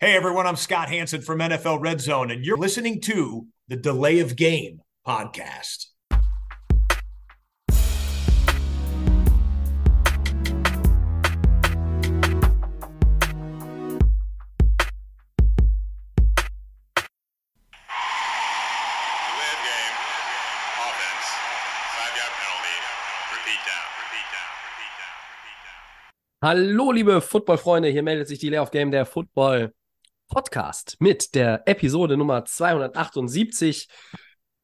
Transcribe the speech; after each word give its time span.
Hey 0.00 0.14
everyone, 0.14 0.46
I'm 0.46 0.54
Scott 0.54 0.90
Hanson 0.90 1.22
from 1.22 1.40
NFL 1.40 1.82
Red 1.82 2.00
Zone, 2.00 2.30
and 2.30 2.44
you're 2.44 2.56
listening 2.56 3.00
to 3.00 3.48
the 3.66 3.74
Delay 3.74 4.20
of 4.20 4.36
Game 4.36 4.80
podcast. 5.04 5.86
Delay 19.26 19.50
of 19.50 19.60
game. 19.66 19.94
Offense. 20.78 21.26
Five 21.90 22.14
yard 22.14 22.34
penalty. 22.38 22.76
Repeat 23.34 23.62
down. 23.66 23.86
Repeat 23.98 24.30
down. 24.30 24.46
Repeat 24.62 24.94
down. 24.94 25.18
Repeat 25.34 25.58
down. 25.66 25.82
Hallo, 26.40 26.92
liebe 26.92 27.20
Football-Freunde, 27.20 27.88
hier 27.88 28.04
meldet 28.04 28.28
sich 28.28 28.38
die 28.38 28.50
Layoff 28.50 28.70
Game 28.70 28.92
der 28.92 29.04
Football 29.04 29.74
Podcast 30.28 30.96
mit 31.00 31.34
der 31.34 31.66
Episode 31.66 32.16
Nummer 32.16 32.44
278 32.44 33.88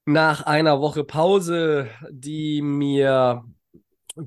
nach 0.05 0.43
einer 0.43 0.81
Woche 0.81 1.05
Pause, 1.05 1.89
die 2.11 2.63
mir 2.63 3.45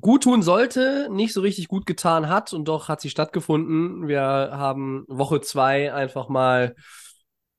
gut 0.02 0.23
tun 0.23 0.42
sollte, 0.42 1.08
nicht 1.12 1.34
so 1.34 1.42
richtig 1.42 1.68
gut 1.68 1.86
getan 1.86 2.28
hat 2.28 2.54
und 2.54 2.68
doch 2.68 2.90
hat 2.90 3.00
sie 3.00 3.09
stattgefunden. 3.09 4.08
Wir 4.08 4.22
haben 4.22 5.05
Woche 5.08 5.40
zwei 5.40 5.94
einfach 5.94 6.28
mal 6.28 6.76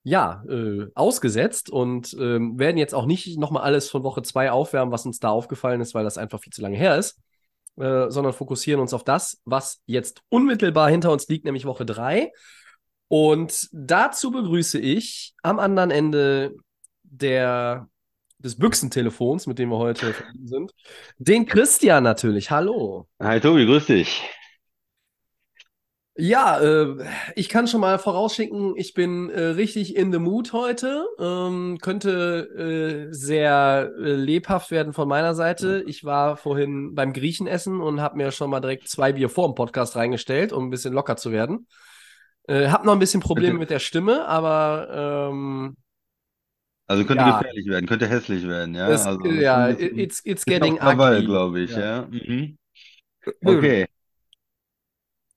ja, 0.02 0.42
äh, 0.48 0.86
ausgesetzt 0.94 1.70
und 1.70 2.14
ähm, 2.18 2.58
werden 2.58 2.78
jetzt 2.78 2.94
auch 2.94 3.06
nicht 3.06 3.38
nochmal 3.38 3.62
alles 3.62 3.88
von 3.88 4.02
Woche 4.02 4.22
zwei 4.22 4.50
aufwärmen, 4.50 4.92
was 4.92 5.06
uns 5.06 5.20
da 5.20 5.30
aufgefallen 5.30 5.80
ist, 5.80 5.94
weil 5.94 6.04
das 6.04 6.18
einfach 6.18 6.40
viel 6.40 6.52
zu 6.52 6.62
lange 6.62 6.76
her 6.76 6.96
ist 6.96 7.20
äh, 7.78 8.10
sondern 8.10 8.32
fokussieren 8.32 8.80
uns 8.80 8.92
auf 8.92 9.04
das, 9.04 9.40
was 9.44 9.80
jetzt 9.86 10.22
unmittelbar 10.28 10.90
hinter 10.90 11.12
uns 11.12 11.28
liegt, 11.28 11.44
nämlich 11.44 11.64
Woche 11.64 11.86
3. 11.86 12.32
Und 13.08 13.68
dazu 13.72 14.30
begrüße 14.30 14.78
ich 14.78 15.34
am 15.42 15.58
anderen 15.58 15.90
Ende 15.90 16.54
der, 17.02 17.88
des 18.38 18.56
Büchsentelefons, 18.56 19.46
mit 19.46 19.58
dem 19.58 19.70
wir 19.70 19.78
heute 19.78 20.14
sind, 20.44 20.72
den 21.16 21.46
Christian 21.46 22.04
natürlich. 22.04 22.50
Hallo. 22.50 23.08
Hi 23.20 23.40
Tobi, 23.40 23.64
grüß 23.64 23.86
dich. 23.86 24.22
Ja, 26.20 26.60
äh, 26.60 26.96
ich 27.36 27.48
kann 27.48 27.68
schon 27.68 27.80
mal 27.80 28.00
vorausschicken, 28.00 28.74
ich 28.76 28.92
bin 28.92 29.30
äh, 29.30 29.40
richtig 29.40 29.94
in 29.94 30.12
the 30.12 30.18
mood 30.18 30.52
heute. 30.52 31.06
Ähm, 31.20 31.78
könnte 31.80 33.08
äh, 33.08 33.14
sehr 33.14 33.92
äh, 33.96 34.14
lebhaft 34.14 34.72
werden 34.72 34.92
von 34.92 35.06
meiner 35.06 35.36
Seite. 35.36 35.84
Ich 35.86 36.02
war 36.04 36.36
vorhin 36.36 36.96
beim 36.96 37.12
Griechenessen 37.12 37.80
und 37.80 38.00
habe 38.00 38.16
mir 38.16 38.32
schon 38.32 38.50
mal 38.50 38.58
direkt 38.58 38.88
zwei 38.88 39.12
Bier 39.12 39.28
vor 39.28 39.46
dem 39.46 39.54
Podcast 39.54 39.94
reingestellt, 39.94 40.52
um 40.52 40.66
ein 40.66 40.70
bisschen 40.70 40.92
locker 40.92 41.16
zu 41.16 41.30
werden. 41.30 41.68
Äh, 42.48 42.68
hab 42.68 42.84
noch 42.84 42.92
ein 42.94 42.98
bisschen 42.98 43.20
Probleme 43.20 43.58
mit 43.58 43.70
der 43.70 43.78
Stimme, 43.78 44.26
aber 44.26 45.28
ähm, 45.30 45.76
Also 46.86 47.04
könnte 47.04 47.24
Ja. 47.24 47.38
gefährlich 47.38 47.66
werden, 47.66 47.86
könnte 47.86 48.06
hässlich 48.08 48.48
werden, 48.48 48.74
ja. 48.74 48.88
es, 48.88 49.04
Also 49.06 49.24
ja, 49.26 49.66
bisschen- 49.68 49.98
it's, 49.98 50.20
it's 50.24 50.44
getting 50.46 50.78
ugly. 50.80 51.24
glaube 51.26 51.60
ich, 51.60 51.70
Ja. 51.70 51.80
ja. 51.80 52.08
Mhm. 52.10 52.58
Okay. 53.44 53.86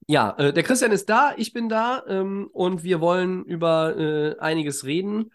Ja, 0.07 0.35
äh, 0.37 0.51
der 0.53 0.63
Christian 0.63 0.91
ist 0.91 1.09
da, 1.09 1.33
ich 1.37 1.53
bin 1.53 1.69
da 1.69 2.03
ähm, 2.07 2.49
und 2.51 2.83
wir 2.83 2.99
wollen 3.01 3.43
über 3.45 3.97
äh, 3.97 4.37
einiges 4.39 4.85
reden. 4.85 5.31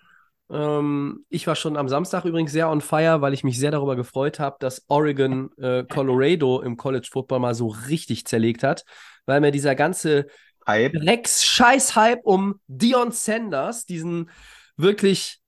Ähm, 0.50 1.24
ich 1.28 1.46
war 1.46 1.56
schon 1.56 1.76
am 1.76 1.88
Samstag 1.88 2.24
übrigens 2.24 2.52
sehr 2.52 2.68
on 2.70 2.80
fire, 2.80 3.20
weil 3.20 3.32
ich 3.34 3.44
mich 3.44 3.58
sehr 3.58 3.70
darüber 3.70 3.96
gefreut 3.96 4.38
habe, 4.38 4.56
dass 4.60 4.84
Oregon 4.88 5.50
äh, 5.58 5.84
Colorado 5.84 6.60
im 6.60 6.76
College 6.76 7.08
Football 7.10 7.40
mal 7.40 7.54
so 7.54 7.68
richtig 7.68 8.26
zerlegt 8.26 8.62
hat, 8.62 8.84
weil 9.24 9.40
mir 9.40 9.50
dieser 9.50 9.74
ganze 9.74 10.26
Hype. 10.66 10.94
Drecks-Scheiß-Hype 10.94 12.24
um 12.24 12.60
Dion 12.66 13.12
Sanders, 13.12 13.86
diesen 13.86 14.30
wirklich 14.76 15.40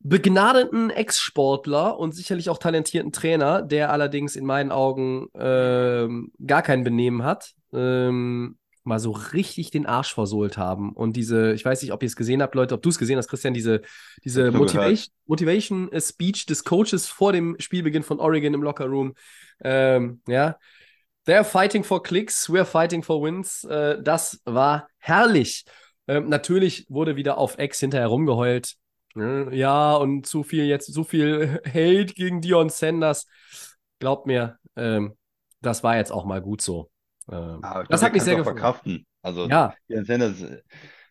begnadeten 0.00 0.90
Ex-Sportler 0.90 1.98
und 1.98 2.14
sicherlich 2.14 2.48
auch 2.48 2.58
talentierten 2.58 3.12
Trainer, 3.12 3.62
der 3.62 3.90
allerdings 3.90 4.36
in 4.36 4.44
meinen 4.44 4.70
Augen 4.70 5.28
ähm, 5.34 6.32
gar 6.46 6.62
kein 6.62 6.84
Benehmen 6.84 7.24
hat, 7.24 7.54
ähm, 7.72 8.56
mal 8.84 9.00
so 9.00 9.10
richtig 9.10 9.72
den 9.72 9.84
Arsch 9.84 10.14
versohlt 10.14 10.56
haben. 10.56 10.92
Und 10.92 11.16
diese, 11.16 11.52
ich 11.54 11.64
weiß 11.64 11.82
nicht, 11.82 11.92
ob 11.92 12.02
ihr 12.02 12.06
es 12.06 12.14
gesehen 12.14 12.40
habt, 12.40 12.54
Leute, 12.54 12.74
ob 12.74 12.82
du 12.82 12.88
es 12.88 12.98
gesehen 12.98 13.18
hast, 13.18 13.26
Christian, 13.28 13.52
diese, 13.52 13.82
diese. 14.24 14.52
Motivation, 14.52 15.12
Motivation 15.26 15.90
äh, 15.90 16.00
Speech 16.00 16.46
des 16.46 16.62
Coaches 16.62 17.08
vor 17.08 17.32
dem 17.32 17.56
Spielbeginn 17.58 18.04
von 18.04 18.20
Oregon 18.20 18.54
im 18.54 18.62
Locker 18.62 18.86
Room. 18.86 19.14
Ähm, 19.60 20.20
ja. 20.28 20.56
They're 21.26 21.44
fighting 21.44 21.82
for 21.84 22.02
clicks, 22.02 22.48
we're 22.48 22.64
fighting 22.64 23.02
for 23.02 23.20
wins. 23.20 23.64
Äh, 23.64 24.02
das 24.02 24.40
war 24.44 24.88
herrlich. 24.98 25.64
Ähm, 26.08 26.28
natürlich 26.28 26.86
wurde 26.88 27.16
wieder 27.16 27.36
auf 27.38 27.58
X 27.58 27.80
hinterher 27.80 28.06
rumgeheult. 28.06 28.74
Ne? 29.14 29.48
Ja, 29.52 29.96
und 29.96 30.26
zu 30.26 30.42
viel 30.42 30.64
jetzt, 30.66 30.92
so 30.92 31.02
viel 31.02 31.60
Hate 31.66 32.14
gegen 32.14 32.40
Dion 32.40 32.68
Sanders. 32.68 33.26
Glaubt 33.98 34.26
mir, 34.26 34.58
ähm, 34.76 35.16
das 35.62 35.82
war 35.82 35.96
jetzt 35.96 36.12
auch 36.12 36.24
mal 36.24 36.40
gut 36.40 36.60
so. 36.60 36.90
Ähm, 37.30 37.60
ich 37.82 37.88
das 37.88 38.02
hat 38.02 38.12
mich 38.12 38.22
sehr 38.22 38.36
gefreut. 38.36 38.54
verkraften. 38.54 39.06
Also, 39.22 39.48
Ja, 39.48 39.74
Ian 39.88 40.04
Sanders, 40.04 40.42
äh, 40.42 40.62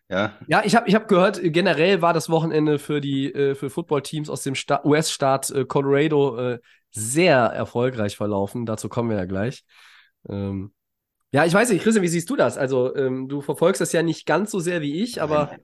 ja. 0.08 0.32
ja, 0.46 0.62
ich 0.64 0.76
habe 0.76 0.88
ich 0.88 0.94
hab 0.94 1.08
gehört, 1.08 1.42
äh, 1.42 1.50
generell 1.50 2.00
war 2.00 2.14
das 2.14 2.30
Wochenende 2.30 2.78
für 2.78 3.00
die 3.02 3.30
äh, 3.34 3.54
für 3.54 3.68
Footballteams 3.68 4.30
aus 4.30 4.42
dem 4.42 4.54
Sta 4.54 4.80
US-Staat 4.84 5.50
äh, 5.50 5.64
Colorado 5.66 6.52
äh, 6.52 6.58
sehr 6.90 7.36
erfolgreich 7.38 8.16
verlaufen. 8.16 8.64
Dazu 8.64 8.88
kommen 8.88 9.10
wir 9.10 9.16
ja 9.18 9.26
gleich. 9.26 9.64
Ähm, 10.28 10.72
ja, 11.32 11.44
ich 11.46 11.54
weiß 11.54 11.70
nicht, 11.70 11.82
Christian, 11.84 12.04
wie 12.04 12.08
siehst 12.08 12.30
du 12.30 12.36
das? 12.36 12.58
Also, 12.58 12.94
ähm, 12.96 13.28
du 13.28 13.42
verfolgst 13.42 13.80
das 13.80 13.92
ja 13.92 14.02
nicht 14.02 14.26
ganz 14.26 14.50
so 14.50 14.60
sehr 14.60 14.82
wie 14.82 15.02
ich, 15.02 15.22
aber 15.22 15.58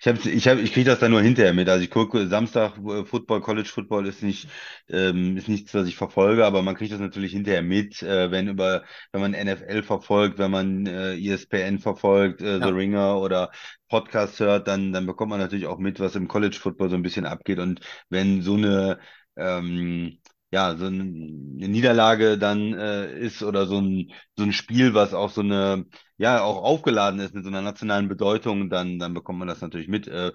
Ich 0.00 0.06
hab, 0.08 0.24
ich 0.26 0.48
hab, 0.48 0.58
ich 0.58 0.72
kriege 0.72 0.90
das 0.90 0.98
dann 0.98 1.12
nur 1.12 1.22
hinterher 1.22 1.54
mit. 1.54 1.68
Also 1.68 1.84
ich 1.84 1.90
gucke 1.90 2.26
Samstag 2.26 2.76
äh, 2.78 3.04
Football, 3.04 3.40
College 3.40 3.68
Football 3.68 4.06
ist 4.06 4.22
nicht, 4.22 4.48
ähm, 4.88 5.36
ist 5.36 5.48
nichts, 5.48 5.72
was 5.74 5.86
ich 5.86 5.96
verfolge, 5.96 6.44
aber 6.44 6.62
man 6.62 6.74
kriegt 6.74 6.92
das 6.92 6.98
natürlich 7.00 7.32
hinterher 7.32 7.62
mit, 7.62 8.02
äh, 8.02 8.30
wenn 8.32 8.48
über, 8.48 8.82
wenn 9.12 9.20
man 9.20 9.34
NFL 9.34 9.82
verfolgt, 9.84 10.38
wenn 10.38 10.50
man 10.50 10.86
äh, 10.86 11.14
ESPN 11.16 11.78
verfolgt, 11.78 12.42
äh, 12.42 12.60
Ja. 12.60 12.66
The 12.66 12.70
Ringer 12.70 13.20
oder 13.20 13.50
Podcast 13.88 14.40
hört, 14.40 14.66
dann, 14.66 14.92
dann 14.92 15.06
bekommt 15.06 15.30
man 15.30 15.38
natürlich 15.40 15.66
auch 15.66 15.78
mit, 15.78 16.00
was 16.00 16.16
im 16.16 16.26
College 16.28 16.56
Football 16.60 16.90
so 16.90 16.96
ein 16.96 17.02
bisschen 17.02 17.26
abgeht. 17.26 17.58
Und 17.60 17.80
wenn 18.08 18.42
so 18.42 18.54
eine 18.54 18.98
ähm, 19.36 20.18
ja, 20.52 20.76
so 20.76 20.86
eine 20.86 21.04
Niederlage 21.04 22.38
dann 22.38 22.72
äh, 22.74 23.18
ist 23.18 23.42
oder 23.42 23.66
so 23.66 23.78
ein, 23.80 24.12
so 24.36 24.44
ein 24.44 24.52
Spiel, 24.52 24.94
was 24.94 25.12
auch 25.14 25.30
so 25.30 25.40
eine, 25.42 25.86
ja, 26.18 26.42
auch 26.42 26.62
aufgeladen 26.62 27.20
ist 27.20 27.34
mit 27.34 27.44
so 27.44 27.50
einer 27.50 27.62
nationalen 27.62 28.08
Bedeutung, 28.08 28.70
dann, 28.70 28.98
dann 28.98 29.14
bekommt 29.14 29.38
man 29.38 29.48
das 29.48 29.60
natürlich 29.60 29.88
mit. 29.88 30.06
Äh, 30.08 30.32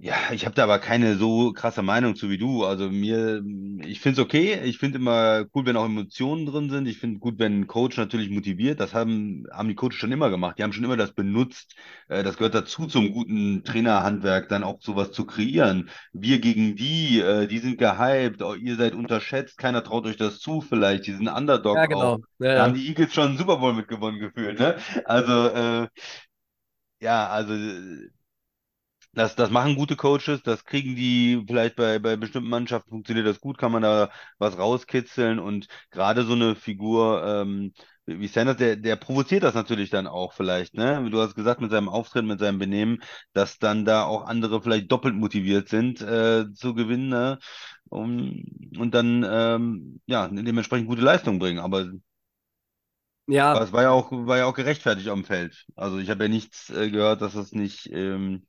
ja, 0.00 0.14
ich 0.32 0.44
habe 0.46 0.54
da 0.54 0.62
aber 0.62 0.78
keine 0.78 1.16
so 1.16 1.52
krasse 1.52 1.82
Meinung 1.82 2.14
zu 2.14 2.30
wie 2.30 2.38
du. 2.38 2.64
Also 2.64 2.88
mir, 2.88 3.42
ich 3.84 3.98
finde 4.00 4.20
es 4.20 4.24
okay. 4.24 4.60
Ich 4.62 4.78
finde 4.78 4.98
immer 4.98 5.44
cool, 5.54 5.66
wenn 5.66 5.76
auch 5.76 5.86
Emotionen 5.86 6.46
drin 6.46 6.70
sind. 6.70 6.86
Ich 6.86 6.98
finde 6.98 7.18
gut, 7.18 7.40
wenn 7.40 7.62
ein 7.62 7.66
Coach 7.66 7.96
natürlich 7.96 8.30
motiviert. 8.30 8.78
Das 8.78 8.94
haben, 8.94 9.44
haben 9.50 9.66
die 9.68 9.74
Coaches 9.74 9.96
schon 9.96 10.12
immer 10.12 10.30
gemacht. 10.30 10.56
Die 10.56 10.62
haben 10.62 10.72
schon 10.72 10.84
immer 10.84 10.96
das 10.96 11.14
benutzt. 11.14 11.74
Äh, 12.08 12.22
das 12.22 12.36
gehört 12.36 12.54
dazu 12.54 12.86
zum 12.86 13.10
guten 13.12 13.64
Trainerhandwerk, 13.64 14.48
dann 14.48 14.62
auch 14.62 14.80
sowas 14.80 15.10
zu 15.10 15.26
kreieren. 15.26 15.90
Wir 16.12 16.38
gegen 16.38 16.76
die, 16.76 17.18
äh, 17.18 17.48
die 17.48 17.58
sind 17.58 17.76
gehypt. 17.78 18.40
Oh, 18.42 18.54
ihr 18.54 18.76
seid 18.76 18.94
unterschätzt. 18.94 19.58
Keiner 19.58 19.82
traut 19.82 20.06
euch 20.06 20.16
das 20.16 20.38
zu 20.38 20.60
vielleicht. 20.60 21.08
Die 21.08 21.12
sind 21.14 21.26
Underdog 21.26 21.76
ja, 21.76 21.88
auch. 21.88 21.88
genau. 21.88 22.18
Ja, 22.38 22.54
Da 22.54 22.54
ja. 22.54 22.62
haben 22.62 22.74
die 22.74 22.86
Eagles 22.86 23.12
schon 23.12 23.30
einen 23.30 23.38
Super 23.38 23.56
Bowl 23.56 23.74
mitgewonnen 23.74 24.20
gefühlt, 24.20 24.60
ne? 24.60 24.76
Also, 25.06 25.48
äh, 25.48 25.88
ja, 27.00 27.28
also 27.28 27.54
äh, 27.54 28.10
das, 29.12 29.34
das 29.36 29.50
machen 29.50 29.74
gute 29.76 29.96
Coaches, 29.96 30.42
das 30.42 30.64
kriegen 30.64 30.94
die 30.96 31.42
vielleicht 31.46 31.76
bei, 31.76 31.98
bei 31.98 32.16
bestimmten 32.16 32.48
Mannschaften 32.50 32.90
funktioniert 32.90 33.26
das 33.26 33.40
gut, 33.40 33.58
kann 33.58 33.72
man 33.72 33.82
da 33.82 34.10
was 34.38 34.58
rauskitzeln 34.58 35.38
und 35.38 35.66
gerade 35.90 36.24
so 36.24 36.34
eine 36.34 36.54
Figur 36.54 37.24
ähm, 37.26 37.72
wie 38.06 38.26
Sanders, 38.28 38.56
der, 38.56 38.76
der 38.76 38.96
provoziert 38.96 39.42
das 39.42 39.54
natürlich 39.54 39.90
dann 39.90 40.06
auch 40.06 40.32
vielleicht, 40.32 40.74
ne? 40.74 41.08
Du 41.10 41.20
hast 41.20 41.34
gesagt, 41.34 41.60
mit 41.60 41.70
seinem 41.70 41.88
Auftritt, 41.90 42.24
mit 42.24 42.38
seinem 42.40 42.58
Benehmen, 42.58 42.98
dass 43.34 43.58
dann 43.58 43.84
da 43.84 44.04
auch 44.04 44.24
andere 44.26 44.62
vielleicht 44.62 44.90
doppelt 44.90 45.14
motiviert 45.14 45.68
sind 45.68 46.00
äh, 46.00 46.46
zu 46.54 46.74
gewinnen, 46.74 47.08
ne? 47.08 47.38
Um, 47.90 48.42
und 48.78 48.94
dann 48.94 49.24
ähm, 49.28 50.00
ja 50.06 50.28
dementsprechend 50.28 50.88
gute 50.88 51.02
Leistung 51.02 51.38
bringen. 51.38 51.58
Aber 51.58 51.86
Ja, 53.26 53.48
aber 53.52 53.64
es 53.64 53.72
war 53.72 53.82
ja 53.82 53.90
auch, 53.90 54.10
war 54.12 54.38
ja 54.38 54.46
auch 54.46 54.54
gerechtfertigt 54.54 55.08
am 55.08 55.24
Feld. 55.24 55.66
Also 55.76 55.98
ich 55.98 56.10
habe 56.10 56.24
ja 56.24 56.28
nichts 56.28 56.70
äh, 56.70 56.90
gehört, 56.90 57.22
dass 57.22 57.34
es 57.34 57.52
nicht 57.52 57.88
ähm, 57.92 58.46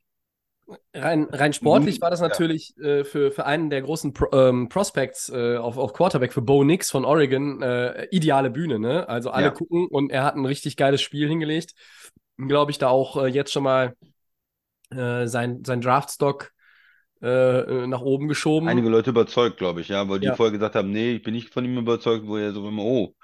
Rein, 0.93 1.23
rein 1.31 1.53
sportlich 1.53 1.95
Nun, 1.95 2.01
war 2.01 2.11
das 2.11 2.21
natürlich 2.21 2.77
äh, 2.77 3.03
für, 3.03 3.31
für 3.31 3.45
einen 3.45 3.69
der 3.69 3.81
großen 3.81 4.13
Pro, 4.13 4.27
ähm, 4.31 4.69
Prospects 4.69 5.29
äh, 5.29 5.57
auf, 5.57 5.77
auf 5.77 5.93
Quarterback, 5.93 6.33
für 6.33 6.41
Bo 6.41 6.63
Nix 6.63 6.91
von 6.91 7.05
Oregon, 7.05 7.61
äh, 7.61 8.05
ideale 8.11 8.49
Bühne, 8.49 8.79
ne? 8.79 9.07
Also 9.09 9.31
alle 9.31 9.45
Ja. 9.45 9.53
gucken 9.53 9.87
und 9.87 10.11
er 10.11 10.23
hat 10.23 10.35
ein 10.35 10.45
richtig 10.45 10.77
geiles 10.77 11.01
Spiel 11.01 11.27
hingelegt. 11.27 11.73
Glaube 12.37 12.71
ich, 12.71 12.77
da 12.77 12.89
auch 12.89 13.17
äh, 13.23 13.27
jetzt 13.27 13.51
schon 13.51 13.63
mal 13.63 13.95
äh, 14.91 15.27
sein, 15.27 15.63
sein 15.65 15.81
Draftstock 15.81 16.51
äh, 17.21 17.87
nach 17.87 18.01
oben 18.01 18.27
geschoben. 18.27 18.67
einige 18.69 18.89
Leute 18.89 19.09
überzeugt, 19.11 19.57
glaube 19.57 19.81
ich, 19.81 19.89
ja, 19.89 20.07
weil 20.09 20.19
die 20.19 20.27
Ja. 20.27 20.35
vorher 20.35 20.51
gesagt 20.51 20.75
haben, 20.75 20.91
nee, 20.91 21.13
ich 21.13 21.23
bin 21.23 21.33
nicht 21.33 21.53
von 21.53 21.65
ihm 21.65 21.77
überzeugt, 21.77 22.27
wo 22.27 22.37
er 22.37 22.53
so 22.53 22.67
immer, 22.67 22.83
oh, 22.83 23.15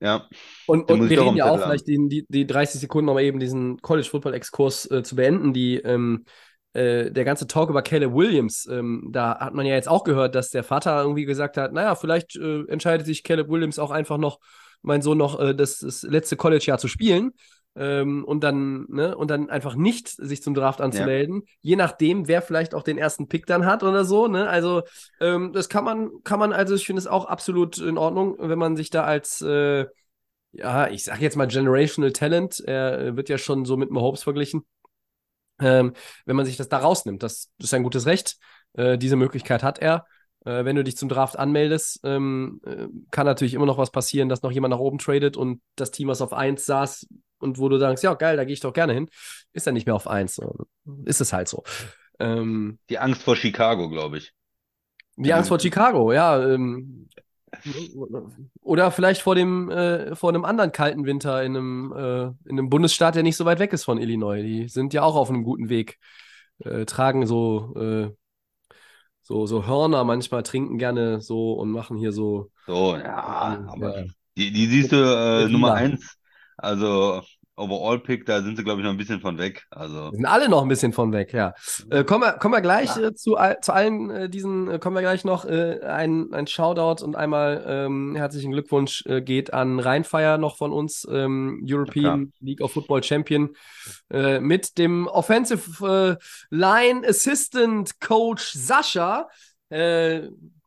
Ja. 0.00 0.28
Und, 0.66 0.88
und 0.88 1.08
wir 1.10 1.20
reden 1.20 1.36
ja 1.36 1.46
auch 1.46 1.60
vielleicht 1.62 1.88
die, 1.88 1.98
die, 2.08 2.26
die 2.28 2.46
30 2.46 2.80
Sekunden, 2.80 3.08
um 3.08 3.18
eben 3.18 3.40
diesen 3.40 3.80
College-Football-Exkurs 3.82 4.90
äh, 4.90 5.02
zu 5.02 5.16
beenden. 5.16 5.52
Die, 5.52 5.76
ähm, 5.76 6.24
äh, 6.72 7.10
der 7.10 7.24
ganze 7.24 7.46
Talk 7.46 7.70
über 7.70 7.82
Caleb 7.82 8.14
Williams, 8.14 8.66
ähm, 8.70 9.08
da 9.10 9.38
hat 9.38 9.54
man 9.54 9.66
ja 9.66 9.74
jetzt 9.74 9.88
auch 9.88 10.04
gehört, 10.04 10.34
dass 10.34 10.50
der 10.50 10.64
Vater 10.64 11.02
irgendwie 11.02 11.24
gesagt 11.24 11.56
hat, 11.56 11.72
naja, 11.72 11.94
vielleicht 11.94 12.36
äh, 12.36 12.64
entscheidet 12.68 13.06
sich 13.06 13.24
Caleb 13.24 13.48
Williams 13.48 13.78
auch 13.78 13.90
einfach 13.90 14.18
noch, 14.18 14.38
mein 14.82 15.02
Sohn 15.02 15.18
noch 15.18 15.38
äh, 15.40 15.54
das, 15.54 15.78
das 15.80 16.02
letzte 16.02 16.36
College-Jahr 16.36 16.78
zu 16.78 16.88
spielen. 16.88 17.32
Ähm, 17.76 18.24
und 18.24 18.42
dann, 18.42 18.86
ne, 18.88 19.16
und 19.16 19.30
dann 19.30 19.48
einfach 19.48 19.76
nicht 19.76 20.08
sich 20.08 20.42
zum 20.42 20.54
Draft 20.54 20.80
anzumelden, 20.80 21.44
je 21.60 21.76
nachdem, 21.76 22.26
wer 22.26 22.42
vielleicht 22.42 22.74
auch 22.74 22.82
den 22.82 22.98
ersten 22.98 23.28
Pick 23.28 23.46
dann 23.46 23.64
hat 23.64 23.84
oder 23.84 24.04
so, 24.04 24.26
ne? 24.26 24.48
Also, 24.48 24.82
ähm, 25.20 25.52
das 25.52 25.68
kann 25.68 25.84
man, 25.84 26.10
kann 26.24 26.40
man, 26.40 26.52
also 26.52 26.74
ich 26.74 26.84
finde 26.84 26.98
es 26.98 27.06
auch 27.06 27.26
absolut 27.26 27.78
in 27.78 27.96
Ordnung, 27.96 28.34
wenn 28.40 28.58
man 28.58 28.76
sich 28.76 28.90
da 28.90 29.04
als 29.04 29.40
äh, 29.40 29.86
ja, 30.52 30.88
ich 30.88 31.04
sage 31.04 31.22
jetzt 31.22 31.36
mal 31.36 31.46
Generational 31.46 32.12
Talent, 32.12 32.60
er 32.60 33.16
wird 33.16 33.28
ja 33.28 33.38
schon 33.38 33.64
so 33.64 33.76
mit 33.76 33.90
Mahomes 33.90 34.22
verglichen. 34.22 34.64
Ähm, 35.60 35.92
wenn 36.26 36.36
man 36.36 36.46
sich 36.46 36.56
das 36.56 36.68
da 36.68 36.78
rausnimmt, 36.78 37.22
das 37.22 37.50
ist 37.58 37.74
ein 37.74 37.82
gutes 37.82 38.06
Recht. 38.06 38.36
Äh, 38.74 38.98
diese 38.98 39.16
Möglichkeit 39.16 39.62
hat 39.62 39.78
er. 39.78 40.06
Äh, 40.44 40.64
wenn 40.64 40.76
du 40.76 40.84
dich 40.84 40.96
zum 40.96 41.08
Draft 41.08 41.38
anmeldest, 41.38 42.00
ähm, 42.04 42.60
äh, 42.64 42.86
kann 43.10 43.26
natürlich 43.26 43.54
immer 43.54 43.66
noch 43.66 43.78
was 43.78 43.90
passieren, 43.90 44.28
dass 44.28 44.42
noch 44.42 44.52
jemand 44.52 44.72
nach 44.72 44.78
oben 44.78 44.98
tradet 44.98 45.36
und 45.36 45.60
das 45.76 45.90
Team, 45.90 46.08
was 46.08 46.22
auf 46.22 46.32
1 46.32 46.64
saß 46.64 47.06
und 47.38 47.58
wo 47.58 47.68
du 47.68 47.78
sagst, 47.78 48.02
ja, 48.04 48.14
geil, 48.14 48.36
da 48.36 48.44
gehe 48.44 48.54
ich 48.54 48.60
doch 48.60 48.72
gerne 48.72 48.92
hin, 48.94 49.08
ist 49.52 49.66
dann 49.66 49.74
nicht 49.74 49.86
mehr 49.86 49.94
auf 49.94 50.06
1. 50.06 50.40
Ist 51.04 51.20
es 51.20 51.32
halt 51.32 51.48
so. 51.48 51.62
Ähm, 52.18 52.78
Die 52.88 52.98
Angst 52.98 53.22
vor 53.22 53.36
Chicago, 53.36 53.88
glaube 53.88 54.18
ich. 54.18 54.32
die 55.16 55.32
Angst 55.32 55.48
vor 55.48 55.60
Chicago, 55.60 56.12
ja. 56.12 56.42
Ähm, 56.42 57.08
oder 58.62 58.90
vielleicht 58.90 59.22
vor 59.22 59.34
dem, 59.34 59.70
äh, 59.70 60.14
vor 60.14 60.30
einem 60.30 60.44
anderen 60.44 60.72
kalten 60.72 61.04
Winter 61.04 61.42
in 61.42 61.56
einem, 61.56 61.92
äh, 61.92 62.22
in 62.48 62.58
einem 62.58 62.70
Bundesstaat, 62.70 63.14
der 63.14 63.22
nicht 63.22 63.36
so 63.36 63.44
weit 63.44 63.58
weg 63.58 63.72
ist 63.72 63.84
von 63.84 63.98
Illinois. 63.98 64.42
Die 64.42 64.68
sind 64.68 64.94
ja 64.94 65.02
auch 65.02 65.16
auf 65.16 65.28
einem 65.28 65.42
guten 65.42 65.68
Weg. 65.68 65.98
Äh, 66.64 66.84
tragen 66.84 67.26
so, 67.26 67.74
äh, 67.76 68.10
so, 69.22 69.46
so 69.46 69.66
Hörner 69.66 70.04
manchmal, 70.04 70.42
trinken 70.42 70.78
gerne 70.78 71.20
so 71.20 71.52
und 71.52 71.70
machen 71.70 71.96
hier 71.96 72.12
so. 72.12 72.50
So, 72.66 72.96
ja, 72.96 73.64
aber 73.68 74.04
die, 74.36 74.52
die 74.52 74.66
siehst 74.66 74.92
du 74.92 74.96
äh, 74.96 75.48
Nummer 75.48 75.74
eins. 75.74 76.16
Also 76.56 77.22
Overall-Pick, 77.60 78.26
da 78.26 78.42
sind 78.42 78.56
sie, 78.56 78.64
glaube 78.64 78.80
ich, 78.80 78.84
noch 78.84 78.92
ein 78.92 78.96
bisschen 78.96 79.20
von 79.20 79.38
weg. 79.38 79.66
Also, 79.70 80.10
Sind 80.10 80.26
alle 80.26 80.48
noch 80.48 80.62
ein 80.62 80.68
bisschen 80.68 80.92
von 80.92 81.12
weg, 81.12 81.32
ja. 81.32 81.54
Äh, 81.90 82.04
kommen, 82.04 82.24
wir, 82.24 82.32
kommen 82.32 82.54
wir 82.54 82.60
gleich 82.60 82.96
äh, 82.96 83.14
zu, 83.14 83.36
all, 83.36 83.60
zu 83.60 83.72
allen 83.72 84.10
äh, 84.10 84.28
diesen, 84.28 84.70
äh, 84.70 84.78
kommen 84.78 84.96
wir 84.96 85.02
gleich 85.02 85.24
noch 85.24 85.44
äh, 85.44 85.80
ein, 85.80 86.32
ein 86.32 86.46
Shoutout 86.46 87.04
und 87.04 87.16
einmal 87.16 87.64
ähm, 87.66 88.16
herzlichen 88.16 88.52
Glückwunsch 88.52 89.04
äh, 89.06 89.22
geht 89.22 89.52
an 89.52 89.78
Rheinfeier 89.78 90.38
noch 90.38 90.56
von 90.56 90.72
uns, 90.72 91.06
ähm, 91.10 91.64
European 91.64 92.32
League 92.40 92.60
of 92.60 92.72
Football 92.72 93.02
Champion, 93.02 93.50
mit 94.10 94.78
dem 94.78 95.06
Offensive 95.06 96.18
Line 96.50 97.06
Assistant 97.06 98.00
Coach 98.00 98.52
Sascha. 98.52 99.28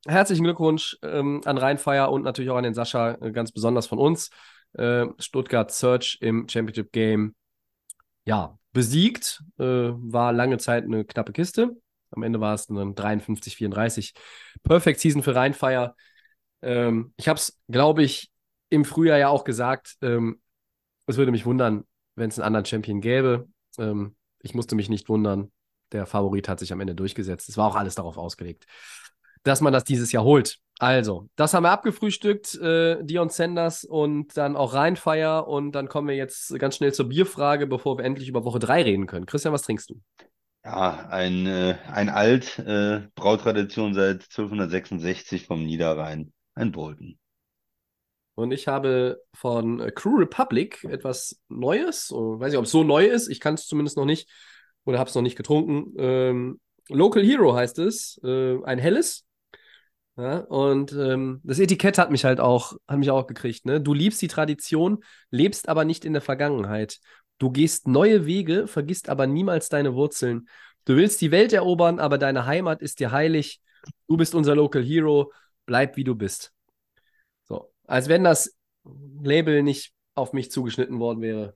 Herzlichen 0.06 0.44
Glückwunsch 0.44 0.98
ähm, 1.02 1.40
an 1.46 1.58
Rheinfeier 1.58 2.12
und 2.12 2.24
natürlich 2.24 2.52
auch 2.52 2.58
an 2.58 2.66
den 2.66 2.74
Sascha, 2.74 3.18
äh, 3.22 3.32
ganz 3.32 3.54
besonders 3.54 3.88
von 3.88 4.00
uns. 4.00 4.30
Äh, 4.74 5.06
Stuttgart 5.20 5.72
Search 5.72 6.18
im 6.22 6.48
Championship 6.48 6.92
Game 6.92 7.36
ja, 8.26 8.58
besiegt. 8.72 9.44
Äh, 9.58 9.64
war 9.64 10.34
lange 10.34 10.58
Zeit 10.58 10.84
eine 10.84 11.06
knappe 11.06 11.34
Kiste. 11.34 11.76
Am 12.12 12.24
Ende 12.24 12.40
war 12.40 12.54
es 12.54 12.70
ein 12.70 12.96
53-34. 12.96 14.14
Perfect 14.64 15.00
Season 15.00 15.24
für 15.24 15.36
Rheinfeier. 15.36 15.96
Ähm, 16.62 17.14
ich 17.18 17.28
habe 17.28 17.38
es, 17.38 17.60
glaube 17.70 18.04
ich, 18.04 18.32
im 18.70 18.86
Frühjahr 18.86 19.18
ja 19.18 19.30
auch 19.30 19.44
gesagt. 19.44 19.98
Ähm, 20.02 20.42
es 21.06 21.18
würde 21.18 21.32
mich 21.32 21.46
wundern, 21.46 21.86
wenn 22.16 22.30
es 22.30 22.40
einen 22.40 22.48
anderen 22.48 22.66
Champion 22.66 23.02
gäbe. 23.02 23.48
Ähm, 23.78 24.16
ich 24.40 24.54
musste 24.54 24.76
mich 24.76 24.90
nicht 24.90 25.10
wundern. 25.10 25.52
Der 25.92 26.06
Favorit 26.06 26.50
hat 26.50 26.60
sich 26.60 26.72
am 26.72 26.80
Ende 26.82 26.96
durchgesetzt. 26.96 27.50
Es 27.50 27.58
war 27.58 27.68
auch 27.68 27.76
alles 27.76 27.96
darauf 27.96 28.18
ausgelegt, 28.18 28.66
dass 29.44 29.62
man 29.62 29.74
das 29.74 29.84
dieses 29.84 30.12
Jahr 30.12 30.24
holt. 30.24 30.60
Also, 30.80 31.30
das 31.36 31.54
haben 31.54 31.64
wir 31.64 31.72
abgefrühstückt, 31.72 32.56
äh, 32.56 33.04
Dion 33.04 33.30
Sanders 33.30 33.84
und 33.84 34.36
dann 34.36 34.56
auch 34.56 34.74
Rheinfeier. 34.74 35.48
Und 35.48 35.72
dann 35.74 35.88
kommen 35.88 36.08
wir 36.08 36.16
jetzt 36.16 36.58
ganz 36.60 36.78
schnell 36.78 36.94
zur 36.94 37.10
Bierfrage, 37.10 37.68
bevor 37.68 37.98
wir 37.98 38.06
endlich 38.06 38.28
über 38.28 38.44
Woche 38.44 38.60
3 38.60 38.84
reden 38.84 39.06
können. 39.06 39.26
Christian, 39.26 39.54
was 39.54 39.62
trinkst 39.62 39.90
du? 39.90 40.02
ja, 40.66 41.08
ein, 41.10 41.46
äh, 41.46 41.78
ein 41.92 42.10
Alt, 42.10 42.58
äh, 42.60 43.02
Brautradition 43.16 43.94
seit 43.94 44.24
1266 44.24 45.46
vom 45.46 45.64
Niederrhein. 45.64 46.32
Ein 46.56 46.72
Bolton. 46.72 47.18
Und 48.36 48.52
ich 48.52 48.68
habe 48.68 49.22
von 49.34 49.92
Crew 49.94 50.18
Republic 50.18 50.84
etwas 50.86 51.40
Neues. 51.50 52.12
Oh, 52.12 52.40
weiß 52.40 52.52
nicht, 52.52 52.58
ob 52.58 52.66
es 52.66 52.72
so 52.72 52.84
neu 52.84 53.06
ist. 53.06 53.28
Ich 53.28 53.40
kann 53.40 53.56
es 53.56 53.68
zumindest 53.68 53.98
noch 53.98 54.06
nicht 54.06 54.30
oder 54.86 55.00
habe 55.00 55.10
es 55.10 55.16
noch 55.16 55.22
nicht 55.22 55.36
getrunken. 55.36 55.94
Ähm, 55.98 56.60
Local 56.90 57.24
Hero 57.24 57.54
heißt 57.54 57.80
es. 57.80 58.20
Äh, 58.24 58.64
ein 58.64 58.80
helles. 58.80 59.26
Ja, 60.16 60.40
und 60.40 60.94
ähm, 60.94 61.42
das 61.44 61.58
Etikett 61.58 61.98
hat 61.98 62.12
mich 62.12 62.24
halt 62.24 62.40
auch, 62.40 62.78
hat 62.88 63.00
mich 63.00 63.10
auch 63.10 63.26
gekriegt. 63.26 63.66
Ne? 63.66 63.82
Du 63.82 63.94
liebst 63.96 64.22
die 64.22 64.28
Tradition, 64.28 65.04
lebst 65.32 65.68
aber 65.70 65.86
nicht 65.86 66.06
in 66.06 66.14
der 66.14 66.22
Vergangenheit. 66.22 67.00
Du 67.40 67.50
gehst 67.50 67.88
neue 67.88 68.28
Wege, 68.28 68.68
vergisst 68.68 69.10
aber 69.10 69.26
niemals 69.26 69.70
deine 69.70 69.96
Wurzeln. 69.96 70.48
Du 70.86 70.96
willst 70.96 71.20
die 71.22 71.32
Welt 71.32 71.52
erobern, 71.52 72.00
aber 72.00 72.20
deine 72.20 72.46
Heimat 72.46 72.82
ist 72.84 73.00
dir 73.00 73.12
heilig. 73.12 73.60
Du 74.08 74.16
bist 74.16 74.36
unser 74.36 74.56
Local 74.56 74.84
Hero. 74.84 75.32
Bleib 75.66 75.98
wie 75.98 76.04
du 76.04 76.14
bist. 76.14 76.54
So, 77.46 77.72
als 77.88 78.08
wenn 78.08 78.24
das 78.24 78.56
Label 79.22 79.64
nicht 79.64 79.94
auf 80.14 80.34
mich 80.34 80.52
zugeschnitten 80.52 81.00
worden 81.00 81.22
wäre. 81.22 81.56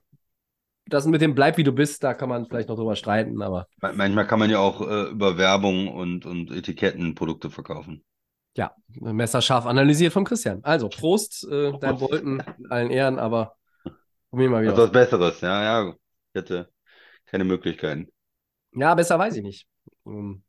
Das 0.86 1.06
mit 1.06 1.20
dem 1.20 1.34
Bleib 1.34 1.58
wie 1.58 1.64
du 1.64 1.72
bist, 1.72 2.02
da 2.02 2.14
kann 2.14 2.28
man 2.28 2.46
vielleicht 2.46 2.68
noch 2.68 2.76
drüber 2.76 2.96
streiten, 2.96 3.42
aber 3.42 3.68
Ma- 3.82 3.92
Manchmal 3.92 4.26
kann 4.26 4.38
man 4.38 4.50
ja 4.50 4.58
auch 4.58 4.80
äh, 4.80 5.10
über 5.10 5.36
Werbung 5.38 5.88
und, 5.88 6.26
und 6.26 6.50
Etiketten 6.50 7.14
Produkte 7.14 7.50
verkaufen. 7.50 8.02
Ja, 8.58 8.74
messerscharf 8.88 9.66
analysiert 9.66 10.12
von 10.12 10.24
Christian. 10.24 10.58
Also, 10.64 10.88
Prost, 10.88 11.46
äh, 11.48 11.72
dein 11.80 11.96
Bolton 11.96 12.42
in 12.58 12.70
allen 12.70 12.90
Ehren, 12.90 13.18
aber 13.20 13.54
probieren 14.30 14.50
wir 14.50 14.62
Das 14.62 14.66
ist 14.66 14.74
wieder. 14.74 14.82
was 14.82 14.92
Besseres, 14.92 15.40
ja, 15.40 15.62
ja. 15.62 15.94
Ich 16.32 16.40
hätte 16.42 16.68
keine 17.26 17.44
Möglichkeiten. 17.44 18.08
Ja, 18.72 18.94
besser 18.96 19.16
weiß 19.18 19.36
ich 19.36 19.42
nicht. 19.42 19.66
Ähm, 20.06 20.42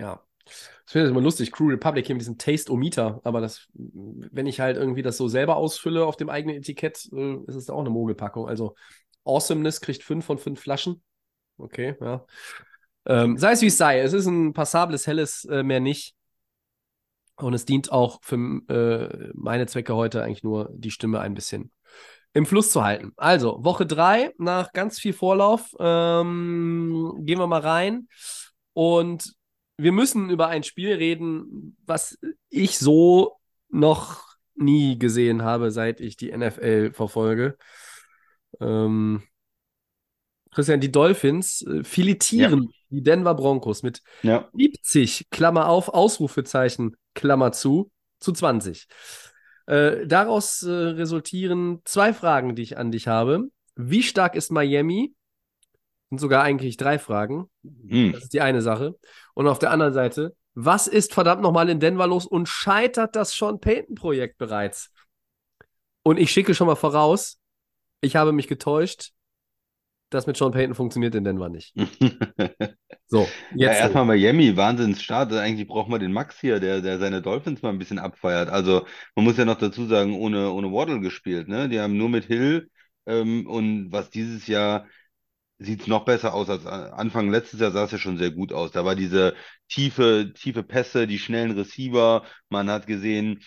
Ja. 0.00 0.22
Ich 0.46 0.92
finde 0.92 1.04
das 1.06 1.10
immer 1.10 1.20
lustig, 1.20 1.52
Crew 1.52 1.68
Republic 1.68 2.06
hier 2.06 2.14
mit 2.14 2.22
diesem 2.22 2.38
Taste-O-Meter, 2.38 3.20
aber 3.22 3.42
das, 3.42 3.68
wenn 3.74 4.46
ich 4.46 4.60
halt 4.60 4.78
irgendwie 4.78 5.02
das 5.02 5.18
so 5.18 5.28
selber 5.28 5.56
ausfülle 5.56 6.06
auf 6.06 6.16
dem 6.16 6.30
eigenen 6.30 6.56
Etikett, 6.56 7.06
äh, 7.12 7.36
ist 7.46 7.56
es 7.56 7.68
auch 7.68 7.80
eine 7.80 7.90
Mogelpackung. 7.90 8.48
Also 8.48 8.74
Awesomeness 9.24 9.82
kriegt 9.82 10.02
fünf 10.02 10.24
von 10.24 10.38
fünf 10.38 10.60
Flaschen. 10.60 11.02
Okay, 11.58 11.96
ja. 12.00 12.24
Ähm, 13.08 13.38
sei 13.38 13.52
es 13.52 13.62
wie 13.62 13.66
es 13.66 13.78
sei, 13.78 14.00
es 14.00 14.12
ist 14.12 14.26
ein 14.26 14.52
passables, 14.52 15.06
helles, 15.06 15.44
äh, 15.46 15.62
mehr 15.62 15.80
nicht. 15.80 16.14
Und 17.36 17.54
es 17.54 17.64
dient 17.64 17.90
auch 17.90 18.18
für 18.22 18.36
äh, 18.68 19.30
meine 19.34 19.66
Zwecke 19.66 19.94
heute 19.94 20.22
eigentlich 20.22 20.42
nur, 20.42 20.70
die 20.74 20.90
Stimme 20.90 21.20
ein 21.20 21.34
bisschen 21.34 21.72
im 22.34 22.46
Fluss 22.46 22.70
zu 22.70 22.84
halten. 22.84 23.12
Also, 23.16 23.64
Woche 23.64 23.86
drei 23.86 24.34
nach 24.38 24.72
ganz 24.72 24.98
viel 24.98 25.12
Vorlauf, 25.12 25.74
ähm, 25.78 27.14
gehen 27.20 27.38
wir 27.38 27.46
mal 27.46 27.60
rein. 27.60 28.08
Und 28.74 29.34
wir 29.78 29.92
müssen 29.92 30.28
über 30.28 30.48
ein 30.48 30.62
Spiel 30.62 30.92
reden, 30.92 31.76
was 31.86 32.18
ich 32.50 32.78
so 32.78 33.38
noch 33.70 34.24
nie 34.54 34.98
gesehen 34.98 35.42
habe, 35.42 35.70
seit 35.70 36.00
ich 36.00 36.16
die 36.16 36.36
NFL 36.36 36.92
verfolge. 36.92 37.56
Ähm, 38.60 39.22
Christian, 40.58 40.80
die 40.80 40.90
Dolphins 40.90 41.62
äh, 41.62 41.84
filetieren 41.84 42.72
die 42.90 43.00
Denver 43.00 43.36
Broncos 43.36 43.84
mit 43.84 44.02
Ja, 44.24 44.48
70, 44.54 45.30
Klammer 45.30 45.68
auf, 45.68 45.88
Ausrufezeichen, 45.88 46.96
Klammer 47.14 47.52
zu, 47.52 47.92
zu 48.18 48.32
20. 48.32 48.88
Äh, 49.66 50.04
daraus 50.08 50.64
äh, 50.64 50.72
resultieren 50.72 51.80
zwei 51.84 52.12
Fragen, 52.12 52.56
die 52.56 52.62
ich 52.62 52.76
an 52.76 52.90
dich 52.90 53.06
habe. 53.06 53.44
Wie 53.76 54.02
stark 54.02 54.34
ist 54.34 54.50
Miami? 54.50 55.14
Sind 56.10 56.18
sogar 56.18 56.42
eigentlich 56.42 56.76
drei 56.76 56.98
Fragen. 56.98 57.48
hm. 57.62 58.10
Das 58.14 58.24
ist 58.24 58.32
die 58.32 58.40
eine 58.40 58.60
Sache. 58.60 58.96
Und 59.34 59.46
auf 59.46 59.60
der 59.60 59.70
anderen 59.70 59.94
Seite, 59.94 60.34
was 60.54 60.88
ist 60.88 61.14
verdammt 61.14 61.40
nochmal 61.40 61.68
in 61.68 61.78
Denver 61.78 62.08
los 62.08 62.26
und 62.26 62.48
scheitert 62.48 63.14
das 63.14 63.30
Sean 63.30 63.60
Payton-Projekt 63.60 64.38
bereits? 64.38 64.90
Und 66.02 66.18
ich 66.18 66.32
schicke 66.32 66.56
schon 66.56 66.66
mal 66.66 66.74
voraus, 66.74 67.38
ich 68.00 68.16
habe 68.16 68.32
mich 68.32 68.48
getäuscht. 68.48 69.12
Das 70.10 70.26
mit 70.26 70.36
Sean 70.36 70.52
Payton 70.52 70.74
funktioniert 70.74 71.14
in 71.14 71.24
Denver 71.24 71.48
nicht. 71.48 71.74
So, 73.06 73.36
Ja, 73.60 73.72
jetzt. 73.72 73.72
erstmal 73.72 74.04
Miami, 74.04 74.56
Wahnsinnsstart. 74.56 75.32
Eigentlich 75.32 75.68
braucht 75.68 75.88
man 75.88 76.00
den 76.00 76.12
Max 76.12 76.40
hier, 76.40 76.60
der, 76.60 76.80
der 76.80 76.98
seine 76.98 77.22
Dolphins 77.22 77.62
mal 77.62 77.70
ein 77.70 77.78
bisschen 77.78 77.98
abfeiert. 77.98 78.48
Also 78.50 78.86
man 79.16 79.24
muss 79.24 79.36
ja 79.36 79.44
noch 79.44 79.58
dazu 79.58 79.86
sagen, 79.86 80.14
ohne, 80.14 80.50
ohne 80.52 80.72
Waddle 80.72 81.00
gespielt, 81.00 81.48
ne? 81.48 81.68
Die 81.68 81.80
haben 81.80 81.96
nur 81.96 82.08
mit 82.08 82.24
Hill 82.26 82.70
ähm, 83.06 83.46
und 83.46 83.90
was 83.92 84.10
dieses 84.10 84.46
Jahr 84.46 84.86
sieht 85.58 85.82
es 85.82 85.86
noch 85.88 86.04
besser 86.04 86.34
aus 86.34 86.50
als 86.50 86.66
Anfang 86.66 87.30
letztes 87.30 87.60
Jahr 87.60 87.72
sah 87.72 87.84
es 87.84 87.92
ja 87.92 87.98
schon 87.98 88.18
sehr 88.18 88.30
gut 88.32 88.52
aus. 88.52 88.72
Da 88.72 88.84
war 88.84 88.96
diese 88.96 89.34
tiefe, 89.68 90.32
tiefe 90.34 90.62
Pässe, 90.64 91.06
die 91.06 91.18
schnellen 91.18 91.52
Receiver. 91.52 92.24
Man 92.50 92.70
hat 92.70 92.86
gesehen, 92.86 93.40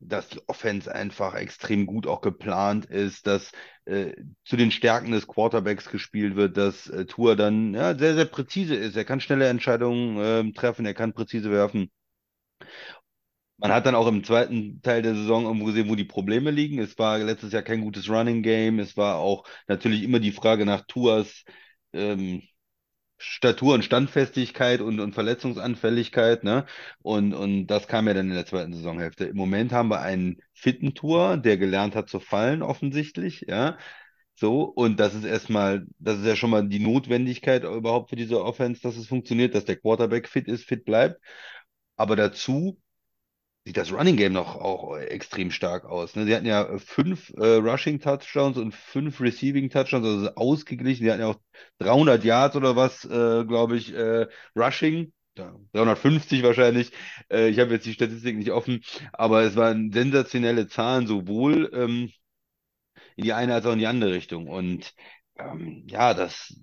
dass 0.00 0.28
die 0.28 0.40
Offense 0.48 0.92
einfach 0.94 1.34
extrem 1.34 1.86
gut 1.86 2.06
auch 2.06 2.20
geplant 2.20 2.86
ist, 2.86 3.26
dass 3.26 3.52
äh, 3.86 4.12
zu 4.44 4.56
den 4.56 4.70
Stärken 4.70 5.12
des 5.12 5.26
Quarterbacks 5.26 5.88
gespielt 5.90 6.36
wird, 6.36 6.56
dass 6.56 6.88
äh, 6.88 7.06
Tour 7.06 7.36
dann 7.36 7.74
ja, 7.74 7.96
sehr, 7.96 8.14
sehr 8.14 8.26
präzise 8.26 8.74
ist. 8.74 8.96
Er 8.96 9.04
kann 9.04 9.20
schnelle 9.20 9.48
Entscheidungen 9.48 10.18
äh, 10.50 10.52
treffen, 10.52 10.86
er 10.86 10.94
kann 10.94 11.14
präzise 11.14 11.50
werfen. 11.50 11.90
Man 13.56 13.72
hat 13.72 13.86
dann 13.86 13.94
auch 13.94 14.08
im 14.08 14.24
zweiten 14.24 14.82
Teil 14.82 15.02
der 15.02 15.14
Saison 15.14 15.44
irgendwo 15.44 15.66
gesehen, 15.66 15.88
wo 15.88 15.94
die 15.94 16.04
Probleme 16.04 16.50
liegen. 16.50 16.78
Es 16.80 16.98
war 16.98 17.18
letztes 17.18 17.52
Jahr 17.52 17.62
kein 17.62 17.80
gutes 17.82 18.08
Running 18.10 18.42
Game. 18.42 18.78
Es 18.80 18.96
war 18.96 19.16
auch 19.18 19.44
natürlich 19.68 20.02
immer 20.02 20.18
die 20.20 20.32
Frage 20.32 20.66
nach 20.66 20.84
Tours 20.86 21.44
ähm, 21.92 22.42
Statur 23.16 23.74
und 23.74 23.84
Standfestigkeit 23.84 24.80
und, 24.80 25.00
und 25.00 25.14
Verletzungsanfälligkeit, 25.14 26.44
ne? 26.44 26.66
Und, 27.02 27.32
und 27.34 27.66
das 27.68 27.86
kam 27.88 28.06
ja 28.08 28.14
dann 28.14 28.28
in 28.28 28.34
der 28.34 28.46
zweiten 28.46 28.74
Saisonhälfte. 28.74 29.24
Im 29.26 29.36
Moment 29.36 29.72
haben 29.72 29.88
wir 29.88 30.00
einen 30.00 30.38
fitten 30.52 30.94
Tour, 30.94 31.36
der 31.36 31.56
gelernt 31.56 31.94
hat 31.94 32.08
zu 32.08 32.20
fallen, 32.20 32.62
offensichtlich, 32.62 33.46
ja. 33.48 33.78
So, 34.36 34.62
und 34.64 34.98
das 34.98 35.14
ist 35.14 35.24
erstmal, 35.24 35.86
das 35.98 36.18
ist 36.18 36.26
ja 36.26 36.34
schon 36.36 36.50
mal 36.50 36.68
die 36.68 36.80
Notwendigkeit 36.80 37.62
überhaupt 37.64 38.10
für 38.10 38.16
diese 38.16 38.42
Offense, 38.44 38.82
dass 38.82 38.96
es 38.96 39.06
funktioniert, 39.06 39.54
dass 39.54 39.64
der 39.64 39.76
Quarterback 39.76 40.28
fit 40.28 40.48
ist, 40.48 40.64
fit 40.64 40.84
bleibt. 40.84 41.20
Aber 41.96 42.16
dazu 42.16 42.78
sieht 43.64 43.76
das 43.76 43.92
Running 43.92 44.16
Game 44.16 44.32
noch 44.32 44.56
auch 44.56 44.96
extrem 44.98 45.50
stark 45.50 45.84
aus. 45.86 46.16
Ne? 46.16 46.26
Sie 46.26 46.34
hatten 46.34 46.46
ja 46.46 46.78
fünf 46.78 47.30
äh, 47.36 47.56
Rushing 47.56 48.00
Touchdowns 48.00 48.58
und 48.58 48.74
fünf 48.74 49.20
Receiving 49.20 49.70
Touchdowns, 49.70 50.06
also 50.06 50.34
ausgeglichen. 50.34 51.04
Sie 51.04 51.10
hatten 51.10 51.22
ja 51.22 51.28
auch 51.28 51.40
300 51.78 52.24
Yards 52.24 52.56
oder 52.56 52.76
was, 52.76 53.04
äh, 53.04 53.44
glaube 53.44 53.76
ich, 53.76 53.94
äh, 53.94 54.26
Rushing. 54.56 55.12
350 55.72 56.44
wahrscheinlich. 56.44 56.92
Äh, 57.28 57.48
ich 57.48 57.58
habe 57.58 57.72
jetzt 57.72 57.86
die 57.86 57.92
Statistik 57.94 58.36
nicht 58.36 58.52
offen, 58.52 58.84
aber 59.12 59.42
es 59.42 59.56
waren 59.56 59.90
sensationelle 59.92 60.68
Zahlen, 60.68 61.08
sowohl 61.08 61.70
ähm, 61.74 62.12
in 63.16 63.24
die 63.24 63.32
eine 63.32 63.54
als 63.54 63.66
auch 63.66 63.72
in 63.72 63.78
die 63.78 63.86
andere 63.86 64.12
Richtung. 64.12 64.48
Und 64.48 64.94
ähm, 65.38 65.84
ja, 65.88 66.14
das, 66.14 66.54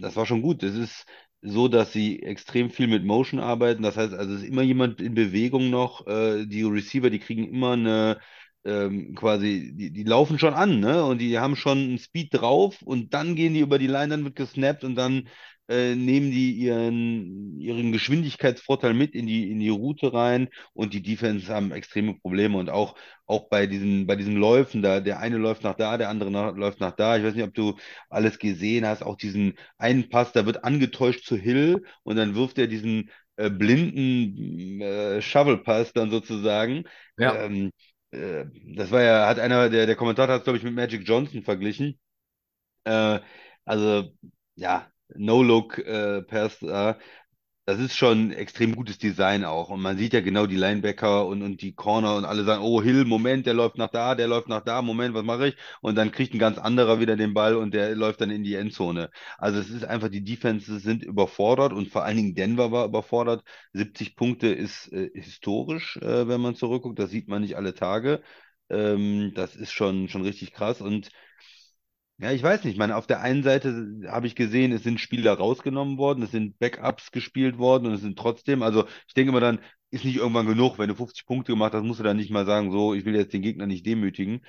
das 0.00 0.16
war 0.16 0.26
schon 0.26 0.42
gut. 0.42 0.62
Das 0.62 0.74
ist 0.74 1.06
so, 1.42 1.68
dass 1.68 1.92
sie 1.92 2.22
extrem 2.22 2.70
viel 2.70 2.88
mit 2.88 3.04
Motion 3.04 3.40
arbeiten. 3.40 3.82
Das 3.82 3.96
heißt, 3.96 4.14
also 4.14 4.34
es 4.34 4.42
ist 4.42 4.48
immer 4.48 4.62
jemand 4.62 5.00
in 5.00 5.14
Bewegung 5.14 5.70
noch. 5.70 6.06
Äh, 6.06 6.46
die 6.46 6.62
Receiver, 6.62 7.10
die 7.10 7.18
kriegen 7.20 7.48
immer 7.48 7.72
eine 7.72 8.18
ähm, 8.64 9.14
quasi, 9.14 9.72
die, 9.74 9.92
die 9.92 10.02
laufen 10.04 10.38
schon 10.38 10.54
an, 10.54 10.80
ne? 10.80 11.04
Und 11.04 11.18
die 11.18 11.38
haben 11.38 11.54
schon 11.56 11.78
einen 11.78 11.98
Speed 11.98 12.34
drauf 12.34 12.82
und 12.82 13.14
dann 13.14 13.36
gehen 13.36 13.54
die 13.54 13.60
über 13.60 13.78
die 13.78 13.86
Line, 13.86 14.08
dann 14.08 14.24
wird 14.24 14.36
gesnappt 14.36 14.82
und 14.84 14.96
dann 14.96 15.28
äh, 15.68 15.94
nehmen 15.94 16.30
die 16.30 16.52
ihren, 16.52 17.58
ihren 17.60 17.92
Geschwindigkeitsvorteil 17.92 18.94
mit 18.94 19.14
in 19.14 19.26
die, 19.26 19.50
in 19.50 19.58
die 19.58 19.68
Route 19.68 20.12
rein 20.12 20.48
und 20.72 20.94
die 20.94 21.02
Defense 21.02 21.52
haben 21.52 21.72
extreme 21.72 22.14
Probleme 22.14 22.56
und 22.58 22.70
auch, 22.70 22.96
auch 23.26 23.48
bei 23.48 23.66
diesen, 23.66 24.06
bei 24.06 24.16
diesen 24.16 24.36
Läufen, 24.36 24.82
da, 24.82 25.00
der 25.00 25.18
eine 25.18 25.36
läuft 25.38 25.64
nach 25.64 25.74
da, 25.74 25.98
der 25.98 26.08
andere 26.08 26.30
nach, 26.30 26.54
läuft 26.56 26.80
nach 26.80 26.92
da. 26.92 27.16
Ich 27.16 27.24
weiß 27.24 27.34
nicht, 27.34 27.44
ob 27.44 27.54
du 27.54 27.76
alles 28.08 28.38
gesehen 28.38 28.86
hast, 28.86 29.02
auch 29.02 29.16
diesen 29.16 29.54
einen 29.78 30.08
Pass, 30.08 30.32
da 30.32 30.46
wird 30.46 30.64
angetäuscht 30.64 31.24
zu 31.24 31.36
Hill 31.36 31.84
und 32.04 32.16
dann 32.16 32.34
wirft 32.34 32.58
er 32.58 32.66
diesen 32.68 33.10
äh, 33.36 33.50
blinden 33.50 34.80
äh, 34.80 35.20
Shovel-Pass 35.22 35.92
dann 35.92 36.10
sozusagen. 36.10 36.84
Ja. 37.18 37.44
Ähm, 37.44 37.72
äh, 38.10 38.44
das 38.74 38.90
war 38.90 39.02
ja, 39.02 39.26
hat 39.28 39.38
einer, 39.38 39.68
der, 39.70 39.86
der 39.86 39.96
Kommentator 39.96 40.34
hat 40.34 40.40
es, 40.40 40.44
glaube 40.44 40.58
ich, 40.58 40.64
mit 40.64 40.74
Magic 40.74 41.02
Johnson 41.06 41.42
verglichen. 41.42 41.98
Äh, 42.84 43.20
also, 43.64 44.12
ja, 44.56 44.90
No-Look-Pass, 45.14 46.62
äh, 46.62 46.94
das 47.66 47.80
ist 47.80 47.96
schon 47.96 48.30
extrem 48.32 48.76
gutes 48.76 48.96
Design 48.98 49.44
auch. 49.44 49.70
Und 49.70 49.80
man 49.82 49.98
sieht 49.98 50.12
ja 50.12 50.20
genau 50.20 50.46
die 50.46 50.54
Linebacker 50.56 51.26
und, 51.26 51.42
und 51.42 51.62
die 51.62 51.74
Corner 51.74 52.14
und 52.16 52.24
alle 52.24 52.44
sagen, 52.44 52.62
oh 52.62 52.80
Hill, 52.80 53.04
Moment, 53.04 53.44
der 53.46 53.54
läuft 53.54 53.76
nach 53.76 53.90
da, 53.90 54.14
der 54.14 54.28
läuft 54.28 54.46
nach 54.48 54.62
da, 54.62 54.82
Moment, 54.82 55.14
was 55.14 55.24
mache 55.24 55.48
ich? 55.48 55.56
Und 55.80 55.96
dann 55.96 56.12
kriegt 56.12 56.32
ein 56.32 56.38
ganz 56.38 56.58
anderer 56.58 57.00
wieder 57.00 57.16
den 57.16 57.34
Ball 57.34 57.56
und 57.56 57.74
der 57.74 57.96
läuft 57.96 58.20
dann 58.20 58.30
in 58.30 58.44
die 58.44 58.54
Endzone. 58.54 59.10
Also 59.36 59.58
es 59.58 59.68
ist 59.70 59.84
einfach, 59.84 60.08
die 60.10 60.22
Defenses 60.22 60.82
sind 60.84 61.02
überfordert 61.02 61.72
und 61.72 61.88
vor 61.88 62.04
allen 62.04 62.16
Dingen 62.16 62.34
Denver 62.36 62.70
war 62.70 62.84
überfordert. 62.86 63.42
70 63.72 64.14
Punkte 64.14 64.46
ist 64.48 64.92
äh, 64.92 65.10
historisch, 65.14 65.96
äh, 65.96 66.28
wenn 66.28 66.40
man 66.40 66.54
zurückguckt. 66.54 66.98
Das 67.00 67.10
sieht 67.10 67.26
man 67.28 67.42
nicht 67.42 67.56
alle 67.56 67.74
Tage. 67.74 68.22
Ähm, 68.70 69.32
das 69.34 69.56
ist 69.56 69.72
schon, 69.72 70.08
schon 70.08 70.22
richtig 70.22 70.52
krass. 70.52 70.80
Und 70.80 71.10
ja, 72.18 72.32
ich 72.32 72.42
weiß 72.42 72.64
nicht. 72.64 72.74
Ich 72.74 72.78
meine, 72.78 72.96
auf 72.96 73.06
der 73.06 73.20
einen 73.20 73.42
Seite 73.42 74.00
habe 74.08 74.26
ich 74.26 74.34
gesehen, 74.34 74.72
es 74.72 74.82
sind 74.82 75.00
Spieler 75.00 75.34
rausgenommen 75.34 75.98
worden, 75.98 76.22
es 76.22 76.30
sind 76.30 76.58
Backups 76.58 77.10
gespielt 77.10 77.58
worden 77.58 77.86
und 77.86 77.92
es 77.94 78.00
sind 78.00 78.18
trotzdem, 78.18 78.62
also 78.62 78.86
ich 79.06 79.14
denke 79.14 79.30
immer 79.30 79.40
dann, 79.40 79.58
ist 79.90 80.04
nicht 80.04 80.16
irgendwann 80.16 80.46
genug, 80.46 80.78
wenn 80.78 80.88
du 80.88 80.94
50 80.94 81.26
Punkte 81.26 81.52
gemacht 81.52 81.72
hast, 81.74 81.84
musst 81.84 82.00
du 82.00 82.04
dann 82.04 82.16
nicht 82.16 82.30
mal 82.30 82.46
sagen, 82.46 82.72
so, 82.72 82.94
ich 82.94 83.04
will 83.04 83.14
jetzt 83.14 83.32
den 83.34 83.42
Gegner 83.42 83.66
nicht 83.66 83.84
demütigen. 83.86 84.40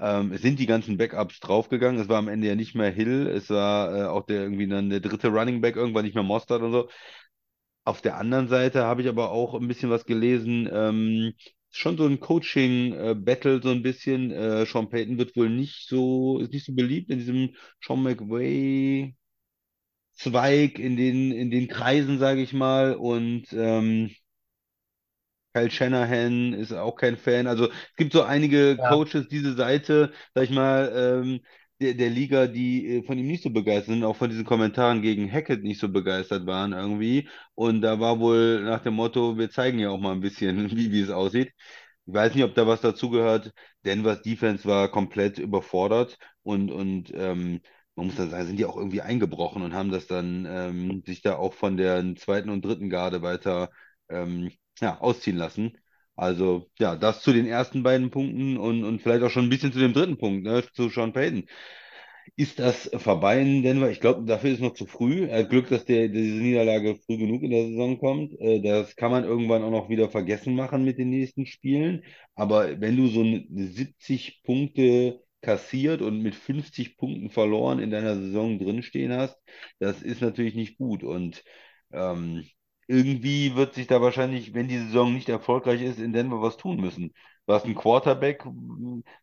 Ähm, 0.00 0.32
es 0.32 0.40
sind 0.42 0.58
die 0.58 0.66
ganzen 0.66 0.96
Backups 0.98 1.40
draufgegangen, 1.40 2.00
es 2.00 2.08
war 2.08 2.18
am 2.18 2.28
Ende 2.28 2.46
ja 2.48 2.54
nicht 2.54 2.74
mehr 2.74 2.90
Hill, 2.90 3.26
es 3.26 3.50
war 3.50 3.94
äh, 3.94 4.04
auch 4.06 4.24
der 4.26 4.42
irgendwie 4.42 4.68
dann 4.68 4.88
der 4.90 5.00
dritte 5.00 5.28
Running 5.28 5.60
Back, 5.60 5.76
irgendwann 5.76 6.04
nicht 6.04 6.14
mehr 6.14 6.22
Mostert 6.24 6.62
und 6.62 6.72
so. 6.72 6.88
Auf 7.84 8.02
der 8.02 8.16
anderen 8.16 8.48
Seite 8.48 8.84
habe 8.84 9.02
ich 9.02 9.08
aber 9.08 9.30
auch 9.30 9.54
ein 9.54 9.68
bisschen 9.68 9.90
was 9.90 10.06
gelesen, 10.06 10.68
ähm, 10.72 11.34
schon 11.76 11.96
so 11.98 12.06
ein 12.06 12.20
Coaching-Battle, 12.20 13.62
so 13.62 13.70
ein 13.70 13.82
bisschen. 13.82 14.30
Äh, 14.32 14.66
Sean 14.66 14.88
Payton 14.88 15.18
wird 15.18 15.36
wohl 15.36 15.48
nicht 15.50 15.88
so, 15.88 16.38
ist 16.40 16.52
nicht 16.52 16.66
so 16.66 16.74
beliebt 16.74 17.10
in 17.10 17.18
diesem 17.18 17.54
Sean 17.80 18.02
McVay-Zweig, 18.02 19.14
in 20.78 20.96
den, 20.96 21.32
in 21.32 21.50
den 21.50 21.68
Kreisen, 21.68 22.18
sage 22.18 22.42
ich 22.42 22.52
mal. 22.52 22.94
Und 22.94 23.52
ähm, 23.52 24.10
Kyle 25.54 25.70
Shanahan 25.70 26.52
ist 26.52 26.72
auch 26.72 26.96
kein 26.96 27.16
Fan. 27.16 27.46
Also 27.46 27.70
es 27.70 27.96
gibt 27.96 28.12
so 28.12 28.22
einige 28.22 28.78
Ja. 28.78 28.88
Coaches, 28.88 29.28
diese 29.28 29.54
Seite, 29.54 30.12
sag 30.34 30.44
ich 30.44 30.50
mal, 30.50 30.92
ähm, 30.94 31.40
der, 31.80 31.94
der 31.94 32.10
Liga, 32.10 32.46
die 32.46 32.98
äh, 32.98 33.02
von 33.04 33.18
ihm 33.18 33.26
nicht 33.26 33.42
so 33.42 33.50
begeistert 33.50 33.94
sind, 33.94 34.04
auch 34.04 34.16
von 34.16 34.30
diesen 34.30 34.44
Kommentaren 34.44 35.02
gegen 35.02 35.30
Hackett 35.30 35.62
nicht 35.62 35.80
so 35.80 35.88
begeistert 35.88 36.46
waren 36.46 36.72
irgendwie. 36.72 37.28
Und 37.54 37.82
da 37.82 38.00
war 38.00 38.18
wohl 38.20 38.62
nach 38.64 38.82
dem 38.82 38.94
Motto, 38.94 39.36
wir 39.38 39.50
zeigen 39.50 39.78
ja 39.78 39.90
auch 39.90 39.98
mal 40.00 40.12
ein 40.12 40.20
bisschen, 40.20 40.70
wie, 40.76 40.92
wie 40.92 41.00
es 41.02 41.10
aussieht. 41.10 41.52
Ich 42.06 42.14
weiß 42.14 42.34
nicht, 42.34 42.44
ob 42.44 42.54
da 42.54 42.66
was 42.66 42.80
dazugehört. 42.80 43.52
Denvers 43.84 44.22
Defense 44.22 44.64
war 44.64 44.90
komplett 44.90 45.38
überfordert 45.38 46.18
und, 46.42 46.70
und 46.70 47.12
ähm, 47.14 47.60
man 47.96 48.06
muss 48.06 48.16
dann 48.16 48.30
sagen, 48.30 48.46
sind 48.46 48.58
die 48.58 48.64
auch 48.64 48.76
irgendwie 48.76 49.00
eingebrochen 49.00 49.62
und 49.62 49.74
haben 49.74 49.90
das 49.90 50.06
dann 50.06 50.46
ähm, 50.48 51.02
sich 51.06 51.22
da 51.22 51.36
auch 51.36 51.54
von 51.54 51.76
der 51.76 52.14
zweiten 52.16 52.50
und 52.50 52.64
dritten 52.64 52.90
Garde 52.90 53.22
weiter 53.22 53.70
ähm, 54.08 54.50
ja, 54.80 54.98
ausziehen 55.00 55.36
lassen. 55.36 55.76
Also, 56.16 56.66
ja, 56.78 56.96
das 56.96 57.20
zu 57.22 57.32
den 57.32 57.46
ersten 57.46 57.82
beiden 57.82 58.10
Punkten 58.10 58.56
und, 58.56 58.84
und 58.84 59.00
vielleicht 59.02 59.22
auch 59.22 59.30
schon 59.30 59.44
ein 59.46 59.50
bisschen 59.50 59.72
zu 59.72 59.78
dem 59.78 59.92
dritten 59.92 60.16
Punkt, 60.18 60.44
ne, 60.44 60.64
zu 60.72 60.88
Sean 60.88 61.12
Payton. 61.12 61.46
Ist 62.36 62.58
das 62.58 62.90
vorbei 62.96 63.40
in 63.40 63.62
Denver? 63.62 63.90
Ich 63.90 64.00
glaube, 64.00 64.24
dafür 64.26 64.50
ist 64.52 64.60
noch 64.60 64.74
zu 64.74 64.86
früh. 64.86 65.26
Er 65.26 65.44
Glück, 65.44 65.68
dass 65.68 65.84
der, 65.84 66.08
diese 66.08 66.36
Niederlage 66.42 66.96
früh 67.06 67.16
genug 67.18 67.42
in 67.42 67.50
der 67.50 67.66
Saison 67.68 67.98
kommt. 67.98 68.32
Äh, 68.40 68.60
Das 68.62 68.96
kann 68.96 69.10
man 69.12 69.24
irgendwann 69.24 69.62
auch 69.62 69.70
noch 69.70 69.88
wieder 69.88 70.10
vergessen 70.10 70.54
machen 70.56 70.84
mit 70.84 70.98
den 70.98 71.10
nächsten 71.10 71.46
Spielen. 71.46 72.04
Aber 72.34 72.80
wenn 72.80 72.96
du 72.96 73.08
so 73.08 73.20
eine 73.22 73.44
70 73.50 74.42
Punkte 74.44 75.20
kassiert 75.42 76.02
und 76.02 76.22
mit 76.22 76.34
50 76.34 76.96
Punkten 76.96 77.30
verloren 77.30 77.78
in 77.78 77.90
deiner 77.90 78.16
Saison 78.16 78.58
drinstehen 78.58 79.12
hast, 79.12 79.38
das 79.78 80.02
ist 80.02 80.20
natürlich 80.22 80.54
nicht 80.56 80.78
gut. 80.78 81.04
Und 81.04 81.44
ähm, 81.92 82.44
irgendwie 82.86 83.56
wird 83.56 83.74
sich 83.74 83.86
da 83.86 84.00
wahrscheinlich, 84.00 84.54
wenn 84.54 84.68
die 84.68 84.78
Saison 84.78 85.12
nicht 85.12 85.28
erfolgreich 85.28 85.82
ist, 85.82 85.98
in 85.98 86.12
Denver 86.12 86.40
was 86.42 86.56
tun 86.56 86.80
müssen. 86.80 87.12
Du 87.46 87.52
hast 87.54 87.64
einen 87.64 87.74
Quarterback, 87.76 88.44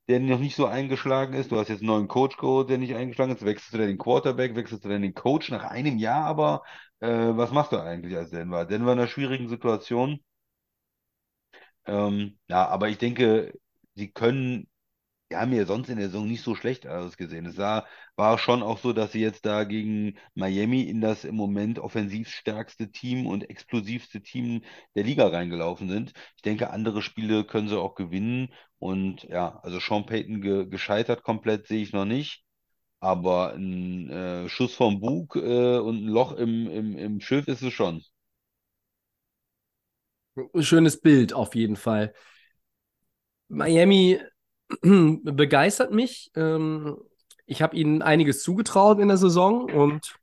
der 0.08 0.20
noch 0.20 0.40
nicht 0.40 0.56
so 0.56 0.66
eingeschlagen 0.66 1.34
ist. 1.34 1.52
Du 1.52 1.58
hast 1.58 1.70
jetzt 1.70 1.80
einen 1.80 1.88
neuen 1.88 2.08
Coach 2.08 2.38
geholt, 2.38 2.70
der 2.70 2.78
nicht 2.78 2.96
eingeschlagen 2.96 3.34
ist. 3.34 3.46
Wechselst 3.46 3.74
du 3.74 3.78
dann 3.78 3.88
den 3.88 3.98
Quarterback, 3.98 4.56
wechselst 4.56 4.86
du 4.86 4.90
dann 4.90 5.02
den 5.02 5.14
Coach 5.14 5.50
nach 5.50 5.64
einem 5.66 5.98
Jahr, 5.98 6.26
aber 6.26 6.64
äh, 7.00 7.08
was 7.10 7.52
machst 7.52 7.72
du 7.72 7.78
eigentlich 7.82 8.16
als 8.18 8.30
Denver? 8.32 8.66
Denver 8.66 8.94
in 8.94 9.00
einer 9.00 9.08
schwierigen 9.08 9.50
Situation. 9.50 10.20
Ähm, 11.86 12.40
ja, 12.48 12.68
aber 12.68 12.90
ich 12.90 12.98
denke, 12.98 13.54
sie 13.96 14.12
können 14.12 14.68
die 15.34 15.38
haben 15.38 15.52
ja 15.52 15.66
sonst 15.66 15.90
in 15.90 15.98
der 15.98 16.10
Saison 16.10 16.28
nicht 16.28 16.44
so 16.44 16.54
schlecht 16.54 16.86
ausgesehen. 16.86 17.48
Es 17.48 17.56
sah, 17.56 17.88
war 18.16 18.38
schon 18.38 18.62
auch 18.62 18.78
so, 18.78 18.94
dass 18.94 19.14
sie 19.14 19.20
jetzt 19.22 19.48
da 19.48 19.64
gegen 19.64 20.16
Miami 20.36 20.84
in 20.84 21.02
das 21.02 21.26
im 21.26 21.36
Moment 21.36 21.80
offensiv 21.80 22.30
stärkste 22.30 22.92
Team 22.92 23.26
und 23.26 23.50
explosivste 23.50 24.22
Team 24.22 24.62
der 24.96 25.04
Liga 25.04 25.28
reingelaufen 25.28 25.90
sind. 25.90 26.14
Ich 26.36 26.44
denke, 26.44 26.70
andere 26.70 27.02
Spiele 27.02 27.46
können 27.46 27.68
sie 27.68 27.80
auch 27.80 27.96
gewinnen. 27.96 28.54
Und 28.78 29.24
ja, 29.24 29.60
also 29.64 29.80
Sean 29.80 30.06
Payton 30.06 30.40
ge 30.42 30.68
gescheitert 30.68 31.24
komplett 31.24 31.66
sehe 31.66 31.82
ich 31.82 31.94
noch 31.94 32.06
nicht. 32.06 32.44
Aber 33.00 33.54
ein 33.56 34.12
äh, 34.12 34.50
Schuss 34.50 34.76
vom 34.76 35.00
Bug 35.00 35.36
äh, 35.36 35.80
und 35.80 36.06
ein 36.06 36.08
Loch 36.10 36.34
im, 36.34 36.70
im, 36.70 36.96
im 36.96 37.20
Schiff 37.22 37.48
ist 37.48 37.64
es 37.64 37.74
schon. 37.74 38.04
Schönes 40.60 41.02
Bild 41.02 41.34
auf 41.34 41.56
jeden 41.56 41.76
Fall. 41.76 42.14
Miami 43.48 44.20
begeistert 44.82 45.92
mich. 45.92 46.32
Ähm, 46.36 46.98
ich 47.46 47.62
habe 47.62 47.76
ihnen 47.76 48.02
einiges 48.02 48.44
zugetraut 48.44 49.00
in 49.00 49.08
der 49.08 49.18
Saison 49.18 49.70
und 49.72 50.16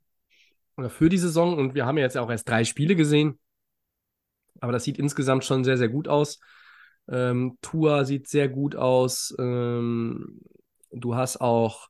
oder 0.77 0.89
für 0.89 1.09
die 1.09 1.17
Saison 1.17 1.57
und 1.57 1.75
wir 1.75 1.85
haben 1.85 1.97
ja 1.97 2.03
jetzt 2.05 2.17
auch 2.17 2.29
erst 2.29 2.49
drei 2.49 2.63
Spiele 2.63 2.95
gesehen. 2.95 3.39
Aber 4.59 4.71
das 4.71 4.83
sieht 4.83 4.97
insgesamt 4.97 5.43
schon 5.43 5.63
sehr, 5.63 5.77
sehr 5.77 5.89
gut 5.89 6.07
aus. 6.07 6.39
Ähm, 7.09 7.57
Tua 7.61 8.05
sieht 8.05 8.27
sehr 8.27 8.47
gut 8.47 8.75
aus. 8.75 9.35
Ähm, 9.39 10.39
du 10.91 11.15
hast 11.15 11.41
auch, 11.41 11.89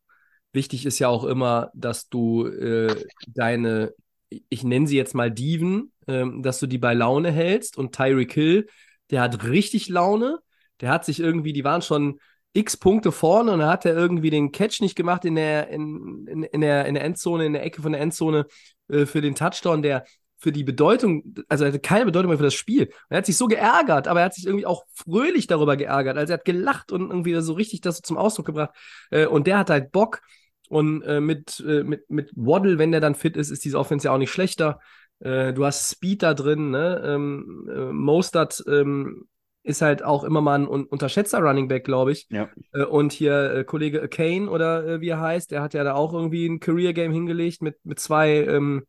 wichtig 0.53 0.85
ist 0.85 0.99
ja 0.99 1.07
auch 1.09 1.23
immer, 1.23 1.71
dass 1.73 2.09
du 2.09 2.47
äh, 2.47 2.95
deine, 3.27 3.93
ich 4.29 4.63
nenne 4.63 4.87
sie 4.87 4.97
jetzt 4.97 5.15
mal 5.15 5.31
Diven, 5.31 5.91
ähm, 6.07 6.41
dass 6.43 6.59
du 6.59 6.67
die 6.67 6.77
bei 6.77 6.93
Laune 6.93 7.31
hältst. 7.31 7.77
Und 7.77 7.95
Tyreek 7.95 8.33
Hill, 8.33 8.67
der 9.09 9.21
hat 9.21 9.43
richtig 9.43 9.89
Laune. 9.89 10.39
Der 10.79 10.89
hat 10.89 11.05
sich 11.05 11.19
irgendwie, 11.19 11.53
die 11.53 11.63
waren 11.63 11.81
schon 11.81 12.19
x 12.53 12.77
Punkte 12.77 13.11
vorne 13.11 13.51
und 13.51 13.59
dann 13.59 13.69
hat 13.69 13.85
er 13.85 13.95
irgendwie 13.95 14.29
den 14.29 14.51
Catch 14.51 14.81
nicht 14.81 14.95
gemacht 14.95 15.25
in 15.25 15.35
der, 15.35 15.69
in, 15.69 16.27
in, 16.27 16.43
in, 16.43 16.61
der, 16.61 16.85
in 16.85 16.95
der 16.95 17.03
Endzone, 17.03 17.45
in 17.45 17.53
der 17.53 17.63
Ecke 17.63 17.81
von 17.81 17.93
der 17.93 18.01
Endzone 18.01 18.45
äh, 18.89 19.05
für 19.05 19.21
den 19.21 19.35
Touchdown, 19.35 19.81
der 19.81 20.05
für 20.41 20.51
die 20.51 20.63
Bedeutung, 20.63 21.35
also 21.49 21.63
er 21.63 21.67
hatte 21.67 21.79
keine 21.79 22.05
Bedeutung 22.05 22.29
mehr 22.29 22.37
für 22.37 22.43
das 22.43 22.55
Spiel. 22.55 22.89
Er 23.09 23.19
hat 23.19 23.27
sich 23.27 23.37
so 23.37 23.45
geärgert, 23.45 24.07
aber 24.07 24.21
er 24.21 24.25
hat 24.25 24.33
sich 24.33 24.47
irgendwie 24.47 24.65
auch 24.65 24.85
fröhlich 24.91 25.45
darüber 25.45 25.77
geärgert. 25.77 26.17
Also 26.17 26.33
er 26.33 26.39
hat 26.39 26.45
gelacht 26.45 26.91
und 26.91 27.11
irgendwie 27.11 27.39
so 27.41 27.53
richtig 27.53 27.81
das 27.81 28.01
zum 28.01 28.17
Ausdruck 28.17 28.47
gebracht. 28.47 28.71
Äh, 29.11 29.27
und 29.27 29.45
der 29.45 29.59
hat 29.59 29.69
halt 29.69 29.91
Bock. 29.91 30.21
Und 30.67 31.03
äh, 31.03 31.19
mit, 31.19 31.63
äh, 31.67 31.83
mit, 31.83 32.09
mit 32.09 32.31
Waddle, 32.35 32.79
wenn 32.79 32.91
der 32.91 33.01
dann 33.01 33.13
fit 33.13 33.37
ist, 33.37 33.51
ist 33.51 33.65
diese 33.65 33.77
Offense 33.77 34.07
ja 34.07 34.13
auch 34.13 34.17
nicht 34.17 34.31
schlechter. 34.31 34.79
Äh, 35.19 35.53
du 35.53 35.63
hast 35.63 35.91
Speed 35.91 36.23
da 36.23 36.33
drin, 36.33 36.71
ne? 36.71 37.01
Ähm, 37.05 37.69
äh, 37.71 37.91
Mostert 37.91 38.63
ähm, 38.67 39.27
ist 39.63 39.81
halt 39.81 40.03
auch 40.03 40.23
immer 40.23 40.41
mal 40.41 40.59
ein 40.59 40.67
un 40.67 40.85
unterschätzter 40.85 41.39
Running 41.39 41.67
Back, 41.67 41.83
glaube 41.83 42.11
ich. 42.11 42.27
Ja. 42.29 42.49
Äh, 42.73 42.83
und 42.83 43.11
hier 43.11 43.53
äh, 43.53 43.63
Kollege 43.63 44.07
Kane 44.07 44.49
oder 44.49 44.85
äh, 44.85 45.01
wie 45.01 45.09
er 45.09 45.19
heißt, 45.19 45.51
der 45.51 45.61
hat 45.61 45.73
ja 45.73 45.83
da 45.83 45.93
auch 45.93 46.13
irgendwie 46.13 46.47
ein 46.47 46.59
Career 46.59 46.93
Game 46.93 47.11
hingelegt 47.11 47.61
mit, 47.61 47.77
mit 47.83 47.99
zwei 47.99 48.43
ähm, 48.45 48.85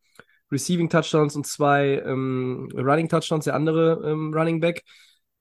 Receiving 0.51 0.89
Touchdowns 0.89 1.37
und 1.37 1.47
zwei 1.47 2.03
ähm, 2.05 2.69
Running 2.75 3.09
Touchdowns, 3.09 3.45
der 3.45 3.55
andere 3.55 4.03
ähm, 4.05 4.33
Running 4.35 4.61
Back. 4.61 4.83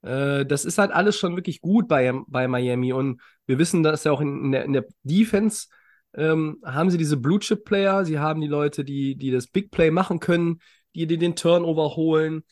Äh, 0.02 0.46
das 0.46 0.66
ist 0.66 0.78
halt 0.78 0.92
alles 0.92 1.18
schon 1.18 1.36
wirklich 1.36 1.62
gut 1.62 1.88
bei, 1.88 2.14
bei 2.28 2.48
Miami. 2.48 2.94
Und 2.94 3.22
wir 3.46 3.58
wissen, 3.58 3.84
dass 3.84 4.04
ja 4.04 4.12
auch 4.12 4.22
in, 4.22 4.46
in, 4.46 4.52
der, 4.52 4.66
in 4.66 4.74
der 4.74 4.86
Defense 5.04 5.68
ähm, 6.14 6.58
haben 6.66 6.90
sie 6.90 6.98
diese 6.98 7.18
Blue 7.18 7.40
Chip 7.40 7.64
Player, 7.64 8.04
sie 8.04 8.20
haben 8.20 8.42
die 8.42 8.48
Leute, 8.48 8.84
die, 8.84 9.16
die 9.16 9.32
das 9.32 9.48
Big 9.48 9.72
Play 9.72 9.92
machen 9.92 10.20
können, 10.20 10.60
die, 10.94 11.08
die 11.08 11.18
den 11.18 11.38
Turnover 11.38 11.96
holen 11.96 12.44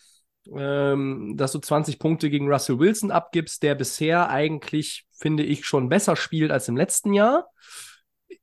ähm, 0.56 1.36
dass 1.38 1.52
du 1.52 1.60
20 1.60 2.00
Punkte 2.00 2.30
gegen 2.30 2.52
Russell 2.52 2.80
Wilson 2.80 3.12
abgibst, 3.12 3.64
der 3.64 3.76
bisher 3.76 4.30
eigentlich, 4.30 5.06
finde 5.12 5.44
ich, 5.44 5.66
schon 5.66 5.90
besser 5.90 6.16
spielt 6.16 6.52
als 6.52 6.68
im 6.68 6.78
letzten 6.78 7.14
Jahr. 7.14 7.48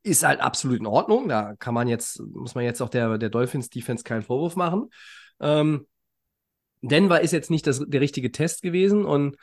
Ist 0.03 0.25
halt 0.25 0.41
absolut 0.41 0.79
in 0.79 0.87
Ordnung. 0.87 1.29
Da 1.29 1.55
kann 1.57 1.75
man 1.75 1.89
jetzt, 1.89 2.21
muss 2.21 2.55
man 2.55 2.65
jetzt 2.65 2.81
auch 2.81 2.89
der, 2.89 3.19
der 3.19 3.31
Dolphins 3.31 3.71
Defense 3.71 4.05
keinen 4.05 4.23
Vorwurf 4.23 4.57
machen. 4.57 4.91
Ähm, 5.41 5.87
Denver 6.83 7.21
ist 7.21 7.33
jetzt 7.33 7.51
nicht 7.51 7.67
das, 7.67 7.83
der 7.87 8.01
richtige 8.01 8.31
Test 8.31 8.63
gewesen 8.63 9.05
und 9.05 9.37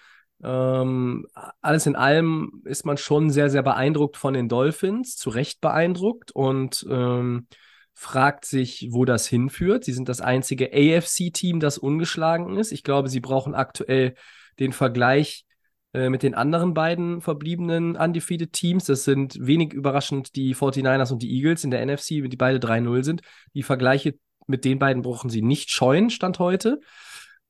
ähm, 0.43 1.25
alles 1.62 1.86
in 1.86 1.95
allem 1.95 2.62
ist 2.65 2.86
man 2.86 2.98
schon 2.98 3.29
sehr, 3.29 3.50
sehr 3.50 3.63
beeindruckt 3.63 4.17
von 4.17 4.33
den 4.33 4.50
Dolphins, 4.50 5.15
zu 5.15 5.29
Recht 5.29 5.62
beeindruckt 5.62 6.31
und 6.31 6.86
ähm, 6.89 7.48
fragt 7.93 8.45
sich, 8.45 8.88
wo 8.91 9.05
das 9.05 9.27
hinführt. 9.27 9.83
Sie 9.83 9.93
sind 9.93 10.09
das 10.09 10.21
einzige 10.21 10.71
AFC-Team, 10.73 11.59
das 11.59 11.77
ungeschlagen 11.77 12.57
ist. 12.57 12.71
Ich 12.71 12.83
glaube, 12.83 13.09
sie 13.09 13.19
brauchen 13.19 13.55
aktuell 13.55 14.15
den 14.59 14.73
Vergleich 14.73 15.45
äh, 15.93 16.09
mit 16.09 16.23
den 16.23 16.33
anderen 16.33 16.73
beiden 16.73 17.21
verbliebenen 17.21 17.95
undefeated 17.95 18.51
Teams. 18.51 18.85
Das 18.85 19.03
sind 19.03 19.38
wenig 19.39 19.73
überraschend 19.73 20.35
die 20.35 20.55
49ers 20.55 21.12
und 21.12 21.21
die 21.21 21.31
Eagles 21.35 21.63
in 21.63 21.71
der 21.71 21.85
NFC, 21.85 22.23
die 22.27 22.38
beide 22.38 22.59
3-0 22.59 23.03
sind. 23.03 23.21
Die 23.53 23.63
Vergleiche 23.63 24.15
mit 24.47 24.65
den 24.65 24.79
beiden 24.79 25.03
brauchen 25.03 25.29
sie 25.29 25.41
nicht 25.41 25.69
scheuen, 25.69 26.09
Stand 26.09 26.39
heute. 26.39 26.79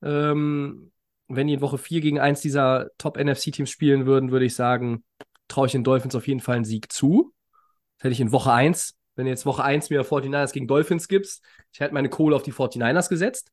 Ähm, 0.02 0.92
wenn 1.30 1.48
die 1.48 1.54
in 1.54 1.62
Woche 1.62 1.78
4 1.78 2.02
gegen 2.02 2.20
eins 2.20 2.42
dieser 2.42 2.90
Top-NFC-Teams 2.98 3.70
spielen 3.70 4.06
würden, 4.06 4.32
würde 4.32 4.46
ich 4.46 4.56
sagen, 4.56 5.04
traue 5.48 5.68
ich 5.68 5.72
den 5.72 5.84
Dolphins 5.84 6.16
auf 6.16 6.28
jeden 6.28 6.42
Fall 6.42 6.58
einen 6.58 6.66
Sieg 6.66 6.92
zu. 6.92 7.34
Das 7.98 8.06
hätte 8.06 8.14
ich 8.14 8.20
in 8.20 8.32
Woche 8.32 8.52
1 8.52 8.96
wenn 9.16 9.28
jetzt 9.28 9.46
Woche 9.46 9.64
1 9.64 9.90
mir 9.90 10.04
49ers 10.04 10.54
gegen 10.54 10.68
Dolphins 10.68 11.08
gibst, 11.08 11.44
ich 11.72 11.80
hätte 11.80 11.94
meine 11.94 12.10
Kohle 12.10 12.36
auf 12.36 12.44
die 12.44 12.54
49ers 12.54 13.10
gesetzt. 13.10 13.52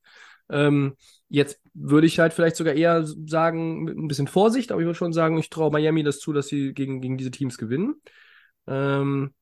Ähm, 0.49 0.97
jetzt 1.29 1.61
würde 1.75 2.07
ich 2.07 2.19
halt 2.19 2.33
vielleicht 2.33 2.57
sogar 2.57 2.75
eher 2.75 3.05
sagen, 3.07 3.85
mit 3.85 3.97
ein 3.97 4.09
bisschen 4.09 4.27
Vorsicht, 4.27 4.73
aber 4.73 4.81
ich 4.81 4.87
würde 4.87 4.99
schon 4.99 5.13
sagen, 5.13 5.39
ich 5.39 5.49
traue 5.49 5.71
Miami 5.71 6.03
das 6.03 6.19
zu, 6.19 6.33
dass 6.33 6.49
sie 6.49 6.75
gegen, 6.75 7.01
gegen 7.01 7.17
diese 7.17 7.31
Teams 7.31 7.57
gewinnen. 7.57 8.01
Ähm, 8.67 9.33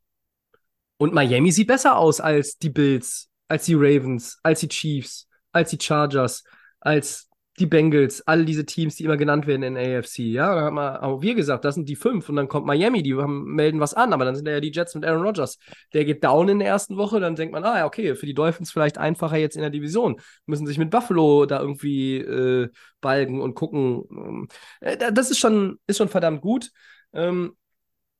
und 0.98 1.14
Miami 1.14 1.52
sieht 1.52 1.68
besser 1.68 1.96
aus 1.96 2.20
als 2.20 2.58
die 2.58 2.70
Bills, 2.70 3.30
als 3.46 3.64
die 3.64 3.74
Ravens, 3.74 4.38
als 4.42 4.60
die 4.60 4.68
Chiefs, 4.68 5.28
als 5.52 5.70
die 5.70 5.78
Chargers, 5.80 6.44
als 6.80 7.27
die 7.58 7.66
Bengals, 7.66 8.26
all 8.26 8.44
diese 8.44 8.64
Teams, 8.64 8.96
die 8.96 9.04
immer 9.04 9.16
genannt 9.16 9.46
werden 9.46 9.62
in 9.62 9.76
AFC. 9.76 10.18
Ja, 10.18 10.54
da 10.54 10.60
haben 10.62 10.76
wir, 10.76 11.00
haben 11.00 11.22
wir 11.22 11.34
gesagt, 11.34 11.64
das 11.64 11.74
sind 11.74 11.88
die 11.88 11.96
fünf. 11.96 12.28
Und 12.28 12.36
dann 12.36 12.48
kommt 12.48 12.66
Miami, 12.66 13.02
die 13.02 13.14
haben, 13.14 13.44
melden 13.54 13.80
was 13.80 13.94
an, 13.94 14.12
aber 14.12 14.24
dann 14.24 14.34
sind 14.34 14.46
da 14.46 14.52
ja 14.52 14.60
die 14.60 14.72
Jets 14.72 14.94
mit 14.94 15.04
Aaron 15.04 15.22
Rodgers. 15.22 15.58
Der 15.92 16.04
geht 16.04 16.24
down 16.24 16.48
in 16.48 16.58
der 16.58 16.68
ersten 16.68 16.96
Woche, 16.96 17.20
dann 17.20 17.36
denkt 17.36 17.52
man, 17.52 17.64
ah 17.64 17.78
ja, 17.78 17.86
okay, 17.86 18.14
für 18.14 18.26
die 18.26 18.34
Dolphins 18.34 18.70
vielleicht 18.70 18.98
einfacher 18.98 19.36
jetzt 19.36 19.56
in 19.56 19.62
der 19.62 19.70
Division. 19.70 20.20
Müssen 20.46 20.66
sich 20.66 20.78
mit 20.78 20.90
Buffalo 20.90 21.46
da 21.46 21.60
irgendwie 21.60 22.18
äh, 22.18 22.68
balgen 23.00 23.40
und 23.40 23.54
gucken. 23.54 24.48
Äh, 24.80 25.12
das 25.12 25.30
ist 25.30 25.38
schon, 25.38 25.78
ist 25.86 25.98
schon 25.98 26.08
verdammt 26.08 26.40
gut. 26.40 26.70
Ähm, 27.12 27.56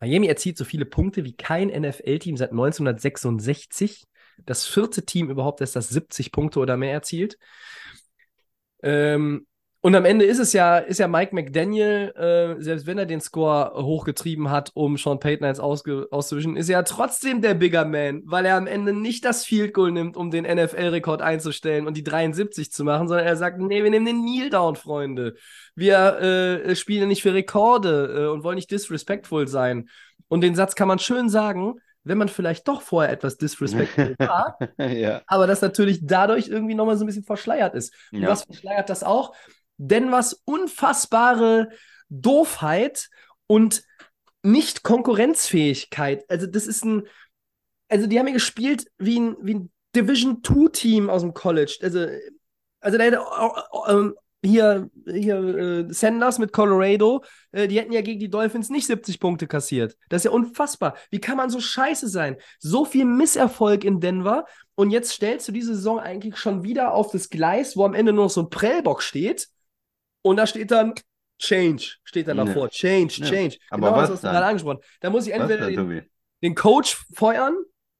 Miami 0.00 0.26
erzielt 0.26 0.56
so 0.56 0.64
viele 0.64 0.84
Punkte 0.84 1.24
wie 1.24 1.36
kein 1.36 1.68
NFL-Team 1.68 2.36
seit 2.36 2.50
1966. 2.50 4.04
Das 4.46 4.66
vierte 4.66 5.04
Team 5.04 5.30
überhaupt, 5.30 5.60
das 5.60 5.72
das 5.72 5.88
70 5.88 6.30
Punkte 6.30 6.60
oder 6.60 6.76
mehr 6.76 6.92
erzielt. 6.92 7.38
Ähm, 8.82 9.46
und 9.80 9.94
am 9.94 10.04
Ende 10.04 10.24
ist 10.24 10.40
es 10.40 10.52
ja, 10.52 10.78
ist 10.78 10.98
ja 10.98 11.06
Mike 11.06 11.32
McDaniel, 11.32 12.12
äh, 12.16 12.60
selbst 12.60 12.86
wenn 12.88 12.98
er 12.98 13.06
den 13.06 13.20
Score 13.20 13.72
hochgetrieben 13.76 14.50
hat, 14.50 14.72
um 14.74 14.96
Sean 14.96 15.20
Payton 15.20 15.46
eins 15.46 15.60
auszuwischen, 15.60 16.56
ist 16.56 16.68
er 16.68 16.78
ja 16.78 16.82
trotzdem 16.82 17.40
der 17.42 17.54
Bigger 17.54 17.84
Man, 17.84 18.22
weil 18.26 18.44
er 18.44 18.56
am 18.56 18.66
Ende 18.66 18.92
nicht 18.92 19.24
das 19.24 19.44
Field 19.44 19.74
Goal 19.74 19.92
nimmt, 19.92 20.16
um 20.16 20.32
den 20.32 20.44
NFL-Rekord 20.44 21.22
einzustellen 21.22 21.86
und 21.86 21.96
die 21.96 22.02
73 22.02 22.72
zu 22.72 22.82
machen, 22.82 23.06
sondern 23.06 23.26
er 23.26 23.36
sagt, 23.36 23.60
nee, 23.60 23.84
wir 23.84 23.90
nehmen 23.90 24.06
den 24.06 24.22
Kneel 24.22 24.50
Down, 24.50 24.74
Freunde. 24.74 25.36
Wir 25.76 26.18
äh, 26.66 26.74
spielen 26.74 27.06
nicht 27.06 27.22
für 27.22 27.32
Rekorde 27.32 28.24
äh, 28.24 28.26
und 28.26 28.42
wollen 28.42 28.56
nicht 28.56 28.72
disrespectful 28.72 29.46
sein. 29.46 29.88
Und 30.26 30.40
den 30.40 30.56
Satz 30.56 30.74
kann 30.74 30.88
man 30.88 30.98
schön 30.98 31.28
sagen, 31.28 31.76
wenn 32.04 32.18
man 32.18 32.28
vielleicht 32.28 32.68
doch 32.68 32.82
vorher 32.82 33.12
etwas 33.12 33.36
disrespectful 33.36 34.14
war, 34.18 34.58
ja. 34.78 35.22
aber 35.26 35.46
das 35.46 35.60
natürlich 35.60 36.00
dadurch 36.02 36.48
irgendwie 36.48 36.74
nochmal 36.74 36.96
so 36.96 37.04
ein 37.04 37.06
bisschen 37.06 37.24
verschleiert 37.24 37.74
ist. 37.74 37.94
Und 38.12 38.22
ja. 38.22 38.28
was 38.28 38.44
verschleiert 38.44 38.88
das 38.88 39.02
auch? 39.02 39.34
Denn 39.76 40.10
was 40.10 40.42
unfassbare 40.44 41.68
Doofheit 42.08 43.08
und 43.46 43.82
nicht 44.42 44.82
Konkurrenzfähigkeit. 44.82 46.24
Also, 46.28 46.46
das 46.46 46.66
ist 46.66 46.84
ein. 46.84 47.06
Also, 47.88 48.06
die 48.06 48.18
haben 48.18 48.26
ja 48.26 48.34
gespielt 48.34 48.86
wie 48.98 49.18
ein, 49.18 49.36
wie 49.40 49.54
ein 49.54 49.72
Division 49.94 50.42
2-Team 50.42 51.10
aus 51.10 51.22
dem 51.22 51.34
College. 51.34 51.78
Also, 51.82 52.06
also 52.80 52.98
da 52.98 53.04
hätte 53.04 53.24
ähm, 53.88 54.14
hier, 54.44 54.88
hier 55.04 55.36
äh, 55.38 55.92
Sanders 55.92 56.38
mit 56.38 56.52
Colorado, 56.52 57.24
äh, 57.50 57.66
die 57.66 57.78
hätten 57.78 57.92
ja 57.92 58.02
gegen 58.02 58.20
die 58.20 58.30
Dolphins 58.30 58.70
nicht 58.70 58.86
70 58.86 59.18
Punkte 59.18 59.46
kassiert. 59.46 59.96
Das 60.08 60.20
ist 60.20 60.24
ja 60.26 60.30
unfassbar. 60.30 60.96
Wie 61.10 61.20
kann 61.20 61.36
man 61.36 61.50
so 61.50 61.60
scheiße 61.60 62.08
sein? 62.08 62.36
So 62.58 62.84
viel 62.84 63.04
Misserfolg 63.04 63.84
in 63.84 64.00
Denver 64.00 64.44
und 64.76 64.90
jetzt 64.90 65.10
stellst 65.10 65.48
du 65.48 65.52
diese 65.52 65.74
Saison 65.74 65.98
eigentlich 65.98 66.36
schon 66.36 66.62
wieder 66.62 66.94
auf 66.94 67.10
das 67.10 67.30
Gleis, 67.30 67.76
wo 67.76 67.84
am 67.84 67.94
Ende 67.94 68.12
nur 68.12 68.24
noch 68.24 68.30
so 68.30 68.42
ein 68.42 68.50
Prellbock 68.50 69.02
steht 69.02 69.48
und 70.22 70.36
da 70.36 70.46
steht 70.46 70.70
dann 70.70 70.94
Change, 71.40 71.96
steht 72.04 72.28
dann 72.28 72.36
davor. 72.36 72.64
Ja. 72.64 72.68
Change, 72.68 73.14
Change. 73.22 73.56
Ja. 73.56 73.60
Aber 73.70 73.88
genau 73.88 74.02
was 74.02 74.10
hast 74.10 74.24
du 74.24 74.28
gerade 74.28 74.46
angesprochen. 74.46 74.80
Da 75.00 75.10
muss 75.10 75.26
ich 75.26 75.32
entweder 75.32 75.68
den, 75.68 76.08
den 76.42 76.54
Coach 76.54 76.96
feuern 77.14 77.56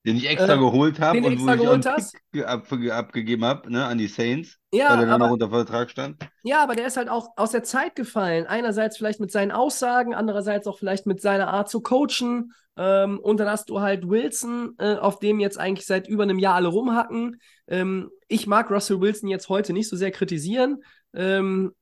den 0.09 0.17
ich 0.17 0.29
extra 0.29 0.55
äh, 0.55 0.59
geholt 0.59 1.01
habe 1.01 1.19
und 1.19 1.39
wo 1.39 1.51
ich 1.51 1.69
auch 1.69 2.47
ab, 2.47 2.73
abgegeben 2.91 3.45
habe 3.45 3.71
ne, 3.71 3.85
an 3.85 3.99
die 3.99 4.07
Saints, 4.07 4.59
ja, 4.73 4.91
weil 4.91 5.01
er 5.01 5.07
dann 5.07 5.21
noch 5.21 5.31
unter 5.31 5.51
Vertrag 5.51 5.91
stand. 5.91 6.17
Ja, 6.43 6.63
aber 6.63 6.75
der 6.75 6.87
ist 6.87 6.97
halt 6.97 7.11
auch 7.11 7.29
aus 7.37 7.51
der 7.51 7.63
Zeit 7.63 7.95
gefallen. 7.95 8.47
Einerseits 8.47 8.97
vielleicht 8.97 9.21
mit 9.21 9.31
seinen 9.31 9.53
Aussagen, 9.53 10.15
andererseits 10.15 10.67
auch 10.67 10.79
vielleicht 10.79 11.07
mit 11.07 11.21
seiner 11.21 11.49
Art 11.49 11.69
zu 11.69 11.83
coachen. 11.83 12.53
Ähm, 12.79 13.19
und 13.19 13.39
dann 13.39 13.51
hast 13.51 13.69
du 13.69 13.81
halt 13.81 14.09
Wilson, 14.09 14.77
äh, 14.79 14.95
auf 14.95 15.19
dem 15.19 15.41
jetzt 15.41 15.59
eigentlich 15.59 15.87
seit 15.87 16.09
über 16.09 16.23
einem 16.23 16.39
Jahr 16.39 16.55
alle 16.55 16.69
rumhacken. 16.69 17.39
Ähm, 17.67 18.09
ich 18.29 18.47
mag 18.47 18.71
Russell 18.71 19.01
Wilson 19.03 19.29
jetzt 19.29 19.51
heute 19.51 19.75
nicht 19.75 19.91
so 19.91 19.97
sehr 19.97 20.11
kritisieren, 20.11 20.83
ähm, 21.13 21.75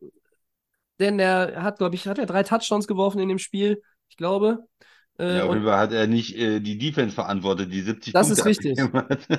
denn 0.99 1.19
der 1.19 1.63
hat, 1.63 1.79
glaube 1.79 1.95
ich, 1.95 2.09
hat 2.09 2.19
er 2.19 2.27
drei 2.27 2.43
Touchdowns 2.43 2.89
geworfen 2.89 3.21
in 3.21 3.29
dem 3.29 3.39
Spiel, 3.39 3.83
ich 4.09 4.17
glaube. 4.17 4.67
Äh, 5.19 5.39
ja, 5.39 5.45
auf 5.45 5.55
jeden 5.55 5.65
Fall 5.65 5.79
hat 5.79 5.93
er 5.93 6.07
nicht 6.07 6.37
äh, 6.37 6.61
die 6.61 6.79
Defense 6.79 7.15
verantwortet, 7.15 7.73
die 7.73 7.81
70 7.81 8.13
das 8.13 8.29
Punkte 8.29 8.41
ist 8.41 8.45
richtig. 8.45 8.79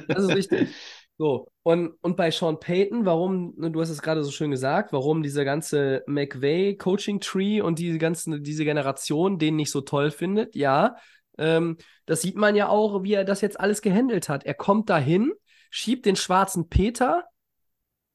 Das 0.07 0.23
ist 0.23 0.33
richtig. 0.35 0.69
So, 1.19 1.47
und, 1.63 1.95
und 2.01 2.15
bei 2.15 2.29
Sean 2.29 2.59
Payton, 2.59 3.07
warum, 3.07 3.55
ne, 3.57 3.71
du 3.71 3.81
hast 3.81 3.89
es 3.89 4.03
gerade 4.03 4.23
so 4.23 4.29
schön 4.29 4.51
gesagt, 4.51 4.93
warum 4.93 5.23
dieser 5.23 5.45
ganze 5.45 6.03
McVay 6.05 6.77
Coaching 6.77 7.19
Tree 7.19 7.59
und 7.59 7.79
diese 7.79 7.97
ganze, 7.97 8.39
diese 8.39 8.65
Generation 8.65 9.39
den 9.39 9.55
nicht 9.55 9.71
so 9.71 9.81
toll 9.81 10.11
findet, 10.11 10.55
ja, 10.55 10.95
Ähm, 11.39 11.77
das 12.05 12.21
sieht 12.21 12.35
man 12.35 12.55
ja 12.55 12.69
auch, 12.69 13.03
wie 13.03 13.13
er 13.13 13.23
das 13.25 13.41
jetzt 13.41 13.59
alles 13.59 13.81
gehandelt 13.81 14.29
hat. 14.29 14.43
Er 14.45 14.53
kommt 14.53 14.89
dahin, 14.89 15.33
schiebt 15.71 16.05
den 16.05 16.15
schwarzen 16.15 16.69
Peter 16.69 17.25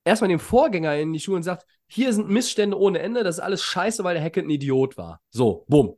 erstmal 0.05 0.29
dem 0.29 0.41
Vorgänger 0.41 0.97
in 0.97 1.13
die 1.13 1.21
Schuhe 1.21 1.37
und 1.37 1.43
sagt, 1.43 1.67
hier 1.87 2.13
sind 2.13 2.29
Missstände 2.29 2.79
ohne 2.79 3.01
Ende, 3.01 3.23
das 3.25 3.37
ist 3.37 3.45
alles 3.45 3.63
scheiße, 3.63 4.05
weil 4.05 4.15
der 4.15 4.25
Hackett 4.25 4.45
ein 4.47 4.51
Idiot 4.51 4.97
war. 4.97 5.21
So, 5.31 5.65
bumm. 5.69 5.97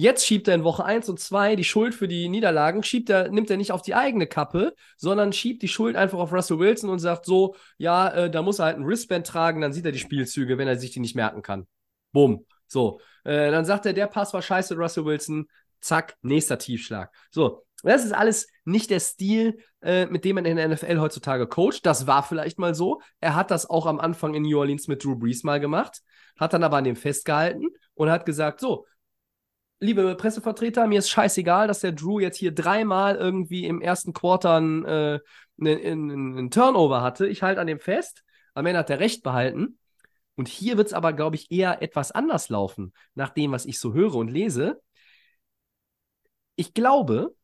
Jetzt 0.00 0.24
schiebt 0.24 0.46
er 0.46 0.54
in 0.54 0.62
Woche 0.62 0.84
1 0.84 1.08
und 1.08 1.18
2 1.18 1.56
die 1.56 1.64
Schuld 1.64 1.92
für 1.92 2.06
die 2.06 2.28
Niederlagen, 2.28 2.84
schiebt 2.84 3.10
er, 3.10 3.30
nimmt 3.32 3.50
er 3.50 3.56
nicht 3.56 3.72
auf 3.72 3.82
die 3.82 3.96
eigene 3.96 4.28
Kappe, 4.28 4.76
sondern 4.96 5.32
schiebt 5.32 5.60
die 5.60 5.66
Schuld 5.66 5.96
einfach 5.96 6.20
auf 6.20 6.32
Russell 6.32 6.60
Wilson 6.60 6.88
und 6.88 7.00
sagt 7.00 7.24
so, 7.24 7.56
ja, 7.78 8.08
äh, 8.10 8.30
da 8.30 8.42
muss 8.42 8.60
er 8.60 8.66
halt 8.66 8.76
ein 8.76 8.86
Wristband 8.86 9.26
tragen, 9.26 9.60
dann 9.60 9.72
sieht 9.72 9.84
er 9.84 9.90
die 9.90 9.98
Spielzüge, 9.98 10.56
wenn 10.56 10.68
er 10.68 10.78
sich 10.78 10.92
die 10.92 11.00
nicht 11.00 11.16
merken 11.16 11.42
kann. 11.42 11.66
Bumm. 12.12 12.46
So. 12.68 13.00
Äh, 13.24 13.50
dann 13.50 13.64
sagt 13.64 13.86
er, 13.86 13.92
der 13.92 14.06
Pass 14.06 14.32
war 14.32 14.40
scheiße, 14.40 14.76
Russell 14.76 15.04
Wilson. 15.04 15.48
Zack, 15.80 16.14
nächster 16.22 16.58
Tiefschlag. 16.58 17.12
So. 17.32 17.64
Das 17.82 18.04
ist 18.04 18.12
alles 18.12 18.46
nicht 18.64 18.90
der 18.90 19.00
Stil, 19.00 19.58
äh, 19.82 20.06
mit 20.06 20.24
dem 20.24 20.36
man 20.36 20.44
in 20.44 20.58
der 20.58 20.68
NFL 20.68 21.00
heutzutage 21.00 21.48
coacht. 21.48 21.84
Das 21.84 22.06
war 22.06 22.22
vielleicht 22.22 22.60
mal 22.60 22.76
so. 22.76 23.00
Er 23.18 23.34
hat 23.34 23.50
das 23.50 23.68
auch 23.68 23.86
am 23.86 23.98
Anfang 23.98 24.34
in 24.34 24.44
New 24.44 24.60
Orleans 24.60 24.86
mit 24.86 25.02
Drew 25.02 25.16
Brees 25.16 25.42
mal 25.42 25.58
gemacht, 25.58 26.02
hat 26.38 26.52
dann 26.52 26.62
aber 26.62 26.76
an 26.76 26.84
dem 26.84 26.94
festgehalten 26.94 27.66
und 27.94 28.10
hat 28.10 28.26
gesagt, 28.26 28.60
so, 28.60 28.86
liebe 29.80 30.14
Pressevertreter, 30.16 30.86
mir 30.86 30.98
ist 30.98 31.10
scheißegal, 31.10 31.68
dass 31.68 31.80
der 31.80 31.92
Drew 31.92 32.20
jetzt 32.20 32.36
hier 32.36 32.52
dreimal 32.52 33.16
irgendwie 33.16 33.66
im 33.66 33.80
ersten 33.80 34.12
Quarter 34.12 34.56
einen, 34.56 34.84
äh, 34.84 35.20
einen, 35.60 36.10
einen 36.10 36.50
Turnover 36.50 37.02
hatte. 37.02 37.26
Ich 37.26 37.42
halte 37.42 37.60
an 37.60 37.66
dem 37.66 37.80
fest. 37.80 38.24
Am 38.54 38.66
Ende 38.66 38.80
hat 38.80 38.90
er 38.90 39.00
recht 39.00 39.22
behalten. 39.22 39.78
Und 40.34 40.48
hier 40.48 40.76
wird 40.76 40.88
es 40.88 40.92
aber, 40.92 41.12
glaube 41.12 41.36
ich, 41.36 41.50
eher 41.50 41.82
etwas 41.82 42.12
anders 42.12 42.48
laufen, 42.48 42.92
nach 43.14 43.30
dem, 43.30 43.52
was 43.52 43.66
ich 43.66 43.80
so 43.80 43.92
höre 43.92 44.14
und 44.14 44.28
lese. 44.28 44.80
Ich 46.54 46.74
glaube, 46.74 47.34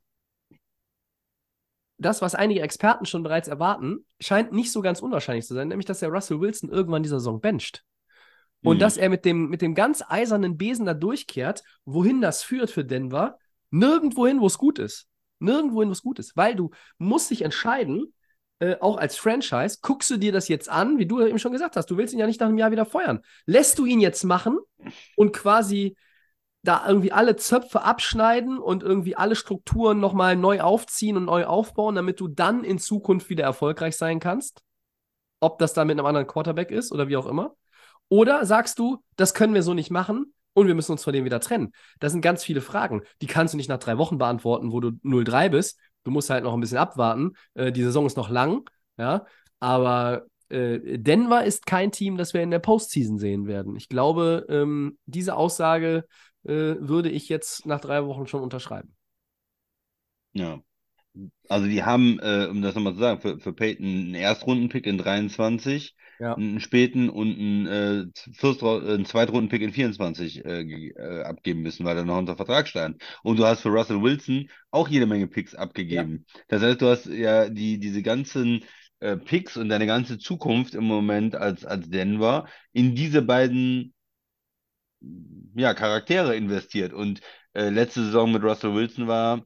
das, 1.99 2.23
was 2.23 2.35
einige 2.35 2.61
Experten 2.61 3.07
schon 3.07 3.23
bereits 3.23 3.49
erwarten, 3.49 4.07
scheint 4.21 4.53
nicht 4.53 4.73
so 4.73 4.81
ganz 4.81 5.01
unwahrscheinlich 5.01 5.47
zu 5.47 5.55
sein, 5.55 5.69
nämlich 5.69 5.87
dass 5.87 6.01
der 6.01 6.09
Russell 6.09 6.41
Wilson 6.41 6.71
irgendwann 6.71 7.03
dieser 7.03 7.19
Saison 7.19 7.41
bencht. 7.41 7.85
Und 8.65 8.77
mhm. 8.77 8.81
dass 8.81 8.97
er 8.97 9.09
mit 9.11 9.25
dem, 9.25 9.49
mit 9.49 9.63
dem 9.63 9.75
ganz 9.75 10.03
eisernen 10.07 10.57
Besen 10.57 10.87
da 10.87 10.95
durchkehrt, 10.95 11.63
wohin 11.85 12.21
das 12.21 12.43
führt 12.43 12.71
für 12.71 12.85
Denver, 12.85 13.39
nirgendwohin, 13.71 14.41
wo 14.41 14.47
es 14.47 14.59
gut 14.59 14.79
ist. 14.79 15.07
Nirgendwohin, 15.39 15.91
wo 15.91 15.93
es 15.93 16.03
gut 16.03 16.19
ist. 16.19 16.37
Weil 16.37 16.57
du 16.57 16.71
musst 16.99 17.31
dich 17.31 17.43
entscheiden, 17.43 18.13
äh, 18.61 18.77
auch 18.81 18.97
als 18.97 19.17
Franchise, 19.17 19.79
guckst 19.83 20.11
du 20.11 20.17
dir 20.17 20.33
das 20.33 20.49
jetzt 20.49 20.69
an, 20.69 20.99
wie 20.99 21.07
du 21.07 21.21
eben 21.21 21.39
schon 21.39 21.53
gesagt 21.53 21.77
hast, 21.77 21.91
du 21.91 21.97
willst 21.97 22.15
ihn 22.15 22.21
ja 22.21 22.27
nicht 22.27 22.41
nach 22.41 22.49
einem 22.49 22.59
Jahr 22.59 22.71
wieder 22.71 22.87
feuern. 22.87 23.21
Lässt 23.47 23.79
du 23.79 23.85
ihn 23.85 24.01
jetzt 24.01 24.25
machen 24.25 24.59
und 25.17 25.33
quasi 25.33 25.97
da 26.63 26.85
irgendwie 26.89 27.13
alle 27.13 27.37
Zöpfe 27.37 27.83
abschneiden 27.83 28.59
und 28.59 28.83
irgendwie 28.83 29.17
alle 29.17 29.37
Strukturen 29.37 30.01
nochmal 30.01 30.37
neu 30.37 30.63
aufziehen 30.63 31.19
und 31.19 31.27
neu 31.27 31.45
aufbauen, 31.45 31.95
damit 31.95 32.21
du 32.21 32.29
dann 32.29 32.65
in 32.65 32.79
Zukunft 32.79 33.29
wieder 33.29 33.45
erfolgreich 33.45 33.97
sein 33.97 34.19
kannst? 34.19 34.63
Ob 35.41 35.59
das 35.59 35.75
dann 35.75 35.89
mit 35.89 35.99
einem 35.99 36.07
anderen 36.07 36.27
Quarterback 36.27 36.71
ist 36.71 36.91
oder 36.91 37.09
wie 37.09 37.19
auch 37.19 37.27
immer. 37.27 37.55
Oder 38.09 38.47
sagst 38.47 38.79
du, 38.79 39.03
das 39.17 39.35
können 39.35 39.55
wir 39.55 39.63
so 39.63 39.75
nicht 39.75 39.91
machen 39.91 40.35
und 40.53 40.67
wir 40.67 40.75
müssen 40.75 40.93
uns 40.93 41.05
von 41.05 41.13
dem 41.13 41.25
wieder 41.25 41.41
trennen? 41.41 41.73
Das 42.01 42.13
sind 42.13 42.21
ganz 42.21 42.45
viele 42.45 42.61
Fragen. 42.61 43.03
Die 43.23 43.27
kannst 43.27 43.55
du 43.55 43.57
nicht 43.57 43.69
nach 43.69 43.79
drei 43.79 43.99
Wochen 43.99 44.19
beantworten, 44.19 44.73
wo 44.73 44.81
du 44.81 44.93
0-3 45.03 45.49
bist. 45.51 45.79
Du 46.05 46.11
musst 46.11 46.31
halt 46.31 46.45
noch 46.45 46.55
ein 46.55 46.61
bisschen 46.61 46.79
abwarten. 46.79 47.33
Äh, 47.55 47.73
die 47.73 47.83
Saison 47.83 48.07
ist 48.07 48.17
noch 48.17 48.29
lang, 48.29 48.69
ja. 48.99 49.25
Aber 49.59 50.27
äh, 50.51 50.99
Denver 50.99 51.45
ist 51.45 51.67
kein 51.67 51.91
Team, 51.91 52.17
das 52.17 52.35
wir 52.35 52.43
in 52.43 52.51
der 52.51 52.59
Postseason 52.59 53.19
sehen 53.19 53.47
werden. 53.47 53.77
Ich 53.77 53.89
glaube, 53.89 54.47
ähm, 54.49 54.99
diese 55.07 55.37
Aussage 55.37 56.07
äh, 56.45 56.77
würde 56.79 57.09
ich 57.11 57.29
jetzt 57.29 57.67
nach 57.67 57.81
drei 57.81 58.05
Wochen 58.05 58.27
schon 58.27 58.43
unterschreiben. 58.43 58.95
Ja. 60.33 60.61
Also 61.49 61.67
die 61.67 61.83
haben, 61.83 62.19
äh, 62.21 62.47
um 62.51 62.63
das 62.63 62.75
nochmal 62.75 62.95
zu 62.95 63.01
sagen, 63.01 63.21
für, 63.21 63.39
für 63.39 63.53
Peyton 63.53 63.87
einen 63.87 64.15
Erstrundenpick 64.15 64.87
in 64.87 64.99
23, 64.99 65.95
ja. 66.19 66.35
einen 66.35 66.61
späten 66.61 67.09
und 67.09 67.39
einen, 67.39 67.67
äh, 67.67 68.05
First, 68.33 68.63
äh, 68.63 68.67
einen 68.67 69.05
Zweitrundenpick 69.05 69.63
in 69.63 69.73
24 69.73 70.45
äh, 70.45 70.61
äh, 70.63 71.23
abgeben 71.23 71.63
müssen, 71.63 71.85
weil 71.85 71.97
er 71.97 72.05
noch 72.05 72.19
unter 72.19 72.37
Vertrag 72.37 72.67
stand. 72.67 73.03
Und 73.23 73.39
du 73.39 73.45
hast 73.45 73.61
für 73.61 73.69
Russell 73.69 74.03
Wilson 74.03 74.49
auch 74.71 74.89
jede 74.89 75.07
Menge 75.07 75.29
Picks 75.29 75.55
abgegeben. 75.55 76.25
Ja. 76.35 76.41
Das 76.49 76.63
heißt, 76.63 76.81
du 76.81 76.89
hast 76.89 77.07
ja 77.07 77.49
die, 77.49 77.79
diese 77.79 78.03
ganzen 78.03 78.65
äh, 79.01 79.17
Picks 79.17 79.57
und 79.57 79.69
deine 79.69 79.87
ganze 79.87 80.19
Zukunft 80.19 80.75
im 80.75 80.85
Moment 80.85 81.37
als, 81.37 81.65
als 81.65 81.89
Denver 81.91 82.47
in 82.73 82.95
diese 82.95 83.23
beiden 83.23 83.93
ja, 85.55 85.75
Charaktere 85.75 86.35
investiert. 86.37 86.93
Und 86.93 87.21
äh, 87.53 87.69
letzte 87.69 88.05
Saison 88.05 88.33
mit 88.33 88.43
Russell 88.43 88.75
Wilson 88.75 89.07
war 89.07 89.45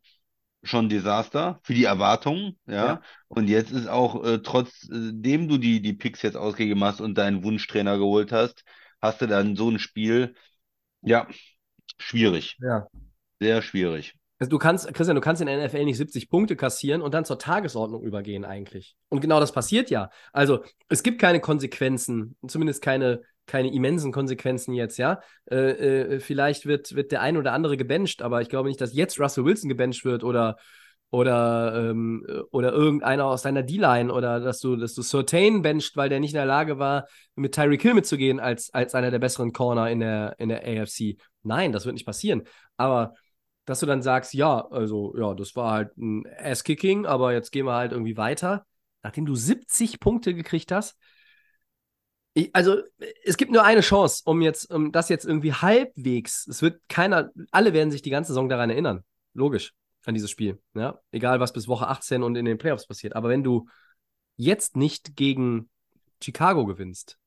schon 0.63 0.89
Desaster 0.89 1.61
für 1.63 1.75
die 1.75 1.85
Erwartungen, 1.85 2.59
ja. 2.67 2.87
ja. 2.87 3.03
Und 3.29 3.49
jetzt 3.49 3.71
ist 3.71 3.89
auch, 3.89 4.25
äh, 4.25 4.39
trotzdem 4.39 5.49
du 5.49 5.59
die, 5.59 5.81
die 5.81 5.93
Picks 5.93 6.23
jetzt 6.23 6.37
ausgegeben 6.37 6.83
hast 6.83 7.01
und 7.01 7.17
deinen 7.17 7.45
Wunschtrainer 7.45 7.99
geholt 7.99 8.33
hast, 8.33 8.65
hast 9.01 9.21
du 9.21 9.27
dann 9.27 9.57
so 9.57 9.71
ein 9.71 9.79
Spiel, 9.79 10.35
ja, 11.03 11.29
schwierig. 11.99 12.57
Ja. 12.61 12.89
Sehr 13.41 13.63
schwierig. 13.63 14.15
Also 14.41 14.51
du 14.51 14.59
kannst, 14.59 14.93
Christian, 14.95 15.17
du 15.17 15.21
kannst 15.21 15.43
in 15.43 15.47
der 15.47 15.65
NFL 15.65 15.85
nicht 15.85 15.97
70 15.97 16.31
Punkte 16.31 16.55
kassieren 16.55 17.03
und 17.03 17.13
dann 17.13 17.25
zur 17.25 17.39
Tagesordnung 17.39 18.05
übergehen 18.05 18.45
eigentlich. 18.45 18.97
Und 19.09 19.21
genau 19.21 19.41
das 19.41 19.53
passiert 19.53 19.91
ja. 19.91 20.11
Also 20.33 20.63
es 20.89 21.03
gibt 21.03 21.21
keine 21.21 21.41
Konsequenzen, 21.41 22.37
zumindest 22.47 22.81
keine, 22.81 23.23
keine 23.49 23.73
immensen 23.73 24.13
Konsequenzen 24.13 24.73
jetzt, 24.75 24.99
ja. 24.99 25.21
Äh, 25.51 25.57
äh, 25.57 26.21
vielleicht 26.21 26.67
wird, 26.67 26.95
wird 26.95 27.11
der 27.11 27.23
ein 27.23 27.37
oder 27.37 27.53
andere 27.53 27.77
gebencht, 27.77 28.23
aber 28.23 28.41
ich 28.41 28.49
glaube 28.49 28.69
nicht, 28.69 28.81
dass 28.81 28.95
jetzt 28.95 29.19
Russell 29.19 29.45
Wilson 29.45 29.69
gebencht 29.69 30.05
wird 30.05 30.23
oder 30.23 30.57
oder, 31.11 31.91
ähm, 31.91 32.27
oder 32.51 32.73
irgendeiner 32.73 33.25
aus 33.25 33.43
deiner 33.43 33.63
D-Line 33.63 34.13
oder 34.13 34.41
dass 34.41 34.61
du, 34.61 34.77
dass 34.77 34.95
du 34.95 35.03
Certain 35.03 35.63
bencht, 35.63 35.97
weil 35.97 36.11
der 36.11 36.21
nicht 36.21 36.33
in 36.33 36.39
der 36.39 36.47
Lage 36.47 36.79
war, 36.79 37.07
mit 37.35 37.55
Tyreek 37.55 37.81
Hill 37.81 37.95
mitzugehen 37.95 38.41
als, 38.41 38.73
als 38.75 38.95
einer 38.95 39.11
der 39.11 39.19
besseren 39.19 39.53
Corner 39.53 39.91
in 39.91 40.01
der, 40.01 40.35
in 40.39 40.51
der 40.51 40.63
AFC. 40.67 41.17
Nein, 41.43 41.73
das 41.73 41.87
wird 41.87 41.95
nicht 41.95 42.05
passieren. 42.05 42.43
Aber 42.77 43.15
dass 43.65 43.81
du 43.81 43.87
dann 43.87 44.03
sagst, 44.03 44.35
ja, 44.35 44.67
also 44.71 45.15
ja, 45.17 45.35
das 45.35 45.57
war 45.57 45.73
halt 45.73 45.97
ein 45.97 46.25
Ass-Kicking, 46.39 47.07
aber 47.07 47.33
jetzt 47.33 47.53
gehen 47.53 47.67
wir 47.67 47.75
halt 47.75 47.93
irgendwie 47.93 48.17
weiter. 48.17 48.67
Nachdem 49.03 49.27
du 49.27 49.35
70 49.35 50.01
Punkte 50.01 50.35
gekriegt 50.35 50.73
hast, 50.73 50.99
ich, 52.35 52.55
also 52.55 52.83
es 53.25 53.37
gibt 53.37 53.53
nur 53.53 53.65
eine 53.65 53.81
Chance, 53.81 54.23
um 54.25 54.43
jetzt, 54.43 54.73
um 54.73 54.93
das 54.93 55.09
jetzt 55.09 55.25
irgendwie 55.25 55.53
halbwegs, 55.53 56.47
es 56.47 56.63
wird 56.63 56.81
keiner, 56.89 57.31
alle 57.51 57.73
werden 57.73 57.91
sich 57.91 58.03
die 58.03 58.11
ganze 58.11 58.29
Saison 58.29 58.49
daran 58.49 58.71
erinnern. 58.71 59.05
Logisch, 59.35 59.75
an 60.05 60.15
dieses 60.15 60.31
Spiel. 60.31 60.61
Ja? 60.75 61.01
Egal, 61.11 61.41
was 61.41 61.53
bis 61.53 61.69
Woche 61.69 61.89
18 61.89 62.23
und 62.23 62.37
in 62.37 62.45
den 62.45 62.59
Playoffs 62.59 62.87
passiert. 62.87 63.17
Aber 63.17 63.29
wenn 63.29 63.43
du 63.43 63.69
jetzt 64.37 64.77
nicht 64.77 65.17
gegen 65.17 65.69
Chicago 66.23 66.65
gewinnst, 66.67 67.19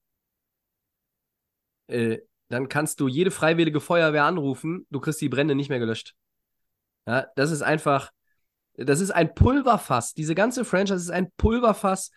äh, 1.87 2.19
dann 2.49 2.69
kannst 2.69 2.99
du 2.99 3.07
jede 3.07 3.31
freiwillige 3.31 3.79
Feuerwehr 3.79 4.25
anrufen, 4.25 4.85
du 4.89 4.99
kriegst 4.99 5.21
die 5.21 5.29
Brände 5.29 5.55
nicht 5.55 5.69
mehr 5.69 5.79
gelöscht. 5.79 6.15
Ja, 7.07 7.27
das 7.35 7.51
ist 7.51 7.61
einfach, 7.61 8.11
das 8.75 8.99
ist 8.99 9.11
ein 9.11 9.33
Pulverfass. 9.33 10.13
Diese 10.13 10.35
ganze 10.35 10.65
Franchise 10.65 11.01
ist 11.01 11.11
ein 11.11 11.31
Pulverfass 11.37 12.11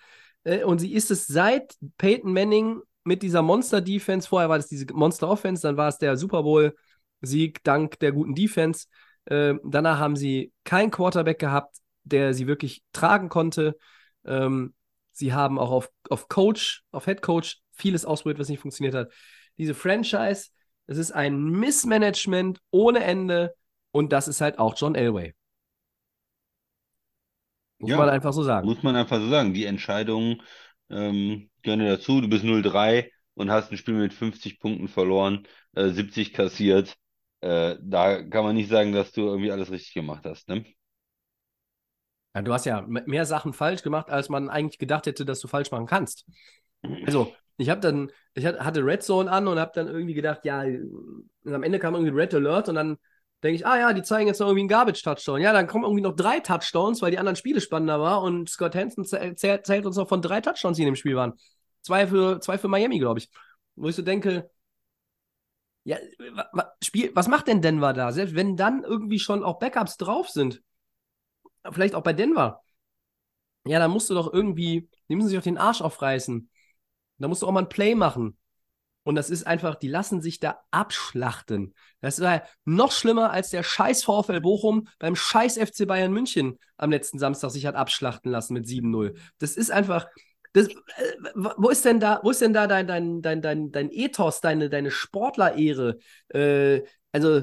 und 0.44 0.78
sie 0.78 0.92
ist 0.92 1.10
es 1.10 1.26
seit 1.26 1.74
Peyton 1.98 2.32
Manning 2.32 2.80
mit 3.04 3.22
dieser 3.22 3.42
Monster-Defense. 3.42 4.28
Vorher 4.28 4.48
war 4.48 4.56
das 4.56 4.68
diese 4.68 4.86
Monster-Offense, 4.92 5.62
dann 5.62 5.76
war 5.76 5.88
es 5.88 5.98
der 5.98 6.16
Super 6.16 6.42
Bowl-Sieg 6.42 7.62
dank 7.64 7.98
der 8.00 8.12
guten 8.12 8.34
Defense. 8.34 8.86
Äh, 9.26 9.54
danach 9.64 9.98
haben 9.98 10.16
sie 10.16 10.52
keinen 10.64 10.90
Quarterback 10.90 11.38
gehabt, 11.38 11.76
der 12.04 12.34
sie 12.34 12.46
wirklich 12.46 12.82
tragen 12.92 13.28
konnte. 13.28 13.76
Ähm, 14.24 14.74
sie 15.12 15.32
haben 15.32 15.58
auch 15.58 15.70
auf, 15.70 15.90
auf 16.10 16.28
Coach, 16.28 16.82
auf 16.90 17.06
Head 17.06 17.22
Coach 17.22 17.60
vieles 17.72 18.04
ausprobiert, 18.04 18.38
was 18.38 18.48
nicht 18.48 18.60
funktioniert 18.60 18.94
hat. 18.94 19.12
Diese 19.58 19.74
Franchise, 19.74 20.50
es 20.86 20.98
ist 20.98 21.12
ein 21.12 21.42
Missmanagement 21.42 22.60
ohne 22.70 23.02
Ende. 23.04 23.54
Und 23.92 24.12
das 24.12 24.28
ist 24.28 24.40
halt 24.40 24.58
auch 24.58 24.74
John 24.76 24.96
Elway. 24.96 25.34
Muss 27.84 27.90
ja, 27.90 27.98
man 27.98 28.08
einfach 28.08 28.32
so 28.32 28.42
sagen. 28.42 28.66
Muss 28.66 28.82
man 28.82 28.96
einfach 28.96 29.18
so 29.18 29.28
sagen. 29.28 29.52
Die 29.52 29.66
Entscheidung 29.66 30.40
ähm, 30.88 31.50
gehören 31.60 31.80
dazu. 31.80 32.22
Du 32.22 32.28
bist 32.28 32.44
0-3 32.44 33.10
und 33.34 33.50
hast 33.50 33.70
ein 33.70 33.76
Spiel 33.76 33.94
mit 33.94 34.14
50 34.14 34.58
Punkten 34.58 34.88
verloren, 34.88 35.46
äh, 35.74 35.90
70 35.90 36.32
kassiert. 36.32 36.96
Äh, 37.42 37.76
da 37.82 38.22
kann 38.22 38.44
man 38.44 38.56
nicht 38.56 38.70
sagen, 38.70 38.92
dass 38.92 39.12
du 39.12 39.20
irgendwie 39.20 39.52
alles 39.52 39.70
richtig 39.70 39.92
gemacht 39.92 40.24
hast, 40.24 40.48
ne? 40.48 40.64
Ja, 42.34 42.40
du 42.40 42.54
hast 42.54 42.64
ja 42.64 42.80
mehr 42.88 43.26
Sachen 43.26 43.52
falsch 43.52 43.82
gemacht, 43.82 44.08
als 44.08 44.30
man 44.30 44.48
eigentlich 44.48 44.78
gedacht 44.78 45.06
hätte, 45.06 45.26
dass 45.26 45.40
du 45.40 45.46
falsch 45.46 45.70
machen 45.70 45.86
kannst. 45.86 46.24
Also, 47.04 47.34
ich 47.58 47.68
habe 47.68 47.80
dann, 47.82 48.10
ich 48.32 48.46
hatte 48.46 48.84
Red 48.84 49.02
Zone 49.02 49.30
an 49.30 49.46
und 49.46 49.58
habe 49.58 49.72
dann 49.74 49.88
irgendwie 49.88 50.14
gedacht, 50.14 50.44
ja, 50.44 50.64
am 51.44 51.62
Ende 51.62 51.78
kam 51.78 51.94
irgendwie 51.94 52.18
Red 52.18 52.34
Alert 52.34 52.70
und 52.70 52.76
dann 52.76 52.96
denke 53.44 53.56
ich, 53.56 53.66
ah 53.66 53.78
ja, 53.78 53.92
die 53.92 54.02
zeigen 54.02 54.26
jetzt 54.26 54.40
noch 54.40 54.48
irgendwie 54.48 54.62
einen 54.62 54.68
Garbage-Touchdown. 54.68 55.40
Ja, 55.40 55.52
dann 55.52 55.66
kommen 55.66 55.84
irgendwie 55.84 56.02
noch 56.02 56.16
drei 56.16 56.40
Touchdowns, 56.40 57.02
weil 57.02 57.10
die 57.10 57.18
anderen 57.18 57.36
Spiele 57.36 57.60
spannender 57.60 58.00
waren 58.00 58.24
und 58.24 58.48
Scott 58.48 58.74
Hansen 58.74 59.04
zählt, 59.04 59.86
uns 59.86 59.96
noch 59.96 60.08
von 60.08 60.22
drei 60.22 60.40
Touchdowns, 60.40 60.76
die 60.76 60.82
in 60.82 60.86
dem 60.86 60.96
Spiel 60.96 61.14
waren. 61.14 61.34
Zwei 61.82 62.06
für, 62.06 62.40
zwei 62.40 62.58
für 62.58 62.68
Miami, 62.68 62.98
glaube 62.98 63.20
ich. 63.20 63.30
Wo 63.76 63.88
ich 63.88 63.96
so 63.96 64.02
denke, 64.02 64.50
Ja, 65.84 65.98
Spiel, 66.82 67.10
was 67.14 67.28
macht 67.28 67.46
denn 67.46 67.60
Denver 67.60 67.92
da? 67.92 68.10
Selbst 68.12 68.34
wenn 68.34 68.56
dann 68.56 68.82
irgendwie 68.84 69.18
schon 69.18 69.44
auch 69.44 69.58
Backups 69.58 69.98
drauf 69.98 70.30
sind, 70.30 70.62
vielleicht 71.70 71.94
auch 71.94 72.02
bei 72.02 72.14
Denver, 72.14 72.62
ja, 73.66 73.78
dann 73.78 73.90
musst 73.90 74.08
du 74.10 74.14
doch 74.14 74.32
irgendwie, 74.32 74.88
die 75.08 75.16
müssen 75.16 75.28
sich 75.28 75.38
auf 75.38 75.44
den 75.44 75.58
Arsch 75.58 75.82
aufreißen. 75.82 76.50
Da 77.18 77.28
musst 77.28 77.42
du 77.42 77.46
auch 77.46 77.52
mal 77.52 77.60
ein 77.62 77.68
Play 77.68 77.94
machen. 77.94 78.36
Und 79.04 79.14
das 79.14 79.30
ist 79.30 79.46
einfach, 79.46 79.76
die 79.76 79.88
lassen 79.88 80.20
sich 80.20 80.40
da 80.40 80.60
abschlachten. 80.70 81.74
Das 82.00 82.18
ist 82.18 82.24
ja 82.24 82.42
noch 82.64 82.90
schlimmer 82.90 83.30
als 83.30 83.50
der 83.50 83.62
scheiß 83.62 84.02
VfL 84.02 84.40
Bochum 84.40 84.88
beim 84.98 85.14
scheiß 85.14 85.58
FC 85.58 85.86
Bayern 85.86 86.12
München 86.12 86.58
am 86.78 86.90
letzten 86.90 87.18
Samstag 87.18 87.50
sich 87.50 87.66
hat 87.66 87.76
abschlachten 87.76 88.30
lassen 88.30 88.54
mit 88.54 88.66
7-0. 88.66 89.14
Das 89.38 89.56
ist 89.56 89.70
einfach, 89.70 90.06
das, 90.54 90.68
äh, 90.68 90.72
wo 91.34 91.68
ist 91.68 91.84
denn 91.84 92.00
da, 92.00 92.20
wo 92.22 92.30
ist 92.30 92.40
denn 92.40 92.54
da 92.54 92.66
dein, 92.66 92.86
dein, 92.86 93.20
dein, 93.20 93.42
dein, 93.42 93.72
dein 93.72 93.90
Ethos, 93.90 94.40
deine, 94.40 94.70
deine 94.70 94.90
Sportlerehre? 94.90 95.98
Äh, 96.28 96.82
also, 97.12 97.42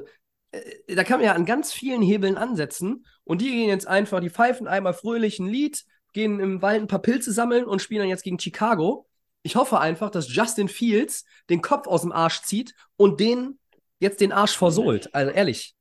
äh, 0.51 0.95
da 0.95 1.03
kann 1.03 1.19
man 1.19 1.25
ja 1.25 1.33
an 1.33 1.45
ganz 1.45 1.71
vielen 1.71 2.01
Hebeln 2.01 2.37
ansetzen. 2.37 3.05
Und 3.23 3.41
die 3.41 3.51
gehen 3.51 3.69
jetzt 3.69 3.87
einfach, 3.87 4.19
die 4.19 4.29
pfeifen 4.29 4.67
einmal 4.67 4.93
fröhlich 4.93 5.39
ein 5.39 5.47
Lied, 5.47 5.83
gehen 6.13 6.39
im 6.39 6.61
Wald 6.61 6.81
ein 6.81 6.87
paar 6.87 7.01
Pilze 7.01 7.31
sammeln 7.31 7.65
und 7.65 7.81
spielen 7.81 8.01
dann 8.01 8.09
jetzt 8.09 8.23
gegen 8.23 8.39
Chicago. 8.39 9.07
Ich 9.43 9.55
hoffe 9.55 9.79
einfach, 9.79 10.09
dass 10.09 10.33
Justin 10.33 10.67
Fields 10.67 11.25
den 11.49 11.61
Kopf 11.61 11.87
aus 11.87 12.01
dem 12.01 12.11
Arsch 12.11 12.41
zieht 12.43 12.75
und 12.95 13.19
den 13.19 13.59
jetzt 13.99 14.21
den 14.21 14.31
Arsch 14.31 14.57
versohlt. 14.57 15.13
Also 15.13 15.31
ehrlich. 15.31 15.75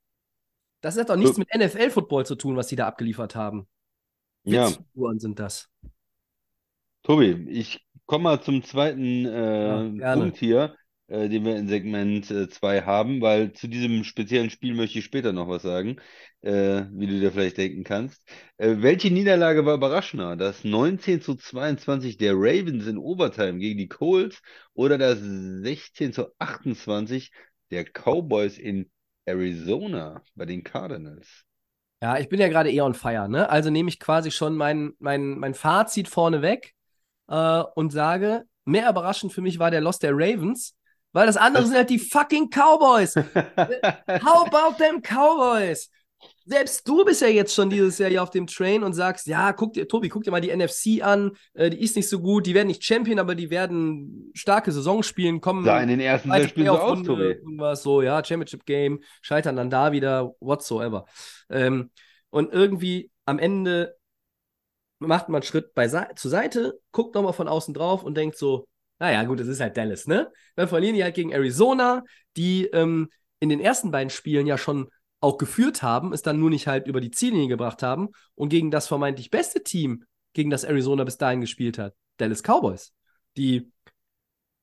Das 0.80 0.96
hat 0.96 1.10
doch 1.10 1.16
nichts 1.16 1.36
mit 1.36 1.48
NFL-Football 1.54 2.24
zu 2.24 2.36
tun, 2.36 2.56
was 2.56 2.68
die 2.68 2.76
da 2.76 2.86
abgeliefert 2.86 3.34
haben. 3.34 3.68
Ja, 4.44 4.68
Witzfiguren 4.68 5.18
sind 5.18 5.38
das. 5.38 5.68
Tobi, 7.02 7.46
ich 7.50 7.86
komme 8.06 8.24
mal 8.24 8.42
zum 8.42 8.62
zweiten 8.62 9.24
Ja, 9.24 9.82
äh, 9.82 9.90
gerne. 9.90 10.22
Punkt 10.22 10.38
hier, 10.38 10.74
äh, 11.10 11.28
den 11.28 11.44
wir 11.44 11.56
in 11.56 11.68
Segment 11.68 12.26
2 12.26 12.82
haben, 12.82 13.20
weil 13.20 13.52
zu 13.52 13.68
diesem 13.68 14.04
speziellen 14.04 14.50
Spiel 14.50 14.74
möchte 14.74 14.98
ich 14.98 15.04
später 15.04 15.32
noch 15.32 15.48
was 15.48 15.62
sagen, 15.62 15.96
äh, 16.42 16.84
wie 16.92 17.06
du 17.06 17.20
dir 17.20 17.32
vielleicht 17.32 17.58
denken 17.58 17.84
kannst. 17.84 18.22
Äh, 18.56 18.76
welche 18.78 19.10
Niederlage 19.10 19.66
war 19.66 19.74
überraschender? 19.74 20.36
Das 20.36 20.64
19 20.64 21.20
zu 21.20 21.34
22 21.34 22.16
der 22.16 22.34
Ravens 22.34 22.86
in 22.86 22.96
Overtime 22.96 23.58
gegen 23.58 23.78
die 23.78 23.88
Colts 23.88 24.40
oder 24.72 24.98
das 24.98 25.18
16 25.20 26.12
zu 26.12 26.28
28 26.38 27.30
der 27.70 27.84
Cowboys 27.84 28.56
in 28.58 28.90
Arizona 29.26 30.22
bei 30.34 30.46
den 30.46 30.62
Cardinals? 30.62 31.44
Ja, 32.02 32.18
ich 32.18 32.28
bin 32.28 32.40
ja 32.40 32.48
gerade 32.48 32.70
eher 32.70 32.86
on 32.86 32.94
fire, 32.94 33.28
ne? 33.28 33.50
Also 33.50 33.68
nehme 33.68 33.90
ich 33.90 33.98
quasi 33.98 34.30
schon 34.30 34.56
mein, 34.56 34.92
mein, 34.98 35.38
mein 35.38 35.54
Fazit 35.54 36.08
vorne 36.08 36.40
weg 36.40 36.72
äh, 37.28 37.62
und 37.74 37.90
sage, 37.92 38.44
mehr 38.64 38.88
überraschend 38.88 39.32
für 39.32 39.42
mich 39.42 39.58
war 39.58 39.70
der 39.70 39.82
Loss 39.82 39.98
der 39.98 40.12
Ravens, 40.14 40.74
weil 41.12 41.26
das 41.26 41.36
andere 41.36 41.64
sind 41.66 41.76
halt 41.76 41.90
die 41.90 41.98
fucking 41.98 42.50
Cowboys. 42.50 43.14
How 44.24 44.46
about 44.46 44.76
them 44.78 45.02
Cowboys? 45.02 45.90
Selbst 46.44 46.86
du 46.86 47.04
bist 47.04 47.22
ja 47.22 47.28
jetzt 47.28 47.54
schon 47.54 47.70
dieses 47.70 47.98
Jahr 47.98 48.10
hier 48.10 48.22
auf 48.22 48.30
dem 48.30 48.46
Train 48.46 48.82
und 48.82 48.92
sagst, 48.92 49.26
ja, 49.26 49.52
guck 49.52 49.72
dir, 49.72 49.86
Tobi, 49.86 50.08
guck 50.08 50.24
dir 50.24 50.30
mal 50.30 50.40
die 50.40 50.54
NFC 50.54 51.02
an, 51.02 51.32
äh, 51.54 51.70
die 51.70 51.80
ist 51.80 51.96
nicht 51.96 52.08
so 52.08 52.20
gut, 52.20 52.46
die 52.46 52.54
werden 52.54 52.66
nicht 52.66 52.84
Champion, 52.84 53.18
aber 53.18 53.34
die 53.34 53.50
werden 53.50 54.30
starke 54.34 54.72
Saison 54.72 55.02
spielen, 55.02 55.40
kommen 55.40 55.64
Sah 55.64 55.80
in 55.80 55.88
den 55.88 56.00
ersten 56.00 56.30
sechs 56.30 56.50
Spielen 56.50 56.66
so 56.66 56.78
aus, 56.78 57.02
Tobi. 57.02 57.22
irgendwas 57.22 57.82
so, 57.82 58.02
ja, 58.02 58.22
Championship 58.24 58.66
Game, 58.66 59.00
scheitern 59.22 59.56
dann 59.56 59.70
da 59.70 59.92
wieder, 59.92 60.34
whatsoever. 60.40 61.06
Ähm, 61.48 61.90
und 62.30 62.52
irgendwie 62.52 63.10
am 63.26 63.38
Ende 63.38 63.96
macht 64.98 65.28
man 65.28 65.36
einen 65.36 65.46
Schritt 65.46 65.72
beisei 65.74 66.08
zur 66.16 66.30
Seite, 66.30 66.80
guckt 66.92 67.14
nochmal 67.14 67.32
von 67.32 67.48
außen 67.48 67.72
drauf 67.72 68.02
und 68.02 68.16
denkt 68.16 68.36
so, 68.36 68.66
naja, 69.00 69.24
gut, 69.24 69.40
das 69.40 69.48
ist 69.48 69.60
halt 69.60 69.76
Dallas, 69.76 70.06
ne? 70.06 70.30
Dann 70.56 70.68
verlieren 70.68 70.94
die 70.94 71.02
halt 71.02 71.14
gegen 71.14 71.32
Arizona, 71.32 72.04
die 72.36 72.66
ähm, 72.66 73.08
in 73.40 73.48
den 73.48 73.60
ersten 73.60 73.90
beiden 73.90 74.10
Spielen 74.10 74.46
ja 74.46 74.58
schon 74.58 74.88
auch 75.20 75.38
geführt 75.38 75.82
haben, 75.82 76.12
es 76.12 76.22
dann 76.22 76.38
nur 76.38 76.50
nicht 76.50 76.66
halt 76.66 76.86
über 76.86 77.00
die 77.00 77.10
Ziellinie 77.10 77.48
gebracht 77.48 77.82
haben 77.82 78.10
und 78.34 78.50
gegen 78.50 78.70
das 78.70 78.86
vermeintlich 78.86 79.30
beste 79.30 79.62
Team, 79.62 80.04
gegen 80.32 80.50
das 80.50 80.64
Arizona 80.64 81.04
bis 81.04 81.18
dahin 81.18 81.40
gespielt 81.40 81.78
hat, 81.78 81.94
Dallas 82.18 82.42
Cowboys, 82.42 82.92
die 83.36 83.72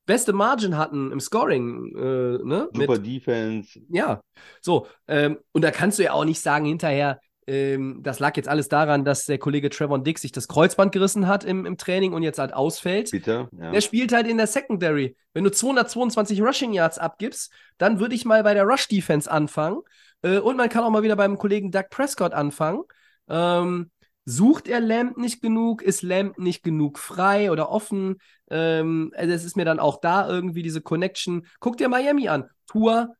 beste 0.06 0.32
Margin 0.32 0.78
hatten 0.78 1.12
im 1.12 1.20
Scoring, 1.20 1.94
äh, 1.96 2.44
ne? 2.44 2.68
Mit, 2.72 2.88
Super 2.88 2.98
Defense. 2.98 3.80
ja, 3.90 4.22
so. 4.60 4.86
Ähm, 5.06 5.38
und 5.52 5.62
da 5.62 5.70
kannst 5.70 5.98
du 5.98 6.04
ja 6.04 6.12
auch 6.12 6.24
nicht 6.24 6.40
sagen 6.40 6.64
hinterher, 6.64 7.20
ähm, 7.48 8.00
das 8.02 8.18
lag 8.18 8.36
jetzt 8.36 8.48
alles 8.48 8.68
daran, 8.68 9.06
dass 9.06 9.24
der 9.24 9.38
Kollege 9.38 9.70
Trevor 9.70 9.98
Dick 10.02 10.18
sich 10.18 10.32
das 10.32 10.48
Kreuzband 10.48 10.92
gerissen 10.92 11.26
hat 11.26 11.44
im, 11.44 11.64
im 11.64 11.78
Training 11.78 12.12
und 12.12 12.22
jetzt 12.22 12.38
halt 12.38 12.52
ausfällt. 12.52 13.10
Bitter, 13.10 13.48
ja. 13.58 13.70
Der 13.70 13.80
spielt 13.80 14.12
halt 14.12 14.26
in 14.26 14.36
der 14.36 14.46
Secondary. 14.46 15.16
Wenn 15.32 15.44
du 15.44 15.50
222 15.50 16.42
Rushing 16.42 16.74
Yards 16.74 16.98
abgibst, 16.98 17.50
dann 17.78 18.00
würde 18.00 18.14
ich 18.14 18.26
mal 18.26 18.42
bei 18.42 18.52
der 18.52 18.64
Rush 18.64 18.88
Defense 18.88 19.30
anfangen. 19.30 19.80
Äh, 20.20 20.38
und 20.38 20.58
man 20.58 20.68
kann 20.68 20.84
auch 20.84 20.90
mal 20.90 21.02
wieder 21.02 21.16
beim 21.16 21.38
Kollegen 21.38 21.70
Doug 21.70 21.86
Prescott 21.88 22.34
anfangen. 22.34 22.82
Ähm, 23.28 23.90
sucht 24.26 24.68
er 24.68 24.80
Lamb 24.80 25.16
nicht 25.16 25.40
genug? 25.40 25.80
Ist 25.80 26.02
Lamb 26.02 26.38
nicht 26.38 26.62
genug 26.62 26.98
frei 26.98 27.50
oder 27.50 27.70
offen? 27.70 28.18
Ähm, 28.50 29.10
also 29.16 29.32
es 29.32 29.44
ist 29.44 29.56
mir 29.56 29.64
dann 29.64 29.80
auch 29.80 30.02
da 30.02 30.28
irgendwie 30.28 30.62
diese 30.62 30.82
Connection. 30.82 31.46
Guck 31.60 31.78
dir 31.78 31.88
Miami 31.88 32.28
an. 32.28 32.44
Tour, 32.66 33.14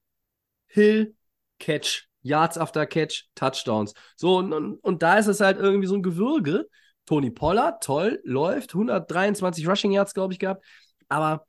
Hill, 0.67 1.15
Catch. 1.59 2.08
Yards 2.23 2.59
after 2.59 2.87
Catch, 2.87 3.27
Touchdowns. 3.35 3.95
So, 4.17 4.39
und, 4.39 4.53
und, 4.53 4.75
und 4.77 5.03
da 5.03 5.19
ist 5.19 5.27
es 5.27 5.41
halt 5.41 5.59
irgendwie 5.59 5.87
so 5.87 5.95
ein 5.95 6.03
Gewürge. 6.03 6.67
Tony 7.07 7.31
Pollard, 7.31 7.83
toll, 7.83 8.21
läuft, 8.23 8.75
123 8.75 9.67
Rushing 9.67 9.93
Yards, 9.93 10.13
glaube 10.13 10.35
ich, 10.35 10.39
gehabt. 10.39 10.63
Aber 11.09 11.47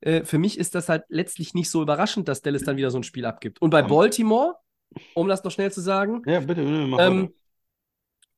äh, 0.00 0.24
für 0.24 0.38
mich 0.38 0.58
ist 0.58 0.74
das 0.74 0.88
halt 0.88 1.04
letztlich 1.08 1.52
nicht 1.52 1.70
so 1.70 1.82
überraschend, 1.82 2.28
dass 2.28 2.40
Dallas 2.40 2.62
dann 2.62 2.76
wieder 2.76 2.90
so 2.90 2.98
ein 2.98 3.02
Spiel 3.02 3.26
abgibt. 3.26 3.60
Und 3.60 3.70
bei 3.70 3.82
Baltimore, 3.82 4.56
um 5.14 5.28
das 5.28 5.44
noch 5.44 5.50
schnell 5.50 5.70
zu 5.70 5.80
sagen, 5.80 6.22
Ja, 6.26 6.40
bitte, 6.40 6.62
bitte, 6.62 6.86
mach 6.86 6.98
ähm. 7.00 7.34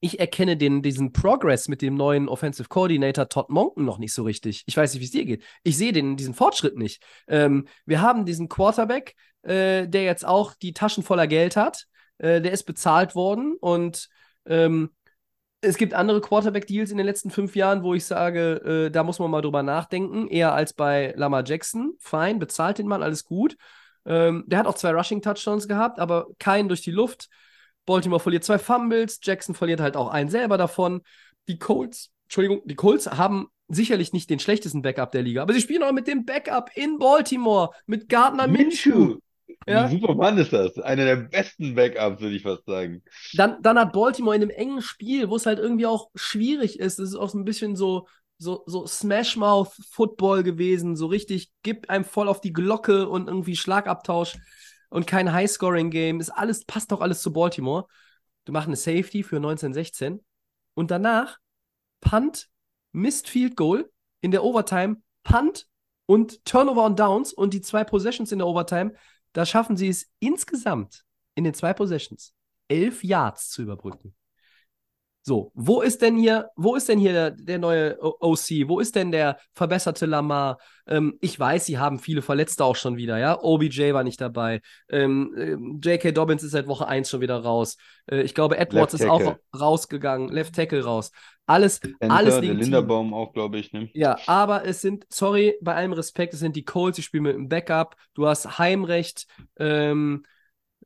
Ich 0.00 0.20
erkenne 0.20 0.57
den, 0.57 0.83
diesen 0.83 1.12
Progress 1.12 1.68
mit 1.68 1.80
dem 1.80 1.94
neuen 1.94 2.28
Offensive 2.28 2.68
Coordinator 2.68 3.28
Todd 3.28 3.48
Monken 3.48 3.85
noch 3.85 3.98
nicht 3.98 4.12
so 4.12 4.22
richtig. 4.22 4.62
Ich 4.66 4.76
weiß 4.76 4.92
nicht, 4.92 5.00
wie 5.00 5.07
es 5.07 5.11
dir 5.12 5.24
geht. 5.24 5.42
Ich 5.62 5.78
sehe 5.78 5.92
den, 5.92 6.16
diesen 6.16 6.35
Fortschritt 6.35 6.76
nicht. 6.76 7.02
Ähm, 7.26 7.66
wir 7.87 8.02
haben 8.02 8.26
diesen 8.26 8.48
Quarterback, 8.48 9.14
äh, 9.42 9.88
der 9.88 10.04
jetzt 10.04 10.26
auch 10.26 10.54
die 10.54 10.72
Taschen 10.72 11.02
voller 11.02 11.26
Geld 11.26 11.57
hat. 11.57 11.87
Äh, 12.18 12.40
der 12.40 12.52
ist 12.52 12.64
bezahlt 12.64 13.14
worden 13.14 13.57
und 13.61 14.09
ähm, 14.46 14.90
es 15.64 15.78
gibt 15.78 15.94
andere 15.94 16.20
Quarterback-Deals 16.20 16.90
in 16.90 16.98
den 16.98 17.07
letzten 17.07 17.30
fünf 17.30 17.57
Jahren, 17.57 17.83
wo 17.83 17.94
ich 17.94 18.04
sage, 18.04 18.87
äh, 18.87 18.90
da 18.90 19.02
muss 19.02 19.18
man 19.18 19.30
mal 19.30 19.40
drüber 19.40 19.62
nachdenken. 19.62 20.28
Eher 20.28 20.52
als 20.52 20.74
bei 20.74 21.14
Lamar 21.16 21.44
Jackson. 21.44 21.94
Fein, 21.98 22.38
bezahlt 22.38 22.78
den 22.78 22.87
Mann, 22.87 23.02
alles 23.02 23.24
gut. 23.24 23.57
Ähm, 24.04 24.44
der 24.46 24.59
hat 24.59 24.66
auch 24.66 24.74
zwei 24.74 24.92
Rushing-Touchdowns 24.92 25.66
gehabt, 25.66 25.98
aber 25.98 26.26
keinen 26.38 26.68
durch 26.68 26.83
die 26.83 26.90
Luft. 26.90 27.28
Baltimore 27.87 28.20
verliert 28.20 28.44
zwei 28.44 28.59
Fumbles, 28.59 29.20
Jackson 29.23 29.55
verliert 29.55 29.81
halt 29.81 29.97
auch 29.97 30.09
einen 30.09 30.31
selber 30.31 30.59
davon. 30.59 31.03
Die 31.49 31.59
Colts, 31.59 32.11
Entschuldigung, 32.25 32.62
die 32.64 32.75
Colts 32.75 33.11
haben 33.11 33.49
sicherlich 33.68 34.12
nicht 34.12 34.31
den 34.31 34.38
schlechtesten 34.38 34.83
Backup 34.83 35.12
der 35.12 35.23
Liga, 35.23 35.42
aber 35.42 35.53
sie 35.53 35.61
spielen 35.61 35.83
auch 35.83 35.92
mit 35.92 36.07
dem 36.07 36.25
Backup 36.25 36.70
in 36.75 36.99
Baltimore, 36.99 37.70
mit 37.87 38.09
Gardner 38.09 38.47
Minshew. 38.47 39.18
Ja. 39.66 39.88
Super 39.88 40.14
Mann 40.14 40.37
ist 40.38 40.53
das? 40.53 40.79
Einer 40.79 41.05
der 41.05 41.16
besten 41.16 41.75
Backups, 41.75 42.20
würde 42.20 42.37
ich 42.37 42.42
fast 42.42 42.66
sagen. 42.66 43.03
Dann, 43.35 43.62
dann 43.62 43.79
hat 43.79 43.92
Baltimore 43.92 44.37
in 44.37 44.42
einem 44.42 44.51
engen 44.51 44.83
Spiel, 44.83 45.31
wo 45.31 45.37
es 45.37 45.47
halt 45.47 45.59
irgendwie 45.59 45.87
auch 45.87 46.11
schwierig 46.14 46.79
ist, 46.81 46.99
es 46.99 47.11
ist 47.11 47.16
auch 47.16 47.31
so 47.31 47.38
ein 47.38 47.44
bisschen 47.44 47.77
so, 47.77 48.07
so, 48.38 48.62
so 48.66 48.87
Smash-Mouth-Football 48.87 50.42
gewesen, 50.42 50.97
so 50.97 51.07
richtig, 51.07 51.51
gib 51.62 51.88
einem 51.88 52.05
voll 52.05 52.29
auf 52.29 52.40
die 52.40 52.53
Glocke 52.53 53.09
und 53.09 53.29
irgendwie 53.29 53.57
Schlagabtausch 53.57 54.37
und 54.94 55.09
kein 55.09 55.33
High-Scoring-Game. 55.33 56.20
Ist 56.20 56.30
alles, 56.30 56.64
passt 56.64 56.92
doch 56.92 57.00
alles 57.00 57.20
zu 57.20 57.33
Baltimore. 57.33 57.87
Du 58.44 58.52
machst 58.52 58.68
eine 58.68 58.76
Safety 58.76 59.24
für 59.24 59.37
1916 59.37 60.24
und 60.74 60.92
danach 60.92 61.38
Punt, 62.00 62.48
Missed 62.92 63.28
Field 63.28 63.57
Goal 63.57 63.90
in 64.20 64.30
der 64.30 64.44
Overtime, 64.44 65.02
Punt 65.24 65.66
und 66.07 66.44
Turnover 66.44 66.85
on 66.85 66.94
Downs 66.94 67.33
und 67.33 67.54
die 67.54 67.61
zwei 67.61 67.83
Possessions 67.83 68.30
in 68.30 68.38
der 68.38 68.46
Overtime. 68.46 68.94
Da 69.33 69.44
schaffen 69.44 69.76
sie 69.76 69.88
es 69.88 70.12
insgesamt 70.20 71.04
in 71.35 71.42
den 71.42 71.54
zwei 71.54 71.72
Possessions 71.72 72.33
elf 72.68 73.02
Yards 73.02 73.50
zu 73.50 73.62
überbrücken. 73.62 74.14
So, 75.26 75.50
wo 75.54 75.80
ist 75.80 76.02
denn 76.02 76.18
hier, 76.18 76.50
wo 76.54 76.74
ist 76.74 76.87
denn 76.87 76.98
hier 76.98 77.30
der, 77.30 77.58
neue 77.58 77.96
OC? 77.98 78.68
Wo 78.68 78.78
ist 78.78 78.94
denn 78.94 79.10
der 79.10 79.38
verbesserte 79.54 80.04
Lamar? 80.04 80.58
Ähm, 80.87 81.16
ich 81.22 81.40
weiß, 81.40 81.64
sie 81.64 81.78
haben 81.78 81.98
viele 81.98 82.20
Verletzte 82.20 82.62
auch 82.62 82.76
schon 82.76 82.98
wieder, 82.98 83.16
ja. 83.16 83.40
OBJ 83.40 83.94
war 83.94 84.04
nicht 84.04 84.20
dabei. 84.20 84.60
Ähm, 84.90 85.34
ähm, 85.38 85.80
J.K. 85.82 86.12
Dobbins 86.12 86.42
ist 86.42 86.50
seit 86.50 86.66
Woche 86.66 86.87
1 86.87 87.08
schon 87.08 87.22
wieder 87.22 87.38
raus. 87.38 87.78
Äh, 88.04 88.20
ich 88.20 88.34
glaube, 88.34 88.58
Edwards 88.58 88.92
Left 88.92 89.02
ist 89.02 89.10
auch 89.10 89.22
Tackle. 89.22 89.40
rausgegangen. 89.58 90.28
Left 90.28 90.54
Tackle 90.54 90.84
raus. 90.84 91.10
Alles, 91.46 91.80
Center, 91.80 92.10
alles 92.10 92.34
legitim. 92.34 92.58
Linderbaum 92.58 93.14
auch, 93.14 93.32
glaube 93.32 93.58
ich. 93.58 93.72
Ne? 93.72 93.88
Ja, 93.94 94.18
aber 94.26 94.66
es 94.66 94.82
sind, 94.82 95.06
sorry, 95.08 95.54
bei 95.62 95.74
allem 95.74 95.94
Respekt, 95.94 96.34
es 96.34 96.40
sind 96.40 96.54
die 96.54 96.66
Colts, 96.66 96.96
die 96.96 97.02
spielen 97.02 97.22
mit 97.22 97.34
einem 97.34 97.48
Backup. 97.48 97.96
Du 98.12 98.26
hast 98.26 98.58
Heimrecht. 98.58 99.26
Ähm, 99.58 100.24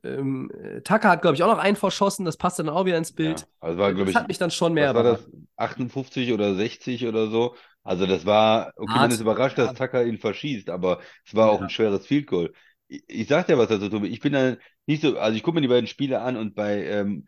ähm, 0.03 0.51
äh, 0.51 0.81
Tucker 0.81 1.09
hat, 1.09 1.21
glaube 1.21 1.35
ich, 1.35 1.43
auch 1.43 1.47
noch 1.51 1.57
einen 1.59 1.75
verschossen. 1.75 2.25
Das 2.25 2.37
passt 2.37 2.59
dann 2.59 2.69
auch 2.69 2.85
wieder 2.85 2.97
ins 2.97 3.11
Bild. 3.13 3.45
Ja, 3.45 3.47
also 3.59 3.77
war, 3.79 3.93
glaube 3.93 4.11
das 4.11 4.13
ich, 4.13 4.21
hat 4.21 4.27
mich 4.27 4.37
dann 4.37 4.51
schon 4.51 4.73
mehr 4.73 4.91
was 4.91 4.93
war 4.93 5.03
das? 5.03 5.19
überrascht. 5.19 5.29
58 5.57 6.31
oder 6.33 6.55
60 6.55 7.05
oder 7.05 7.27
so. 7.29 7.55
Also 7.83 8.05
das 8.05 8.25
war, 8.25 8.73
okay, 8.77 8.99
man 8.99 9.11
Hart, 9.11 9.11
ist 9.11 9.19
überrascht, 9.21 9.57
dass 9.57 9.73
Tucker 9.73 10.05
ihn 10.05 10.17
verschießt, 10.17 10.69
aber 10.69 11.01
es 11.25 11.35
war 11.35 11.49
auch 11.49 11.59
Ja. 11.59 11.61
ein 11.61 11.69
schweres 11.69 12.05
Field 12.07 12.27
Goal. 12.27 12.53
ich, 12.87 13.03
ich 13.07 13.27
sag 13.27 13.47
dir 13.47 13.57
was 13.57 13.67
dazu, 13.69 13.89
Tobi. 13.89 14.07
Ich 14.07 14.19
bin 14.21 14.33
da 14.33 14.55
nicht 14.85 15.01
so, 15.01 15.17
also 15.19 15.35
ich 15.35 15.43
gucke 15.43 15.55
mir 15.55 15.61
die 15.61 15.67
beiden 15.67 15.87
Spiele 15.87 16.21
an 16.21 16.37
und 16.37 16.55
bei 16.55 16.83
ähm, 16.85 17.27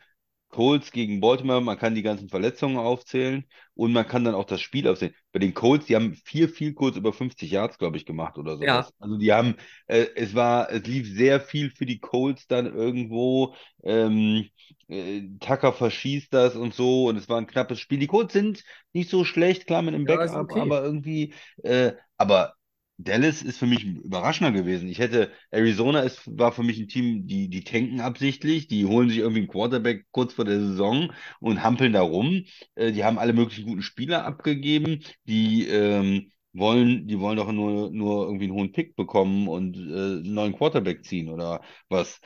Colts 0.51 0.91
gegen 0.91 1.21
Baltimore, 1.21 1.61
man 1.61 1.77
kann 1.79 1.95
die 1.95 2.01
ganzen 2.03 2.29
Verletzungen 2.29 2.77
aufzählen 2.77 3.45
und 3.73 3.93
man 3.93 4.07
kann 4.07 4.23
dann 4.25 4.35
auch 4.35 4.45
das 4.45 4.61
Spiel 4.61 4.87
aufzählen. 4.87 5.15
Bei 5.31 5.39
den 5.39 5.53
Colts, 5.53 5.85
die 5.87 5.95
haben 5.95 6.13
vier 6.13 6.49
viel 6.49 6.73
kurz 6.73 6.97
über 6.97 7.13
50 7.13 7.51
Yards, 7.51 7.77
glaube 7.79 7.97
ich, 7.97 8.05
gemacht 8.05 8.37
oder 8.37 8.57
sowas. 8.57 8.85
Ja. 8.85 8.91
Also 8.99 9.17
die 9.17 9.33
haben, 9.33 9.55
äh, 9.87 10.07
es 10.15 10.35
war, 10.35 10.69
es 10.71 10.83
lief 10.85 11.07
sehr 11.15 11.39
viel 11.41 11.71
für 11.71 11.85
die 11.85 11.99
Colts 11.99 12.47
dann 12.47 12.67
irgendwo. 12.67 13.55
Ähm, 13.83 14.49
äh, 14.87 15.21
Tucker 15.39 15.73
verschießt 15.73 16.33
das 16.33 16.55
und 16.55 16.73
so 16.73 17.07
und 17.07 17.17
es 17.17 17.29
war 17.29 17.37
ein 17.37 17.47
knappes 17.47 17.79
Spiel. 17.79 17.99
Die 17.99 18.07
Colts 18.07 18.33
sind 18.33 18.63
nicht 18.93 19.09
so 19.09 19.23
schlecht, 19.25 19.67
klar 19.67 19.81
mit 19.81 19.95
einem 19.95 20.05
Ja, 20.05 20.13
Backup, 20.19 20.41
okay. 20.41 20.61
aber 20.61 20.83
irgendwie, 20.83 21.33
äh, 21.63 21.93
aber 22.17 22.55
Dallas 23.03 23.41
ist 23.41 23.57
für 23.57 23.67
mich 23.67 23.83
überraschender 23.85 24.51
gewesen. 24.51 24.89
Ich 24.89 24.99
hätte, 24.99 25.31
Arizona 25.51 26.01
ist, 26.01 26.21
war 26.37 26.51
für 26.51 26.63
mich 26.63 26.79
ein 26.79 26.87
Team, 26.87 27.27
die, 27.27 27.49
die 27.49 27.63
tanken 27.63 27.99
absichtlich, 28.01 28.67
die 28.67 28.85
holen 28.85 29.09
sich 29.09 29.19
irgendwie 29.19 29.41
einen 29.41 29.47
Quarterback 29.49 30.05
kurz 30.11 30.33
vor 30.33 30.45
der 30.45 30.59
Saison 30.59 31.11
und 31.39 31.63
hampeln 31.63 31.93
da 31.93 32.01
rum. 32.01 32.43
Äh, 32.75 32.91
die 32.91 33.03
haben 33.03 33.17
alle 33.19 33.33
möglichen 33.33 33.65
guten 33.65 33.81
Spieler 33.81 34.25
abgegeben, 34.25 35.03
die 35.27 35.67
ähm, 35.67 36.31
wollen, 36.53 37.07
die 37.07 37.19
wollen 37.19 37.37
doch 37.37 37.51
nur, 37.51 37.91
nur 37.91 38.25
irgendwie 38.25 38.45
einen 38.45 38.53
hohen 38.53 38.71
Pick 38.71 38.95
bekommen 38.95 39.47
und 39.47 39.77
äh, 39.77 39.79
einen 39.79 40.33
neuen 40.33 40.53
Quarterback 40.55 41.05
ziehen 41.05 41.29
oder 41.29 41.61
was. 41.89 42.19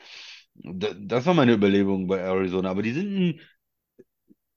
Da, 0.55 0.93
das 0.93 1.25
war 1.25 1.33
meine 1.33 1.53
Überlegung 1.53 2.07
bei 2.07 2.19
Arizona, 2.19 2.69
aber 2.71 2.81
die 2.81 2.93
sind 2.93 3.13
ein 3.15 3.39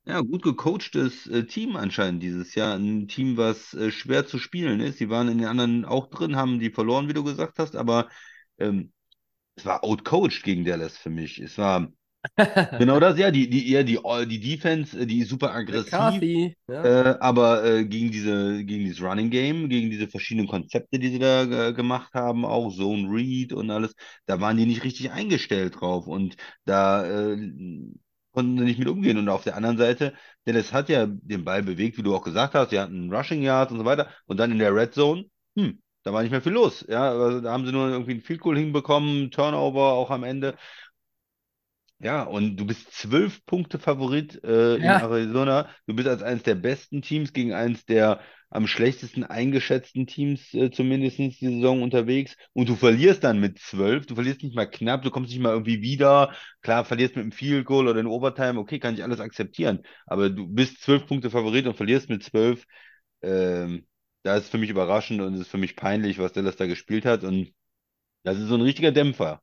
ja, 0.09 0.21
gut 0.23 0.43
gecoachtes 0.43 1.27
äh, 1.27 1.45
Team 1.45 1.77
anscheinend 1.77 2.23
dieses 2.23 2.55
Jahr. 2.55 2.75
Ein 2.75 3.09
Team, 3.09 3.37
was 3.37 3.75
äh, 3.75 3.91
schwer 3.91 4.27
zu 4.27 4.39
spielen 4.39 4.81
ist. 4.81 5.01
Die 5.01 5.11
waren 5.11 5.29
in 5.29 5.39
den 5.39 5.47
anderen 5.47 5.85
auch 5.85 6.09
drin, 6.09 6.35
haben 6.37 6.59
die 6.59 6.71
verloren, 6.71 7.09
wie 7.09 7.13
du 7.13 7.23
gesagt 7.23 7.59
hast, 7.59 7.77
aber 7.77 8.09
ähm, 8.59 8.93
es 9.55 9.67
war 9.67 9.85
outcoached 9.85 10.45
gegen 10.45 10.65
Dallas 10.65 10.97
für 10.97 11.11
mich. 11.11 11.39
Es 11.39 11.59
war 11.59 11.89
genau 12.79 12.99
das, 12.99 13.19
ja, 13.19 13.31
die, 13.31 13.51
die, 13.51 13.71
eher 13.71 13.85
die, 13.85 13.99
die 14.27 14.41
Defense, 14.41 14.99
äh, 14.99 15.05
die 15.07 15.21
ist 15.21 15.29
super 15.29 15.53
aggressiv, 15.53 15.93
McCarthy, 15.93 16.57
ja. 16.69 16.85
äh, 16.85 17.19
aber 17.21 17.65
äh, 17.65 17.85
gegen 17.85 18.11
diese, 18.11 18.65
gegen 18.65 18.85
dieses 18.85 19.03
Running 19.03 19.29
Game, 19.29 19.69
gegen 19.69 19.91
diese 19.91 20.09
verschiedenen 20.09 20.49
Konzepte, 20.49 20.99
die 20.99 21.11
sie 21.11 21.19
da 21.19 21.43
äh, 21.69 21.73
gemacht 21.75 22.15
haben, 22.15 22.47
auch 22.47 22.75
Zone 22.75 23.09
Read 23.11 23.53
und 23.53 23.71
alles, 23.71 23.95
da 24.25 24.41
waren 24.41 24.57
die 24.57 24.67
nicht 24.67 24.85
richtig 24.85 25.11
eingestellt 25.11 25.81
drauf 25.81 26.07
und 26.07 26.37
da 26.65 27.05
äh, 27.05 27.37
konnten 28.39 28.57
sie 28.59 28.65
nicht 28.65 28.79
mit 28.79 28.89
umgehen. 28.89 29.19
Und 29.19 29.29
auf 29.29 29.43
der 29.45 29.57
anderen 29.57 29.79
Seite, 29.79 30.15
Dallas 30.45 30.73
hat 30.73 30.89
ja 30.89 31.07
den 31.07 31.45
Ball 31.45 31.63
bewegt, 31.63 31.99
wie 31.99 32.03
du 32.03 32.15
auch 32.15 32.23
gesagt 32.23 32.55
hast, 32.55 32.71
die 32.71 32.79
hatten 32.79 33.13
Rushing 33.13 33.43
Yards 33.43 33.73
und 33.73 33.79
so 33.79 33.85
weiter 33.85 34.09
und 34.27 34.39
dann 34.39 34.53
in 34.53 34.59
der 34.59 34.73
Red 34.75 34.95
Zone, 34.95 35.25
hm, 35.57 35.83
da 36.05 36.13
war 36.13 36.23
nicht 36.23 36.31
mehr 36.31 36.41
viel 36.43 36.53
los. 36.53 36.85
Ja, 36.89 37.11
also 37.11 37.41
da 37.41 37.53
haben 37.53 37.67
sie 37.67 37.73
nur 37.73 37.89
irgendwie 37.89 38.13
ein 38.15 38.21
Field 38.21 38.41
Goal 38.41 38.57
hinbekommen, 38.57 39.31
Turnover 39.33 39.93
auch 39.93 40.11
am 40.11 40.23
Ende. 40.23 40.57
Ja, 42.01 42.23
und 42.23 42.57
du 42.57 42.65
bist 42.65 42.93
zwölf 42.93 43.45
Punkte 43.45 43.79
Favorit 43.81 44.43
äh, 44.45 44.77
in 44.77 44.85
Ja. 44.85 44.99
Arizona. 44.99 45.69
Du 45.87 45.95
bist 45.97 46.07
als 46.07 46.23
eines 46.23 46.45
der 46.45 46.55
besten 46.55 47.03
Teams 47.03 47.33
gegen 47.33 47.53
eines 47.53 47.85
der 47.87 48.21
am 48.51 48.67
schlechtesten 48.69 49.25
eingeschätzten 49.25 50.07
Teams 50.07 50.55
äh, 50.55 50.71
zumindest 50.71 51.19
die 51.19 51.31
Saison 51.33 51.83
unterwegs. 51.83 52.37
Und 52.53 52.69
du 52.69 52.77
verlierst 52.77 53.25
dann 53.25 53.41
mit 53.41 53.59
zwölf. 53.59 54.07
Du 54.07 54.15
verlierst 54.15 54.43
nicht 54.45 54.55
mal 54.55 54.67
knapp, 54.67 55.03
du 55.03 55.11
kommst 55.11 55.31
nicht 55.33 55.41
mal 55.41 55.53
irgendwie 55.53 55.83
wieder. 55.83 56.33
Klar, 56.63 56.85
verlierst 56.85 57.17
mit 57.17 57.23
einem 57.25 57.33
Field 57.33 57.67
Goal 57.67 57.89
oder 57.89 58.01
in 58.01 58.07
Overtime. 58.07 58.61
Okay, 58.61 58.79
kann 58.79 58.95
ich 58.95 59.03
alles 59.03 59.19
akzeptieren. 59.21 59.81
Aber 60.07 60.31
du 60.31 60.47
bist 60.47 60.81
zwölf 60.83 61.05
Punkte 61.07 61.31
Favorit 61.31 61.67
und 61.67 61.75
verlierst 61.77 62.09
mit 62.09 62.23
zwölf. 62.23 62.65
Ähm, 63.23 63.87
das 64.23 64.45
ist 64.45 64.51
für 64.51 64.59
mich 64.59 64.71
überraschend 64.71 65.21
und 65.21 65.35
es 65.35 65.41
ist 65.43 65.49
für 65.49 65.59
mich 65.59 65.77
peinlich, 65.77 66.19
was 66.19 66.33
Dallas 66.33 66.57
da 66.57 66.67
gespielt 66.67 67.05
hat. 67.07 67.25
Und 67.25 67.53
das 68.25 68.39
ist 68.39 68.49
so 68.49 68.55
ein 68.57 68.63
richtiger 68.63 68.93
Dämpfer. 68.93 69.43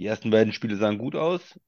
Die 0.00 0.06
ersten 0.06 0.30
beiden 0.30 0.52
Spiele 0.52 0.76
sahen 0.76 0.98
gut 0.98 1.14
aus. 1.14 1.60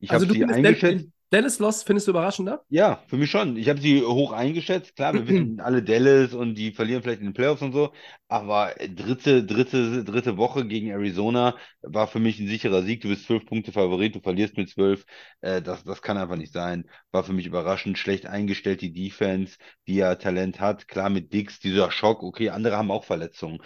Ich 0.00 0.10
Also 0.10 0.24
habe 0.26 0.34
du 0.34 0.34
sie 0.34 0.44
eingeschätzt. 0.52 1.08
Dallas 1.30 1.60
Loss 1.60 1.84
findest 1.84 2.08
du 2.08 2.10
überraschender? 2.10 2.64
Ja, 2.72 3.02
für 3.08 3.16
mich 3.16 3.30
schon. 3.30 3.56
Ich 3.56 3.68
habe 3.68 3.80
sie 3.80 4.02
hoch 4.02 4.32
eingeschätzt. 4.32 4.96
Klar, 4.96 5.14
wir 5.14 5.26
wissen 5.28 5.60
alle 5.60 5.82
Dallas 5.82 6.32
und 6.34 6.54
die 6.54 6.72
verlieren 6.72 7.02
vielleicht 7.02 7.20
in 7.20 7.26
den 7.26 7.34
Playoffs 7.34 7.62
und 7.62 7.72
so. 7.72 7.92
Aber 8.28 8.74
dritte, 8.78 9.44
dritte, 9.44 10.04
dritte 10.04 10.36
Woche 10.36 10.66
gegen 10.66 10.88
Arizona 10.88 11.56
war 11.82 12.06
für 12.08 12.20
mich 12.20 12.40
ein 12.40 12.48
sicherer 12.48 12.82
Sieg. 12.82 13.00
Du 13.02 13.08
bist 13.08 13.26
zwölf 13.26 13.44
Punkte 13.44 13.72
Favorit, 13.72 14.14
du 14.14 14.20
verlierst 14.20 14.56
mit 14.56 14.70
zwölf. 14.70 15.04
Äh, 15.40 15.62
das, 15.62 15.84
das 15.84 16.00
kann 16.02 16.16
einfach 16.16 16.36
nicht 16.36 16.52
sein. 16.52 16.88
War 17.12 17.24
für 17.24 17.32
mich 17.32 17.46
überraschend. 17.46 17.98
Schlecht 17.98 18.26
eingestellt, 18.26 18.80
die 18.80 18.92
Defense, 18.92 19.56
die 19.86 19.96
ja 19.96 20.14
Talent 20.14 20.60
hat. 20.60 20.88
Klar, 20.88 21.10
mit 21.10 21.32
Dix, 21.32 21.60
dieser 21.60 21.90
Schock. 21.90 22.22
Okay, 22.22 22.50
andere 22.50 22.76
haben 22.76 22.90
auch 22.90 23.04
Verletzungen. 23.04 23.58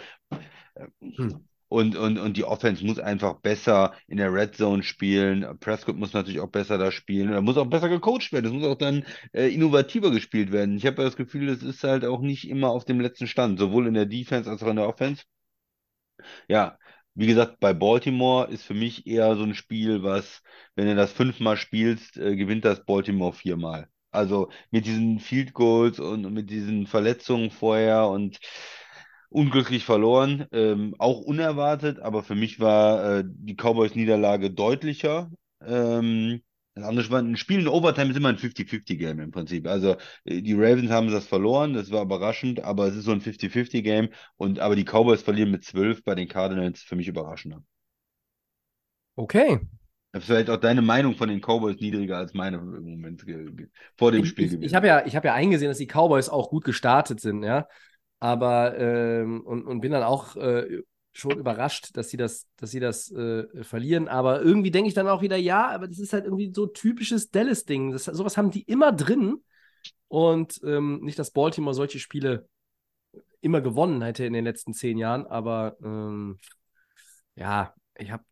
Hm. 1.01 1.45
Und, 1.67 1.95
und, 1.95 2.19
und 2.19 2.37
die 2.37 2.43
Offense 2.43 2.85
muss 2.85 2.99
einfach 2.99 3.41
besser 3.41 3.93
in 4.07 4.17
der 4.17 4.31
Red 4.33 4.55
Zone 4.55 4.83
spielen. 4.83 5.57
Prescott 5.59 5.97
muss 5.97 6.13
natürlich 6.13 6.39
auch 6.39 6.49
besser 6.49 6.77
da 6.77 6.91
spielen. 6.91 7.31
Da 7.31 7.41
muss 7.41 7.57
auch 7.57 7.65
besser 7.67 7.89
gecoacht 7.89 8.31
werden. 8.31 8.45
Es 8.45 8.51
muss 8.53 8.63
auch 8.65 8.77
dann 8.77 9.05
äh, 9.33 9.47
innovativer 9.53 10.11
gespielt 10.11 10.51
werden. 10.51 10.77
Ich 10.77 10.85
habe 10.85 11.03
das 11.03 11.15
Gefühl, 11.15 11.49
es 11.49 11.63
ist 11.63 11.83
halt 11.83 12.05
auch 12.05 12.21
nicht 12.21 12.47
immer 12.49 12.69
auf 12.69 12.85
dem 12.85 12.99
letzten 12.99 13.27
Stand, 13.27 13.59
sowohl 13.59 13.87
in 13.87 13.95
der 13.95 14.05
Defense 14.05 14.49
als 14.49 14.61
auch 14.63 14.67
in 14.69 14.75
der 14.77 14.87
Offense. 14.87 15.23
Ja, 16.47 16.77
wie 17.13 17.27
gesagt, 17.27 17.59
bei 17.59 17.73
Baltimore 17.73 18.49
ist 18.51 18.63
für 18.63 18.73
mich 18.73 19.07
eher 19.07 19.35
so 19.35 19.43
ein 19.43 19.55
Spiel, 19.55 20.03
was, 20.03 20.41
wenn 20.75 20.87
du 20.87 20.95
das 20.95 21.11
fünfmal 21.11 21.57
spielst, 21.57 22.17
äh, 22.17 22.35
gewinnt 22.35 22.65
das 22.65 22.83
Baltimore 22.85 23.33
viermal. 23.33 23.87
Also 24.11 24.49
mit 24.71 24.85
diesen 24.85 25.19
Field 25.19 25.53
Goals 25.53 25.99
und 25.99 26.31
mit 26.33 26.49
diesen 26.49 26.87
Verletzungen 26.87 27.51
vorher 27.51 28.07
und 28.07 28.39
unglücklich 29.35 29.85
verloren, 29.85 30.45
ähm, 30.51 30.95
auch 30.99 31.19
unerwartet, 31.21 31.99
aber 31.99 32.23
für 32.23 32.35
mich 32.35 32.59
war 32.59 33.19
äh, 33.19 33.23
die 33.27 33.55
Cowboys-Niederlage 33.55 34.51
deutlicher. 34.51 35.31
Ähm, 35.65 36.41
das 36.75 36.85
andere 36.85 37.09
war 37.09 37.19
ein 37.21 37.37
Spiel 37.37 37.59
in 37.61 37.67
Overtime 37.67 38.11
ist 38.11 38.17
immer 38.17 38.29
ein 38.29 38.37
50-50-Game 38.37 39.19
im 39.19 39.31
Prinzip. 39.31 39.67
Also 39.67 39.95
äh, 40.25 40.41
die 40.41 40.53
Ravens 40.53 40.91
haben 40.91 41.11
das 41.11 41.27
verloren, 41.27 41.73
das 41.73 41.91
war 41.91 42.03
überraschend, 42.03 42.61
aber 42.61 42.87
es 42.87 42.95
ist 42.95 43.05
so 43.05 43.11
ein 43.11 43.21
50-50-Game 43.21 44.09
und 44.37 44.59
aber 44.59 44.75
die 44.75 44.85
Cowboys 44.85 45.21
verlieren 45.21 45.51
mit 45.51 45.63
12 45.63 46.03
bei 46.03 46.15
den 46.15 46.27
Cardinals 46.27 46.81
für 46.81 46.95
mich 46.95 47.07
überraschender. 47.07 47.61
Okay. 49.17 49.59
Vielleicht 50.17 50.49
auch 50.49 50.57
deine 50.57 50.81
Meinung 50.81 51.15
von 51.15 51.27
den 51.29 51.41
Cowboys 51.41 51.79
niedriger 51.81 52.17
als 52.17 52.33
meine 52.33 52.57
im 52.57 52.83
Moment 52.85 53.25
vor 53.97 54.11
dem 54.11 54.23
Ich, 54.23 54.29
Spiel 54.29 54.45
ich, 54.45 54.51
gewesen. 54.51 54.63
ich 54.69 54.75
habe 54.75 54.87
ja, 54.87 55.05
ich 55.05 55.15
hab 55.15 55.25
ja 55.25 55.33
eingesehen, 55.33 55.69
dass 55.69 55.77
die 55.77 55.87
Cowboys 55.87 56.29
auch 56.29 56.49
gut 56.49 56.63
gestartet 56.63 57.19
sind, 57.19 57.43
ja. 57.43 57.67
Aber 58.25 58.75
ähm, 58.79 59.41
und, 59.41 59.67
und 59.67 59.81
bin 59.81 59.91
dann 59.91 60.01
auch 60.01 60.35
äh, 60.35 60.81
schon 61.13 61.37
überrascht, 61.37 61.95
dass 61.95 62.09
sie 62.09 62.17
das, 62.17 62.47
dass 62.55 62.71
sie 62.71 62.79
das 62.79 63.11
äh, 63.11 63.63
verlieren. 63.63 64.07
Aber 64.07 64.41
irgendwie 64.41 64.71
denke 64.71 64.87
ich 64.87 64.95
dann 64.95 65.07
auch 65.07 65.21
wieder, 65.21 65.37
ja, 65.37 65.69
aber 65.69 65.87
das 65.87 65.99
ist 65.99 66.11
halt 66.11 66.25
irgendwie 66.25 66.51
so 66.51 66.65
typisches 66.65 67.29
Dallas-Ding. 67.29 67.95
Sowas 67.99 68.35
haben 68.35 68.49
die 68.49 68.63
immer 68.63 68.91
drin. 68.91 69.43
Und 70.07 70.59
ähm, 70.65 71.01
nicht, 71.03 71.19
dass 71.19 71.29
Baltimore 71.29 71.75
solche 71.75 71.99
Spiele 71.99 72.49
immer 73.41 73.61
gewonnen 73.61 74.01
hätte 74.01 74.25
in 74.25 74.33
den 74.33 74.43
letzten 74.43 74.73
zehn 74.73 74.97
Jahren, 74.97 75.27
aber 75.27 75.77
ähm, 75.83 76.39
ja, 77.35 77.75
ich 77.95 78.09
habe 78.09 78.23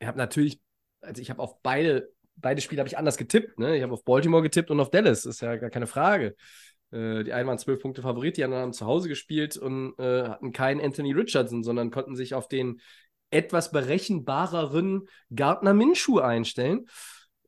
ich 0.00 0.08
hab 0.08 0.16
natürlich, 0.16 0.60
also 1.02 1.22
ich 1.22 1.30
habe 1.30 1.40
auf 1.40 1.62
beide, 1.62 2.10
beide 2.34 2.60
Spiele 2.60 2.80
habe 2.80 2.88
ich 2.88 2.98
anders 2.98 3.16
getippt. 3.16 3.60
Ne? 3.60 3.76
Ich 3.76 3.82
habe 3.84 3.92
auf 3.92 4.02
Baltimore 4.02 4.42
getippt 4.42 4.72
und 4.72 4.80
auf 4.80 4.90
Dallas, 4.90 5.24
ist 5.24 5.40
ja 5.40 5.54
gar 5.54 5.70
keine 5.70 5.86
Frage. 5.86 6.34
Äh, 6.92 7.24
die 7.24 7.32
einen 7.32 7.48
waren 7.48 7.58
zwölf 7.58 7.80
Punkte 7.80 8.02
Favorit, 8.02 8.36
die 8.36 8.44
anderen 8.44 8.62
haben 8.62 8.72
zu 8.72 8.86
Hause 8.86 9.08
gespielt 9.08 9.56
und 9.56 9.98
äh, 9.98 10.28
hatten 10.28 10.52
keinen 10.52 10.80
Anthony 10.80 11.12
Richardson, 11.12 11.62
sondern 11.62 11.90
konnten 11.90 12.16
sich 12.16 12.34
auf 12.34 12.48
den 12.48 12.80
etwas 13.30 13.70
berechenbareren 13.70 15.08
Gardner 15.34 15.74
Minshew 15.74 16.18
einstellen. 16.18 16.86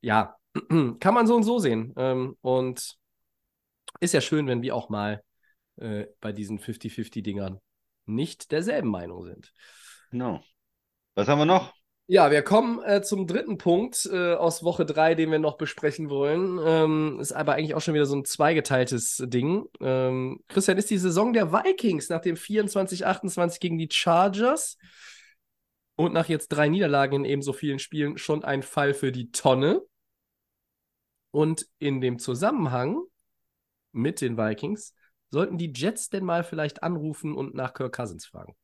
Ja, 0.00 0.36
kann 1.00 1.14
man 1.14 1.26
so 1.26 1.36
und 1.36 1.42
so 1.42 1.58
sehen. 1.58 1.92
Ähm, 1.96 2.36
und 2.40 2.96
ist 4.00 4.14
ja 4.14 4.20
schön, 4.20 4.46
wenn 4.46 4.62
wir 4.62 4.74
auch 4.74 4.88
mal 4.88 5.22
äh, 5.76 6.06
bei 6.20 6.32
diesen 6.32 6.58
50-50-Dingern 6.58 7.60
nicht 8.06 8.52
derselben 8.52 8.90
Meinung 8.90 9.24
sind. 9.24 9.52
Genau. 10.10 10.42
Was 11.14 11.28
haben 11.28 11.38
wir 11.38 11.46
noch? 11.46 11.72
Ja, 12.12 12.30
wir 12.30 12.42
kommen 12.42 12.82
äh, 12.82 13.00
zum 13.00 13.26
dritten 13.26 13.56
Punkt 13.56 14.04
äh, 14.12 14.34
aus 14.34 14.62
Woche 14.62 14.84
3, 14.84 15.14
den 15.14 15.30
wir 15.30 15.38
noch 15.38 15.56
besprechen 15.56 16.10
wollen. 16.10 16.60
Ähm, 16.62 17.18
ist 17.18 17.32
aber 17.32 17.54
eigentlich 17.54 17.74
auch 17.74 17.80
schon 17.80 17.94
wieder 17.94 18.04
so 18.04 18.14
ein 18.14 18.26
zweigeteiltes 18.26 19.24
Ding. 19.28 19.64
Ähm, 19.80 20.44
Christian, 20.48 20.76
ist 20.76 20.90
die 20.90 20.98
Saison 20.98 21.32
der 21.32 21.54
Vikings 21.54 22.10
nach 22.10 22.20
dem 22.20 22.36
24-28 22.36 23.60
gegen 23.60 23.78
die 23.78 23.88
Chargers 23.90 24.76
und 25.96 26.12
nach 26.12 26.28
jetzt 26.28 26.48
drei 26.48 26.68
Niederlagen 26.68 27.14
in 27.14 27.24
ebenso 27.24 27.54
vielen 27.54 27.78
Spielen 27.78 28.18
schon 28.18 28.44
ein 28.44 28.62
Fall 28.62 28.92
für 28.92 29.10
die 29.10 29.30
Tonne? 29.30 29.80
Und 31.30 31.66
in 31.78 32.02
dem 32.02 32.18
Zusammenhang 32.18 33.00
mit 33.92 34.20
den 34.20 34.36
Vikings 34.36 34.94
sollten 35.30 35.56
die 35.56 35.72
Jets 35.74 36.10
denn 36.10 36.26
mal 36.26 36.44
vielleicht 36.44 36.82
anrufen 36.82 37.34
und 37.34 37.54
nach 37.54 37.72
Kirk 37.72 37.96
Cousins 37.96 38.26
fragen. 38.26 38.54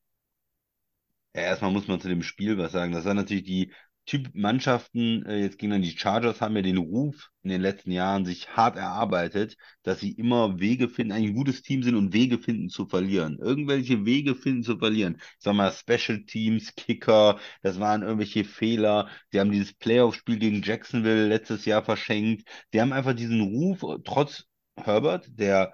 Ja, 1.39 1.45
erstmal 1.45 1.71
muss 1.71 1.87
man 1.87 2.01
zu 2.01 2.09
dem 2.09 2.23
Spiel 2.25 2.59
was 2.59 2.73
sagen. 2.73 2.93
Das 2.93 3.05
war 3.05 3.15
natürlich 3.15 3.45
die 3.45 3.73
Typ 4.07 4.31
Mannschaften, 4.35 5.25
äh, 5.27 5.37
jetzt 5.39 5.59
gegen 5.59 5.71
dann 5.71 5.83
die 5.83 5.97
Chargers, 5.97 6.41
haben 6.41 6.57
ja 6.57 6.63
den 6.63 6.79
Ruf 6.79 7.31
in 7.43 7.51
den 7.51 7.61
letzten 7.61 7.93
Jahren 7.93 8.25
sich 8.25 8.49
hart 8.57 8.77
erarbeitet, 8.77 9.57
dass 9.85 10.01
sie 10.01 10.11
immer 10.13 10.59
Wege 10.59 10.89
finden, 10.89 11.13
ein 11.13 11.35
gutes 11.35 11.63
Team 11.63 11.83
sind 11.85 11.95
und 11.95 12.13
Wege 12.13 12.39
finden 12.39 12.71
zu 12.71 12.87
verlieren. 12.87 13.39
Irgendwelche 13.39 14.05
Wege 14.05 14.35
finden 14.35 14.65
zu 14.65 14.79
verlieren. 14.79 15.17
Ich 15.21 15.37
sag 15.45 15.55
mal, 15.55 15.71
Special 15.71 16.25
Teams, 16.25 16.75
Kicker, 16.75 17.39
das 17.63 17.79
waren 17.79 18.03
irgendwelche 18.03 18.45
Fehler. 18.45 19.09
Sie 19.31 19.39
haben 19.39 19.53
dieses 19.53 19.75
Playoff-Spiel 19.75 20.39
gegen 20.39 20.63
Jacksonville 20.63 21.29
letztes 21.29 21.65
Jahr 21.67 21.85
verschenkt. 21.85 22.49
Die 22.73 22.81
haben 22.81 22.93
einfach 22.93 23.15
diesen 23.15 23.43
Ruf, 23.43 23.85
trotz 24.05 24.45
Herbert, 24.77 25.29
der 25.39 25.73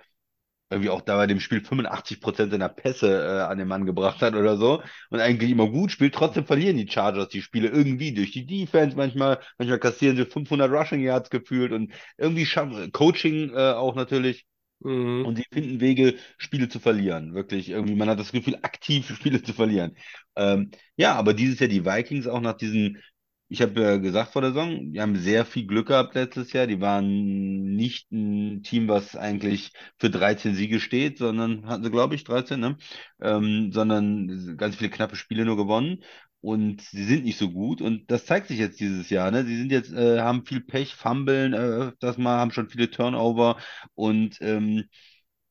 irgendwie 0.75 0.91
auch 0.91 1.01
da 1.03 1.17
bei 1.17 1.27
dem 1.27 1.41
Spiel 1.41 1.61
85 1.65 2.21
Prozent 2.21 2.53
seiner 2.53 2.69
Pässe 2.69 3.09
äh, 3.09 3.41
an 3.43 3.59
den 3.59 3.69
Mann 3.69 3.87
gebracht 3.87 4.21
hat 4.23 4.35
oder 4.35 4.57
so 4.57 4.83
und 5.11 5.21
eigentlich 5.21 5.51
immer 5.51 5.69
gut 5.71 5.91
spielt, 5.91 6.15
trotzdem 6.15 6.45
verlieren 6.47 6.77
die 6.77 6.89
Chargers 6.89 7.29
die 7.29 7.43
Spiele 7.43 7.69
irgendwie 7.69 8.13
durch 8.13 8.33
die 8.33 8.47
Defense 8.47 8.97
manchmal, 8.97 9.41
manchmal 9.59 9.79
kassieren 9.81 10.17
sie 10.17 10.27
500 10.27 10.71
Rushing 10.71 11.01
Yards 11.01 11.31
gefühlt 11.31 11.73
und 11.73 11.93
irgendwie 12.19 12.47
schaffen 12.47 12.93
Coaching 12.93 13.51
äh, 13.55 13.73
auch 13.73 13.95
natürlich 13.95 14.47
Mhm. 14.81 15.25
und 15.25 15.37
sie 15.37 15.45
finden 15.53 15.81
Wege, 15.81 16.17
Spiele 16.39 16.69
zu 16.69 16.81
verlieren. 16.81 17.35
Wirklich, 17.35 17.71
irgendwie, 17.71 17.95
man 17.95 18.09
hat 18.11 18.19
das 18.21 18.33
Gefühl, 18.33 18.59
aktiv 18.63 19.09
Spiele 19.17 19.43
zu 19.43 19.53
verlieren. 19.55 19.97
Ähm, 20.37 20.71
ja, 20.97 21.15
aber 21.15 21.35
dieses 21.35 21.59
Jahr 21.61 21.69
die 21.69 21.85
Vikings 21.87 22.27
auch 22.27 22.41
nach 22.41 22.55
diesen 22.57 23.03
ich 23.49 23.63
habe 23.63 23.81
ja 23.81 23.97
gesagt 23.99 24.33
vor 24.33 24.43
der 24.43 24.53
Saison, 24.53 24.93
die 24.93 25.01
haben 25.01 25.17
sehr 25.17 25.45
viel 25.45 25.67
Glück 25.67 25.89
gehabt 25.89 26.15
letztes 26.15 26.53
Jahr. 26.53 26.67
Die 26.67 26.81
waren 26.81 27.75
nicht 27.77 28.11
ein 28.11 28.63
Team, 28.63 28.89
was 28.89 29.17
eigentlich 29.17 29.73
für 29.99 30.11
13 30.11 30.55
Siege 30.55 30.81
steht, 30.81 31.19
sondern 31.19 31.67
hatten 31.67 31.85
sie, 31.85 31.91
glaube 31.91 32.15
ich, 32.15 32.25
13, 32.25 32.59
ne? 32.59 32.77
Ähm, 33.21 33.71
sondern 33.73 34.57
ganz 34.57 34.77
viele 34.77 34.91
knappe 34.91 35.17
Spiele 35.17 35.45
nur 35.45 35.57
gewonnen. 35.57 36.03
Und 36.41 36.83
sie 36.83 37.05
sind 37.05 37.25
nicht 37.25 37.39
so 37.39 37.51
gut. 37.51 37.81
Und 37.81 38.11
das 38.11 38.27
zeigt 38.27 38.49
sich 38.49 38.59
jetzt 38.59 38.81
dieses 38.81 39.09
Jahr. 39.11 39.31
Ne? 39.31 39.45
Sie 39.47 39.57
sind 39.57 39.73
jetzt, 39.73 39.93
äh, 39.93 40.21
haben 40.21 40.45
viel 40.45 40.61
Pech, 40.61 40.95
fummeln, 40.95 41.55
äh, 41.55 41.93
das 42.01 42.19
mal, 42.19 42.39
haben 42.39 42.51
schon 42.51 42.69
viele 42.69 42.91
Turnover 42.91 43.57
und 43.95 44.37
ähm, 44.43 44.85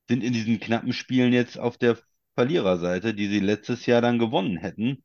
sind 0.10 0.24
in 0.24 0.34
diesen 0.34 0.60
knappen 0.60 0.94
Spielen 0.94 1.34
jetzt 1.34 1.58
auf 1.60 1.78
der 1.78 1.98
Verliererseite, 2.36 3.14
die 3.14 3.28
sie 3.28 3.40
letztes 3.40 3.86
Jahr 3.86 4.02
dann 4.02 4.20
gewonnen 4.20 4.58
hätten. 4.58 5.04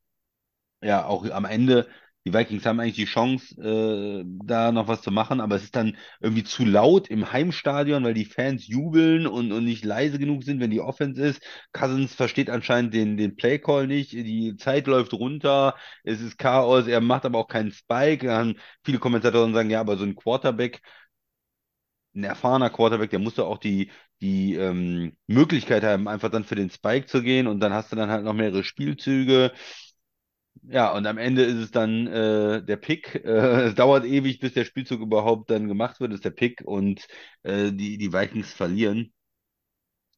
Ja, 0.82 1.06
auch 1.06 1.28
am 1.30 1.44
Ende 1.44 1.88
die 2.26 2.34
Vikings 2.34 2.66
haben 2.66 2.78
eigentlich 2.80 2.96
die 2.96 3.04
Chance, 3.06 3.54
äh, 3.62 4.24
da 4.44 4.70
noch 4.72 4.86
was 4.88 5.00
zu 5.02 5.10
machen, 5.10 5.40
aber 5.40 5.56
es 5.56 5.64
ist 5.64 5.76
dann 5.76 5.96
irgendwie 6.20 6.44
zu 6.44 6.64
laut 6.64 7.08
im 7.08 7.32
Heimstadion, 7.32 8.04
weil 8.04 8.12
die 8.14 8.26
Fans 8.26 8.66
jubeln 8.66 9.26
und, 9.26 9.50
und 9.52 9.64
nicht 9.64 9.84
leise 9.84 10.18
genug 10.18 10.44
sind, 10.44 10.60
wenn 10.60 10.70
die 10.70 10.80
Offense 10.80 11.22
ist. 11.22 11.42
Cousins 11.72 12.14
versteht 12.14 12.50
anscheinend 12.50 12.92
den, 12.92 13.16
den 13.16 13.36
Playcall 13.36 13.86
nicht, 13.86 14.12
die 14.12 14.56
Zeit 14.56 14.86
läuft 14.86 15.14
runter, 15.14 15.74
es 16.04 16.20
ist 16.20 16.38
Chaos, 16.38 16.86
er 16.86 17.00
macht 17.00 17.24
aber 17.24 17.38
auch 17.38 17.48
keinen 17.48 17.72
Spike. 17.72 18.26
Dann 18.26 18.56
viele 18.84 18.98
Kommentatoren 18.98 19.54
sagen, 19.54 19.70
ja, 19.70 19.80
aber 19.80 19.96
so 19.96 20.04
ein 20.04 20.16
Quarterback, 20.16 20.80
ein 22.14 22.24
erfahrener 22.24 22.70
Quarterback, 22.70 23.10
der 23.10 23.18
muss 23.18 23.34
doch 23.34 23.46
auch 23.48 23.58
die, 23.58 23.90
die 24.20 24.54
ähm, 24.54 25.16
Möglichkeit 25.26 25.84
haben, 25.84 26.08
einfach 26.08 26.30
dann 26.30 26.44
für 26.44 26.54
den 26.56 26.70
Spike 26.70 27.06
zu 27.06 27.22
gehen 27.22 27.46
und 27.46 27.60
dann 27.60 27.72
hast 27.72 27.92
du 27.92 27.96
dann 27.96 28.10
halt 28.10 28.24
noch 28.24 28.34
mehrere 28.34 28.64
Spielzüge. 28.64 29.52
Ja, 30.62 30.92
und 30.94 31.06
am 31.06 31.18
Ende 31.18 31.42
ist 31.44 31.56
es 31.56 31.70
dann 31.70 32.06
äh, 32.06 32.62
der 32.64 32.76
Pick. 32.76 33.14
Äh, 33.24 33.28
es 33.68 33.74
dauert 33.74 34.04
ewig, 34.04 34.40
bis 34.40 34.52
der 34.54 34.64
Spielzug 34.64 35.00
überhaupt 35.00 35.50
dann 35.50 35.68
gemacht 35.68 36.00
wird, 36.00 36.12
ist 36.12 36.24
der 36.24 36.30
Pick 36.30 36.62
und 36.64 37.06
äh, 37.42 37.72
die, 37.72 37.98
die 37.98 38.12
Vikings 38.12 38.52
verlieren. 38.52 39.12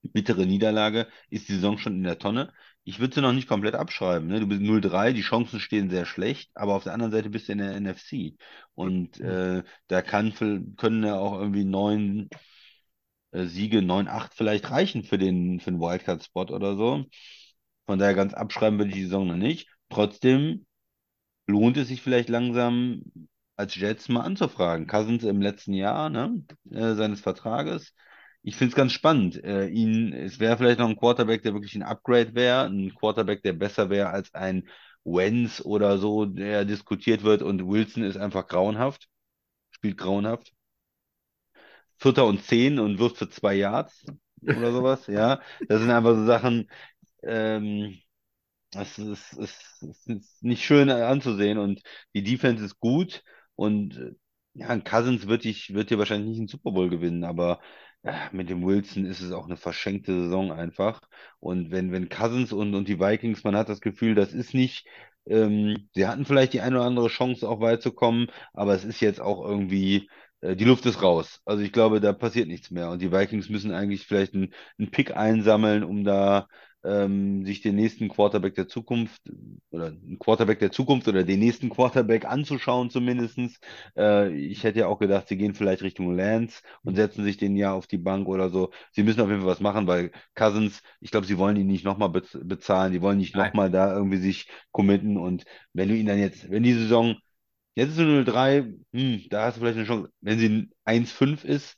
Bittere 0.03 0.47
Niederlage, 0.47 1.09
ist 1.29 1.49
die 1.49 1.55
Saison 1.55 1.77
schon 1.79 1.95
in 1.97 2.03
der 2.05 2.19
Tonne. 2.19 2.53
Ich 2.85 2.99
würde 3.01 3.15
sie 3.15 3.21
noch 3.21 3.33
nicht 3.33 3.49
komplett 3.49 3.75
abschreiben. 3.75 4.29
Ne? 4.29 4.41
Du 4.41 4.47
bist 4.47 4.63
0-3, 4.63 5.13
die 5.13 5.21
Chancen 5.21 5.61
stehen 5.61 5.91
sehr 5.91 6.07
schlecht, 6.07 6.51
aber 6.55 6.75
auf 6.75 6.85
der 6.85 6.95
anderen 6.95 7.13
Seite 7.13 7.29
bist 7.31 7.49
du 7.49 7.53
in 7.53 7.59
der 7.59 7.75
NFC. 7.77 8.37
Und 8.75 9.21
äh, 9.21 9.63
da 9.89 10.03
kann, 10.03 10.33
können 10.77 11.05
ja 11.05 11.17
auch 11.19 11.39
irgendwie 11.39 11.65
neun 11.65 12.31
äh, 13.33 13.47
Siege, 13.47 13.83
9-8 13.83 14.35
vielleicht 14.35 14.71
reichen 14.71 15.05
für 15.05 15.19
den, 15.19 15.61
für 15.61 15.71
den 15.71 15.81
Wildcard-Spot 15.81 16.47
oder 16.55 16.77
so. 16.77 17.05
Von 17.87 17.99
daher 17.99 18.15
ganz 18.15 18.35
abschreiben 18.35 18.79
würde 18.79 18.91
ich 18.91 18.97
die 18.97 19.05
Saison 19.05 19.27
noch 19.29 19.37
nicht. 19.37 19.69
Trotzdem 19.91 20.67
lohnt 21.47 21.77
es 21.77 21.89
sich 21.89 22.03
vielleicht 22.03 22.29
langsam 22.29 23.03
als 23.57 23.75
Jets 23.77 24.09
mal 24.09 24.23
anzufragen. 24.23 24.87
Cousins 24.87 25.25
im 25.25 25.43
letzten 25.43 25.75
Jahr 25.75 26.11
ne, 26.11 26.45
äh, 26.71 26.95
seines 26.95 27.21
Vertrages. 27.21 27.95
Ich 28.43 28.57
finde 28.57 28.71
es 28.73 28.77
ganz 28.77 28.93
spannend. 28.93 29.43
Äh, 29.45 29.67
ihn, 29.69 30.13
es 30.15 30.41
wäre 30.41 30.57
vielleicht 30.57 30.79
noch 30.79 30.89
ein 30.89 30.97
Quarterback, 30.97 31.43
der 31.43 31.53
wirklich 31.55 31.75
ein 31.75 31.83
Upgrade 31.83 32.35
wäre, 32.35 32.67
ein 32.67 32.95
Quarterback, 32.95 33.43
der 33.43 33.53
besser 33.53 33.91
wäre 33.91 34.11
als 34.11 34.33
ein 34.35 34.69
Wentz 35.05 35.61
oder 35.63 35.99
so, 35.99 36.25
der 36.27 36.65
diskutiert 36.65 37.23
wird 37.23 37.43
und 37.43 37.67
Wilson 37.67 38.03
ist 38.05 38.17
einfach 38.17 38.47
grauenhaft, 38.47 39.09
spielt 39.73 39.99
grauenhaft. 39.99 40.53
Vierter 41.99 42.27
und 42.27 42.43
zehn 42.45 42.79
und 42.79 42.99
wirft 42.99 43.19
für 43.19 43.29
zwei 43.29 43.55
Yards 43.55 44.05
oder 44.43 44.73
sowas, 44.73 45.07
ja. 45.07 45.41
Das 45.69 45.81
sind 45.81 45.91
einfach 45.91 46.15
so 46.15 46.25
Sachen, 46.27 46.71
ähm, 47.23 47.99
das 48.71 48.99
ist, 48.99 49.33
ist, 49.35 49.83
ist 49.83 50.43
nicht 50.43 50.65
schön 50.65 50.91
anzusehen 50.91 51.59
und 51.59 51.83
die 52.15 52.23
Defense 52.23 52.65
ist 52.65 52.79
gut 52.79 53.23
und 53.57 53.97
äh, 53.97 54.13
ja, 54.55 54.77
Cousins 54.81 55.27
wird, 55.29 55.45
ich, 55.45 55.75
wird 55.75 55.91
dir 55.91 55.99
wahrscheinlich 55.99 56.29
nicht 56.31 56.39
einen 56.39 56.49
Super 56.49 56.73
Bowl 56.73 56.91
gewinnen, 56.91 57.25
aber 57.25 57.61
äh, 58.03 58.13
mit 58.33 58.51
dem 58.51 58.65
Wilson 58.65 59.05
ist 59.07 59.21
es 59.21 59.33
auch 59.33 59.47
eine 59.47 59.57
verschenkte 59.57 60.13
Saison 60.13 60.53
einfach. 60.53 61.01
Und 61.39 61.71
wenn, 61.71 61.93
wenn 61.93 62.09
Cousins 62.09 62.53
und, 62.53 62.75
und 62.75 62.89
die 62.89 62.99
Vikings, 63.01 63.45
man 63.45 63.57
hat 63.57 63.69
das 63.69 63.81
Gefühl, 63.81 64.15
das 64.15 64.33
ist 64.33 64.55
nicht, 64.55 64.87
ähm, 65.27 65.89
sie 65.95 66.07
hatten 66.07 66.25
vielleicht 66.25 66.53
die 66.53 66.61
eine 66.61 66.77
oder 66.77 66.87
andere 66.87 67.09
Chance 67.09 67.49
auch 67.49 67.61
weit 67.61 67.83
zu 67.83 67.93
kommen, 67.93 68.29
aber 68.53 68.75
es 68.75 68.85
ist 68.85 69.01
jetzt 69.01 69.21
auch 69.21 69.45
irgendwie, 69.45 70.09
äh, 70.41 70.57
die 70.57 70.65
Luft 70.65 70.87
ist 70.87 71.03
raus. 71.03 71.41
Also 71.45 71.63
ich 71.63 71.73
glaube, 71.73 72.01
da 72.01 72.13
passiert 72.13 72.49
nichts 72.49 72.71
mehr. 72.71 72.91
Und 72.91 73.03
die 73.03 73.13
Vikings 73.13 73.49
müssen 73.49 73.73
eigentlich 73.73 74.07
vielleicht 74.07 74.35
einen 74.35 74.53
Pick 74.91 75.17
einsammeln, 75.17 75.85
um 75.85 76.05
da 76.05 76.49
ähm, 76.85 77.45
sich 77.45 77.61
den 77.63 77.77
nächsten 77.77 78.09
Quarterback 78.09 78.55
der 78.55 78.69
Zukunft 78.69 79.23
oder 79.71 79.87
einen 79.89 80.19
Quarterback 80.19 80.59
der 80.61 80.73
Zukunft 80.73 81.09
oder 81.09 81.25
den 81.25 81.41
nächsten 81.41 81.69
Quarterback 81.71 82.25
anzuschauen 82.25 82.91
zumindestens. 82.91 83.59
Äh, 83.97 84.33
ich 84.35 84.65
hätte 84.65 84.81
ja 84.81 84.87
auch 84.87 84.99
gedacht, 84.99 85.29
sie 85.29 85.37
gehen 85.37 85.55
vielleicht 85.55 85.83
Richtung 85.83 86.15
Lance 86.17 86.63
und 86.83 86.97
setzen 86.97 87.25
sich 87.25 87.37
den 87.37 87.57
ja 87.57 87.73
auf 87.73 87.87
die 87.87 87.99
Bank 87.99 88.29
oder 88.29 88.51
so. 88.51 88.71
Sie 88.93 89.03
müssen 89.03 89.21
auf 89.21 89.29
jeden 89.29 89.41
Fall 89.41 89.51
was 89.51 89.61
machen, 89.61 89.87
weil 89.87 90.11
Cousins, 90.35 90.83
ich 91.01 91.11
glaube, 91.11 91.27
sie 91.27 91.39
wollen 91.39 91.57
ihn 91.57 91.67
nicht 91.67 91.85
nochmal 91.85 92.09
bez 92.11 92.39
bezahlen, 92.43 92.93
die 92.93 93.03
wollen 93.03 93.19
nicht 93.19 93.35
nochmal 93.37 93.71
da 93.71 93.93
irgendwie 93.95 94.19
sich 94.19 94.49
committen 94.73 95.17
und 95.19 95.45
wenn 95.73 95.89
du 95.89 95.95
ihn 95.97 96.07
dann 96.07 96.19
jetzt, 96.19 96.51
wenn 96.51 96.63
die 96.63 96.73
Saison 96.75 97.17
Jetzt 97.75 97.91
ist 97.91 97.99
es 97.99 98.05
0-3, 98.05 98.75
hm, 98.93 99.27
da 99.31 99.47
hast 99.47 99.57
du 99.57 99.61
vielleicht 99.61 99.79
eine 99.79 99.87
Chance. 99.87 100.11
Wenn 100.21 100.39
sie 100.39 100.71
1-5 100.85 101.45
ist, 101.45 101.77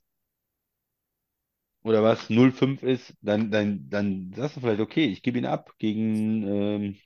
oder 1.83 2.03
was 2.03 2.31
0,5 2.31 2.83
ist, 2.83 3.15
dann, 3.23 3.51
dann, 3.51 3.89
dann 3.91 4.33
sagst 4.35 4.57
du 4.57 4.61
vielleicht, 4.61 4.81
okay, 4.81 5.07
ich 5.07 5.23
gebe 5.23 5.39
ihn 5.39 5.47
ab 5.47 5.73
gegen, 5.79 6.43
ähm, 6.47 6.97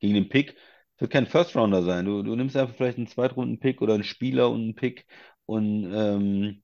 gegen 0.00 0.14
den 0.14 0.28
Pick. 0.28 0.56
Es 0.96 1.00
wird 1.02 1.12
kein 1.12 1.26
First 1.26 1.54
Rounder 1.56 1.82
sein. 1.82 2.04
Du, 2.06 2.22
du 2.22 2.34
nimmst 2.36 2.56
einfach 2.56 2.74
vielleicht 2.74 2.98
einen 2.98 3.06
Zweitrunden-Pick 3.06 3.82
oder 3.82 3.94
einen 3.94 4.04
Spieler 4.04 4.50
und 4.50 4.62
einen 4.62 4.74
Pick 4.74 5.06
und 5.46 5.92
ähm, 5.92 6.62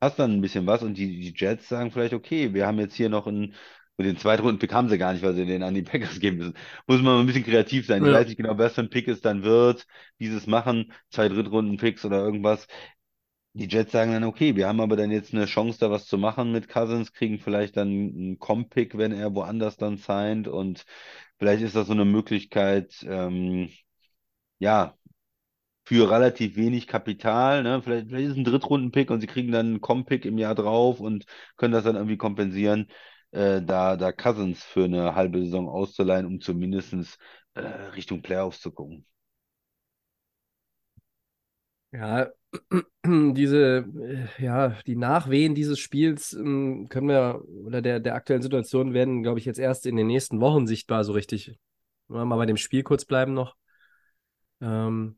hast 0.00 0.18
dann 0.18 0.32
ein 0.32 0.40
bisschen 0.40 0.66
was. 0.66 0.82
Und 0.82 0.96
die, 0.96 1.20
die 1.20 1.34
Jets 1.36 1.68
sagen 1.68 1.92
vielleicht, 1.92 2.14
okay, 2.14 2.54
wir 2.54 2.66
haben 2.66 2.78
jetzt 2.80 2.94
hier 2.96 3.08
noch 3.08 3.26
einen, 3.26 3.54
und 3.98 4.06
den 4.06 4.18
Zweitrunden-Pick 4.18 4.72
haben 4.74 4.88
sie 4.90 4.98
gar 4.98 5.12
nicht, 5.12 5.22
weil 5.24 5.34
sie 5.34 5.46
den 5.46 5.62
an 5.62 5.74
die 5.74 5.82
Packers 5.84 6.20
geben 6.20 6.38
müssen. 6.38 6.54
Muss 6.86 6.98
man 7.02 7.14
mal 7.16 7.20
ein 7.20 7.26
bisschen 7.26 7.44
kreativ 7.44 7.86
sein. 7.86 8.04
Ich 8.04 8.10
Ja. 8.10 8.12
weiß 8.12 8.28
nicht 8.28 8.38
genau, 8.38 8.58
was 8.58 8.74
für 8.74 8.82
ein 8.82 8.90
Pick 8.90 9.08
es 9.08 9.20
dann 9.22 9.44
wird, 9.44 9.86
dieses 10.20 10.46
machen, 10.46 10.92
zwei 11.10 11.28
Drittrunden-Picks 11.28 12.04
oder 12.06 12.18
irgendwas. 12.24 12.66
Die 13.52 13.66
Jets 13.68 13.90
sagen 13.92 14.12
dann, 14.12 14.24
okay, 14.24 14.54
wir 14.54 14.68
haben 14.68 14.80
aber 14.80 14.96
dann 14.96 15.10
jetzt 15.10 15.34
eine 15.34 15.46
Chance, 15.46 15.78
da 15.80 15.90
was 15.90 16.06
zu 16.06 16.18
machen 16.18 16.52
mit 16.52 16.68
Cousins, 16.68 17.12
kriegen 17.12 17.38
vielleicht 17.40 17.76
dann 17.76 17.88
einen 17.88 18.38
Comp-Pick, 18.38 18.96
wenn 18.96 19.12
er 19.12 19.34
woanders 19.34 19.76
dann 19.76 19.96
signed 19.96 20.46
und 20.48 20.86
vielleicht 21.38 21.62
ist 21.62 21.74
das 21.74 21.88
so 21.88 21.92
eine 21.92 22.04
Möglichkeit, 22.04 23.04
ähm, 23.08 23.70
ja, 24.60 24.96
für 25.84 26.10
relativ 26.10 26.56
wenig 26.56 26.86
Kapital, 26.88 27.62
ne? 27.64 27.82
Vielleicht, 27.82 28.08
vielleicht 28.08 28.30
ist 28.32 28.36
ein 28.38 28.44
Drittrunden-Pick 28.44 29.10
und 29.10 29.20
sie 29.20 29.26
kriegen 29.28 29.52
dann 29.52 29.66
einen 29.66 29.80
Comp-Pick 29.82 30.24
im 30.26 30.38
Jahr 30.38 30.54
drauf 30.56 31.00
und 31.00 31.26
können 31.56 31.72
das 31.74 31.84
dann 31.84 31.96
irgendwie 31.96 32.18
kompensieren, 32.18 32.88
äh, 33.32 33.62
da, 33.62 33.96
da 33.96 34.12
Cousins 34.12 34.64
für 34.64 34.84
eine 34.84 35.14
halbe 35.16 35.40
Saison 35.40 35.68
auszuleihen, 35.68 36.26
um 36.26 36.40
zumindest 36.40 37.18
äh, 37.54 37.60
Richtung 37.62 38.22
Playoffs 38.22 38.60
zu 38.60 38.72
gucken. 38.72 39.06
Ja, 41.92 42.30
diese, 43.04 43.86
äh, 44.38 44.44
ja, 44.44 44.68
die 44.86 44.96
Nachwehen 44.96 45.54
dieses 45.54 45.78
Spiels 45.78 46.32
ähm, 46.32 46.88
können 46.88 47.08
wir, 47.08 47.42
oder 47.64 47.82
der, 47.82 48.00
der 48.00 48.14
aktuellen 48.14 48.42
Situation 48.42 48.92
werden, 48.94 49.22
glaube 49.22 49.38
ich, 49.38 49.44
jetzt 49.44 49.58
erst 49.58 49.86
in 49.86 49.96
den 49.96 50.06
nächsten 50.06 50.40
Wochen 50.40 50.66
sichtbar, 50.66 51.04
so 51.04 51.12
richtig. 51.12 51.58
Mal 52.08 52.24
bei 52.24 52.46
dem 52.46 52.56
Spiel 52.56 52.82
kurz 52.82 53.04
bleiben 53.04 53.34
noch. 53.34 53.54
Ähm, 54.60 55.16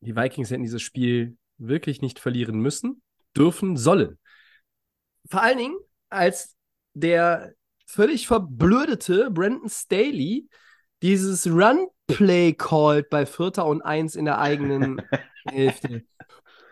die 0.00 0.14
Vikings 0.14 0.50
hätten 0.50 0.62
dieses 0.62 0.82
Spiel 0.82 1.36
wirklich 1.56 2.02
nicht 2.02 2.18
verlieren 2.18 2.60
müssen, 2.60 3.02
dürfen, 3.36 3.76
sollen. 3.76 4.18
Vor 5.30 5.42
allen 5.42 5.58
Dingen, 5.58 5.76
als 6.08 6.56
der 6.94 7.54
völlig 7.86 8.26
verblödete 8.26 9.30
Brandon 9.30 9.68
Staley 9.68 10.48
dieses 11.02 11.46
Run 11.46 11.88
Play 12.06 12.52
called 12.52 13.08
bei 13.08 13.24
Vierter 13.24 13.66
und 13.66 13.82
Eins 13.82 14.14
in 14.14 14.24
der 14.24 14.38
eigenen 14.38 15.00
Hälfte. 15.48 16.04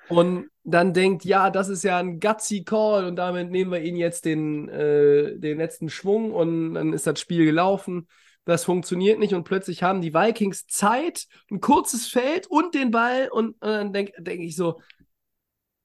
Und 0.09 0.49
dann 0.65 0.93
denkt, 0.95 1.25
ja, 1.25 1.51
das 1.51 1.69
ist 1.69 1.83
ja 1.85 1.99
ein 1.99 2.21
gutsy 2.21 2.65
Call 2.65 3.07
und 3.07 3.17
damit 3.17 3.51
nehmen 3.51 3.73
wir 3.73 3.81
ihnen 3.83 3.97
jetzt 3.97 4.25
den, 4.25 4.69
äh, 4.69 5.39
den 5.39 5.59
letzten 5.59 5.89
Schwung 5.89 6.33
und 6.33 6.75
dann 6.75 6.93
ist 6.93 7.07
das 7.07 7.21
Spiel 7.21 7.45
gelaufen. 7.45 8.07
Das 8.45 8.65
funktioniert 8.65 9.19
nicht 9.19 9.35
und 9.35 9.45
plötzlich 9.45 9.83
haben 9.83 10.01
die 10.01 10.15
Vikings 10.15 10.67
Zeit, 10.67 11.27
ein 11.51 11.61
kurzes 11.61 12.07
Feld 12.09 12.47
und 12.47 12.75
den 12.75 12.91
Ball 12.91 13.29
und, 13.31 13.49
und 13.61 13.61
dann 13.63 13.93
denke 13.93 14.13
denk 14.23 14.41
ich 14.41 14.57
so, 14.57 14.81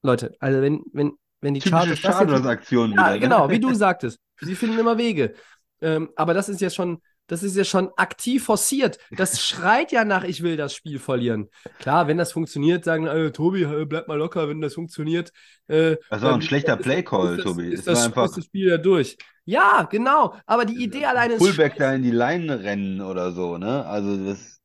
Leute, 0.02 0.36
also 0.40 0.62
wenn, 0.62 0.84
wenn, 0.94 1.14
wenn 1.42 1.54
die 1.54 1.62
Chargers 1.62 2.02
das 2.02 2.04
jetzt- 2.04 2.18
Chargers-Aktion 2.18 2.92
ja, 2.92 2.96
wieder. 2.98 3.12
ne? 3.12 3.20
genau, 3.20 3.50
wie 3.50 3.60
du 3.60 3.74
sagtest. 3.74 4.20
Sie 4.40 4.56
finden 4.56 4.80
immer 4.80 4.98
Wege. 4.98 5.34
Ähm, 5.82 6.10
aber 6.16 6.34
das 6.34 6.50
ist 6.50 6.62
ja 6.62 6.70
schon, 6.70 7.02
das 7.34 7.44
ist 7.44 7.58
ja 7.58 7.64
schon 7.64 7.90
aktiv 7.98 8.44
forciert. 8.46 8.98
Das 9.12 9.42
schreit 9.46 9.92
ja 9.92 10.06
nach, 10.06 10.24
ich 10.24 10.44
will 10.44 10.56
das 10.58 10.74
Spiel 10.74 11.00
verlieren. 11.00 11.50
Klar, 11.80 12.08
wenn 12.08 12.18
das 12.18 12.32
funktioniert, 12.32 12.86
sagen, 12.86 13.08
äh, 13.08 13.32
Tobi, 13.32 13.64
äh, 13.64 13.86
bleib 13.86 14.08
mal 14.08 14.18
locker, 14.18 14.48
wenn 14.48 14.62
das 14.62 14.76
funktioniert. 14.76 15.32
Äh, 15.68 15.98
Das 16.10 16.22
war 16.22 16.34
ein 16.34 16.42
schlechter 16.42 16.78
Play-Call, 16.78 17.38
Tobi. 17.38 17.68
Ist 17.70 17.88
das, 17.88 18.06
einfach- 18.06 18.26
ist 18.26 18.38
das 18.38 18.46
Spiel 18.46 18.70
ja 18.70 18.78
durch. 18.78 19.18
Ja, 19.46 19.88
genau. 19.92 20.36
Aber 20.46 20.64
die 20.66 20.82
Idee 20.82 21.06
alleine 21.06 21.34
ist 21.34 21.40
Fullback 21.40 21.74
scheiße. 21.74 21.84
da 21.84 21.94
in 21.94 22.04
die 22.04 22.12
Line 22.12 22.64
rennen 22.64 23.02
oder 23.02 23.32
so, 23.34 23.58
ne? 23.58 23.86
Also 23.86 24.16
das. 24.26 24.60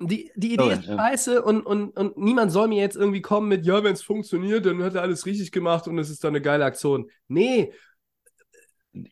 Die, 0.00 0.32
die 0.34 0.54
Idee 0.54 0.56
Sorry, 0.64 0.74
ist 0.74 0.86
ja. 0.88 0.96
scheiße 0.96 1.42
und, 1.42 1.64
und, 1.64 1.96
und 1.96 2.18
niemand 2.18 2.50
soll 2.50 2.66
mir 2.66 2.80
jetzt 2.80 2.96
irgendwie 2.96 3.22
kommen 3.22 3.46
mit, 3.48 3.64
ja, 3.64 3.84
wenn 3.84 3.92
es 3.92 4.02
funktioniert, 4.02 4.66
dann 4.66 4.82
hat 4.82 4.96
er 4.96 5.02
alles 5.02 5.26
richtig 5.26 5.52
gemacht 5.52 5.86
und 5.86 5.96
es 6.00 6.10
ist 6.10 6.24
dann 6.24 6.30
eine 6.30 6.40
geile 6.40 6.64
Aktion. 6.64 7.08
Nee, 7.28 7.72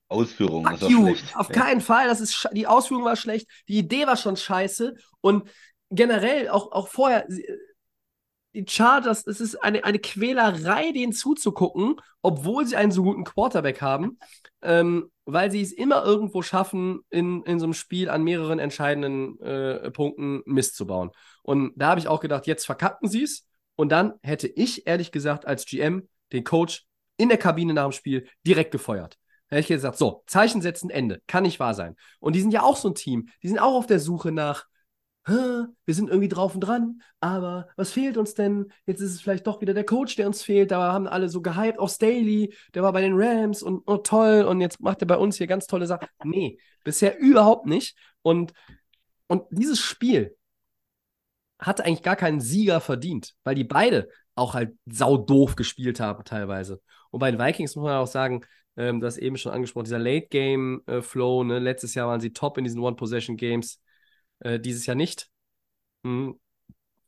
Ausführung 0.08 0.66
Fuck 0.66 0.82
ist 0.82 0.90
schlecht. 0.90 1.36
Auf 1.36 1.48
Ja. 1.48 1.54
keinen 1.54 1.80
Fall. 1.80 2.08
Das 2.08 2.20
ist 2.20 2.48
die 2.52 2.66
Ausführung 2.66 3.04
war 3.04 3.16
schlecht, 3.16 3.48
die 3.68 3.78
Idee 3.78 4.06
war 4.06 4.16
schon 4.16 4.36
scheiße 4.36 4.94
und 5.20 5.48
generell 5.90 6.48
auch, 6.48 6.72
auch 6.72 6.88
vorher. 6.88 7.26
Die 8.52 8.66
Chargers, 8.68 9.24
es 9.28 9.40
ist 9.40 9.62
eine, 9.62 9.84
eine 9.84 10.00
Quälerei, 10.00 10.90
denen 10.90 11.12
zuzugucken, 11.12 11.94
obwohl 12.20 12.66
sie 12.66 12.74
einen 12.74 12.90
so 12.90 13.04
guten 13.04 13.22
Quarterback 13.22 13.80
haben, 13.80 14.18
ähm, 14.60 15.08
weil 15.24 15.52
sie 15.52 15.62
es 15.62 15.70
immer 15.70 16.04
irgendwo 16.04 16.42
schaffen, 16.42 17.00
in, 17.10 17.44
in 17.44 17.60
so 17.60 17.66
einem 17.66 17.74
Spiel 17.74 18.08
an 18.08 18.24
mehreren 18.24 18.58
entscheidenden 18.58 19.40
äh, 19.40 19.92
Punkten 19.92 20.42
Mist 20.46 20.74
zu 20.74 20.88
bauen. 20.88 21.12
Und 21.44 21.72
da 21.76 21.90
habe 21.90 22.00
ich 22.00 22.08
auch 22.08 22.18
gedacht, 22.18 22.48
jetzt 22.48 22.66
verkacken 22.66 23.08
sie 23.08 23.22
es. 23.22 23.46
Und 23.76 23.90
dann 23.92 24.14
hätte 24.22 24.48
ich, 24.48 24.84
ehrlich 24.84 25.12
gesagt, 25.12 25.46
als 25.46 25.64
GM 25.64 26.08
den 26.32 26.42
Coach 26.42 26.86
in 27.16 27.28
der 27.28 27.38
Kabine 27.38 27.72
nach 27.72 27.84
dem 27.84 27.92
Spiel 27.92 28.26
direkt 28.44 28.72
gefeuert. 28.72 29.16
Hätte 29.50 29.60
ich 29.60 29.68
gesagt, 29.68 29.98
so, 29.98 30.22
Zeichen 30.26 30.62
setzen, 30.62 30.90
Ende. 30.90 31.20
Kann 31.26 31.42
nicht 31.42 31.58
wahr 31.60 31.74
sein. 31.74 31.96
Und 32.20 32.34
die 32.36 32.40
sind 32.40 32.52
ja 32.52 32.62
auch 32.62 32.76
so 32.76 32.88
ein 32.88 32.94
Team. 32.94 33.28
Die 33.42 33.48
sind 33.48 33.58
auch 33.58 33.74
auf 33.74 33.86
der 33.86 33.98
Suche 33.98 34.30
nach, 34.30 34.66
"Hä, 35.26 35.32
wir 35.84 35.94
sind 35.94 36.08
irgendwie 36.08 36.28
drauf 36.28 36.54
und 36.54 36.60
dran, 36.60 37.02
aber 37.20 37.68
was 37.76 37.90
fehlt 37.92 38.16
uns 38.16 38.34
denn? 38.34 38.72
Jetzt 38.86 39.00
ist 39.00 39.12
es 39.12 39.20
vielleicht 39.20 39.46
doch 39.46 39.60
wieder 39.60 39.74
der 39.74 39.84
Coach, 39.84 40.16
der 40.16 40.26
uns 40.28 40.42
fehlt. 40.42 40.70
Da 40.70 40.92
haben 40.92 41.06
alle 41.08 41.28
so 41.28 41.42
gehypt, 41.42 41.78
auch 41.78 41.90
Staley, 41.90 42.54
der 42.74 42.82
war 42.82 42.92
bei 42.92 43.00
den 43.02 43.14
Rams 43.14 43.62
und 43.62 43.82
oh, 43.86 43.98
toll 43.98 44.42
und 44.44 44.60
jetzt 44.60 44.80
macht 44.80 45.02
er 45.02 45.06
bei 45.06 45.16
uns 45.16 45.36
hier 45.36 45.46
ganz 45.46 45.66
tolle 45.66 45.86
Sachen. 45.86 46.08
Nee, 46.24 46.58
bisher 46.84 47.18
überhaupt 47.18 47.66
nicht. 47.66 47.96
Und, 48.22 48.52
und 49.26 49.44
dieses 49.50 49.78
Spiel 49.80 50.36
hatte 51.58 51.84
eigentlich 51.84 52.02
gar 52.02 52.16
keinen 52.16 52.40
Sieger 52.40 52.80
verdient, 52.80 53.34
weil 53.44 53.54
die 53.54 53.64
beide 53.64 54.08
auch 54.34 54.54
halt 54.54 54.76
saudoof 54.86 55.56
gespielt 55.56 56.00
haben 56.00 56.24
teilweise. 56.24 56.80
Und 57.10 57.20
bei 57.20 57.30
den 57.30 57.40
Vikings 57.40 57.76
muss 57.76 57.84
man 57.84 57.98
auch 57.98 58.06
sagen, 58.06 58.44
ähm, 58.76 59.00
du 59.00 59.06
hast 59.06 59.18
eben 59.18 59.36
schon 59.36 59.52
angesprochen, 59.52 59.84
dieser 59.84 59.98
Late-Game-Flow, 59.98 61.44
ne? 61.44 61.58
letztes 61.58 61.94
Jahr 61.94 62.08
waren 62.08 62.20
sie 62.20 62.32
top 62.32 62.58
in 62.58 62.64
diesen 62.64 62.80
One-Possession-Games, 62.80 63.80
äh, 64.40 64.60
dieses 64.60 64.86
Jahr 64.86 64.96
nicht. 64.96 65.28
Mhm. 66.02 66.38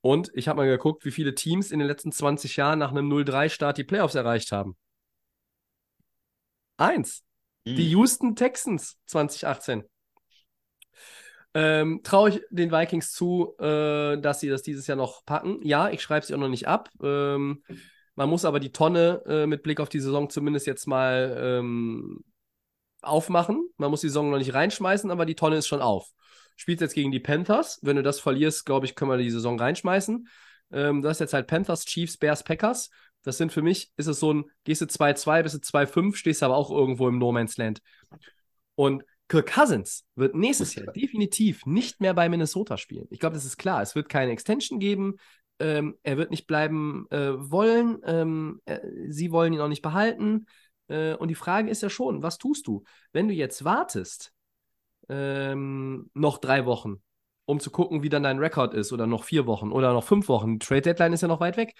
Und 0.01 0.31
ich 0.35 0.49
habe 0.49 0.59
mal 0.59 0.69
geguckt, 0.69 1.05
wie 1.05 1.13
viele 1.13 1.35
Teams 1.35 1.71
in 1.71 1.79
den 1.79 1.87
letzten 1.87 2.11
20 2.11 2.57
Jahren 2.57 2.81
nach 2.81 2.91
einem 2.91 3.09
0-3-Start 3.09 3.79
die 3.79 3.85
Playoffs 3.85 4.17
erreicht 4.17 4.51
haben. 4.51 4.77
Eins. 6.77 7.23
Die 7.65 7.85
Hm. 7.85 7.91
Houston 7.91 8.37
Texans 8.37 8.99
2018. 9.07 9.85
Ähm, 11.55 12.01
Traue 12.03 12.31
ich 12.31 12.41
den 12.51 12.73
Vikings 12.73 13.13
zu, 13.13 13.55
äh, 13.59 14.19
dass 14.19 14.41
sie 14.41 14.49
das 14.49 14.63
dieses 14.63 14.87
Jahr 14.87 14.97
noch 14.97 15.25
packen? 15.25 15.61
Ja, 15.63 15.91
ich 15.91 16.03
schreibe 16.03 16.27
sie 16.27 16.35
auch 16.35 16.39
noch 16.39 16.49
nicht 16.49 16.67
ab. 16.67 16.89
Ähm, 17.03 17.63
man 18.15 18.29
muss 18.29 18.45
aber 18.45 18.61
die 18.61 18.73
Tonne 18.73 19.23
äh, 19.27 19.47
mit 19.47 19.63
Blick 19.63 19.81
auf 19.81 19.89
die 19.89 20.01
Saison 20.01 20.29
zumindest 20.29 20.67
jetzt 20.67 20.87
mal 20.87 21.37
ähm, 21.41 22.25
aufmachen. 23.01 23.69
Man 23.77 23.91
muss 23.91 24.03
die 24.03 24.09
Saison 24.09 24.31
noch 24.31 24.39
nicht 24.39 24.55
reinschmeißen, 24.55 25.11
aber 25.11 25.27
die 25.27 25.35
Tonne 25.35 25.57
ist 25.57 25.67
schon 25.67 25.83
auf. 25.83 26.11
Spielst 26.57 26.83
jetzt 26.83 26.95
gegen 26.95 27.11
die 27.11 27.21
Panthers. 27.21 27.79
Wenn 27.83 27.97
du 27.97 28.03
das 28.03 28.21
verlierst, 28.21 28.67
glaube 28.67 28.87
ich, 28.87 28.95
können 28.95 29.11
wir 29.11 29.19
die 29.19 29.31
Saison 29.31 29.59
reinschmeißen. 29.59 30.29
Ähm, 30.73 31.03
das 31.03 31.17
ist 31.17 31.21
jetzt 31.21 31.35
halt 31.35 31.47
Panthers, 31.47 31.85
Chiefs, 31.85 32.17
Bears, 32.17 32.45
Packers. 32.45 32.91
Das 33.23 33.39
sind 33.39 33.53
für 33.53 33.63
mich, 33.63 33.93
ist 33.97 34.09
es 34.09 34.21
so 34.21 34.33
ein, 34.33 34.45
gehst 34.65 34.81
du 34.81 34.87
2-2, 34.87 35.43
bist 35.43 35.55
du 35.55 35.59
2-5, 35.59 36.17
stehst 36.17 36.43
aber 36.43 36.57
auch 36.57 36.71
irgendwo 36.71 37.09
im 37.09 37.19
No 37.19 37.33
Man's 37.33 37.57
Land. 37.57 37.81
Und 38.75 39.05
Kirk 39.29 39.53
Cousins 39.55 40.05
wird 40.15 40.35
nächstes 40.35 40.75
Jahr 40.75 40.93
definitiv 40.93 41.65
nicht 41.65 42.01
mehr 42.01 42.15
bei 42.15 42.29
Minnesota 42.29 42.77
spielen. 42.77 43.07
Ich 43.11 43.21
glaube, 43.21 43.35
das 43.35 43.45
ist 43.45 43.57
klar. 43.57 43.81
Es 43.81 43.95
wird 43.95 44.09
keine 44.09 44.33
Extension 44.33 44.79
geben. 44.79 45.17
Ähm, 45.63 45.97
er 46.03 46.17
wird 46.17 46.33
nicht 46.33 46.49
bleiben 46.49 47.07
äh, 47.11 47.33
wollen. 47.39 48.01
Ähm, 48.05 48.61
äh, 48.65 48.81
sie 49.07 49.31
wollen 49.31 49.53
ihn 49.53 49.61
auch 49.61 49.69
nicht 49.69 49.83
behalten. 49.83 50.47
Äh, 50.89 51.15
und 51.15 51.29
die 51.29 51.37
Frage 51.37 51.71
ist 51.71 51.83
ja 51.83 51.89
schon, 51.89 52.23
was 52.25 52.39
tust 52.39 52.67
du, 52.67 52.83
wenn 53.13 53.29
du 53.29 53.35
jetzt 53.35 53.65
wartest, 53.65 54.33
ähm, 55.09 56.11
noch 56.15 56.39
drei 56.39 56.67
Wochen, 56.67 57.01
um 57.45 57.61
zu 57.61 57.71
gucken, 57.71 58.03
wie 58.03 58.09
dann 58.09 58.25
dein 58.25 58.41
Rekord 58.41 58.75
ist, 58.75 58.93
oder 58.93 59.07
noch 59.07 59.23
vier 59.23 59.47
Wochen 59.47 59.71
oder 59.71 59.93
noch 59.93 60.05
fünf 60.05 60.29
Wochen. 60.29 60.59
Trade 60.59 60.83
Deadline 60.83 61.13
ist 61.13 61.21
ja 61.21 61.29
noch 61.29 61.41
weit 61.41 61.57
weg. 61.57 61.75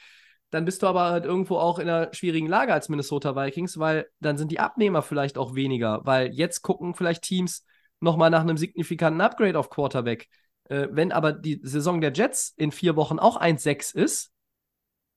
Dann 0.51 0.65
bist 0.65 0.83
du 0.83 0.87
aber 0.87 1.05
halt 1.11 1.25
irgendwo 1.25 1.57
auch 1.57 1.81
in 1.81 1.89
einer 1.89 2.15
schwierigen 2.15 2.47
Lage 2.47 2.73
als 2.73 2.89
Minnesota 2.89 3.35
Vikings, 3.35 3.79
weil 3.79 4.07
dann 4.21 4.39
sind 4.39 4.53
die 4.53 4.61
Abnehmer 4.61 5.03
vielleicht 5.03 5.39
auch 5.39 5.57
weniger, 5.57 6.03
weil 6.05 6.33
jetzt 6.35 6.63
gucken 6.63 6.95
vielleicht 6.95 7.23
Teams 7.23 7.65
nochmal 8.01 8.31
nach 8.31 8.43
einem 8.43 8.59
signifikanten 8.59 9.21
Upgrade 9.23 9.59
auf 9.59 9.71
Quarterback. 9.71 10.29
Äh, 10.65 10.89
wenn 10.91 11.13
aber 11.13 11.33
die 11.33 11.61
Saison 11.63 12.01
der 12.01 12.13
Jets 12.13 12.53
in 12.57 12.73
vier 12.73 12.97
Wochen 12.97 13.19
auch 13.19 13.37
1-6 13.37 13.93
ist, 13.93 14.31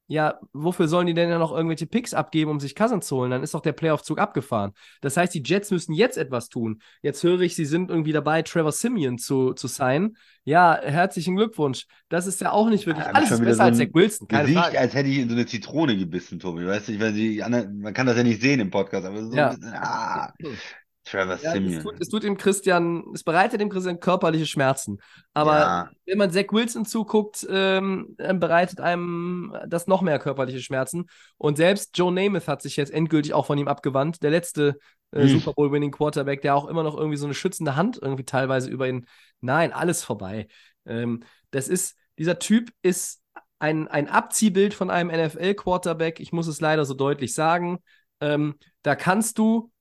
ja, 0.08 0.40
wofür 0.54 0.88
sollen 0.88 1.08
die 1.08 1.16
denn 1.16 1.30
ja 1.32 1.40
noch 1.40 1.52
irgendwelche 1.52 1.88
Picks 1.88 2.14
abgeben, 2.14 2.52
um 2.52 2.60
sich 2.60 2.76
Cousins 2.76 3.08
zu 3.08 3.16
holen? 3.16 3.32
Dann 3.32 3.42
ist 3.42 3.56
doch 3.56 3.62
der 3.62 3.74
Playoff-Zug 3.74 4.20
abgefahren. 4.20 4.74
Das 5.02 5.18
heißt, 5.18 5.34
die 5.34 5.42
Jets 5.44 5.72
müssen 5.72 5.94
jetzt 5.94 6.18
etwas 6.18 6.48
tun. 6.50 6.80
Jetzt 7.02 7.24
höre 7.24 7.42
ich, 7.42 7.56
sie 7.56 7.66
sind 7.66 7.90
irgendwie 7.90 8.12
dabei, 8.12 8.44
Trevor 8.44 8.72
Simeon 8.72 9.18
zu, 9.18 9.54
zu 9.54 9.68
signen. 9.68 10.16
Ja, 10.44 10.80
herzlichen 10.80 11.36
Glückwunsch. 11.36 11.88
Das 12.08 12.28
ist 12.28 12.40
ja 12.40 12.52
auch 12.52 12.70
nicht 12.70 12.86
wirklich 12.86 13.04
Ja, 13.08 13.14
alles 13.14 13.30
besser 13.32 13.56
so 13.56 13.64
als 13.64 13.78
Zach 13.80 13.88
Wilson, 13.94 14.28
keine 14.28 14.44
Gesicht, 14.44 14.60
Frage. 14.60 14.80
als 14.80 14.94
hätte 14.94 15.10
ich 15.10 15.18
in 15.18 15.30
so 15.30 15.34
eine 15.36 15.48
Zitrone 15.48 15.98
gebissen, 15.98 16.38
Tobi. 16.40 16.68
Weißt 16.68 16.88
du, 16.88 16.92
ich 16.92 17.00
weiß, 17.00 17.44
anderen, 17.44 17.80
man 17.80 17.94
kann 17.96 18.06
das 18.06 18.16
ja 18.16 18.22
nicht 18.24 18.42
sehen 18.42 18.60
im 18.60 18.70
Podcast, 18.70 19.06
aber 19.08 19.24
so 19.24 19.36
Ja. 19.36 19.50
ein 19.50 19.60
bisschen, 19.60 19.74
ah, 19.74 20.34
Trevor 21.06 21.38
Ja, 21.42 21.52
es, 21.52 21.52
Simeon. 21.54 21.84
tut, 21.84 21.96
es 22.00 22.10
tut 22.10 22.24
dem 22.24 22.38
Christian, 22.38 23.04
es 23.14 23.24
bereitet 23.24 23.62
dem 23.62 23.70
Christian 23.70 24.00
körperliche 24.00 24.46
Schmerzen. 24.46 25.00
Aber 25.34 25.60
ja, 25.60 25.90
wenn 26.06 26.18
man 26.18 26.32
Zach 26.32 26.46
Wilson 26.52 26.86
zuguckt, 26.86 27.46
ähm, 27.50 28.16
bereitet 28.18 28.80
einem 28.80 29.56
das 29.68 29.88
noch 29.88 30.02
mehr 30.02 30.20
körperliche 30.20 30.62
Schmerzen. 30.62 31.06
Und 31.38 31.58
selbst 31.58 31.98
Joe 31.98 32.12
Namath 32.12 32.48
hat 32.48 32.62
sich 32.62 32.76
jetzt 32.78 32.92
endgültig 32.92 33.34
auch 33.34 33.46
von 33.46 33.58
ihm 33.58 33.68
abgewandt. 33.68 34.24
Der 34.24 34.32
letzte 34.32 34.78
äh, 35.12 35.28
Hm. 35.28 35.30
Super 35.30 35.54
Bowl-Winning 35.54 35.92
Quarterback, 35.92 36.42
der 36.42 36.56
auch 36.56 36.68
immer 36.68 36.84
noch 36.84 36.98
irgendwie 36.98 37.18
so 37.18 37.26
eine 37.26 37.34
schützende 37.36 37.76
Hand 37.76 38.00
irgendwie 38.02 38.26
teilweise 38.26 38.70
über 38.70 38.88
ihn. 38.88 39.06
Nein, 39.42 39.74
alles 39.74 40.04
vorbei. 40.04 40.48
Ähm, 40.86 41.24
das 41.52 41.68
ist, 41.68 41.96
dieser 42.18 42.40
Typ 42.40 42.72
ist 42.82 43.22
ein, 43.60 43.88
ein 43.88 44.08
Abziehbild 44.10 44.74
von 44.74 44.90
einem 44.90 45.10
NFL-Quarterback. 45.10 46.20
Ich 46.20 46.32
muss 46.32 46.48
es 46.48 46.62
leider 46.62 46.86
so 46.86 46.94
deutlich 46.94 47.34
sagen. 47.34 47.80
Ähm, 48.22 48.56
da 48.82 48.96
kannst 48.96 49.38
du 49.38 49.72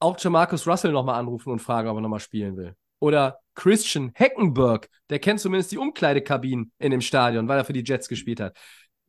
auch 0.00 0.18
Jamarcus 0.18 0.66
Russell 0.66 0.92
nochmal 0.92 1.18
anrufen 1.18 1.50
und 1.50 1.60
fragen, 1.60 1.88
ob 1.88 1.96
er 1.96 2.00
nochmal 2.00 2.20
spielen 2.20 2.56
will. 2.56 2.74
Oder 3.00 3.38
Christian 3.54 4.12
Heckenberg, 4.14 4.88
der 5.10 5.18
kennt 5.18 5.40
zumindest 5.40 5.72
die 5.72 5.78
Umkleidekabinen 5.78 6.72
in 6.78 6.90
dem 6.90 7.00
Stadion, 7.00 7.48
weil 7.48 7.58
er 7.58 7.64
für 7.64 7.72
die 7.72 7.84
Jets 7.84 8.08
gespielt 8.08 8.40
hat. 8.40 8.56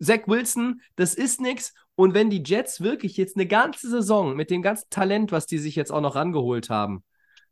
Zach 0.02 0.28
Wilson, 0.28 0.82
das 0.96 1.14
ist 1.14 1.42
nix. 1.42 1.74
Und 1.96 2.14
wenn 2.14 2.30
die 2.30 2.44
Jets 2.44 2.82
wirklich 2.82 3.18
jetzt 3.18 3.36
eine 3.36 3.46
ganze 3.46 3.90
Saison 3.90 4.36
mit 4.36 4.50
dem 4.50 4.62
ganzen 4.62 4.90
Talent, 4.90 5.32
was 5.32 5.46
die 5.46 5.58
sich 5.58 5.76
jetzt 5.76 5.92
auch 5.92 6.02
noch 6.02 6.16
rangeholt 6.16 6.70
haben 6.70 7.04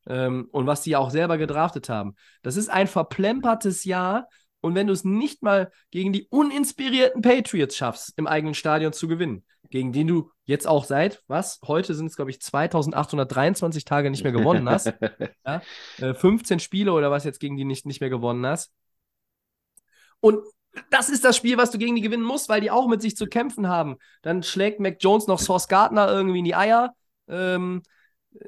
ähm, 0.08 0.48
und 0.52 0.66
was 0.68 0.82
die 0.82 0.96
auch 0.96 1.10
selber 1.10 1.38
gedraftet 1.38 1.90
haben, 1.90 2.16
das 2.44 2.56
ist 2.56 2.70
ein 2.70 2.88
verplempertes 2.88 3.84
Jahr. 3.84 4.30
Und 4.62 4.74
wenn 4.74 4.88
du 4.88 4.94
es 4.94 5.04
nicht 5.04 5.44
mal 5.44 5.72
gegen 5.92 6.14
die 6.14 6.28
uninspirierten 6.30 7.22
Patriots 7.22 7.76
schaffst, 7.76 8.14
im 8.18 8.26
eigenen 8.26 8.54
Stadion 8.54 8.94
zu 8.94 9.08
gewinnen, 9.08 9.44
gegen 9.70 9.92
den 9.92 10.08
du 10.08 10.32
jetzt 10.46 10.68
auch 10.68 10.86
seit, 10.86 11.24
was? 11.28 11.60
Heute 11.66 11.94
sind 11.94 12.08
es, 12.08 12.16
glaube 12.16 12.32
ich, 12.32 12.42
2823 12.42 13.86
Tage 13.86 14.10
nicht 14.10 14.24
mehr 14.24 14.32
gewonnen 14.32 14.70
hast. 14.70 14.94
ja? 15.46 15.62
äh, 16.00 16.14
15 16.14 16.60
Spiele 16.60 16.94
oder 16.94 17.12
was 17.12 17.24
jetzt 17.24 17.40
gegen 17.40 17.58
die 17.58 17.66
nicht, 17.66 17.86
nicht 17.86 18.02
mehr 18.02 18.10
gewonnen 18.10 18.46
hast. 18.46 18.72
Und 20.20 20.40
das 20.90 21.10
ist 21.10 21.24
das 21.24 21.36
Spiel, 21.36 21.58
was 21.58 21.72
du 21.72 21.78
gegen 21.78 21.96
die 21.96 22.02
gewinnen 22.02 22.24
musst, 22.24 22.50
weil 22.50 22.62
die 22.62 22.72
auch 22.72 22.88
mit 22.88 23.02
sich 23.02 23.16
zu 23.16 23.26
kämpfen 23.26 23.68
haben. 23.68 23.98
Dann 24.22 24.44
schlägt 24.44 24.80
Mac 24.80 24.98
Jones 25.00 25.28
noch 25.28 25.40
Source 25.40 25.68
Gardner 25.68 26.10
irgendwie 26.10 26.40
in 26.40 26.46
die 26.46 26.56
Eier. 26.56 26.94
Ähm, 27.28 27.84
äh, 28.40 28.46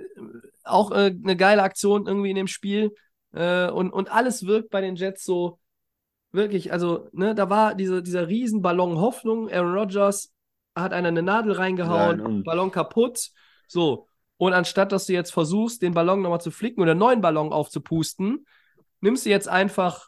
auch 0.63 0.91
äh, 0.91 1.13
eine 1.23 1.35
geile 1.35 1.63
Aktion 1.63 2.07
irgendwie 2.07 2.29
in 2.29 2.35
dem 2.35 2.47
Spiel. 2.47 2.93
Äh, 3.33 3.69
und, 3.69 3.91
und 3.91 4.11
alles 4.11 4.45
wirkt 4.45 4.69
bei 4.69 4.81
den 4.81 4.95
Jets 4.95 5.23
so 5.23 5.59
wirklich, 6.31 6.71
also, 6.71 7.09
ne, 7.11 7.33
da 7.33 7.49
war 7.49 7.75
diese, 7.75 8.03
dieser 8.03 8.27
Riesenballon 8.27 8.99
Hoffnung. 8.99 9.49
Aaron 9.49 9.73
Rodgers 9.73 10.31
hat 10.81 10.93
einer 10.93 11.09
eine 11.09 11.21
Nadel 11.21 11.53
reingehauen, 11.53 12.17
Nein, 12.17 12.43
Ballon 12.43 12.71
kaputt. 12.71 13.29
So. 13.67 14.07
Und 14.37 14.53
anstatt, 14.53 14.91
dass 14.91 15.05
du 15.05 15.13
jetzt 15.13 15.31
versuchst, 15.31 15.81
den 15.81 15.93
Ballon 15.93 16.21
nochmal 16.21 16.41
zu 16.41 16.51
flicken 16.51 16.81
oder 16.81 16.91
einen 16.91 16.99
neuen 16.99 17.21
Ballon 17.21 17.51
aufzupusten, 17.51 18.45
nimmst 19.01 19.25
du 19.25 19.29
jetzt 19.29 19.49
einfach 19.49 20.07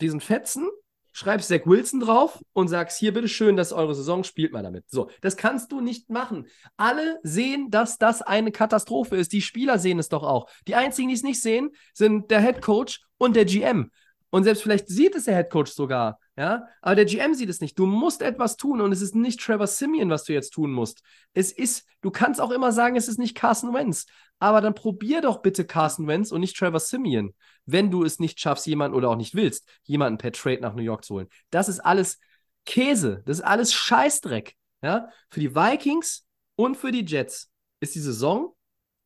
diesen 0.00 0.20
Fetzen, 0.20 0.68
schreibst 1.12 1.48
Zach 1.48 1.62
Wilson 1.64 2.00
drauf 2.00 2.40
und 2.52 2.68
sagst, 2.68 2.98
hier, 2.98 3.12
bitteschön, 3.12 3.56
das 3.56 3.68
ist 3.68 3.72
eure 3.72 3.94
Saison, 3.94 4.22
spielt 4.22 4.52
mal 4.52 4.62
damit. 4.62 4.84
So, 4.88 5.10
das 5.20 5.36
kannst 5.36 5.72
du 5.72 5.80
nicht 5.80 6.10
machen. 6.10 6.46
Alle 6.76 7.18
sehen, 7.22 7.70
dass 7.70 7.98
das 7.98 8.22
eine 8.22 8.52
Katastrophe 8.52 9.16
ist. 9.16 9.32
Die 9.32 9.42
Spieler 9.42 9.78
sehen 9.78 9.98
es 9.98 10.08
doch 10.08 10.22
auch. 10.22 10.48
Die 10.66 10.74
einzigen, 10.74 11.08
die 11.08 11.14
es 11.14 11.22
nicht 11.22 11.40
sehen, 11.40 11.70
sind 11.92 12.30
der 12.30 12.40
Head 12.40 12.62
Coach 12.62 13.00
und 13.16 13.34
der 13.34 13.46
GM. 13.46 13.90
Und 14.30 14.44
selbst 14.44 14.62
vielleicht 14.62 14.88
sieht 14.88 15.14
es 15.14 15.24
der 15.24 15.36
Head 15.36 15.50
Coach 15.50 15.72
sogar, 15.72 16.20
ja, 16.38 16.68
aber 16.82 16.94
der 16.94 17.04
GM 17.04 17.34
sieht 17.34 17.48
es 17.48 17.60
nicht. 17.60 17.76
Du 17.76 17.84
musst 17.84 18.22
etwas 18.22 18.56
tun 18.56 18.80
und 18.80 18.92
es 18.92 19.02
ist 19.02 19.16
nicht 19.16 19.40
Trevor 19.40 19.66
Simeon, 19.66 20.08
was 20.08 20.22
du 20.22 20.32
jetzt 20.32 20.50
tun 20.50 20.70
musst. 20.70 21.02
Es 21.34 21.50
ist, 21.50 21.84
du 22.00 22.12
kannst 22.12 22.40
auch 22.40 22.52
immer 22.52 22.70
sagen, 22.70 22.94
es 22.94 23.08
ist 23.08 23.18
nicht 23.18 23.34
Carson 23.34 23.74
Wentz, 23.74 24.06
aber 24.38 24.60
dann 24.60 24.72
probier 24.72 25.20
doch 25.20 25.42
bitte 25.42 25.64
Carson 25.64 26.06
Wentz 26.06 26.30
und 26.30 26.40
nicht 26.40 26.56
Trevor 26.56 26.78
Simeon, 26.78 27.34
wenn 27.66 27.90
du 27.90 28.04
es 28.04 28.20
nicht 28.20 28.38
schaffst, 28.38 28.68
jemanden 28.68 28.96
oder 28.96 29.10
auch 29.10 29.16
nicht 29.16 29.34
willst, 29.34 29.68
jemanden 29.82 30.16
per 30.16 30.30
Trade 30.30 30.60
nach 30.60 30.76
New 30.76 30.82
York 30.82 31.04
zu 31.04 31.14
holen. 31.14 31.28
Das 31.50 31.68
ist 31.68 31.80
alles 31.80 32.20
Käse, 32.64 33.20
das 33.26 33.38
ist 33.38 33.44
alles 33.44 33.72
Scheißdreck, 33.72 34.54
ja. 34.80 35.08
Für 35.30 35.40
die 35.40 35.56
Vikings 35.56 36.24
und 36.54 36.76
für 36.76 36.92
die 36.92 37.04
Jets 37.04 37.50
ist 37.80 37.96
die 37.96 38.00
Saison 38.00 38.54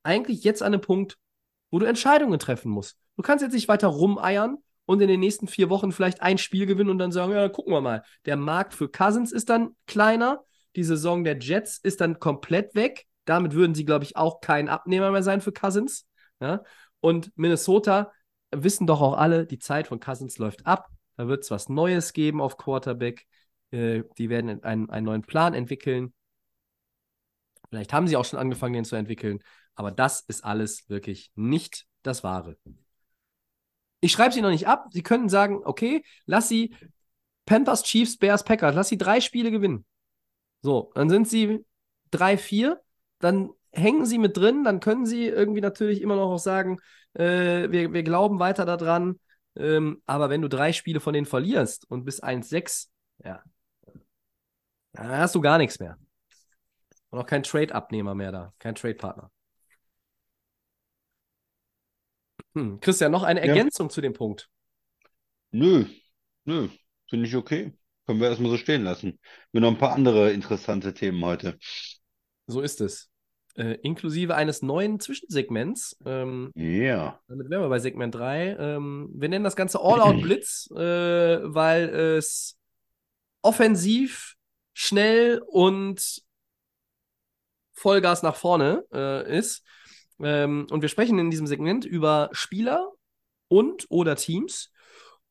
eigentlich 0.03 0.45
jetzt 0.45 0.61
an 0.61 0.75
einem 0.75 0.83
Punkt, 0.83 1.17
wo 1.71 1.79
du 1.79 1.87
Entscheidungen 1.87 2.39
treffen 2.39 2.71
musst. 2.71 2.99
Du 3.17 3.23
kannst 3.23 3.43
jetzt 3.43 3.55
nicht 3.55 3.69
weiter 3.69 3.89
rumeiern 3.89 4.59
und 4.87 5.01
in 5.01 5.09
den 5.09 5.21
nächsten 5.21 5.49
vier 5.49 5.71
Wochen 5.71 5.93
vielleicht 5.93 6.23
ein 6.23 6.39
Spiel 6.39 6.67
gewinnen 6.67 6.91
und 6.91 6.99
dann 6.99 7.13
sagen, 7.13 7.33
ja, 7.33 7.49
gucken 7.49 7.73
wir 7.73 7.81
mal. 7.81 8.03
Der 8.27 8.37
Markt 8.37 8.75
für 8.75 8.89
Cousins 8.89 9.33
ist 9.33 9.49
dann 9.49 9.77
kleiner, 9.87 10.45
die 10.77 10.85
Saison 10.85 11.25
der 11.25 11.39
Jets 11.39 11.79
ist 11.79 12.01
dann 12.01 12.19
komplett 12.19 12.75
weg. 12.75 13.07
Damit 13.25 13.55
würden 13.55 13.75
sie, 13.75 13.85
glaube 13.85 14.05
ich, 14.05 14.17
auch 14.17 14.41
kein 14.41 14.69
Abnehmer 14.69 15.11
mehr 15.11 15.23
sein 15.23 15.41
für 15.41 15.53
Cousins. 15.53 16.07
Ja? 16.41 16.63
Und 17.01 17.31
Minnesota 17.37 18.13
wissen 18.51 18.87
doch 18.87 19.01
auch 19.01 19.17
alle, 19.17 19.47
die 19.47 19.59
Zeit 19.59 19.87
von 19.87 20.01
Cousins 20.01 20.39
läuft 20.39 20.67
ab. 20.67 20.89
Da 21.17 21.29
wird 21.29 21.45
es 21.45 21.51
was 21.51 21.69
Neues 21.69 22.13
geben 22.13 22.41
auf 22.41 22.57
Quarterback. 22.57 23.27
Äh, 23.71 24.03
die 24.19 24.29
werden 24.29 24.63
einen, 24.65 24.91
einen 24.91 25.07
neuen 25.07 25.23
Plan 25.23 25.55
entwickeln. 25.55 26.13
Vielleicht 27.69 27.93
haben 27.93 28.09
sie 28.09 28.17
auch 28.17 28.25
schon 28.25 28.39
angefangen, 28.39 28.75
den 28.75 28.85
zu 28.85 28.97
entwickeln. 28.97 29.41
Aber 29.75 29.91
das 29.91 30.21
ist 30.23 30.45
alles 30.45 30.89
wirklich 30.89 31.31
nicht 31.35 31.87
das 32.03 32.25
Wahre. 32.25 32.57
Ich 34.03 34.13
schreibe 34.13 34.35
sie 34.35 34.43
noch 34.43 34.51
nicht 34.51 34.67
ab. 34.67 34.89
Sie 34.91 35.03
könnten 35.03 35.29
sagen, 35.29 35.61
okay, 35.65 36.05
lass 36.27 36.49
sie 36.49 36.75
Panthers, 37.47 37.85
Chiefs, 37.85 38.19
Bears, 38.19 38.43
Packers, 38.45 38.75
lass 38.75 38.89
sie 38.89 38.99
drei 38.99 39.21
Spiele 39.21 39.51
gewinnen. 39.51 39.87
So, 40.61 40.91
dann 40.95 41.09
sind 41.09 41.29
sie 41.29 41.65
3-4, 42.11 42.81
dann 43.21 43.51
hängen 43.71 44.05
sie 44.05 44.19
mit 44.19 44.37
drin, 44.37 44.65
dann 44.65 44.81
können 44.81 45.07
sie 45.07 45.27
irgendwie 45.27 45.61
natürlich 45.61 46.03
immer 46.03 46.17
noch 46.17 46.33
auch 46.33 46.39
sagen, 46.39 46.79
äh, 47.15 47.71
wir, 47.71 47.93
wir 47.93 48.03
glauben 48.03 48.41
weiter 48.41 48.65
daran. 48.65 49.21
Ähm, 49.55 50.03
aber 50.07 50.31
wenn 50.31 50.43
du 50.43 50.49
drei 50.49 50.73
Spiele 50.73 50.99
von 51.01 51.15
denen 51.15 51.27
verlierst 51.27 51.89
und 51.89 52.05
bis 52.05 52.21
1-6, 52.21 52.91
ja, 53.25 53.43
dann 54.95 55.11
hast 55.11 55.35
du 55.35 55.41
gar 55.41 55.59
nichts 55.59 55.79
mehr. 55.79 55.97
Und 57.11 57.21
auch 57.21 57.27
kein 57.27 57.45
Trade-Abnehmer 57.45 58.15
mehr 58.15 58.33
da, 58.33 58.53
kein 58.59 58.75
Trade-Partner. 58.75 59.31
Hm. 62.55 62.81
Christian, 62.81 63.13
noch 63.13 63.23
eine 63.23 63.41
Ja. 63.41 63.47
Ergänzung 63.47 63.91
zu 63.91 64.01
dem 64.01 64.13
Punkt. 64.13 64.49
Nö, 65.51 65.85
nö, 66.45 66.69
finde 67.09 67.27
ich 67.27 67.37
okay. 67.37 67.73
Können 68.07 68.21
wir 68.21 68.29
erstmal 68.29 68.51
so 68.51 68.57
stehen 68.57 68.83
lassen. 68.85 69.19
Wir 69.53 69.61
haben 69.61 69.63
noch 69.63 69.71
ein 69.73 69.79
paar 69.79 69.93
andere 69.93 70.33
interessante 70.33 70.93
Themen 70.93 71.25
heute. 71.25 71.59
So 72.47 72.61
ist 72.61 72.81
es. 72.81 73.09
Äh, 73.55 73.75
inklusive 73.83 74.35
eines 74.35 74.63
neuen 74.63 74.99
Zwischensegments. 74.99 75.97
Ähm, 76.07 76.51
Ja. 76.55 77.21
damit 77.29 77.51
wären 77.51 77.63
wir 77.63 77.69
bei 77.69 77.79
Segment 77.79 78.15
3. 78.15 78.57
Ähm, 78.59 79.11
wir 79.15 79.29
nennen 79.29 79.45
das 79.45 79.57
Ganze 79.57 79.79
All-Out 79.81 80.21
Blitz, 80.23 80.69
äh, 80.75 80.77
weil 80.79 81.89
es 81.91 82.59
offensiv, 83.43 84.37
schnell 84.73 85.43
und 85.47 86.23
Vollgas 87.75 88.23
nach 88.23 88.37
vorne 88.37 88.85
äh, 88.93 89.39
ist. 89.39 89.65
Ähm, 90.23 90.67
und 90.71 90.83
wir 90.83 90.89
sprechen 90.89 91.19
in 91.19 91.31
diesem 91.31 91.47
Segment 91.47 91.85
über 91.85 92.31
Spieler 92.33 92.93
und 93.49 93.87
oder 93.89 94.17
Teams 94.17 94.73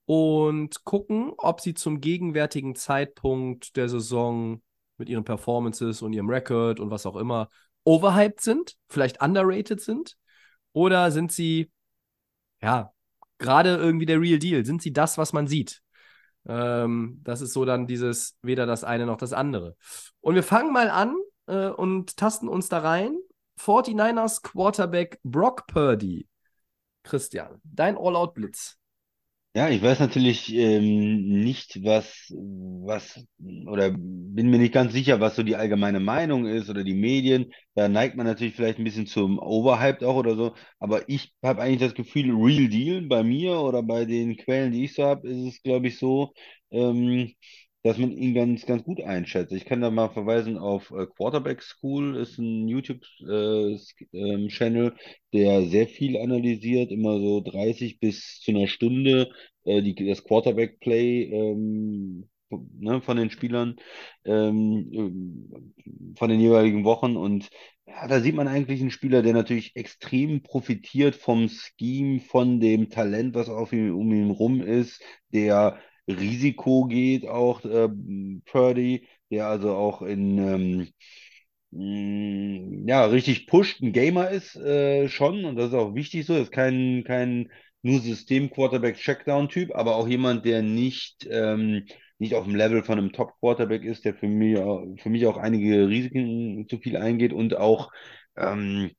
und 0.06 0.84
gucken, 0.84 1.34
ob 1.38 1.62
sie 1.62 1.74
zum 1.74 2.02
gegenwärtigen 2.02 2.76
Zeitpunkt 2.76 3.76
der 3.78 3.90
Saison 3.90 4.62
mit 4.98 5.10
ihren 5.10 5.24
Performances 5.24 6.02
und 6.02 6.14
ihrem 6.14 6.30
Record 6.30 6.80
und 6.80 6.92
was 6.92 7.06
auch 7.06 7.16
immer 7.16 7.48
overhyped 7.84 8.42
sind, 8.42 8.76
vielleicht 8.90 9.22
underrated 9.22 9.82
sind 9.82 10.18
oder 10.74 11.12
sind 11.12 11.32
sie 11.32 11.72
ja 12.62 12.92
gerade 13.38 13.76
irgendwie 13.76 14.06
der 14.06 14.22
Real 14.22 14.40
Deal? 14.40 14.66
Sind 14.66 14.82
sie 14.82 14.94
das, 14.94 15.18
was 15.18 15.34
man 15.34 15.48
sieht? 15.48 15.82
Ähm, 16.48 17.20
das 17.24 17.42
ist 17.42 17.54
so 17.54 17.66
dann 17.66 17.88
dieses 17.88 18.38
weder 18.42 18.66
das 18.66 18.84
eine 18.84 19.06
noch 19.06 19.18
das 19.18 19.34
andere. 19.34 19.76
Und 20.22 20.36
wir 20.36 20.44
fangen 20.44 20.72
mal 20.72 20.90
an 20.90 21.16
äh, 21.48 21.68
und 21.68 22.18
tasten 22.18 22.48
uns 22.48 22.70
da 22.70 22.80
rein. 22.80 23.16
49ers 23.62 24.42
Quarterback 24.42 25.20
Brock 25.24 25.68
Purdy. 25.68 26.28
Christian, 27.04 27.62
dein 27.64 27.96
All-Out-Blitz. 27.96 28.78
Ja, 29.54 29.70
ich 29.70 29.82
weiß 29.82 30.00
natürlich 30.00 30.54
ähm, 30.54 31.42
nicht, 31.44 31.84
was, 31.84 32.32
was, 32.32 33.22
oder 33.68 33.92
bin 33.92 34.50
mir 34.50 34.60
nicht 34.60 34.74
ganz 34.74 34.94
sicher, 34.94 35.20
was 35.20 35.36
so 35.36 35.44
die 35.44 35.58
allgemeine 35.58 36.00
Meinung 36.00 36.46
ist 36.48 36.70
oder 36.70 36.86
die 36.86 36.94
Medien. 36.94 37.52
Da 37.76 37.90
neigt 37.90 38.16
man 38.16 38.26
natürlich 38.26 38.56
vielleicht 38.56 38.80
ein 38.80 38.86
bisschen 38.86 39.08
zum 39.08 39.40
Overhyped 39.40 40.06
auch 40.06 40.16
oder 40.16 40.36
so. 40.38 40.56
Aber 40.80 41.08
ich 41.10 41.34
habe 41.44 41.62
eigentlich 41.62 41.82
das 41.82 41.96
Gefühl, 41.96 42.34
Real 42.34 42.70
Deal 42.70 43.02
bei 43.02 43.24
mir 43.24 43.60
oder 43.60 43.84
bei 43.84 44.06
den 44.06 44.38
Quellen, 44.38 44.72
die 44.72 44.86
ich 44.86 44.94
so 44.94 45.04
habe, 45.04 45.28
ist 45.30 45.56
es, 45.56 45.62
glaube 45.64 45.88
ich, 45.88 46.00
so, 46.00 46.32
ähm, 46.72 47.34
dass 47.84 47.98
man 47.98 48.12
ihn 48.12 48.34
ganz, 48.34 48.66
ganz 48.66 48.84
gut 48.84 49.02
einschätzt. 49.02 49.54
Ich 49.54 49.66
kann 49.66 49.82
da 49.82 49.90
mal 49.90 50.10
verweisen 50.10 50.58
auf 50.58 50.92
äh, 50.92 51.08
Quarterback 51.08 51.62
School, 51.64 52.16
ist 52.16 52.38
ein 52.38 52.68
YouTube-Channel, 52.68 54.96
der 55.34 55.64
sehr 55.64 55.88
viel 55.88 56.18
analysiert, 56.18 56.92
immer 56.92 57.20
so 57.20 57.42
30 57.42 58.00
bis 58.00 58.40
zu 58.42 58.52
einer 58.52 58.68
Stunde 58.68 59.32
äh, 59.64 59.82
die, 59.82 59.96
das 59.96 60.24
Quarterback-Play 60.24 61.24
ähm, 61.24 62.30
ne, 62.50 63.02
von 63.02 63.18
den 63.18 63.30
Spielern 63.30 63.76
ähm, 64.26 64.90
ähm, 64.94 65.74
von 66.18 66.30
den 66.30 66.40
jeweiligen 66.40 66.84
Wochen. 66.84 67.16
Und 67.18 67.50
ja, 67.88 68.08
da 68.08 68.22
sieht 68.22 68.36
man 68.36 68.48
eigentlich 68.48 68.82
einen 68.82 68.92
Spieler, 68.92 69.22
der 69.22 69.34
natürlich 69.34 69.76
extrem 69.76 70.44
profitiert 70.44 71.16
vom 71.16 71.50
Scheme, 71.50 72.20
von 72.20 72.60
dem 72.60 72.90
Talent, 72.90 73.36
was 73.36 73.50
auf 73.50 73.74
ihm, 73.74 73.96
um 73.96 74.12
ihn 74.12 74.32
rum 74.32 74.62
ist, 74.62 75.02
der 75.34 75.80
Risiko 76.08 76.86
geht, 76.86 77.28
auch 77.28 77.64
äh, 77.66 77.90
Purdy, 78.46 79.08
der 79.32 79.48
also 79.48 79.74
auch 79.76 80.02
in 80.02 80.38
ähm, 80.38 80.88
mh, 81.72 82.88
ja, 82.88 83.06
richtig 83.06 83.48
pusht, 83.48 83.82
ein 83.82 83.94
Gamer 83.94 84.30
ist 84.30 84.56
äh, 84.56 85.08
schon, 85.10 85.46
und 85.46 85.56
das 85.56 85.68
ist 85.70 85.74
auch 85.74 85.96
wichtig 85.96 86.26
so, 86.26 86.36
ist 86.36 86.52
kein, 86.52 87.04
kein 87.06 87.50
nur 87.84 88.00
System-Quarterback-Checkdown-Typ, 88.00 89.76
aber 89.76 89.96
auch 89.96 90.08
jemand, 90.08 90.46
der 90.46 90.62
nicht, 90.62 91.28
ähm, 91.30 91.86
nicht 92.20 92.36
auf 92.36 92.46
dem 92.46 92.56
Level 92.56 92.84
von 92.84 92.98
einem 93.00 93.12
Top-Quarterback 93.12 93.84
ist, 93.84 94.06
der 94.06 94.14
für 94.16 94.28
mich, 94.28 94.58
für 95.02 95.10
mich 95.10 95.26
auch 95.26 95.38
einige 95.38 95.88
Risiken 95.88 96.68
zu 96.70 96.78
viel 96.80 96.96
eingeht 96.98 97.34
und 97.34 97.58
auch 97.58 97.92
ähm, 98.38 98.92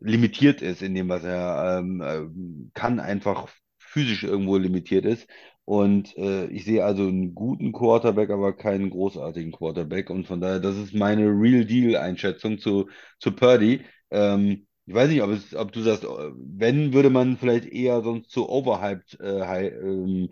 limitiert 0.00 0.62
ist 0.62 0.82
in 0.82 0.94
dem, 0.94 1.08
was 1.08 1.24
er 1.24 1.78
ähm, 1.80 2.02
ähm, 2.04 2.70
kann, 2.74 3.00
einfach 3.00 3.48
physisch 3.78 4.24
irgendwo 4.24 4.56
limitiert 4.56 5.04
ist. 5.04 5.26
Und 5.64 6.16
äh, 6.18 6.46
ich 6.46 6.64
sehe 6.64 6.84
also 6.84 7.04
einen 7.08 7.34
guten 7.34 7.72
Quarterback, 7.72 8.30
aber 8.30 8.54
keinen 8.54 8.90
großartigen 8.90 9.52
Quarterback. 9.52 10.10
Und 10.10 10.26
von 10.26 10.40
daher, 10.40 10.60
das 10.60 10.76
ist 10.76 10.94
meine 10.94 11.26
Real 11.28 11.64
Deal-Einschätzung 11.64 12.58
zu, 12.58 12.88
zu 13.18 13.32
Purdy. 13.32 13.82
Ähm, 14.10 14.66
ich 14.86 14.94
weiß 14.94 15.08
nicht, 15.08 15.22
ob 15.22 15.30
es, 15.30 15.54
ob 15.54 15.72
du 15.72 15.80
sagst, 15.80 16.04
äh, 16.04 16.08
wenn, 16.36 16.92
würde 16.92 17.08
man 17.10 17.38
vielleicht 17.38 17.66
eher 17.66 18.02
sonst 18.02 18.30
zu 18.30 18.48
overhyped 18.48 19.18
äh, 19.20 19.68
ähm, 19.68 20.30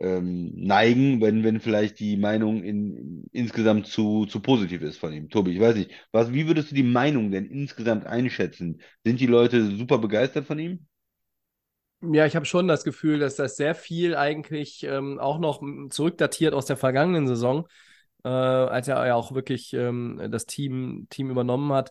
ähm, 0.00 0.52
neigen, 0.56 1.20
wenn, 1.20 1.44
wenn 1.44 1.60
vielleicht 1.60 2.00
die 2.00 2.16
Meinung 2.16 2.62
in, 2.62 3.24
insgesamt 3.32 3.86
zu, 3.86 4.26
zu 4.26 4.40
positiv 4.40 4.82
ist 4.82 4.98
von 4.98 5.12
ihm. 5.12 5.28
Tobi, 5.30 5.52
ich 5.52 5.60
weiß 5.60 5.76
nicht. 5.76 5.92
Was, 6.12 6.32
wie 6.32 6.46
würdest 6.46 6.70
du 6.70 6.74
die 6.74 6.82
Meinung 6.82 7.30
denn 7.30 7.46
insgesamt 7.46 8.06
einschätzen? 8.06 8.80
Sind 9.04 9.20
die 9.20 9.26
Leute 9.26 9.64
super 9.76 9.98
begeistert 9.98 10.46
von 10.46 10.58
ihm? 10.58 10.86
Ja, 12.12 12.26
ich 12.26 12.34
habe 12.36 12.44
schon 12.44 12.68
das 12.68 12.84
Gefühl, 12.84 13.18
dass 13.18 13.36
das 13.36 13.56
sehr 13.56 13.74
viel 13.74 14.16
eigentlich 14.16 14.82
ähm, 14.84 15.18
auch 15.18 15.38
noch 15.38 15.62
zurückdatiert 15.90 16.52
aus 16.52 16.66
der 16.66 16.76
vergangenen 16.76 17.26
Saison, 17.26 17.66
äh, 18.24 18.28
als 18.28 18.88
er 18.88 19.06
ja 19.06 19.14
auch 19.14 19.32
wirklich 19.32 19.72
ähm, 19.74 20.20
das 20.30 20.46
Team, 20.46 21.06
Team 21.10 21.30
übernommen 21.30 21.72
hat, 21.72 21.90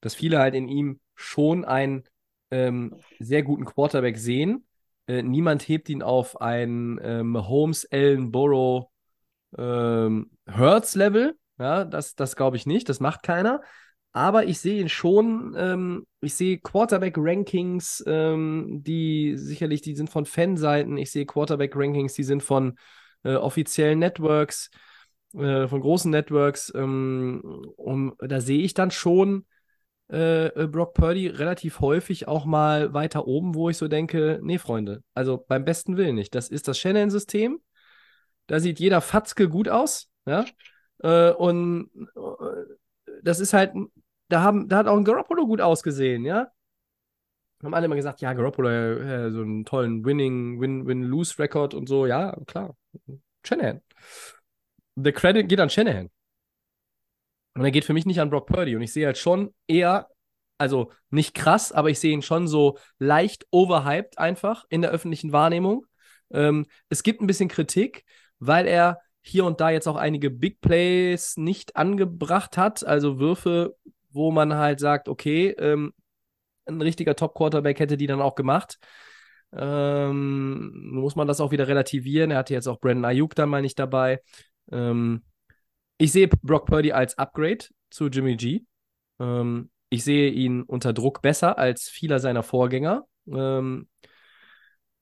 dass 0.00 0.14
viele 0.14 0.38
halt 0.38 0.54
in 0.54 0.68
ihm 0.68 1.00
schon 1.14 1.64
einen 1.64 2.04
ähm, 2.50 2.94
sehr 3.18 3.42
guten 3.42 3.64
Quarterback 3.64 4.18
sehen, 4.18 4.66
äh, 5.06 5.22
niemand 5.22 5.66
hebt 5.66 5.88
ihn 5.88 6.02
auf 6.02 6.40
ein 6.40 7.00
ähm, 7.02 7.36
Holmes, 7.48 7.86
Allen, 7.90 8.30
Burrow, 8.30 8.86
ähm, 9.58 10.30
Hertz-Level. 10.46 11.36
Ja, 11.58 11.84
das, 11.84 12.14
das 12.14 12.36
glaube 12.36 12.56
ich 12.56 12.66
nicht, 12.66 12.88
das 12.88 13.00
macht 13.00 13.22
keiner. 13.22 13.60
Aber 14.12 14.44
ich 14.44 14.58
sehe 14.58 14.80
ihn 14.80 14.88
schon, 14.88 15.54
ähm, 15.56 16.06
ich 16.20 16.34
sehe 16.34 16.58
Quarterback-Rankings, 16.58 18.02
ähm, 18.06 18.80
die 18.82 19.34
sicherlich, 19.36 19.82
die 19.82 19.94
sind 19.94 20.10
von 20.10 20.26
Fanseiten. 20.26 20.96
Ich 20.96 21.12
sehe 21.12 21.26
Quarterback-Rankings, 21.26 22.14
die 22.14 22.24
sind 22.24 22.42
von 22.42 22.76
äh, 23.22 23.34
offiziellen 23.34 24.00
Networks, 24.00 24.70
äh, 25.34 25.68
von 25.68 25.80
großen 25.80 26.10
Networks. 26.10 26.72
Ähm, 26.74 27.40
und 27.76 28.14
da 28.18 28.40
sehe 28.40 28.62
ich 28.62 28.74
dann 28.74 28.90
schon 28.90 29.46
äh, 30.08 30.66
Brock 30.66 30.94
Purdy 30.94 31.28
relativ 31.28 31.78
häufig 31.78 32.26
auch 32.26 32.44
mal 32.44 32.92
weiter 32.92 33.28
oben, 33.28 33.54
wo 33.54 33.70
ich 33.70 33.76
so 33.76 33.86
denke, 33.86 34.40
nee, 34.42 34.58
Freunde, 34.58 35.04
also 35.14 35.44
beim 35.46 35.64
besten 35.64 35.96
Willen 35.96 36.16
nicht. 36.16 36.34
Das 36.34 36.48
ist 36.48 36.66
das 36.66 36.78
Shannon-System. 36.78 37.60
Da 38.48 38.58
sieht 38.58 38.80
jeder 38.80 39.00
Fatzke 39.00 39.48
gut 39.48 39.68
aus, 39.68 40.08
ja. 40.26 40.44
Äh, 40.98 41.30
und 41.30 41.90
äh, 42.16 42.76
das 43.22 43.38
ist 43.38 43.52
halt, 43.52 43.72
da, 44.30 44.42
haben, 44.42 44.68
da 44.68 44.78
hat 44.78 44.86
auch 44.86 44.96
ein 44.96 45.04
Garoppolo 45.04 45.46
gut 45.46 45.60
ausgesehen, 45.60 46.24
ja. 46.24 46.50
Haben 47.62 47.74
alle 47.74 47.86
immer 47.86 47.96
gesagt, 47.96 48.22
ja, 48.22 48.32
Garoppolo, 48.32 48.68
äh, 48.68 49.30
so 49.30 49.42
einen 49.42 49.64
tollen 49.64 50.04
Winning, 50.04 50.60
Win-Win-Lose-Record 50.60 51.74
und 51.74 51.88
so, 51.88 52.06
ja, 52.06 52.34
klar. 52.46 52.76
Shanahan. 53.44 53.82
The 54.96 55.12
credit 55.12 55.48
geht 55.48 55.60
an 55.60 55.70
Shanahan. 55.70 56.10
Und 57.54 57.64
er 57.64 57.70
geht 57.70 57.84
für 57.84 57.92
mich 57.92 58.06
nicht 58.06 58.20
an 58.20 58.30
Brock 58.30 58.46
Purdy. 58.46 58.76
Und 58.76 58.82
ich 58.82 58.92
sehe 58.92 59.06
halt 59.06 59.18
schon 59.18 59.52
eher, 59.66 60.08
also 60.56 60.92
nicht 61.10 61.34
krass, 61.34 61.72
aber 61.72 61.90
ich 61.90 61.98
sehe 61.98 62.12
ihn 62.12 62.22
schon 62.22 62.48
so 62.48 62.78
leicht 62.98 63.46
overhyped 63.50 64.18
einfach 64.18 64.64
in 64.68 64.82
der 64.82 64.90
öffentlichen 64.90 65.32
Wahrnehmung. 65.32 65.86
Ähm, 66.30 66.66
es 66.88 67.02
gibt 67.02 67.20
ein 67.20 67.26
bisschen 67.26 67.48
Kritik, 67.48 68.04
weil 68.38 68.66
er 68.66 69.00
hier 69.22 69.44
und 69.44 69.60
da 69.60 69.70
jetzt 69.70 69.88
auch 69.88 69.96
einige 69.96 70.30
Big 70.30 70.60
Plays 70.60 71.36
nicht 71.36 71.76
angebracht 71.76 72.56
hat, 72.56 72.84
also 72.84 73.18
Würfe, 73.18 73.76
wo 74.12 74.30
man 74.30 74.54
halt 74.54 74.80
sagt, 74.80 75.08
okay, 75.08 75.50
ähm, 75.58 75.92
ein 76.66 76.80
richtiger 76.80 77.16
Top-Quarterback 77.16 77.80
hätte 77.80 77.96
die 77.96 78.06
dann 78.06 78.20
auch 78.20 78.34
gemacht. 78.34 78.78
Ähm, 79.52 80.92
muss 80.92 81.16
man 81.16 81.26
das 81.26 81.40
auch 81.40 81.50
wieder 81.50 81.66
relativieren. 81.66 82.30
Er 82.30 82.38
hatte 82.38 82.54
jetzt 82.54 82.68
auch 82.68 82.80
Brandon 82.80 83.04
Ayuk 83.04 83.34
dann 83.34 83.48
mal 83.48 83.62
nicht 83.62 83.78
dabei. 83.78 84.20
Ähm, 84.70 85.24
ich 85.98 86.12
sehe 86.12 86.28
Brock 86.28 86.66
Purdy 86.66 86.92
als 86.92 87.18
Upgrade 87.18 87.66
zu 87.90 88.06
Jimmy 88.06 88.36
G. 88.36 88.62
Ähm, 89.18 89.70
ich 89.88 90.04
sehe 90.04 90.30
ihn 90.30 90.62
unter 90.62 90.92
Druck 90.92 91.20
besser 91.20 91.58
als 91.58 91.88
vieler 91.88 92.20
seiner 92.20 92.42
Vorgänger. 92.42 93.06
Ähm, 93.26 93.88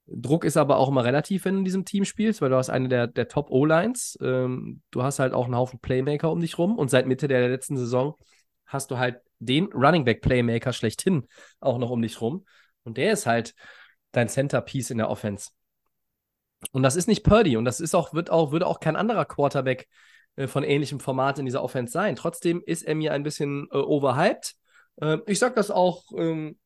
Druck 0.06 0.44
ist 0.44 0.56
aber 0.56 0.78
auch 0.78 0.88
immer 0.88 1.04
relativ, 1.04 1.44
wenn 1.44 1.54
du 1.54 1.58
in 1.58 1.64
diesem 1.66 1.84
Team 1.84 2.06
spielst, 2.06 2.40
weil 2.40 2.48
du 2.48 2.56
hast 2.56 2.70
eine 2.70 2.88
der, 2.88 3.06
der 3.06 3.28
Top-O-Lines. 3.28 4.18
Ähm, 4.22 4.80
du 4.90 5.02
hast 5.02 5.18
halt 5.18 5.34
auch 5.34 5.44
einen 5.44 5.56
Haufen 5.56 5.80
Playmaker 5.80 6.32
um 6.32 6.40
dich 6.40 6.56
rum 6.56 6.78
und 6.78 6.88
seit 6.88 7.06
Mitte 7.06 7.28
der 7.28 7.46
letzten 7.48 7.76
Saison 7.76 8.16
hast 8.68 8.90
du 8.90 8.98
halt 8.98 9.20
den 9.40 9.66
Running 9.72 10.04
Back 10.04 10.22
Playmaker 10.22 10.72
schlechthin 10.72 11.26
auch 11.60 11.78
noch 11.78 11.90
um 11.90 12.02
dich 12.02 12.20
rum. 12.20 12.46
Und 12.84 12.96
der 12.96 13.12
ist 13.12 13.26
halt 13.26 13.54
dein 14.12 14.28
Centerpiece 14.28 14.90
in 14.90 14.98
der 14.98 15.10
Offense. 15.10 15.50
Und 16.72 16.82
das 16.82 16.96
ist 16.96 17.06
nicht 17.06 17.24
Purdy 17.24 17.56
und 17.56 17.64
das 17.64 17.80
ist 17.80 17.94
auch, 17.94 18.14
wird 18.14 18.30
auch, 18.30 18.50
würde 18.50 18.66
auch 18.66 18.80
kein 18.80 18.96
anderer 18.96 19.24
Quarterback 19.24 19.88
äh, 20.36 20.46
von 20.46 20.64
ähnlichem 20.64 21.00
Format 21.00 21.38
in 21.38 21.44
dieser 21.44 21.62
Offense 21.62 21.92
sein. 21.92 22.16
Trotzdem 22.16 22.62
ist 22.64 22.82
er 22.82 22.94
mir 22.94 23.12
ein 23.12 23.22
bisschen 23.22 23.68
äh, 23.70 23.76
overhyped. 23.76 24.54
Äh, 25.00 25.18
ich 25.26 25.38
sage 25.38 25.54
das 25.54 25.70
auch 25.70 26.04
ähm, 26.16 26.58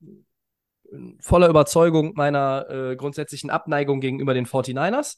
voller 1.20 1.48
Überzeugung 1.48 2.12
meiner 2.14 2.68
äh, 2.70 2.96
grundsätzlichen 2.96 3.50
Abneigung 3.50 4.00
gegenüber 4.00 4.34
den 4.34 4.46
49ers. 4.46 5.16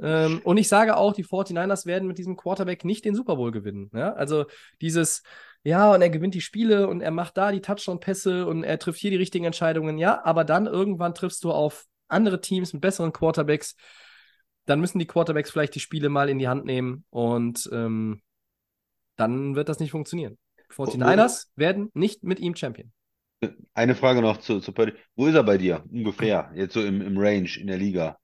Ähm, 0.00 0.40
und 0.44 0.56
ich 0.56 0.68
sage 0.68 0.96
auch, 0.96 1.12
die 1.12 1.24
49ers 1.24 1.86
werden 1.86 2.08
mit 2.08 2.18
diesem 2.18 2.36
Quarterback 2.36 2.84
nicht 2.84 3.04
den 3.04 3.14
Super 3.14 3.36
Bowl 3.36 3.52
gewinnen. 3.52 3.90
Ja? 3.94 4.12
Also 4.12 4.46
dieses, 4.80 5.22
ja, 5.64 5.92
und 5.92 6.02
er 6.02 6.10
gewinnt 6.10 6.34
die 6.34 6.42
Spiele 6.42 6.86
und 6.88 7.00
er 7.00 7.10
macht 7.10 7.38
da 7.38 7.50
die 7.50 7.62
Touchdown-Pässe 7.62 8.46
und 8.46 8.64
er 8.64 8.78
trifft 8.78 9.00
hier 9.00 9.10
die 9.10 9.16
richtigen 9.16 9.46
Entscheidungen, 9.46 9.96
ja, 9.96 10.22
aber 10.24 10.44
dann 10.44 10.66
irgendwann 10.66 11.14
triffst 11.14 11.42
du 11.42 11.52
auf 11.52 11.86
andere 12.06 12.40
Teams 12.42 12.74
mit 12.74 12.82
besseren 12.82 13.12
Quarterbacks. 13.12 13.74
Dann 14.66 14.80
müssen 14.80 14.98
die 14.98 15.06
Quarterbacks 15.06 15.50
vielleicht 15.50 15.74
die 15.74 15.80
Spiele 15.80 16.10
mal 16.10 16.28
in 16.28 16.38
die 16.38 16.48
Hand 16.48 16.66
nehmen 16.66 17.04
und 17.08 17.68
ähm, 17.72 18.22
dann 19.16 19.56
wird 19.56 19.70
das 19.70 19.80
nicht 19.80 19.90
funktionieren. 19.90 20.38
49ers 20.70 21.48
werden 21.56 21.90
nicht 21.94 22.24
mit 22.24 22.40
ihm 22.40 22.54
Champion. 22.54 22.92
Eine 23.72 23.94
Frage 23.94 24.20
noch 24.20 24.38
zu, 24.38 24.60
zu 24.60 24.72
Purdy. 24.72 24.92
Wo 25.16 25.26
ist 25.26 25.34
er 25.34 25.44
bei 25.44 25.58
dir 25.58 25.84
ungefähr? 25.90 26.50
Jetzt 26.54 26.74
so 26.74 26.82
im, 26.82 27.00
im 27.00 27.16
Range 27.18 27.50
in 27.58 27.66
der 27.66 27.78
Liga? 27.78 28.18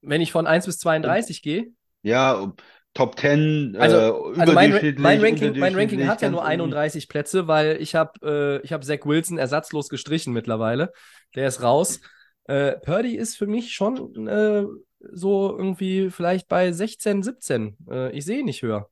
Wenn 0.00 0.20
ich 0.20 0.32
von 0.32 0.46
1 0.46 0.66
bis 0.66 0.78
32 0.78 1.42
gehe? 1.42 1.72
Ja, 2.02 2.52
Top 2.94 3.18
10, 3.18 3.76
Also, 3.78 4.34
äh, 4.34 4.40
also 4.40 4.52
mein, 4.52 4.94
mein, 4.98 5.20
Ranking, 5.20 5.58
mein 5.58 5.74
Ranking 5.74 6.06
hat 6.06 6.20
ja 6.20 6.28
nur 6.28 6.40
unten. 6.40 6.52
31 6.52 7.08
Plätze, 7.08 7.48
weil 7.48 7.80
ich 7.80 7.94
habe 7.94 8.60
äh, 8.62 8.64
ich 8.64 8.72
hab 8.72 8.84
Zach 8.84 9.04
Wilson 9.04 9.38
ersatzlos 9.38 9.88
gestrichen 9.88 10.32
mittlerweile. 10.32 10.92
Der 11.34 11.48
ist 11.48 11.62
raus. 11.62 12.00
Äh, 12.44 12.72
Purdy 12.80 13.16
ist 13.16 13.36
für 13.36 13.46
mich 13.46 13.72
schon 13.72 14.26
äh, 14.26 14.66
so 15.10 15.56
irgendwie 15.56 16.10
vielleicht 16.10 16.48
bei 16.48 16.70
16, 16.70 17.22
17. 17.22 17.76
Äh, 17.90 18.10
ich 18.10 18.26
sehe 18.26 18.40
ihn 18.40 18.44
nicht 18.44 18.62
höher. 18.62 18.90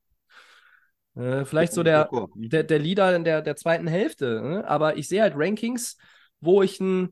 Äh, 1.15 1.45
vielleicht 1.45 1.73
so 1.73 1.83
der, 1.83 2.09
der, 2.35 2.63
der 2.63 2.79
Leader 2.79 3.15
in 3.15 3.23
der, 3.23 3.41
der 3.41 3.55
zweiten 3.55 3.87
Hälfte. 3.87 4.41
Ne? 4.41 4.67
Aber 4.67 4.97
ich 4.97 5.07
sehe 5.07 5.21
halt 5.21 5.33
Rankings, 5.35 5.97
wo 6.39 6.63
ich 6.63 6.81
einen 6.81 7.11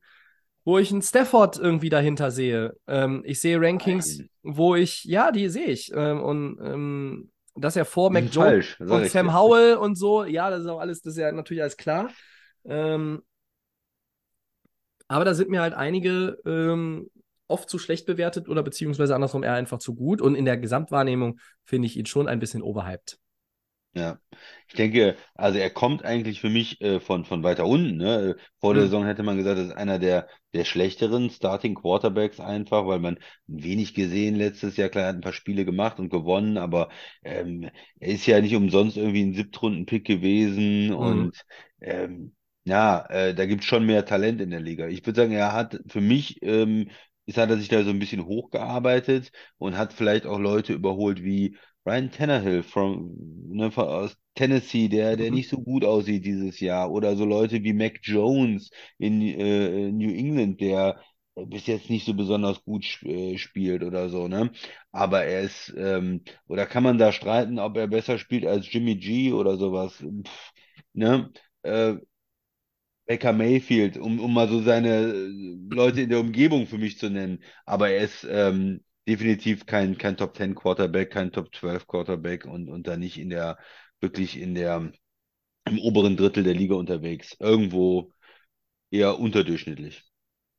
wo 0.70 0.78
ich 0.78 0.92
einen 0.92 1.02
Stafford 1.02 1.58
irgendwie 1.58 1.90
dahinter 1.90 2.30
sehe. 2.30 2.76
Ähm, 2.86 3.24
ich 3.26 3.42
sehe 3.42 3.60
Rankings, 3.60 4.22
wo 4.44 4.76
ich, 4.76 5.04
ja, 5.04 5.32
die 5.32 5.50
sehe 5.50 5.66
ich. 5.66 5.92
Ähm, 5.96 6.22
und 6.22 6.60
ähm, 6.64 7.32
dass 7.56 7.76
er 7.76 7.86
vor 7.86 8.12
Mac 8.12 8.26
Jones 8.32 8.76
und 8.80 9.08
Sam 9.08 9.28
dir. 9.28 9.34
Howell 9.34 9.78
und 9.78 9.96
so, 9.96 10.26
ja, 10.26 10.52
das 10.52 10.62
ist 10.62 10.68
auch 10.68 10.80
alles, 10.80 11.02
das 11.02 11.14
ist 11.16 11.20
ja 11.20 11.32
natürlich 11.32 11.64
alles 11.64 11.76
klar. 11.76 12.12
Ähm, 12.66 13.24
aber 15.08 15.26
da 15.26 15.34
sind 15.34 15.50
mir 15.50 15.62
halt 15.62 15.74
einige 15.74 16.38
ähm, 16.46 17.10
oft 17.48 17.68
zu 17.68 17.80
schlecht 17.80 18.06
bewertet 18.06 18.48
oder 18.48 18.62
beziehungsweise 18.62 19.16
andersrum 19.16 19.42
eher 19.42 19.56
einfach 19.56 19.80
zu 19.80 19.96
gut. 19.96 20.22
Und 20.22 20.36
in 20.36 20.46
der 20.46 20.58
Gesamtwahrnehmung 20.58 21.40
finde 21.64 21.88
ich 21.88 21.98
ihn 21.98 22.06
schon 22.06 22.28
ein 22.28 22.40
bisschen 22.40 22.62
overhyped. 22.62 23.18
Ja, 24.00 24.20
ich 24.68 24.76
denke, 24.76 25.18
also 25.36 25.58
er 25.60 25.70
kommt 25.70 26.06
eigentlich 26.06 26.40
für 26.42 26.50
mich 26.50 26.80
äh, 26.82 27.00
von, 27.00 27.26
von 27.26 27.44
weiter 27.44 27.66
unten. 27.66 27.98
Ne? 27.98 28.38
Vor 28.60 28.74
der 28.74 28.84
Hm. 28.84 28.86
Saison 28.86 29.06
hätte 29.06 29.24
man 29.24 29.38
gesagt, 29.38 29.58
das 29.60 29.68
ist 29.68 29.74
einer 29.76 30.00
der, 30.00 30.28
der 30.54 30.64
schlechteren 30.66 31.30
Starting 31.30 31.76
Quarterbacks 31.76 32.40
einfach, 32.40 32.86
weil 32.88 33.00
man 33.00 33.20
wenig 33.48 33.94
gesehen 33.96 34.36
letztes 34.36 34.78
Jahr. 34.78 34.90
Klar, 34.90 35.04
er 35.06 35.10
hat 35.10 35.16
ein 35.18 35.22
paar 35.22 35.34
Spiele 35.34 35.66
gemacht 35.66 36.00
und 36.00 36.10
gewonnen, 36.10 36.58
aber 36.58 36.90
ähm, 37.24 37.70
er 38.00 38.08
ist 38.10 38.26
ja 38.26 38.40
nicht 38.42 38.56
umsonst 38.56 38.96
irgendwie 38.98 39.24
ein 39.24 39.34
Siebtrunden-Pick 39.34 40.06
gewesen 40.06 40.94
Mhm. 40.98 41.30
und 41.34 41.44
ähm, 41.82 42.36
ja, 42.66 43.06
äh, 43.10 43.34
da 43.36 43.46
gibt 43.46 43.62
es 43.64 43.68
schon 43.68 43.86
mehr 43.86 44.06
Talent 44.06 44.42
in 44.42 44.52
der 44.52 44.60
Liga. 44.60 44.88
Ich 44.88 45.06
würde 45.06 45.22
sagen, 45.22 45.32
er 45.34 45.54
hat 45.54 45.80
für 45.88 46.02
mich, 46.02 46.42
ähm, 46.44 46.90
ist, 47.26 47.38
hat 47.38 47.50
er 47.50 47.58
sich 47.58 47.70
da 47.70 47.84
so 47.84 47.90
ein 47.90 48.00
bisschen 48.00 48.26
hochgearbeitet 48.26 49.32
und 49.58 49.78
hat 49.78 49.94
vielleicht 49.94 50.26
auch 50.26 50.40
Leute 50.40 50.74
überholt 50.74 51.24
wie 51.24 51.58
Ryan 51.90 52.10
Tannehill 52.12 52.64
from, 52.64 53.16
ne, 53.50 53.72
aus 53.78 54.16
Tennessee, 54.36 54.88
der, 54.90 55.18
der 55.18 55.32
Mhm. 55.32 55.36
nicht 55.36 55.50
so 55.50 55.58
gut 55.62 55.84
aussieht 55.86 56.26
dieses 56.26 56.60
Jahr. 56.60 56.92
Oder 56.92 57.16
so 57.16 57.26
Leute 57.26 57.64
wie 57.64 57.74
Mac 57.74 58.00
Jones 58.04 58.70
in 58.98 59.22
äh, 59.22 59.92
New 59.92 60.12
England, 60.14 60.62
der 60.62 61.00
bis 61.36 61.68
jetzt 61.68 61.90
nicht 61.90 62.06
so 62.06 62.14
besonders 62.14 62.64
gut 62.66 62.84
sp 62.86 63.08
äh, 63.36 63.38
spielt 63.38 63.84
oder 63.84 64.10
so, 64.10 64.28
ne? 64.28 64.52
Aber 64.92 65.24
er 65.24 65.42
ist, 65.42 65.74
ähm, 65.78 66.24
oder 66.48 66.66
kann 66.66 66.84
man 66.84 66.98
da 66.98 67.12
streiten, 67.12 67.60
ob 67.60 67.78
er 67.78 67.88
besser 67.88 68.18
spielt 68.20 68.46
als 68.46 68.72
Jimmy 68.72 68.96
G 68.96 69.32
oder 69.34 69.58
sowas? 69.58 69.94
Pff, 70.26 70.52
ne? 70.94 71.32
Äh, 71.64 71.96
Baker 73.08 73.34
Mayfield, 73.34 73.98
um, 73.98 74.20
um 74.20 74.34
mal 74.34 74.48
so 74.48 74.62
seine 74.62 74.90
äh, 75.14 75.58
Leute 75.74 76.02
in 76.02 76.10
der 76.10 76.20
Umgebung 76.20 76.68
für 76.68 76.78
mich 76.78 77.00
zu 77.00 77.10
nennen. 77.10 77.44
Aber 77.66 77.90
er 77.90 78.04
ist 78.04 78.26
ähm, 78.30 78.84
definitiv 79.10 79.66
kein, 79.66 79.98
kein 79.98 80.18
Top 80.18 80.38
10 80.38 80.56
Quarterback, 80.56 81.12
kein 81.12 81.32
Top 81.32 81.54
12 81.56 81.88
Quarterback 81.88 82.46
und, 82.46 82.70
und 82.70 82.88
da 82.88 82.96
nicht 82.96 83.18
in 83.18 83.30
der, 83.30 83.58
wirklich 84.00 84.40
in 84.40 84.56
der, 84.56 84.92
im 85.66 85.80
oberen 85.80 86.16
Drittel 86.16 86.44
der 86.44 86.54
Liga 86.54 86.76
unterwegs. 86.76 87.36
Irgendwo 87.40 88.14
eher 88.92 89.20
unterdurchschnittlich. 89.20 90.04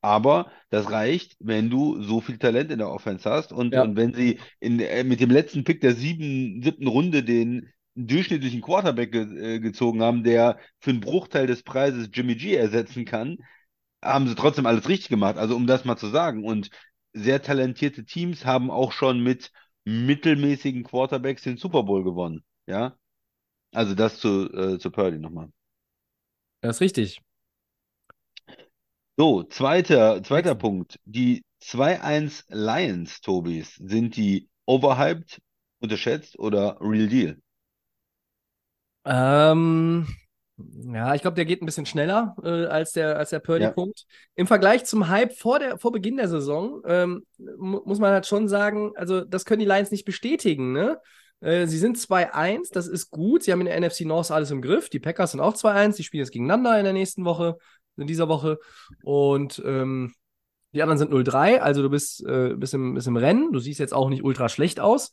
Aber 0.02 0.50
das 0.70 0.90
reicht, 0.90 1.36
wenn 1.40 1.70
du 1.70 2.02
so 2.02 2.20
viel 2.20 2.38
Talent 2.38 2.70
in 2.70 2.78
der 2.78 2.90
Offense 2.90 3.28
hast 3.30 3.52
und, 3.52 3.74
Ja. 3.74 3.82
und 3.82 3.96
wenn 3.96 4.14
sie 4.14 4.40
in, 4.58 4.80
äh, 4.80 5.04
mit 5.04 5.20
dem 5.20 5.30
letzten 5.30 5.64
Pick 5.64 5.80
der 5.80 5.94
sieben, 5.94 6.62
siebten 6.62 6.86
Runde 6.86 7.22
den 7.22 7.70
durchschnittlichen 7.94 8.62
Quarterback 8.62 9.12
ge, 9.12 9.56
äh, 9.56 9.60
gezogen 9.60 10.02
haben, 10.02 10.24
der 10.24 10.58
für 10.80 10.90
einen 10.90 11.00
Bruchteil 11.00 11.46
des 11.46 11.62
Preises 11.62 12.08
Jimmy 12.12 12.34
G 12.34 12.54
ersetzen 12.54 13.04
kann, 13.04 13.38
haben 14.02 14.26
sie 14.26 14.34
trotzdem 14.34 14.66
alles 14.66 14.88
richtig 14.88 15.08
gemacht. 15.10 15.36
Also 15.36 15.54
um 15.54 15.66
das 15.66 15.84
mal 15.84 15.96
zu 15.96 16.08
sagen. 16.08 16.44
Und 16.44 16.70
sehr 17.12 17.42
talentierte 17.42 18.04
Teams 18.04 18.44
haben 18.44 18.70
auch 18.70 18.92
schon 18.92 19.20
mit 19.22 19.52
mittelmäßigen 19.84 20.84
Quarterbacks 20.84 21.42
den 21.42 21.56
Super 21.56 21.82
Bowl 21.82 22.04
gewonnen. 22.04 22.44
Ja, 22.66 22.96
also 23.72 23.94
das 23.94 24.18
zu, 24.20 24.52
äh, 24.52 24.78
zu 24.78 24.90
Purdy 24.90 25.18
nochmal. 25.18 25.50
Das 26.62 26.76
ist 26.76 26.80
richtig. 26.80 27.20
So, 29.16 29.44
zweiter, 29.44 30.22
zweiter 30.22 30.54
Punkt. 30.54 30.98
Die 31.04 31.44
2-1 31.60 32.44
Lions, 32.48 33.20
Tobis, 33.20 33.74
sind 33.76 34.16
die 34.16 34.48
overhyped, 34.66 35.40
unterschätzt 35.80 36.38
oder 36.38 36.78
Real 36.80 37.06
Deal? 37.08 37.40
Ähm, 39.04 40.06
ja, 40.92 41.14
ich 41.14 41.22
glaube, 41.22 41.34
der 41.34 41.44
geht 41.44 41.62
ein 41.62 41.66
bisschen 41.66 41.86
schneller 41.86 42.36
äh, 42.42 42.66
als 42.66 42.92
der, 42.92 43.16
als 43.16 43.30
der 43.30 43.38
Ja. 43.38 43.44
Purdy-Punkt. 43.44 44.04
Im 44.34 44.46
Vergleich 44.46 44.84
zum 44.84 45.08
Hype 45.08 45.32
vor, 45.32 45.58
der, 45.58 45.78
vor 45.78 45.92
Beginn 45.92 46.16
der 46.16 46.28
Saison 46.28 46.82
ähm, 46.86 47.24
mu 47.58 47.80
muss 47.84 47.98
man 47.98 48.12
halt 48.12 48.26
schon 48.26 48.48
sagen, 48.48 48.92
also 48.96 49.22
das 49.22 49.44
können 49.44 49.60
die 49.60 49.66
Lions 49.66 49.90
nicht 49.90 50.04
bestätigen, 50.04 50.72
ne? 50.72 51.00
Äh, 51.40 51.66
sie 51.66 51.78
sind 51.78 51.96
2-1, 51.96 52.70
das 52.72 52.86
ist 52.86 53.10
gut. 53.10 53.42
Sie 53.42 53.52
haben 53.52 53.60
in 53.60 53.66
der 53.66 53.80
NFC 53.80 54.02
North 54.02 54.30
alles 54.30 54.50
im 54.50 54.62
Griff. 54.62 54.90
Die 54.90 55.00
Packers 55.00 55.32
sind 55.32 55.40
auch 55.40 55.54
2-1, 55.54 55.96
die 55.96 56.04
spielen 56.04 56.22
jetzt 56.22 56.32
gegeneinander 56.32 56.78
in 56.78 56.84
der 56.84 56.92
nächsten 56.92 57.24
Woche, 57.24 57.56
in 57.96 58.06
dieser 58.06 58.28
Woche. 58.28 58.58
Und 59.02 59.62
ähm, 59.64 60.12
die 60.72 60.82
anderen 60.82 60.98
sind 60.98 61.12
0-3, 61.12 61.58
also 61.58 61.82
du 61.82 61.90
bist, 61.90 62.24
äh, 62.26 62.54
bist, 62.56 62.74
im, 62.74 62.94
bist 62.94 63.06
im 63.06 63.16
Rennen. 63.16 63.52
Du 63.52 63.58
siehst 63.58 63.80
jetzt 63.80 63.94
auch 63.94 64.08
nicht 64.08 64.22
ultra 64.22 64.48
schlecht 64.48 64.80
aus. 64.80 65.10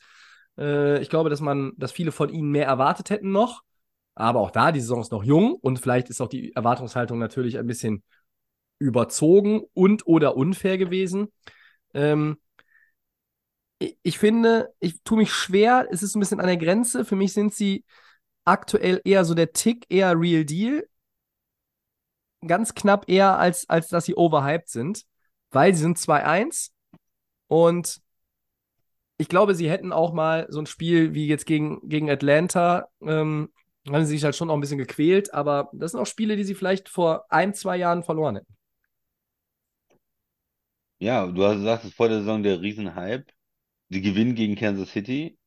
Äh, 0.58 1.02
ich 1.02 1.10
glaube, 1.10 1.30
dass 1.30 1.42
man, 1.42 1.72
dass 1.78 1.92
viele 1.92 2.12
von 2.12 2.30
ihnen 2.30 2.52
mehr 2.52 2.68
erwartet 2.68 3.10
hätten 3.10 3.32
noch. 3.32 3.62
Aber 4.18 4.40
auch 4.40 4.52
da, 4.52 4.72
die 4.72 4.80
Saison 4.82 5.02
ist 5.02 5.12
noch 5.12 5.24
jung 5.24 5.54
und 5.54 5.80
vielleicht 5.80 6.10
ist 6.10 6.22
auch 6.22 6.28
die 6.28 6.54
Erwartungshaltung 6.56 7.20
natürlich 7.20 7.60
ein 7.60 7.68
bisschen 7.68 8.04
überzogen 8.80 9.62
und 9.74 10.08
oder 10.08 10.36
unfair 10.36 10.80
gewesen. 10.80 11.32
Ähm, 11.94 12.38
ich, 13.78 14.18
finde, 14.18 14.74
ich 14.80 15.04
tue 15.04 15.20
mich 15.20 15.32
schwer, 15.32 15.88
es 15.92 16.02
ist 16.02 16.16
ein 16.16 16.20
bisschen 16.20 16.40
an 16.40 16.48
der 16.48 16.58
Grenze. 16.58 17.06
Für 17.06 17.16
mich 17.16 17.34
sind 17.34 17.54
sie 17.54 17.86
aktuell 18.44 19.02
eher 19.06 19.24
so 19.24 19.36
der 19.36 19.54
Tick, 19.54 19.86
eher 19.90 20.20
Real 20.20 20.46
Deal. 20.46 20.88
Ganz 22.46 22.74
knapp 22.74 23.08
eher, 23.08 23.38
als, 23.38 23.70
als 23.70 23.88
dass 23.90 24.06
sie 24.06 24.16
overhyped 24.16 24.70
sind, 24.70 25.04
weil 25.52 25.76
sie 25.76 25.82
sind 25.82 26.00
2-1 26.00 26.72
und 27.48 28.02
ich 29.20 29.30
glaube, 29.30 29.54
sie 29.54 29.70
hätten 29.70 29.92
auch 29.94 30.14
mal 30.14 30.48
so 30.50 30.60
ein 30.60 30.66
Spiel 30.66 31.14
wie 31.14 31.28
jetzt 31.28 31.46
gegen, 31.46 31.88
gegen 31.88 32.10
Atlanta, 32.10 32.88
ähm, 33.02 33.50
haben 33.92 34.06
sie 34.06 34.14
sich 34.16 34.24
halt 34.24 34.36
schon 34.36 34.50
auch 34.50 34.54
ein 34.56 34.62
bisschen 34.62 34.78
gequält, 34.78 35.34
aber 35.34 35.70
das 35.74 35.92
sind 35.92 36.00
auch 36.02 36.06
Spiele, 36.08 36.36
die 36.36 36.44
sie 36.44 36.56
vielleicht 36.56 36.90
vor 36.90 37.26
ein, 37.30 37.54
zwei 37.54 37.78
Jahren 37.78 38.04
verloren 38.04 38.36
hätten. 38.38 38.56
Ja, 41.00 41.26
du 41.28 41.44
hast 41.46 41.58
gesagt, 41.58 41.86
es 41.86 41.94
vor 41.94 42.08
der 42.10 42.20
Saison 42.20 42.44
der 42.44 42.62
Riesenhype. 42.62 43.26
Sie 43.90 44.02
gewinnen 44.02 44.36
gegen 44.36 44.56
Kansas 44.56 44.90
City. 44.92 45.38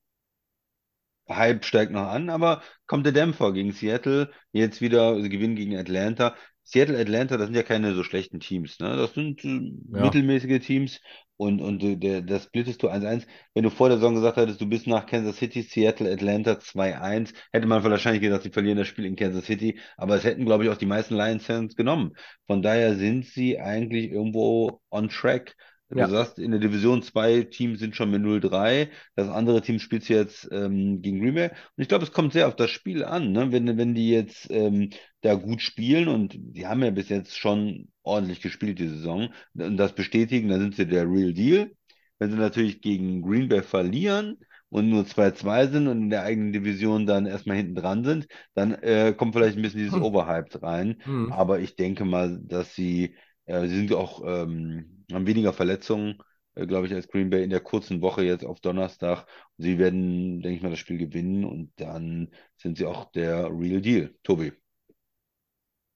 Hype 1.28 1.64
steigt 1.64 1.92
noch 1.92 2.08
an, 2.08 2.28
aber 2.30 2.62
kommt 2.86 3.06
der 3.06 3.12
Dämpfer 3.12 3.52
gegen 3.52 3.72
Seattle. 3.72 4.30
Jetzt 4.52 4.80
wieder, 4.80 5.20
sie 5.22 5.28
gewinnen 5.28 5.54
gegen 5.56 5.76
Atlanta. 5.76 6.36
Seattle, 6.70 6.98
Atlanta, 6.98 7.36
das 7.36 7.46
sind 7.46 7.56
ja 7.56 7.62
keine 7.62 7.94
so 7.94 8.02
schlechten 8.04 8.40
Teams, 8.40 8.78
ne? 8.80 8.96
Das 8.96 9.14
sind 9.14 9.44
äh, 9.44 9.60
Ja. 9.92 10.00
mittelmäßige 10.00 10.60
Teams 10.64 11.00
und, 11.36 11.60
und 11.60 11.82
äh, 11.82 11.96
der, 11.96 12.22
das 12.22 12.44
splittest 12.44 12.82
du 12.82 12.88
1-1. 12.88 13.26
Wenn 13.54 13.64
du 13.64 13.70
vor 13.70 13.88
der 13.88 13.98
Saison 13.98 14.14
gesagt 14.14 14.36
hättest, 14.36 14.60
du 14.60 14.66
bist 14.68 14.86
nach 14.86 15.06
Kansas 15.06 15.36
City, 15.38 15.62
Seattle, 15.62 16.12
Atlanta 16.12 16.58
2-1, 16.60 17.32
hätte 17.52 17.66
man 17.66 17.82
wahrscheinlich 17.82 18.22
gedacht, 18.22 18.42
sie 18.42 18.50
verlieren 18.50 18.78
das 18.78 18.88
Spiel 18.88 19.04
in 19.06 19.16
Kansas 19.16 19.46
City, 19.46 19.78
aber 19.96 20.16
es 20.16 20.24
hätten, 20.24 20.44
glaube 20.46 20.64
ich, 20.64 20.70
auch 20.70 20.76
die 20.76 20.86
meisten 20.86 21.14
Lions-Fans 21.16 21.76
genommen. 21.76 22.12
Von 22.46 22.62
daher 22.62 22.96
sind 22.96 23.26
sie 23.26 23.58
eigentlich 23.60 24.10
irgendwo 24.10 24.80
on 24.90 25.08
track. 25.08 25.56
Du 25.96 26.02
Ja. 26.02 26.08
sagst, 26.08 26.38
in 26.38 26.52
der 26.52 26.60
Division 26.60 27.02
zwei 27.02 27.42
Teams 27.42 27.78
sind 27.80 27.94
schon 27.96 28.10
mit 28.10 28.22
0-3, 28.22 28.90
das 29.16 29.28
andere 29.28 29.60
Team 29.60 29.78
spielt 29.78 30.08
jetzt 30.08 30.48
ähm, 30.52 31.02
gegen 31.02 31.20
Green 31.20 31.34
Bay. 31.34 31.48
Und 31.50 31.82
ich 31.82 31.88
glaube, 31.88 32.04
es 32.04 32.12
kommt 32.12 32.32
sehr 32.32 32.48
auf 32.48 32.56
das 32.56 32.70
Spiel 32.70 33.04
an, 33.04 33.32
ne? 33.32 33.52
Wenn, 33.52 33.76
wenn 33.76 33.94
die 33.94 34.10
jetzt 34.10 34.48
ähm, 34.50 34.90
da 35.22 35.34
gut 35.34 35.60
spielen 35.62 36.08
und 36.08 36.34
die 36.36 36.66
haben 36.66 36.82
ja 36.82 36.90
bis 36.90 37.08
jetzt 37.08 37.36
schon 37.36 37.88
ordentlich 38.02 38.40
gespielt 38.40 38.78
die 38.78 38.88
Saison 38.88 39.28
und 39.54 39.76
das 39.76 39.94
bestätigen, 39.94 40.48
dann 40.48 40.60
sind 40.60 40.76
sie 40.76 40.86
der 40.86 41.04
Real 41.10 41.32
Deal. 41.34 41.70
Wenn 42.18 42.30
sie 42.30 42.36
natürlich 42.36 42.80
gegen 42.82 43.22
Green 43.22 43.48
Bay 43.48 43.62
verlieren 43.62 44.38
und 44.68 44.88
nur 44.90 45.06
2-2 45.06 45.66
sind 45.66 45.88
und 45.88 46.02
in 46.02 46.10
der 46.10 46.22
eigenen 46.22 46.52
Division 46.52 47.06
dann 47.06 47.26
erstmal 47.26 47.56
hinten 47.56 47.74
dran 47.74 48.04
sind, 48.04 48.26
dann 48.54 48.72
äh, 48.74 49.14
kommt 49.16 49.34
vielleicht 49.34 49.56
ein 49.56 49.62
bisschen 49.62 49.80
dieses 49.80 49.96
Hm. 49.96 50.00
Overhyped 50.00 50.62
rein. 50.62 51.00
Hm. 51.06 51.30
Aber 51.30 51.60
ich 51.60 51.76
denke 51.76 52.04
mal, 52.04 52.38
dass 52.42 52.74
sie, 52.74 53.16
äh, 53.50 53.68
sie 53.68 53.76
sind 53.76 53.92
auch, 53.94 54.22
ähm, 54.24 55.04
haben 55.12 55.26
weniger 55.26 55.52
Verletzungen, 55.52 56.18
äh, 56.54 56.66
glaube 56.66 56.86
ich, 56.86 56.94
als 56.94 57.08
Green 57.08 57.30
Bay 57.30 57.42
in 57.44 57.50
der 57.50 57.60
kurzen 57.60 58.00
Woche 58.02 58.22
jetzt 58.24 58.44
auf 58.44 58.60
Donnerstag. 58.60 59.26
Sie 59.58 59.78
werden, 59.78 60.40
denke 60.42 60.56
ich 60.56 60.62
mal, 60.62 60.70
das 60.70 60.78
Spiel 60.78 60.98
gewinnen 60.98 61.44
und 61.44 61.72
dann 61.76 62.30
sind 62.56 62.78
sie 62.78 62.86
auch 62.86 63.10
der 63.12 63.48
Real 63.50 63.80
Deal. 63.80 64.14
Tobi, 64.22 64.52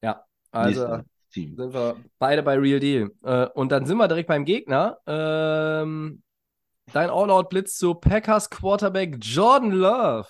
Ja, 0.02 0.24
also 0.50 0.86
nächster 0.86 1.04
Team. 1.30 1.56
sind 1.56 1.72
wir 1.74 2.04
beide 2.18 2.42
bei 2.42 2.56
Real 2.58 2.80
Deal. 2.80 3.10
Äh, 3.22 3.46
und 3.54 3.70
dann 3.72 3.86
sind 3.86 3.96
wir 3.98 4.08
direkt 4.08 4.28
beim 4.28 4.44
Gegner. 4.44 4.98
Ähm, 5.06 6.22
dein 6.92 7.10
All-Out-Blitz 7.10 7.78
zu 7.78 7.94
Packers 7.94 8.50
Quarterback 8.50 9.18
Jordan 9.20 9.72
Love. 9.72 10.28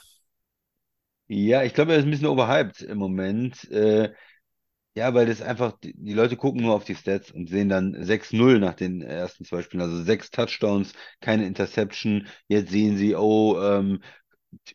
Ja, 1.26 1.62
ich 1.62 1.72
glaube, 1.74 1.92
er 1.92 1.98
ist 1.98 2.04
ein 2.04 2.10
bisschen 2.10 2.26
overhyped 2.26 2.82
im 2.82 2.98
Moment. 2.98 3.64
Äh, 3.70 4.12
ja, 4.94 5.12
weil 5.12 5.26
das 5.26 5.42
einfach, 5.42 5.72
die 5.80 5.94
die 5.96 6.14
Leute 6.14 6.36
gucken 6.36 6.62
nur 6.62 6.74
auf 6.74 6.84
die 6.84 6.94
Stats 6.94 7.30
und 7.30 7.48
sehen 7.48 7.68
dann 7.68 7.94
6-0 7.94 8.58
nach 8.58 8.74
den 8.74 9.02
ersten 9.02 9.44
zwei 9.44 9.62
Spielen. 9.62 9.82
Also 9.82 10.02
sechs 10.02 10.30
Touchdowns, 10.30 10.92
keine 11.20 11.46
Interception. 11.46 12.28
Jetzt 12.48 12.70
sehen 12.70 12.96
sie, 12.96 13.16
oh, 13.16 13.60
ähm, 13.60 14.00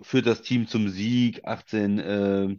führt 0.01 0.26
das 0.28 0.41
Team 0.41 0.67
zum 0.67 0.89
Sieg, 0.89 1.45
18, 1.45 1.99
äh, 1.99 2.57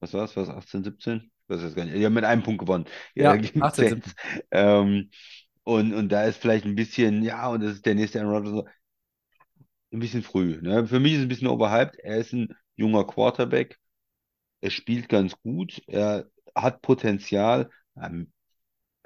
was 0.00 0.14
war's, 0.14 0.36
was, 0.36 0.48
18, 0.48 0.84
17? 0.84 1.30
Ich 1.46 1.54
weiß 1.54 1.62
jetzt 1.62 1.76
gar 1.76 1.84
nicht. 1.84 1.96
Die 1.96 2.04
haben 2.04 2.14
mit 2.14 2.24
einem 2.24 2.42
Punkt 2.42 2.60
gewonnen. 2.60 2.86
Ja, 3.14 3.36
gegen 3.36 3.62
18, 3.62 3.88
Saints. 3.88 4.14
Ähm, 4.50 5.10
und, 5.62 5.94
und 5.94 6.10
da 6.10 6.24
ist 6.24 6.38
vielleicht 6.38 6.64
ein 6.64 6.74
bisschen, 6.74 7.22
ja, 7.22 7.48
und 7.48 7.62
das 7.62 7.72
ist 7.74 7.86
der 7.86 7.94
nächste 7.94 8.20
Aaron 8.20 8.46
Rodgers, 8.46 8.64
ein 9.92 10.00
bisschen 10.00 10.22
früh. 10.22 10.60
Ne? 10.60 10.86
Für 10.86 11.00
mich 11.00 11.12
ist 11.12 11.18
es 11.18 11.24
ein 11.24 11.28
bisschen 11.28 11.48
overhyped. 11.48 11.98
Er 12.00 12.18
ist 12.18 12.32
ein 12.32 12.54
junger 12.76 13.04
Quarterback. 13.04 13.78
Er 14.60 14.70
spielt 14.70 15.08
ganz 15.08 15.38
gut. 15.40 15.82
Er 15.86 16.26
hat 16.54 16.82
Potenzial. 16.82 17.70
Ähm, 18.00 18.32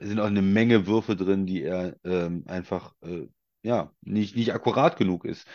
sind 0.01 0.21
auch 0.21 0.27
eine 0.27 0.43
Menge 0.43 0.87
Würfe 0.87 1.17
drin, 1.17 1.47
die 1.47 1.63
er 1.63 1.97
ähm, 2.05 2.45
einfach 2.47 2.95
äh, 3.03 3.29
ja, 3.63 3.93
nicht, 4.03 4.37
nicht 4.37 4.53
akkurat 4.55 4.97
genug 4.97 5.25
ist. 5.25 5.47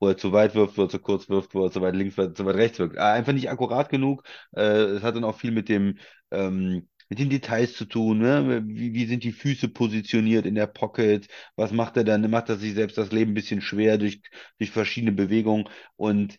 Wo 0.00 0.08
er 0.08 0.16
zu 0.16 0.32
weit 0.32 0.54
wirft, 0.54 0.76
wo 0.78 0.82
er 0.82 0.88
zu 0.88 0.98
kurz 0.98 1.28
wirft, 1.28 1.54
wo 1.54 1.64
er 1.64 1.70
zu 1.70 1.80
weit 1.80 1.94
links 1.94 2.16
wirft, 2.16 2.36
zu 2.36 2.44
weit 2.44 2.56
rechts 2.56 2.78
wirft. 2.78 2.96
Äh, 2.96 3.00
Einfach 3.00 3.32
nicht 3.32 3.50
akkurat 3.50 3.88
genug. 3.88 4.24
Äh, 4.56 4.62
es 4.62 5.02
hat 5.02 5.14
dann 5.16 5.24
auch 5.24 5.36
viel 5.38 5.52
mit 5.52 5.68
dem, 5.68 5.98
ähm, 6.30 6.88
mit 7.08 7.18
den 7.18 7.30
Details 7.30 7.74
zu 7.74 7.84
tun. 7.84 8.18
Ne? 8.18 8.62
Wie, 8.66 8.94
wie 8.94 9.06
sind 9.06 9.22
die 9.24 9.32
Füße 9.32 9.68
positioniert 9.68 10.46
in 10.46 10.54
der 10.56 10.66
Pocket? 10.66 11.28
Was 11.56 11.72
macht 11.72 11.96
er 11.96 12.04
dann? 12.04 12.28
Macht 12.30 12.48
er 12.48 12.56
sich 12.56 12.74
selbst 12.74 12.98
das 12.98 13.12
Leben 13.12 13.32
ein 13.32 13.34
bisschen 13.34 13.60
schwer 13.60 13.98
durch, 13.98 14.20
durch 14.58 14.70
verschiedene 14.70 15.12
Bewegungen? 15.12 15.68
Und 15.96 16.36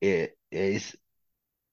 er, 0.00 0.30
er 0.50 0.70
ist 0.72 0.98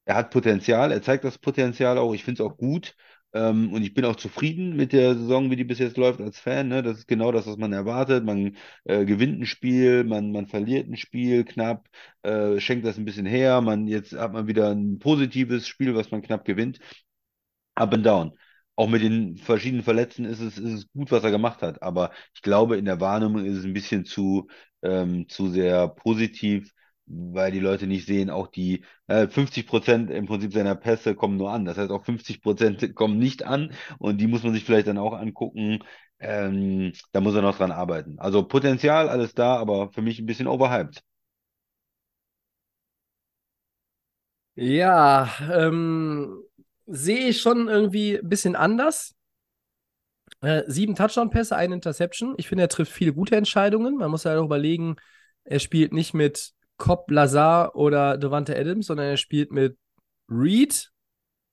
er 0.10 0.16
hat 0.16 0.32
Potenzial, 0.32 0.92
er 0.92 1.02
zeigt 1.04 1.24
das 1.24 1.38
Potenzial 1.38 1.98
auch. 2.00 2.14
Ich 2.16 2.24
finde 2.24 2.44
es 2.44 2.50
auch 2.50 2.58
gut. 2.58 2.96
Ähm, 3.32 3.72
und 3.74 3.84
ich 3.84 3.94
bin 3.94 4.06
auch 4.06 4.16
zufrieden 4.16 4.76
mit 4.76 4.92
der 4.92 5.14
Saison, 5.16 5.52
wie 5.52 5.56
die 5.56 5.64
bis 5.64 5.78
jetzt 5.78 5.98
läuft 5.98 6.20
als 6.20 6.40
Fan. 6.40 6.68
Ne? 6.68 6.82
Das 6.82 6.98
ist 6.98 7.08
genau 7.08 7.32
das, 7.32 7.46
was 7.46 7.58
man 7.58 7.74
erwartet. 7.74 8.24
Man 8.26 8.58
äh, 8.86 9.06
gewinnt 9.06 9.40
ein 9.40 9.46
Spiel, 9.46 10.04
man, 10.04 10.32
man 10.32 10.48
verliert 10.48 10.88
ein 10.90 10.98
Spiel 10.98 11.44
knapp, 11.46 11.88
äh, 12.24 12.60
schenkt 12.60 12.86
das 12.88 12.98
ein 12.98 13.06
bisschen 13.06 13.28
her. 13.28 13.62
Man, 13.62 13.88
jetzt 13.88 14.14
hat 14.14 14.34
man 14.34 14.48
wieder 14.48 14.72
ein 14.72 14.98
positives 15.00 15.68
Spiel, 15.68 15.94
was 15.96 16.10
man 16.12 16.24
knapp 16.24 16.44
gewinnt. 16.44 16.80
Up 17.76 17.94
and 17.94 18.06
down. 18.06 18.38
Auch 18.76 18.88
mit 18.88 19.02
den 19.02 19.38
verschiedenen 19.38 19.84
Verletzten 19.84 20.26
ist 20.26 20.40
es, 20.40 20.58
ist 20.58 20.74
es 20.74 20.88
gut, 20.94 21.12
was 21.12 21.24
er 21.24 21.32
gemacht 21.32 21.62
hat. 21.62 21.82
Aber 21.84 22.12
ich 22.34 22.42
glaube, 22.42 22.78
in 22.78 22.86
der 22.86 23.00
Wahrnehmung 23.02 23.46
ist 23.46 23.58
es 23.58 23.66
ein 23.66 23.74
bisschen 23.74 24.06
zu, 24.06 24.48
ähm, 24.82 25.28
zu 25.30 25.50
sehr 25.50 25.88
positiv, 25.90 26.72
weil 27.10 27.52
die 27.52 27.60
Leute 27.60 27.88
nicht 27.88 28.06
sehen, 28.06 28.30
auch 28.30 28.48
die 28.48 28.84
äh, 29.08 29.28
50 29.28 29.68
Prozent 29.68 30.10
im 30.12 30.28
Prinzip 30.28 30.54
seiner 30.54 30.76
Pässe 30.76 31.16
kommen 31.16 31.38
nur 31.38 31.52
an. 31.52 31.66
Das 31.66 31.78
heißt, 31.78 31.92
auch 31.92 32.06
50 32.06 32.42
Prozent 32.42 32.96
kommen 32.96 33.18
nicht 33.20 33.44
an 33.44 33.74
und 33.98 34.20
die 34.20 34.28
muss 34.28 34.44
man 34.44 34.54
sich 34.54 34.64
vielleicht 34.64 34.88
dann 34.88 34.98
auch 34.98 35.14
angucken. 35.14 35.80
Ähm, 36.20 36.94
da 37.12 37.22
muss 37.22 37.36
er 37.36 37.42
noch 37.42 37.58
dran 37.58 37.72
arbeiten. 37.72 38.20
Also 38.20 38.44
Potenzial, 38.48 39.10
alles 39.10 39.34
da, 39.34 39.56
aber 39.58 39.92
für 39.92 40.02
mich 40.02 40.20
ein 40.20 40.26
bisschen 40.26 40.48
overhyped. 40.48 41.02
Ja, 44.56 45.30
ähm, 45.52 46.44
sehe 46.86 47.30
ich 47.30 47.42
schon 47.42 47.68
irgendwie 47.68 48.18
ein 48.20 48.28
bisschen 48.30 48.56
anders. 48.56 49.16
Äh, 50.42 50.64
sieben 50.68 50.96
Touchdown-Pässe, 50.96 51.56
eine 51.56 51.76
Interception. 51.76 52.36
Ich 52.38 52.48
finde, 52.48 52.64
er 52.64 52.70
trifft 52.70 52.92
viele 52.92 53.14
gute 53.14 53.36
Entscheidungen. 53.36 53.98
Man 53.98 54.12
muss 54.12 54.24
ja 54.24 54.38
auch 54.40 54.46
überlegen, 54.46 54.96
er 55.44 55.60
spielt 55.60 55.92
nicht 55.94 56.14
mit 56.14 56.54
Cobb 56.80 57.12
Lazar 57.12 57.76
oder 57.76 58.18
Devante 58.18 58.58
Adams, 58.58 58.88
sondern 58.88 59.06
er 59.06 59.18
spielt 59.18 59.52
mit 59.52 59.78
Reed. 60.28 60.90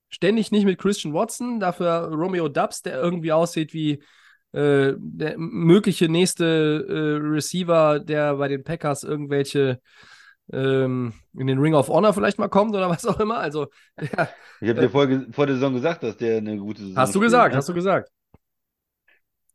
Ständig 0.08 0.50
nicht 0.52 0.64
mit 0.64 0.78
Christian 0.78 1.12
Watson, 1.12 1.60
dafür 1.60 2.08
Romeo 2.12 2.48
Dubs, 2.48 2.80
der 2.80 2.98
irgendwie 3.02 3.32
aussieht 3.32 3.74
wie 3.74 4.02
äh, 4.52 4.94
der 4.96 5.36
mögliche 5.36 6.08
nächste 6.08 6.86
äh, 6.88 7.28
Receiver, 7.28 8.00
der 8.00 8.36
bei 8.36 8.48
den 8.48 8.64
Packers 8.64 9.02
irgendwelche 9.02 9.80
ähm, 10.52 11.12
in 11.36 11.48
den 11.48 11.58
Ring 11.58 11.74
of 11.74 11.88
Honor 11.88 12.14
vielleicht 12.14 12.38
mal 12.38 12.48
kommt 12.48 12.74
oder 12.74 12.88
was 12.90 13.04
auch 13.04 13.20
immer. 13.20 13.38
Also, 13.38 13.66
ja, 14.00 14.28
Ich 14.60 14.68
habe 14.68 14.80
dir 14.80 14.90
vor, 14.90 15.08
vor 15.32 15.46
der 15.46 15.56
Saison 15.56 15.74
gesagt, 15.74 16.02
dass 16.04 16.16
der 16.16 16.38
eine 16.38 16.56
gute 16.56 16.82
Saison 16.82 16.96
hast 16.96 17.14
du 17.14 17.18
spielt, 17.18 17.24
gesagt, 17.26 17.52
ne? 17.52 17.58
hast 17.58 17.68
du 17.68 17.74
gesagt. 17.74 18.10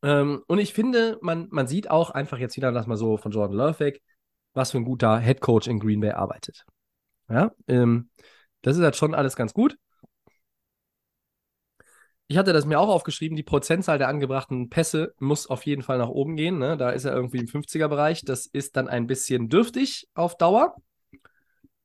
Ähm, 0.03 0.43
und 0.47 0.59
ich 0.59 0.73
finde, 0.73 1.17
man, 1.21 1.47
man 1.51 1.67
sieht 1.67 1.89
auch 1.89 2.09
einfach 2.09 2.39
jetzt 2.39 2.57
wieder, 2.57 2.71
lass 2.71 2.87
mal 2.87 2.97
so 2.97 3.17
von 3.17 3.31
Jordan 3.31 3.57
Love 3.57 3.79
weg, 3.79 4.01
was 4.53 4.71
für 4.71 4.77
ein 4.77 4.85
guter 4.85 5.19
Head 5.19 5.41
Coach 5.41 5.67
in 5.67 5.79
Green 5.79 5.99
Bay 6.01 6.11
arbeitet. 6.11 6.65
Ja, 7.29 7.51
ähm, 7.67 8.09
das 8.61 8.77
ist 8.77 8.83
halt 8.83 8.95
schon 8.95 9.15
alles 9.15 9.35
ganz 9.35 9.53
gut. 9.53 9.77
Ich 12.27 12.37
hatte 12.37 12.53
das 12.53 12.65
mir 12.65 12.79
auch 12.79 12.87
aufgeschrieben, 12.87 13.35
die 13.35 13.43
Prozentzahl 13.43 13.97
der 13.97 14.07
angebrachten 14.07 14.69
Pässe 14.69 15.13
muss 15.19 15.47
auf 15.47 15.65
jeden 15.65 15.81
Fall 15.81 15.97
nach 15.97 16.07
oben 16.07 16.37
gehen. 16.37 16.59
Ne? 16.59 16.77
Da 16.77 16.91
ist 16.91 17.03
er 17.03 17.13
irgendwie 17.13 17.39
im 17.39 17.47
50er-Bereich. 17.47 18.23
Das 18.23 18.45
ist 18.45 18.77
dann 18.77 18.87
ein 18.87 19.05
bisschen 19.05 19.49
dürftig 19.49 20.07
auf 20.13 20.37
Dauer. 20.37 20.75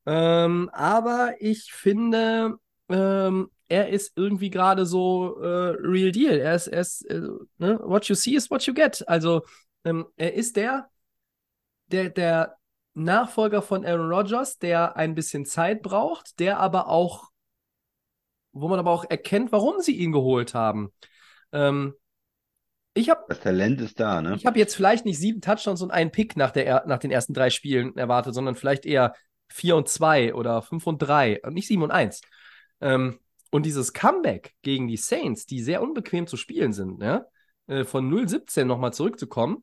Ähm, 0.06 0.70
aber 0.72 1.34
ich 1.40 1.72
finde, 1.72 2.58
ähm, 2.88 3.50
er 3.66 3.88
ist 3.88 4.12
irgendwie 4.14 4.50
gerade 4.50 4.86
so 4.86 5.40
äh, 5.40 5.74
real 5.80 6.12
deal. 6.12 6.38
Er 6.38 6.54
ist, 6.54 6.68
er 6.68 6.80
ist 6.80 7.02
äh, 7.10 7.22
ne? 7.58 7.80
what 7.82 8.04
you 8.04 8.14
see 8.14 8.36
is 8.36 8.48
what 8.48 8.62
you 8.66 8.74
get. 8.74 9.06
Also 9.08 9.42
ähm, 9.84 10.06
er 10.16 10.34
ist 10.34 10.54
der, 10.56 10.88
der, 11.86 12.10
der 12.10 12.56
Nachfolger 12.94 13.62
von 13.62 13.84
Aaron 13.84 14.10
Rodgers, 14.10 14.58
der 14.58 14.96
ein 14.96 15.14
bisschen 15.14 15.44
Zeit 15.44 15.82
braucht, 15.82 16.38
der 16.38 16.58
aber 16.58 16.88
auch 16.88 17.30
wo 18.56 18.68
man 18.68 18.78
aber 18.78 18.90
auch 18.90 19.04
erkennt, 19.08 19.52
warum 19.52 19.80
sie 19.80 19.96
ihn 19.96 20.12
geholt 20.12 20.54
haben. 20.54 20.92
Ähm, 21.52 21.94
ich 22.94 23.10
habe 23.10 23.24
Das 23.28 23.40
Talent 23.40 23.80
ist 23.82 24.00
da, 24.00 24.22
ne? 24.22 24.34
ich 24.34 24.46
habe 24.46 24.58
jetzt 24.58 24.74
vielleicht 24.74 25.04
nicht 25.04 25.18
sieben 25.18 25.42
Touchdowns 25.42 25.82
und 25.82 25.90
einen 25.90 26.10
Pick 26.10 26.36
nach, 26.36 26.50
der, 26.50 26.84
nach 26.86 26.98
den 26.98 27.10
ersten 27.10 27.34
drei 27.34 27.50
Spielen 27.50 27.96
erwartet, 27.96 28.34
sondern 28.34 28.54
vielleicht 28.54 28.86
eher 28.86 29.14
vier 29.48 29.76
und 29.76 29.88
zwei 29.88 30.34
oder 30.34 30.62
fünf 30.62 30.86
und 30.86 30.98
drei 30.98 31.40
und 31.42 31.52
nicht 31.52 31.68
sieben 31.68 31.82
und 31.82 31.90
eins. 31.90 32.22
Ähm, 32.80 33.18
und 33.50 33.66
dieses 33.66 33.92
Comeback 33.92 34.54
gegen 34.62 34.88
die 34.88 34.96
Saints, 34.96 35.46
die 35.46 35.62
sehr 35.62 35.82
unbequem 35.82 36.26
zu 36.26 36.36
spielen 36.36 36.72
sind, 36.72 36.98
ne? 36.98 37.26
äh, 37.66 37.84
von 37.84 38.10
0-17 38.10 38.64
nochmal 38.64 38.94
zurückzukommen, 38.94 39.62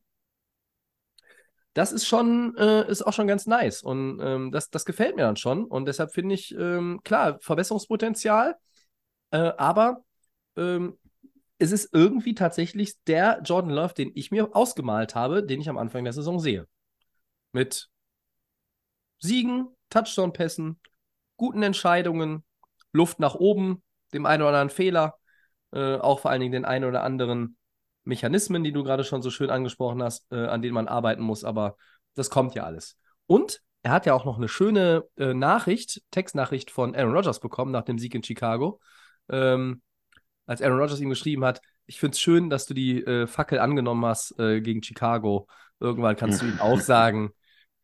das 1.74 1.92
ist 1.92 2.06
schon, 2.06 2.56
äh, 2.58 2.90
ist 2.90 3.02
auch 3.02 3.14
schon 3.14 3.28
ganz 3.28 3.48
nice. 3.48 3.82
Und 3.82 4.20
ähm, 4.22 4.52
das, 4.52 4.70
das 4.70 4.86
gefällt 4.86 5.16
mir 5.16 5.24
dann 5.24 5.38
schon. 5.38 5.66
Und 5.66 5.86
deshalb 5.86 6.14
finde 6.14 6.36
ich, 6.36 6.54
ähm, 6.56 7.02
klar, 7.04 7.40
Verbesserungspotenzial. 7.42 8.56
Äh, 9.32 9.52
aber 9.58 10.04
ähm, 10.56 10.98
es 11.58 11.72
ist 11.72 11.94
irgendwie 11.94 12.36
tatsächlich 12.36 13.02
der 13.06 13.42
Jordan 13.44 13.72
Love, 13.72 13.94
den 13.96 14.12
ich 14.14 14.32
mir 14.32 14.56
ausgemalt 14.56 15.16
habe, 15.16 15.44
den 15.44 15.62
ich 15.62 15.70
am 15.70 15.78
Anfang 15.78 16.04
der 16.04 16.14
Saison 16.14 16.40
sehe. 16.40 16.68
Mit 17.54 17.90
Siegen, 19.20 19.68
Touchdown-Pässen, 19.90 20.80
guten 21.38 21.64
Entscheidungen, 21.64 22.44
Luft 22.92 23.20
nach 23.20 23.36
oben, 23.36 23.82
dem 24.14 24.26
einen 24.26 24.44
oder 24.44 24.50
anderen 24.50 24.70
Fehler, 24.70 25.18
äh, 25.72 25.96
auch 25.96 26.20
vor 26.20 26.32
allen 26.32 26.42
Dingen 26.42 26.52
den 26.52 26.66
einen 26.66 26.86
oder 26.86 27.04
anderen 27.04 27.58
Mechanismen, 28.04 28.64
die 28.64 28.72
du 28.72 28.84
gerade 28.84 29.04
schon 29.04 29.22
so 29.22 29.30
schön 29.30 29.50
angesprochen 29.50 30.04
hast, 30.04 30.32
äh, 30.32 30.48
an 30.48 30.62
denen 30.62 30.74
man 30.74 30.88
arbeiten 30.88 31.22
muss, 31.22 31.44
aber 31.44 31.78
das 32.16 32.30
kommt 32.30 32.56
ja 32.56 32.64
alles. 32.64 32.98
Und 33.28 33.62
er 33.82 33.92
hat 33.92 34.06
ja 34.06 34.14
auch 34.14 34.26
noch 34.26 34.38
eine 34.38 34.48
schöne 34.48 35.04
äh, 35.18 35.34
Nachricht, 35.34 36.02
Textnachricht 36.12 36.72
von 36.72 36.96
Aaron 36.96 37.14
Rodgers 37.14 37.40
bekommen 37.40 37.72
nach 37.72 37.84
dem 37.84 37.98
Sieg 37.98 38.16
in 38.16 38.24
Chicago 38.24 38.80
ähm, 39.30 39.82
als 40.46 40.62
Aaron 40.62 40.80
Rodgers 40.80 41.00
ihm 41.00 41.10
geschrieben 41.10 41.46
hat, 41.46 41.62
ich 41.86 42.00
finde 42.00 42.14
es 42.14 42.22
schön, 42.22 42.50
dass 42.50 42.66
du 42.66 42.74
die 42.74 43.04
äh, 43.04 43.28
Fackel 43.28 43.60
angenommen 43.60 44.06
hast 44.06 44.38
äh, 44.40 44.62
gegen 44.62 44.84
Chicago. 44.84 45.48
Irgendwann 45.80 46.16
kannst 46.16 46.42
du 46.42 46.46
ihm 46.46 46.60
auch 46.60 46.80
sagen, 46.80 47.32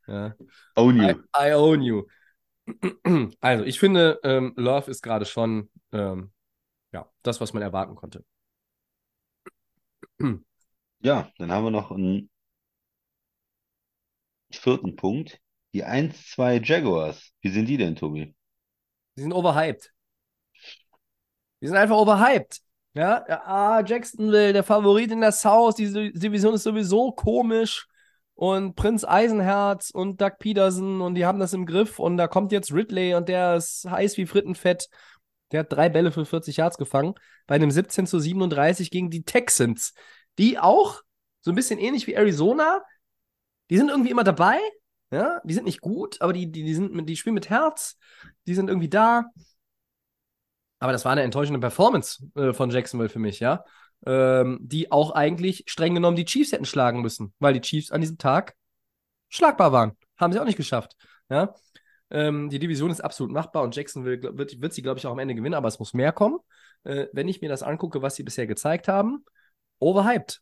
ja, 0.07 0.35
Own 0.75 0.97
you. 0.97 1.03
I, 1.03 1.49
I 1.49 1.53
own 1.53 1.81
you. 1.81 2.03
Also, 3.41 3.63
ich 3.63 3.79
finde, 3.79 4.19
ähm, 4.23 4.53
Love 4.55 4.91
ist 4.91 5.01
gerade 5.01 5.25
schon 5.25 5.69
ähm, 5.91 6.31
ja, 6.91 7.09
das, 7.23 7.41
was 7.41 7.53
man 7.53 7.63
erwarten 7.63 7.95
konnte. 7.95 8.23
Ja, 11.01 11.31
dann 11.37 11.51
haben 11.51 11.63
wir 11.63 11.71
noch 11.71 11.91
einen 11.91 12.29
vierten 14.51 14.95
Punkt. 14.95 15.39
Die 15.73 15.85
1-2 15.85 16.61
Jaguars. 16.63 17.31
Wie 17.41 17.49
sind 17.49 17.67
die 17.67 17.77
denn, 17.77 17.95
Tobi? 17.95 18.35
Die 19.15 19.21
sind 19.21 19.33
overhyped. 19.33 19.93
Die 21.61 21.67
sind 21.67 21.77
einfach 21.77 21.95
overhyped. 21.95 22.59
Ja, 22.95 23.23
ah, 23.45 23.83
Jacksonville, 23.85 24.51
der 24.51 24.63
Favorit 24.63 25.11
in 25.11 25.21
der 25.21 25.31
South, 25.31 25.75
diese 25.75 26.11
Division 26.11 26.55
ist 26.55 26.63
sowieso 26.63 27.11
komisch. 27.11 27.87
Und 28.33 28.75
Prinz 28.75 29.03
Eisenherz 29.03 29.89
und 29.89 30.21
Doug 30.21 30.37
Peterson 30.39 31.01
und 31.01 31.15
die 31.15 31.25
haben 31.25 31.39
das 31.39 31.53
im 31.53 31.65
Griff. 31.65 31.99
Und 31.99 32.17
da 32.17 32.27
kommt 32.27 32.51
jetzt 32.51 32.73
Ridley 32.73 33.13
und 33.13 33.29
der 33.29 33.55
ist 33.55 33.85
heiß 33.89 34.17
wie 34.17 34.25
Frittenfett. 34.25 34.89
Der 35.51 35.61
hat 35.61 35.71
drei 35.71 35.89
Bälle 35.89 36.11
für 36.11 36.25
40 36.25 36.57
Yards 36.57 36.77
gefangen. 36.77 37.15
Bei 37.47 37.55
einem 37.55 37.71
17 37.71 38.07
zu 38.07 38.19
37 38.19 38.91
gegen 38.91 39.09
die 39.09 39.23
Texans. 39.23 39.93
Die 40.37 40.59
auch, 40.59 41.01
so 41.41 41.51
ein 41.51 41.55
bisschen 41.55 41.79
ähnlich 41.79 42.07
wie 42.07 42.13
Arizona, 42.13 42.83
die 43.69 43.77
sind 43.77 43.89
irgendwie 43.89 44.11
immer 44.11 44.23
dabei. 44.23 44.59
Ja, 45.11 45.41
die 45.43 45.53
sind 45.55 45.65
nicht 45.65 45.81
gut, 45.81 46.21
aber 46.21 46.33
die, 46.33 46.51
die, 46.51 46.63
die, 46.63 46.75
sind, 46.75 47.09
die 47.09 47.15
spielen 47.15 47.33
mit 47.33 47.49
Herz. 47.49 47.97
Die 48.45 48.53
sind 48.53 48.67
irgendwie 48.67 48.89
da. 48.89 49.25
Aber 50.79 50.91
das 50.91 51.03
war 51.03 51.11
eine 51.11 51.23
enttäuschende 51.23 51.59
Performance 51.59 52.25
äh, 52.35 52.53
von 52.53 52.69
Jacksonville 52.69 53.09
für 53.09 53.19
mich, 53.19 53.39
ja. 53.39 53.65
Ähm, 54.05 54.59
die 54.61 54.91
auch 54.91 55.11
eigentlich 55.11 55.63
streng 55.67 55.93
genommen 55.93 56.15
die 56.15 56.25
Chiefs 56.25 56.53
hätten 56.53 56.65
schlagen 56.65 57.01
müssen, 57.01 57.33
weil 57.39 57.53
die 57.53 57.61
Chiefs 57.61 57.91
an 57.91 57.99
diesem 57.99 58.17
Tag 58.17 58.55
schlagbar 59.27 59.73
waren. 59.73 59.97
Haben 60.17 60.31
sie 60.31 60.39
auch 60.39 60.45
nicht 60.45 60.55
geschafft, 60.57 60.95
ja. 61.29 61.53
Ähm, 62.11 62.49
die 62.49 62.59
Division 62.59 62.91
ist 62.91 63.01
absolut 63.01 63.31
machbar 63.31 63.63
und 63.63 63.75
Jacksonville 63.75 64.37
wird, 64.37 64.61
wird 64.61 64.73
sie, 64.73 64.81
glaube 64.81 64.99
ich, 64.99 65.05
auch 65.07 65.11
am 65.11 65.19
Ende 65.19 65.35
gewinnen, 65.35 65.55
aber 65.55 65.67
es 65.67 65.79
muss 65.79 65.93
mehr 65.93 66.11
kommen. 66.11 66.39
Äh, 66.83 67.07
wenn 67.13 67.27
ich 67.27 67.41
mir 67.41 67.49
das 67.49 67.63
angucke, 67.63 68.01
was 68.01 68.15
sie 68.15 68.23
bisher 68.23 68.47
gezeigt 68.47 68.87
haben, 68.87 69.23
overhyped. 69.79 70.41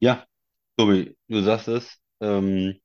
Ja, 0.00 0.26
Tobi, 0.76 1.16
du 1.28 1.42
sagst 1.42 1.68
es. 1.68 1.98
Ähm, 2.20 2.80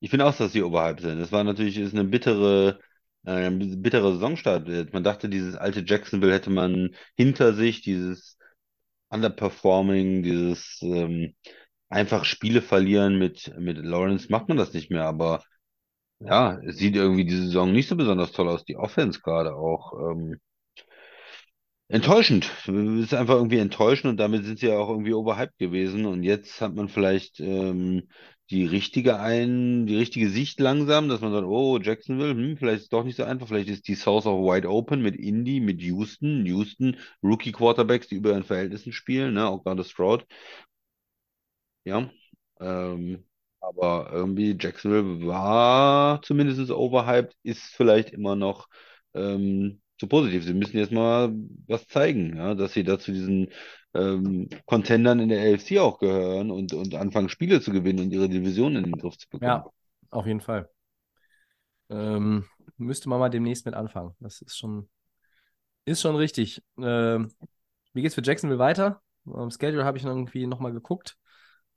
ich 0.00 0.10
finde 0.10 0.26
auch, 0.26 0.36
dass 0.36 0.52
sie 0.52 0.62
overhyped 0.62 1.02
sind. 1.02 1.20
Das 1.20 1.32
war 1.32 1.44
natürlich 1.44 1.78
ist 1.78 1.94
eine 1.94 2.04
bittere, 2.04 2.80
äh, 3.24 3.50
bittere 3.50 4.14
Saisonstart. 4.14 4.68
Man 4.92 5.04
dachte, 5.04 5.28
dieses 5.28 5.56
alte 5.56 5.80
Jacksonville 5.86 6.34
hätte 6.34 6.50
man 6.50 6.94
hinter 7.16 7.54
sich, 7.54 7.82
dieses 7.82 8.38
Underperforming, 9.10 10.22
dieses 10.22 10.80
ähm, 10.82 11.34
einfach 11.88 12.24
Spiele 12.24 12.62
verlieren 12.62 13.18
mit, 13.18 13.52
mit 13.58 13.78
Lawrence 13.78 14.28
macht 14.30 14.48
man 14.48 14.56
das 14.58 14.72
nicht 14.74 14.90
mehr, 14.90 15.04
aber 15.06 15.42
ja, 16.20 16.58
es 16.66 16.76
sieht 16.78 16.96
irgendwie 16.96 17.24
diese 17.24 17.44
Saison 17.44 17.72
nicht 17.72 17.88
so 17.88 17.96
besonders 17.96 18.32
toll 18.32 18.48
aus. 18.48 18.64
Die 18.64 18.76
Offense 18.76 19.20
gerade 19.20 19.54
auch. 19.54 19.92
Ähm, 20.12 20.38
enttäuschend. 21.88 22.50
Es 22.66 23.04
ist 23.04 23.14
einfach 23.14 23.36
irgendwie 23.36 23.58
enttäuschend 23.58 24.10
und 24.10 24.16
damit 24.18 24.44
sind 24.44 24.58
sie 24.58 24.66
ja 24.68 24.78
auch 24.78 24.90
irgendwie 24.90 25.14
overhyped 25.14 25.58
gewesen. 25.58 26.06
Und 26.06 26.22
jetzt 26.22 26.60
hat 26.60 26.74
man 26.74 26.88
vielleicht 26.88 27.40
ähm, 27.40 28.08
die 28.50 28.64
richtige 28.66 29.20
ein, 29.20 29.86
die 29.86 29.96
richtige 29.96 30.28
Sicht 30.30 30.60
langsam, 30.60 31.08
dass 31.08 31.20
man 31.20 31.32
sagt, 31.32 31.46
oh, 31.46 31.78
Jacksonville, 31.78 32.32
hm, 32.34 32.56
vielleicht 32.56 32.78
ist 32.78 32.82
es 32.84 32.88
doch 32.90 33.04
nicht 33.04 33.16
so 33.16 33.24
einfach. 33.24 33.48
Vielleicht 33.48 33.68
ist 33.68 33.88
die 33.88 33.94
South 33.94 34.26
auch 34.26 34.42
wide 34.42 34.68
open 34.68 35.02
mit 35.02 35.16
Indy, 35.16 35.60
mit 35.60 35.80
Houston. 35.82 36.44
Houston, 36.46 36.96
Rookie 37.22 37.52
Quarterbacks, 37.52 38.08
die 38.08 38.16
über 38.16 38.30
ihren 38.30 38.44
Verhältnissen 38.44 38.92
spielen, 38.92 39.34
ne? 39.34 39.48
Auch 39.48 39.64
gerade 39.64 39.84
Stroud. 39.84 40.26
Ja. 41.88 42.10
Ähm, 42.60 43.24
aber 43.60 44.10
irgendwie 44.12 44.56
Jacksonville 44.60 45.26
war 45.26 46.20
zumindest 46.22 46.70
overhyped, 46.70 47.34
ist 47.42 47.62
vielleicht 47.62 48.10
immer 48.10 48.36
noch 48.36 48.68
ähm, 49.14 49.80
zu 49.98 50.06
positiv. 50.06 50.44
Sie 50.44 50.54
müssen 50.54 50.76
jetzt 50.76 50.92
mal 50.92 51.32
was 51.66 51.88
zeigen, 51.88 52.36
ja, 52.36 52.54
dass 52.54 52.74
sie 52.74 52.84
da 52.84 52.98
zu 52.98 53.12
diesen 53.12 53.48
ähm, 53.94 54.48
Contendern 54.66 55.18
in 55.20 55.30
der 55.30 55.54
AFC 55.54 55.78
auch 55.78 55.98
gehören 55.98 56.50
und, 56.50 56.74
und 56.74 56.94
anfangen, 56.94 57.30
Spiele 57.30 57.60
zu 57.60 57.72
gewinnen 57.72 58.00
und 58.00 58.12
ihre 58.12 58.28
Division 58.28 58.76
in 58.76 58.84
den 58.84 58.98
Griff 58.98 59.16
zu 59.16 59.28
bekommen. 59.28 59.50
Ja, 59.50 59.66
auf 60.10 60.26
jeden 60.26 60.40
Fall. 60.40 60.68
Ähm, 61.88 62.44
müsste 62.76 63.08
man 63.08 63.18
mal 63.18 63.30
demnächst 63.30 63.64
mit 63.64 63.74
anfangen. 63.74 64.14
Das 64.20 64.42
ist 64.42 64.58
schon, 64.58 64.90
ist 65.86 66.02
schon 66.02 66.16
richtig. 66.16 66.62
Ähm, 66.78 67.32
wie 67.94 68.02
geht's 68.02 68.14
für 68.14 68.22
Jacksonville 68.22 68.58
weiter? 68.58 69.00
Am 69.26 69.50
Schedule 69.50 69.84
habe 69.84 69.98
ich 69.98 70.04
irgendwie 70.04 70.46
nochmal 70.46 70.72
geguckt. 70.72 71.16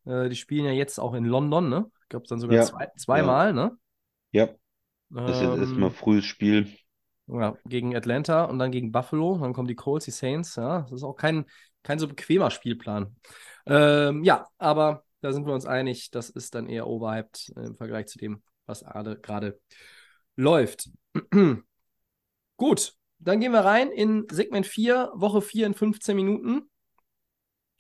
Äh, 0.05 0.29
die 0.29 0.35
spielen 0.35 0.65
ja 0.65 0.71
jetzt 0.71 0.99
auch 0.99 1.13
in 1.13 1.25
London, 1.25 1.69
ne? 1.69 1.91
Ich 2.03 2.09
glaube, 2.09 2.27
dann 2.27 2.39
sogar 2.39 2.59
Ja, 2.59 2.61
zwei, 2.61 2.87
zweimal, 2.97 3.53
ne? 3.53 3.77
Ja, 4.33 4.47
das 5.25 5.37
ist 5.37 5.41
jetzt 5.41 5.55
erstmal 5.57 5.89
Ähm, 5.89 5.91
frühes 5.91 6.25
Spiel. 6.25 6.67
ja, 7.27 7.57
gegen 7.65 7.95
Atlanta 7.95 8.45
und 8.45 8.59
dann 8.59 8.71
gegen 8.71 8.91
Buffalo. 8.91 9.37
Dann 9.39 9.53
kommen 9.53 9.67
die 9.67 9.75
Colts, 9.75 10.05
die 10.05 10.11
Saints. 10.11 10.55
Ja, 10.55 10.81
das 10.83 10.91
ist 10.93 11.03
auch 11.03 11.15
kein, 11.15 11.45
kein 11.83 11.99
so 11.99 12.07
bequemer 12.07 12.51
Spielplan. 12.51 13.15
Ähm, 13.65 14.23
ja, 14.23 14.47
aber 14.57 15.03
da 15.21 15.31
sind 15.33 15.45
wir 15.45 15.53
uns 15.53 15.65
einig, 15.65 16.11
das 16.11 16.29
ist 16.29 16.55
dann 16.55 16.67
eher 16.67 16.87
overhyped 16.87 17.53
äh, 17.55 17.67
im 17.67 17.75
Vergleich 17.75 18.07
zu 18.07 18.17
dem, 18.17 18.43
was 18.65 18.83
gerade 18.83 19.19
gerade 19.19 19.59
läuft. 20.37 20.89
Gut, 22.57 22.95
dann 23.19 23.41
gehen 23.41 23.53
wir 23.53 23.61
rein 23.65 23.91
in 23.91 24.27
Segment 24.31 24.67
4, 24.67 25.11
Woche 25.15 25.41
4 25.41 25.67
in 25.67 25.73
15 25.75 26.15
Minuten. 26.17 26.70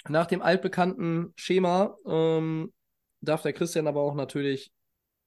Nach 0.09 0.25
dem 0.25 0.41
altbekannten 0.41 1.33
Schema 1.35 1.95
ähm, 2.07 2.73
darf 3.21 3.43
der 3.43 3.53
Christian 3.53 3.87
aber 3.87 4.01
auch 4.01 4.15
natürlich, 4.15 4.71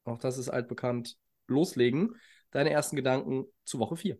auch 0.04 0.18
das 0.18 0.38
ist 0.38 0.48
altbekannt, 0.48 1.16
loslegen. 1.46 2.16
Deine 2.50 2.70
ersten 2.70 2.96
Gedanken 2.96 3.44
zu 3.64 3.78
Woche 3.78 3.96
4. 3.96 4.18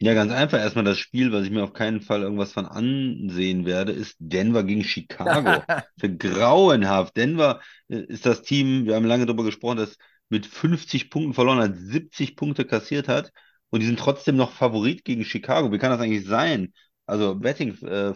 Ja, 0.00 0.14
ganz 0.14 0.32
einfach. 0.32 0.58
Erstmal 0.58 0.84
das 0.84 0.98
Spiel, 0.98 1.32
was 1.32 1.44
ich 1.44 1.50
mir 1.50 1.64
auf 1.64 1.72
keinen 1.72 2.00
Fall 2.00 2.22
irgendwas 2.22 2.52
von 2.52 2.66
ansehen 2.66 3.66
werde, 3.66 3.90
ist 3.92 4.16
Denver 4.20 4.62
gegen 4.62 4.84
Chicago. 4.84 5.62
Für 5.98 6.16
grauenhaft. 6.16 7.16
Denver 7.16 7.60
äh, 7.88 8.02
ist 8.02 8.24
das 8.24 8.42
Team, 8.42 8.86
wir 8.86 8.94
haben 8.94 9.06
lange 9.06 9.26
darüber 9.26 9.42
gesprochen, 9.42 9.78
das 9.78 9.96
mit 10.28 10.46
50 10.46 11.10
Punkten 11.10 11.34
verloren 11.34 11.58
hat, 11.58 11.76
70 11.76 12.36
Punkte 12.36 12.64
kassiert 12.64 13.08
hat 13.08 13.32
und 13.70 13.80
die 13.80 13.86
sind 13.86 13.98
trotzdem 13.98 14.36
noch 14.36 14.52
Favorit 14.52 15.04
gegen 15.04 15.24
Chicago. 15.24 15.72
Wie 15.72 15.78
kann 15.78 15.90
das 15.90 16.00
eigentlich 16.00 16.26
sein? 16.26 16.72
Also 17.08 17.34
Betting 17.34 17.76
äh. 17.82 18.14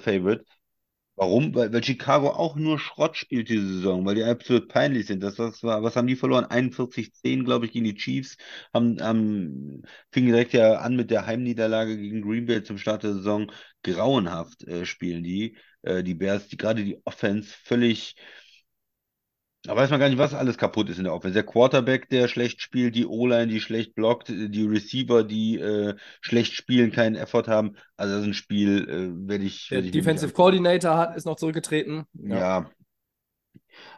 Warum? 1.14 1.55
Weil, 1.55 1.72
weil 1.72 1.84
Chicago 1.84 2.30
auch 2.30 2.57
nur 2.57 2.78
Schrott 2.78 3.16
spielt 3.16 3.49
diese 3.51 3.66
Saison, 3.66 4.05
weil 4.07 4.14
die 4.14 4.24
absolut 4.24 4.68
peinlich 4.68 5.07
sind. 5.07 5.22
Das, 5.22 5.38
was, 5.38 5.62
war, 5.62 5.82
was 5.82 5.95
haben 5.95 6.07
die 6.07 6.16
verloren? 6.16 6.47
41-10, 6.47 7.45
glaube 7.45 7.66
ich, 7.66 7.72
gegen 7.72 7.84
die 7.84 7.95
Chiefs. 7.95 8.36
Haben, 8.72 9.01
haben, 9.01 9.82
fing 10.11 10.26
direkt 10.26 10.55
ja 10.55 10.78
an 10.78 10.97
mit 10.97 11.11
der 11.11 11.26
Heimniederlage 11.26 11.97
gegen 11.99 12.22
Green 12.22 12.47
Bay 12.47 12.62
zum 12.62 12.78
Start 12.78 13.03
der 13.03 13.14
Saison. 13.14 13.53
Grauenhaft 13.82 14.64
äh, 14.66 14.86
spielen 14.86 15.22
die. 15.22 15.57
Äh, 15.82 16.03
die 16.03 16.14
Bears, 16.14 16.49
die 16.49 16.57
gerade 16.57 16.84
die 16.84 16.99
Offense 17.05 17.55
völlig 17.62 18.16
da 19.64 19.76
weiß 19.76 19.90
man 19.90 20.00
gar 20.00 20.08
nicht, 20.08 20.18
was 20.18 20.34
alles 20.34 20.58
kaputt 20.58 20.88
ist 20.90 20.98
in 20.98 21.04
der 21.04 21.14
Offense. 21.14 21.34
Der 21.34 21.44
Quarterback, 21.44 22.08
der 22.08 22.26
schlecht 22.28 22.60
spielt, 22.60 22.96
die 22.96 23.06
O-Line, 23.06 23.46
die 23.46 23.60
schlecht 23.60 23.94
blockt, 23.94 24.28
die 24.28 24.66
Receiver, 24.66 25.22
die 25.22 25.58
äh, 25.58 25.94
schlecht 26.20 26.54
spielen, 26.54 26.90
keinen 26.90 27.14
Effort 27.14 27.46
haben. 27.46 27.76
Also 27.96 28.14
das 28.14 28.22
ist 28.22 28.28
ein 28.28 28.34
Spiel, 28.34 28.88
äh, 28.88 29.28
werde 29.28 29.44
ich, 29.44 29.68
Der 29.70 29.84
werd 29.84 29.94
Defensive. 29.94 30.32
Coordinator 30.32 30.96
hat, 30.96 31.16
ist 31.16 31.26
noch 31.26 31.36
zurückgetreten. 31.36 32.04
Ja, 32.14 32.70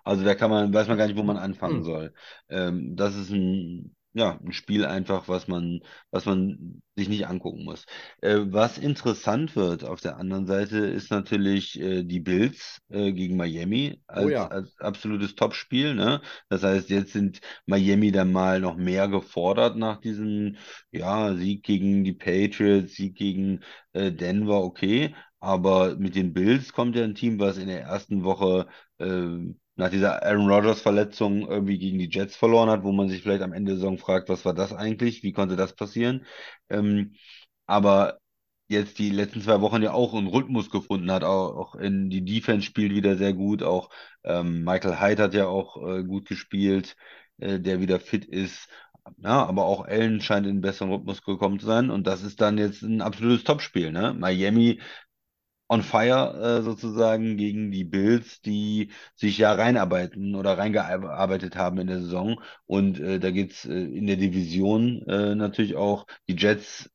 also 0.05 0.25
da 0.25 0.35
kann 0.35 0.51
man, 0.51 0.73
weiß 0.73 0.89
man 0.89 0.99
gar 0.99 1.07
nicht, 1.07 1.17
wo 1.17 1.23
man 1.23 1.37
anfangen 1.37 1.77
Hm. 1.77 1.85
soll. 1.85 2.15
Ähm, 2.49 2.97
das 2.97 3.17
ist 3.17 3.31
ein, 3.31 3.94
ja, 4.15 4.39
ein 4.45 4.53
Spiel 4.53 4.85
einfach, 4.87 5.29
was 5.29 5.49
man, 5.49 5.81
was 6.11 6.25
man 6.27 6.83
sich 6.97 7.09
nicht 7.09 7.27
angucken 7.27 7.65
muss. 7.65 7.85
Äh, 8.23 8.39
was 8.47 8.79
interessant 8.79 9.57
wird 9.57 9.85
auf 9.85 10.01
der 10.01 10.17
anderen 10.19 10.47
Seite, 10.47 10.79
ist 10.79 11.11
natürlich 11.11 11.79
äh, 11.81 12.05
die 12.05 12.21
Bills 12.21 12.79
äh, 12.91 13.13
gegen 13.13 13.37
Miami 13.37 14.01
als, 14.07 14.27
Oh 14.27 14.29
ja. 14.31 14.47
als 14.49 14.79
absolutes 14.81 15.35
Topspiel, 15.35 15.95
ne? 15.95 16.21
Das 16.49 16.63
heißt, 16.63 16.91
jetzt 16.91 17.13
sind 17.13 17.41
Miami 17.67 18.13
dann 18.13 18.33
mal 18.33 18.61
noch 18.61 18.77
mehr 18.77 19.09
gefordert 19.09 19.77
nach 19.77 20.01
diesem, 20.01 20.57
ja, 20.93 21.35
Sieg 21.35 21.65
gegen 21.65 22.05
die 22.05 22.13
Patriots, 22.13 22.95
Sieg 22.95 23.17
gegen 23.17 23.61
äh, 23.93 24.13
Denver, 24.13 24.63
okay. 24.63 25.15
Aber 25.41 25.97
mit 25.97 26.15
den 26.15 26.33
Bills 26.33 26.73
kommt 26.73 26.97
ja 26.97 27.05
ein 27.05 27.15
Team, 27.15 27.39
was 27.39 27.59
in 27.59 27.67
der 27.69 27.83
ersten 27.83 28.25
Woche 28.25 28.67
ähm, 28.99 29.61
nach 29.77 29.91
dieser 29.91 30.23
Aaron 30.23 30.49
Rodgers-Verletzung 30.49 31.49
irgendwie 31.49 31.79
gegen 31.79 31.99
die 31.99 32.09
Jets 32.11 32.37
verloren 32.37 32.71
hat, 32.71 32.85
wo 32.85 32.93
man 32.93 33.09
sich 33.09 33.23
vielleicht 33.23 33.43
am 33.43 33.53
Ende 33.53 33.73
der 33.73 33.77
Saison 33.79 33.99
fragt, 33.99 34.29
was 34.29 34.45
war 34.45 34.55
das 34.55 34.73
eigentlich? 34.73 35.23
Wie 35.23 35.33
konnte 35.33 35.57
das 35.57 35.75
passieren? 35.75 36.25
Ähm, 36.71 37.15
aber 37.67 38.19
jetzt 38.69 38.99
die 38.99 39.11
letzten 39.11 39.43
zwei 39.43 39.61
Wochen 39.61 39.83
ja 39.83 39.93
auch 39.93 40.15
einen 40.15 40.27
Rhythmus 40.27 40.71
gefunden 40.71 41.11
hat, 41.11 41.25
auch, 41.25 41.57
auch 41.57 41.75
in 41.77 42.09
die 42.11 42.25
Defense 42.25 42.67
spielt 42.67 42.95
wieder 42.95 43.17
sehr 43.17 43.33
gut, 43.35 43.63
auch 43.63 43.91
ähm, 44.25 44.65
Michael 44.65 45.01
Hyde 45.01 45.23
hat 45.23 45.35
ja 45.35 45.47
auch 45.47 45.77
äh, 45.87 46.03
gut 46.05 46.27
gespielt, 46.27 46.97
äh, 47.39 47.61
der 47.61 47.81
wieder 47.81 48.01
fit 48.01 48.25
ist. 48.25 48.69
Ja, 49.19 49.45
aber 49.45 49.65
auch 49.67 49.85
Allen 49.85 50.21
scheint 50.23 50.47
in 50.47 50.53
einen 50.53 50.61
besseren 50.63 50.91
Rhythmus 50.93 51.23
gekommen 51.23 51.61
zu 51.61 51.67
sein 51.67 51.91
und 51.91 52.07
das 52.07 52.23
ist 52.23 52.41
dann 52.41 52.57
jetzt 52.57 52.83
ein 52.83 53.03
absolutes 53.03 53.45
Topspiel, 53.45 53.93
ne? 53.93 54.15
Miami 54.15 54.81
on 55.69 55.83
fire 55.83 56.59
äh, 56.61 56.63
sozusagen 56.63 57.37
gegen 57.37 57.71
die 57.73 57.85
Bills, 57.85 58.41
die 58.43 58.91
sich 59.17 59.39
ja 59.39 59.53
reinarbeiten 59.53 60.35
oder 60.35 60.59
reingearbeitet 60.59 61.57
haben 61.57 61.79
in 61.79 61.87
der 61.89 62.01
Saison. 62.01 62.41
Und 62.67 63.01
äh, 63.01 63.19
da 63.19 63.31
geht's 63.31 63.65
äh, 63.65 63.73
in 63.73 64.07
der 64.07 64.17
Division 64.17 65.03
äh, 65.09 65.35
natürlich 65.35 65.77
auch 65.77 66.07
die 66.29 66.37
Jets 66.37 66.91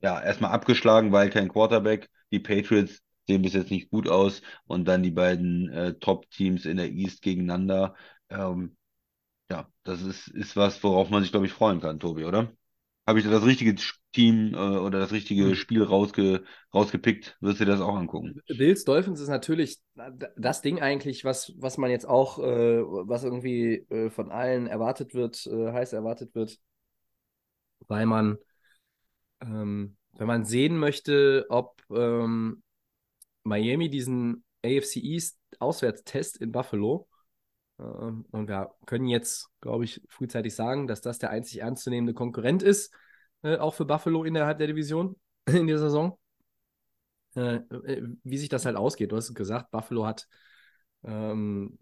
ja 0.00 0.20
erstmal 0.22 0.52
abgeschlagen, 0.52 1.12
weil 1.12 1.30
kein 1.30 1.48
Quarterback. 1.48 2.10
Die 2.32 2.40
Patriots 2.40 3.02
sehen 3.26 3.42
bis 3.42 3.54
jetzt 3.54 3.70
nicht 3.70 3.90
gut 3.90 4.08
aus. 4.08 4.42
Und 4.66 4.86
dann 4.86 5.02
die 5.02 5.10
beiden 5.10 5.68
äh, 5.70 5.94
Top-Teams 5.94 6.66
in 6.66 6.76
der 6.78 6.90
East 6.92 7.22
gegeneinander. 7.22 7.94
Ähm, 8.30 8.76
ja, 9.50 9.68
das 9.84 10.02
ist, 10.02 10.28
ist 10.28 10.56
was, 10.56 10.82
worauf 10.84 11.10
man 11.10 11.22
sich, 11.22 11.32
glaube 11.32 11.46
ich, 11.46 11.52
freuen 11.52 11.80
kann, 11.80 12.00
Tobi, 12.00 12.24
oder? 12.24 12.52
Habe 13.06 13.18
ich 13.18 13.24
da 13.24 13.30
das 13.30 13.44
richtige 13.44 13.74
Team 14.12 14.54
äh, 14.54 14.56
oder 14.56 15.00
das 15.00 15.12
richtige 15.12 15.46
Hm. 15.46 15.54
Spiel 15.54 15.82
rausge 15.82 16.44
rausgepickt? 16.72 17.36
Wirst 17.40 17.60
du 17.60 17.64
dir 17.64 17.72
das 17.72 17.80
auch 17.80 17.96
angucken? 17.96 18.40
Bills 18.46 18.84
Dolphins 18.84 19.20
ist 19.20 19.28
natürlich 19.28 19.80
das 20.36 20.62
Ding 20.62 20.80
eigentlich, 20.80 21.24
was, 21.24 21.52
was 21.58 21.78
man 21.78 21.90
jetzt 21.90 22.06
auch, 22.08 22.38
äh, 22.38 22.82
was 22.82 23.24
irgendwie 23.24 23.86
äh, 23.90 24.10
von 24.10 24.30
allen 24.30 24.66
erwartet 24.66 25.14
wird, 25.14 25.46
äh, 25.46 25.72
heiß 25.72 25.92
erwartet 25.92 26.34
wird, 26.34 26.58
weil 27.88 28.06
man, 28.06 28.38
ähm, 29.40 29.96
wenn 30.12 30.26
man 30.26 30.44
sehen 30.44 30.78
möchte, 30.78 31.46
ob 31.48 31.82
ähm, 31.90 32.62
Miami 33.44 33.90
diesen 33.90 34.44
AFC 34.64 34.96
East 35.00 35.38
Auswärtstest 35.58 36.38
in 36.38 36.52
Buffalo, 36.52 37.08
und 37.82 38.48
wir 38.48 38.74
können 38.86 39.06
jetzt, 39.06 39.48
glaube 39.60 39.84
ich, 39.84 40.02
frühzeitig 40.08 40.54
sagen, 40.54 40.86
dass 40.86 41.00
das 41.00 41.18
der 41.18 41.30
einzig 41.30 41.60
ernstzunehmende 41.60 42.14
Konkurrent 42.14 42.62
ist, 42.62 42.94
äh, 43.42 43.56
auch 43.56 43.74
für 43.74 43.84
Buffalo 43.84 44.24
innerhalb 44.24 44.58
der 44.58 44.68
Division 44.68 45.16
in 45.46 45.66
der 45.66 45.78
Saison 45.78 46.18
äh, 47.34 47.56
äh, 47.56 48.02
wie 48.24 48.38
sich 48.38 48.48
das 48.48 48.66
halt 48.66 48.76
ausgeht. 48.76 49.12
Du 49.12 49.16
hast 49.16 49.34
gesagt, 49.34 49.70
Buffalo 49.70 50.06
hat 50.06 50.28
ähm, 51.04 51.78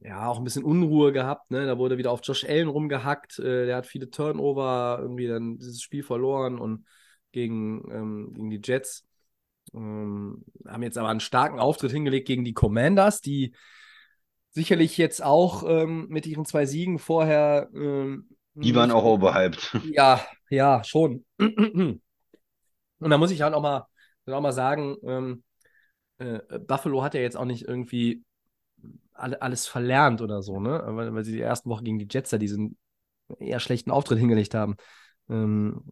ja 0.00 0.26
auch 0.26 0.38
ein 0.38 0.44
bisschen 0.44 0.64
Unruhe 0.64 1.12
gehabt. 1.12 1.50
Ne? 1.50 1.66
Da 1.66 1.78
wurde 1.78 1.98
wieder 1.98 2.10
auf 2.10 2.20
Josh 2.22 2.44
Allen 2.44 2.68
rumgehackt. 2.68 3.38
Der 3.38 3.76
hat 3.76 3.86
viele 3.86 4.10
Turnover, 4.10 4.98
irgendwie 5.00 5.26
dann 5.26 5.58
dieses 5.58 5.82
Spiel 5.82 6.02
verloren 6.02 6.58
und 6.58 6.86
gegen, 7.32 7.90
ähm, 7.90 8.32
gegen 8.32 8.50
die 8.50 8.60
Jets. 8.62 9.06
Ähm, 9.72 10.44
haben 10.66 10.82
jetzt 10.82 10.98
aber 10.98 11.08
einen 11.08 11.20
starken 11.20 11.58
Auftritt 11.58 11.92
hingelegt 11.92 12.26
gegen 12.26 12.44
die 12.44 12.54
Commanders, 12.54 13.20
die 13.20 13.54
sicherlich 14.54 14.96
jetzt 14.96 15.22
auch 15.22 15.64
ähm, 15.68 16.06
mit 16.08 16.26
ihren 16.26 16.46
zwei 16.46 16.64
Siegen 16.64 16.98
vorher. 16.98 17.68
ähm, 17.74 18.28
Die 18.54 18.74
waren 18.74 18.90
auch 18.90 19.04
overhyped. 19.04 19.76
ja, 19.92 20.24
ja, 20.48 20.82
schon. 20.84 21.24
Und 21.38 22.00
da 23.00 23.18
muss 23.18 23.30
ich 23.32 23.42
halt 23.42 23.54
auch 23.54 23.60
mal, 23.60 23.86
auch 24.26 24.40
mal 24.40 24.52
sagen, 24.52 24.96
ähm, 25.04 25.42
äh, 26.18 26.38
Buffalo 26.60 27.02
hat 27.02 27.14
ja 27.14 27.20
jetzt 27.20 27.36
auch 27.36 27.44
nicht 27.44 27.66
irgendwie 27.66 28.24
alle, 29.12 29.42
alles 29.42 29.66
verlernt 29.66 30.22
oder 30.22 30.42
so, 30.42 30.60
ne? 30.60 30.82
Weil, 30.86 31.14
weil 31.14 31.24
sie 31.24 31.32
die 31.32 31.40
ersten 31.40 31.68
Woche 31.70 31.84
gegen 31.84 31.98
die 31.98 32.08
Jets 32.10 32.30
da 32.30 32.38
diesen 32.38 32.76
eher 33.38 33.60
schlechten 33.60 33.90
Auftritt 33.90 34.18
hingelegt 34.18 34.54
haben. 34.54 34.76
Ähm, 35.28 35.82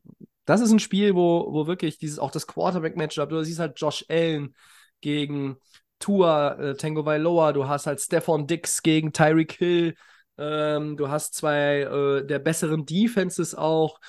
das 0.45 0.61
ist 0.61 0.73
ein 0.73 0.81
Spiel, 0.81 1.15
wo, 1.15 1.53
wo 1.53 1.67
wirklich 1.67 1.99
dieses, 1.99 2.19
auch 2.19 2.31
das 2.31 2.47
Quarterback-Matchup, 2.47 3.29
du 3.29 3.43
siehst 3.45 3.59
halt 3.61 3.81
Josh 3.81 4.05
Allen 4.09 4.55
gegen 5.01 5.57
Tua, 6.03 6.55
äh, 6.55 6.76
Tango 6.76 7.07
Vailoa, 7.07 7.53
du 7.53 7.68
hast 7.68 7.86
halt 7.86 8.00
Stephon 8.00 8.46
Dix 8.46 8.82
gegen 8.82 9.12
Tyreek 9.12 9.53
Hill, 9.53 9.94
ähm, 10.36 10.96
du 10.96 11.09
hast 11.09 11.34
zwei 11.34 11.82
äh, 11.82 12.26
der 12.26 12.38
besseren 12.38 12.84
Defenses 12.84 13.55
auch 13.55 14.00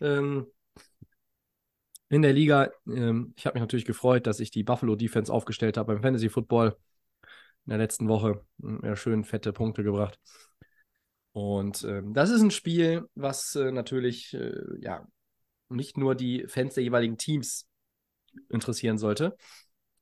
ähm, 0.00 0.46
in 2.10 2.22
der 2.22 2.32
Liga. 2.32 2.70
Ähm, 2.86 3.34
ich 3.36 3.46
habe 3.46 3.54
mich 3.54 3.62
natürlich 3.62 3.84
gefreut, 3.84 4.26
dass 4.26 4.40
ich 4.40 4.50
die 4.50 4.64
Buffalo 4.64 4.96
Defense 4.96 5.32
aufgestellt 5.32 5.76
habe 5.76 5.94
beim 5.94 6.02
Fantasy 6.02 6.28
Football 6.28 6.76
in 7.66 7.70
der 7.70 7.78
letzten 7.78 8.08
Woche. 8.08 8.44
Ja, 8.82 8.96
schön 8.96 9.24
fette 9.24 9.52
Punkte 9.52 9.82
gebracht. 9.82 10.18
Und 11.32 11.84
ähm, 11.84 12.14
das 12.14 12.30
ist 12.30 12.40
ein 12.40 12.50
Spiel, 12.50 13.06
was 13.14 13.54
äh, 13.54 13.70
natürlich 13.70 14.34
äh, 14.34 14.54
ja 14.80 15.06
nicht 15.68 15.96
nur 15.98 16.14
die 16.14 16.46
Fans 16.48 16.74
der 16.74 16.82
jeweiligen 16.82 17.18
Teams 17.18 17.68
interessieren 18.48 18.98
sollte. 18.98 19.36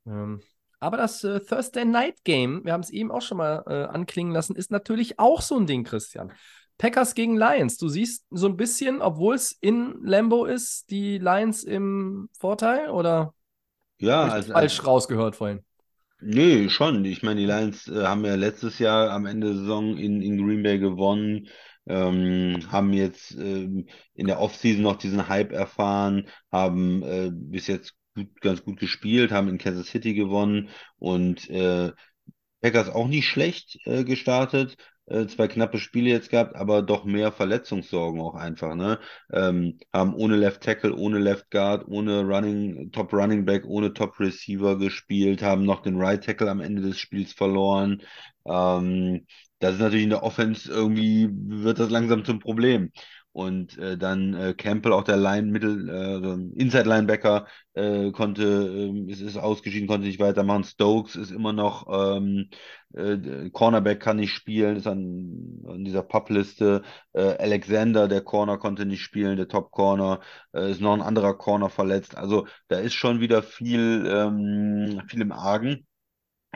Ähm, 0.06 0.40
aber 0.86 0.96
das 0.96 1.24
äh, 1.24 1.40
Thursday 1.40 1.84
Night 1.84 2.24
Game, 2.24 2.64
wir 2.64 2.72
haben 2.72 2.80
es 2.82 2.90
eben 2.90 3.10
auch 3.10 3.22
schon 3.22 3.38
mal 3.38 3.64
äh, 3.66 3.84
anklingen 3.94 4.32
lassen, 4.32 4.56
ist 4.56 4.70
natürlich 4.70 5.18
auch 5.18 5.42
so 5.42 5.56
ein 5.58 5.66
Ding, 5.66 5.84
Christian. 5.84 6.32
Packers 6.78 7.14
gegen 7.14 7.36
Lions. 7.36 7.78
Du 7.78 7.88
siehst 7.88 8.26
so 8.30 8.46
ein 8.48 8.56
bisschen, 8.56 9.00
obwohl 9.00 9.34
es 9.34 9.52
in 9.60 9.96
Lambo 10.02 10.44
ist, 10.44 10.90
die 10.90 11.18
Lions 11.18 11.64
im 11.64 12.28
Vorteil 12.38 12.90
oder 12.90 13.34
Ja, 13.98 14.28
also, 14.30 14.54
falsch 14.54 14.84
rausgehört 14.84 15.36
vorhin? 15.36 15.64
nee, 16.20 16.68
schon. 16.68 17.04
Ich 17.04 17.22
meine, 17.22 17.40
die 17.40 17.46
Lions 17.46 17.88
äh, 17.88 18.04
haben 18.04 18.24
ja 18.24 18.34
letztes 18.34 18.78
Jahr 18.78 19.10
am 19.10 19.26
Ende 19.26 19.48
der 19.48 19.56
Saison 19.56 19.96
in, 19.96 20.22
in 20.22 20.38
Green 20.44 20.62
Bay 20.62 20.78
gewonnen, 20.78 21.48
ähm, 21.86 22.60
haben 22.70 22.92
jetzt 22.92 23.32
ähm, 23.32 23.86
in 24.14 24.26
der 24.26 24.40
Offseason 24.40 24.82
noch 24.82 24.96
diesen 24.96 25.28
Hype 25.28 25.52
erfahren, 25.52 26.28
haben 26.50 27.02
äh, 27.02 27.30
bis 27.32 27.66
jetzt 27.68 27.94
gut, 28.16 28.40
ganz 28.42 28.64
gut 28.64 28.80
gespielt, 28.80 29.32
haben 29.32 29.48
in 29.50 29.58
Kansas 29.58 29.88
City 29.88 30.14
gewonnen 30.14 30.70
und 30.98 31.48
äh, 31.50 31.92
Packers 32.62 32.88
auch 32.90 33.08
nicht 33.08 33.26
schlecht 33.28 33.78
äh, 33.86 34.04
gestartet. 34.04 34.76
Äh, 35.08 35.26
zwei 35.28 35.46
knappe 35.48 35.78
Spiele 35.78 36.10
jetzt 36.10 36.30
gehabt, 36.30 36.56
aber 36.56 36.82
doch 36.82 37.04
mehr 37.04 37.30
Verletzungssorgen 37.30 38.20
auch 38.20 38.34
einfach, 38.34 38.74
ne? 38.74 38.98
Ähm, 39.32 39.78
haben 39.92 40.14
ohne 40.14 40.36
Left 40.36 40.62
Tackle, 40.62 40.94
ohne 40.96 41.18
Left 41.20 41.50
Guard, 41.52 41.86
ohne 41.86 42.22
Running, 42.22 42.90
Top 42.90 43.12
Running 43.12 43.44
Back, 43.44 43.64
ohne 43.66 43.94
Top 43.94 44.18
Receiver 44.18 44.76
gespielt, 44.78 45.42
haben 45.42 45.64
noch 45.64 45.82
den 45.82 45.96
Right 46.00 46.24
Tackle 46.24 46.50
am 46.50 46.60
Ende 46.60 46.82
des 46.82 46.98
Spiels 46.98 47.32
verloren. 47.32 48.02
Ähm, 48.46 49.26
das 49.60 49.74
ist 49.74 49.80
natürlich 49.80 50.04
in 50.04 50.10
der 50.10 50.22
Offense 50.22 50.70
irgendwie, 50.70 51.28
wird 51.32 51.78
das 51.78 51.90
langsam 51.90 52.24
zum 52.24 52.40
Problem. 52.40 52.90
Und 53.36 53.76
äh, 53.76 53.98
dann 53.98 54.32
äh, 54.32 54.54
Campbell, 54.54 54.94
auch 54.94 55.04
der 55.04 55.18
Line, 55.18 55.50
Mittel, 55.52 55.90
äh, 55.90 56.58
Inside-Linebacker, 56.58 57.46
äh, 57.74 58.10
konnte, 58.10 58.42
äh, 58.42 59.12
ist, 59.12 59.20
ist 59.20 59.36
ausgeschieden, 59.36 59.86
konnte 59.86 60.06
nicht 60.06 60.18
weitermachen. 60.18 60.64
Stokes 60.64 61.16
ist 61.16 61.32
immer 61.32 61.52
noch, 61.52 61.86
ähm, 62.16 62.48
äh, 62.94 63.50
Cornerback 63.50 64.00
kann 64.00 64.16
nicht 64.16 64.32
spielen, 64.32 64.76
ist 64.76 64.86
an, 64.86 65.62
an 65.68 65.84
dieser 65.84 66.02
Pub-Liste. 66.02 66.80
Äh, 67.12 67.36
Alexander, 67.36 68.08
der 68.08 68.22
Corner, 68.22 68.56
konnte 68.56 68.86
nicht 68.86 69.02
spielen, 69.02 69.36
der 69.36 69.48
Top-Corner, 69.48 70.20
äh, 70.54 70.70
ist 70.70 70.80
noch 70.80 70.94
ein 70.94 71.02
anderer 71.02 71.36
Corner 71.36 71.68
verletzt. 71.68 72.16
Also 72.16 72.46
da 72.68 72.78
ist 72.78 72.94
schon 72.94 73.20
wieder 73.20 73.42
viel, 73.42 74.06
ähm, 74.10 75.02
viel 75.08 75.20
im 75.20 75.32
Argen. 75.32 75.86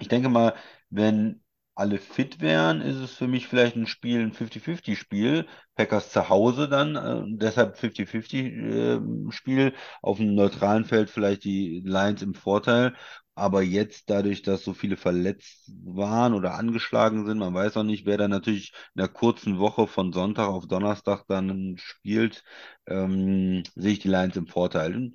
Ich 0.00 0.08
denke 0.08 0.30
mal, 0.30 0.54
wenn 0.88 1.42
alle 1.80 1.98
fit 1.98 2.40
wären, 2.40 2.80
ist 2.80 2.96
es 2.96 3.14
für 3.14 3.26
mich 3.28 3.46
vielleicht 3.48 3.76
ein 3.76 3.86
Spiel, 3.86 4.20
ein 4.20 4.32
50-50-Spiel. 4.32 5.46
Packers 5.74 6.10
zu 6.12 6.28
Hause 6.28 6.68
dann, 6.68 6.96
äh, 6.96 7.22
deshalb 7.38 7.78
50-50-Spiel. 7.78 9.68
Äh, 9.68 9.72
Auf 10.02 10.20
einem 10.20 10.34
neutralen 10.34 10.84
Feld 10.84 11.10
vielleicht 11.10 11.44
die 11.44 11.80
Lions 11.84 12.22
im 12.22 12.34
Vorteil. 12.34 12.94
Aber 13.34 13.62
jetzt, 13.62 14.10
dadurch, 14.10 14.42
dass 14.42 14.64
so 14.64 14.74
viele 14.74 14.96
verletzt 14.96 15.70
waren 15.84 16.34
oder 16.34 16.54
angeschlagen 16.54 17.24
sind, 17.26 17.38
man 17.38 17.54
weiß 17.54 17.76
auch 17.78 17.82
nicht, 17.84 18.04
wer 18.04 18.18
dann 18.18 18.30
natürlich 18.30 18.72
in 18.94 18.98
der 19.00 19.08
kurzen 19.08 19.58
Woche 19.58 19.86
von 19.86 20.12
Sonntag 20.12 20.48
auf 20.48 20.66
Donnerstag 20.66 21.24
dann 21.28 21.76
spielt, 21.78 22.44
ähm, 22.86 23.62
sehe 23.74 23.92
ich 23.92 23.98
die 24.00 24.08
Lions 24.08 24.36
im 24.36 24.46
Vorteil. 24.46 25.12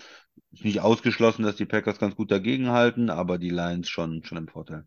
Ist 0.52 0.66
nicht 0.66 0.82
ausgeschlossen, 0.82 1.44
dass 1.44 1.56
die 1.58 1.66
Packers 1.66 2.00
ganz 2.00 2.16
gut 2.16 2.32
dagegenhalten, 2.32 3.10
aber 3.12 3.38
die 3.38 3.50
Lions 3.52 3.90
schon, 3.90 4.24
schon 4.24 4.38
im 4.40 4.48
Vorteil. 4.48 4.86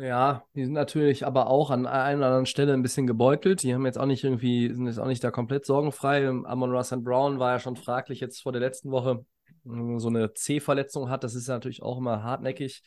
Ja, 0.00 0.46
die 0.54 0.64
sind 0.64 0.72
natürlich 0.72 1.26
aber 1.26 1.48
auch 1.48 1.70
an 1.70 1.86
einer 1.86 2.16
oder 2.16 2.26
anderen 2.28 2.46
Stelle 2.46 2.72
ein 2.72 2.80
bisschen 2.80 3.06
gebeutelt. 3.06 3.62
Die 3.62 3.74
haben 3.74 3.84
jetzt 3.84 3.98
auch 3.98 4.06
nicht 4.06 4.24
irgendwie, 4.24 4.72
sind 4.72 4.86
jetzt 4.86 4.98
auch 4.98 5.06
nicht 5.06 5.22
da 5.22 5.30
komplett 5.30 5.66
sorgenfrei. 5.66 6.26
Amon 6.26 6.70
Russell 6.70 7.00
Brown 7.00 7.38
war 7.38 7.52
ja 7.52 7.58
schon 7.58 7.76
fraglich 7.76 8.18
jetzt 8.20 8.40
vor 8.40 8.52
der 8.52 8.62
letzten 8.62 8.90
Woche, 8.92 9.26
so 9.64 10.08
eine 10.08 10.32
C-Verletzung 10.32 11.10
hat. 11.10 11.22
Das 11.22 11.34
ist 11.34 11.48
ja 11.48 11.54
natürlich 11.54 11.82
auch 11.82 11.98
immer 11.98 12.22
hartnäckig. 12.22 12.82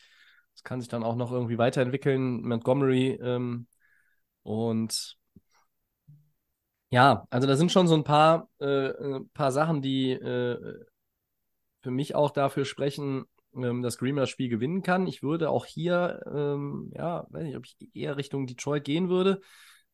Das 0.54 0.64
kann 0.64 0.80
sich 0.80 0.88
dann 0.88 1.04
auch 1.04 1.14
noch 1.14 1.30
irgendwie 1.30 1.56
weiterentwickeln. 1.56 2.42
Montgomery 2.42 3.12
ähm, 3.22 3.68
und 4.42 5.16
ja, 6.90 7.26
also 7.30 7.46
da 7.46 7.54
sind 7.54 7.70
schon 7.70 7.86
so 7.86 7.94
ein 7.94 8.04
paar, 8.04 8.48
äh, 8.58 8.90
ein 8.90 9.14
äh, 9.14 9.20
paar 9.34 9.52
Sachen, 9.52 9.82
die 9.82 10.10
äh, 10.10 10.84
für 11.82 11.90
mich 11.92 12.16
auch 12.16 12.32
dafür 12.32 12.64
sprechen, 12.64 13.26
ähm, 13.56 13.82
das 13.82 13.94
Spiel 13.94 14.48
gewinnen 14.48 14.82
kann. 14.82 15.06
Ich 15.06 15.22
würde 15.22 15.50
auch 15.50 15.66
hier, 15.66 16.20
ähm, 16.32 16.90
ja, 16.94 17.26
weiß 17.30 17.44
nicht, 17.44 17.56
ob 17.56 17.64
ich 17.66 17.76
eher 17.94 18.16
Richtung 18.16 18.46
Detroit 18.46 18.84
gehen 18.84 19.08
würde. 19.08 19.40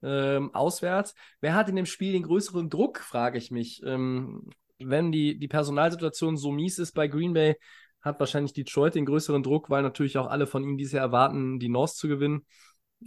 Ähm, 0.03 0.55
auswärts. 0.55 1.15
Wer 1.41 1.55
hat 1.55 1.69
in 1.69 1.77
dem 1.77 1.87
Spiel 1.87 2.12
den 2.12 2.23
größeren 2.23 2.70
Druck, 2.70 3.01
frage 3.01 3.39
ich 3.39 3.51
mich. 3.51 3.82
Ähm, 3.85 4.51
wenn 4.78 5.12
die, 5.12 5.39
die 5.39 5.49
Personalsituation 5.49 6.37
so 6.37 6.51
mies 6.51 6.78
ist 6.78 6.93
bei 6.93 7.07
Green 7.07 7.35
Bay, 7.35 7.57
hat 8.01 8.19
wahrscheinlich 8.19 8.55
Detroit 8.55 8.95
den 8.95 9.05
größeren 9.05 9.43
Druck, 9.43 9.69
weil 9.69 9.82
natürlich 9.82 10.16
auch 10.16 10.28
alle 10.28 10.47
von 10.47 10.62
ihnen 10.65 10.78
dieses 10.78 10.95
Jahr 10.95 11.05
erwarten, 11.05 11.59
die 11.59 11.69
North 11.69 11.95
zu 11.95 12.09
gewinnen. 12.09 12.47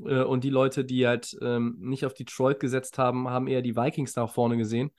Äh, 0.06 0.24
und 0.24 0.44
die 0.44 0.50
Leute, 0.50 0.86
die 0.86 1.08
halt 1.08 1.36
ähm, 1.42 1.78
nicht 1.80 2.06
auf 2.06 2.14
Detroit 2.14 2.60
gesetzt 2.60 2.98
haben, 2.98 3.30
haben 3.30 3.48
eher 3.48 3.62
die 3.62 3.76
Vikings 3.76 4.16
nach 4.16 4.30
vorne 4.32 4.58
gesehen. 4.58 4.92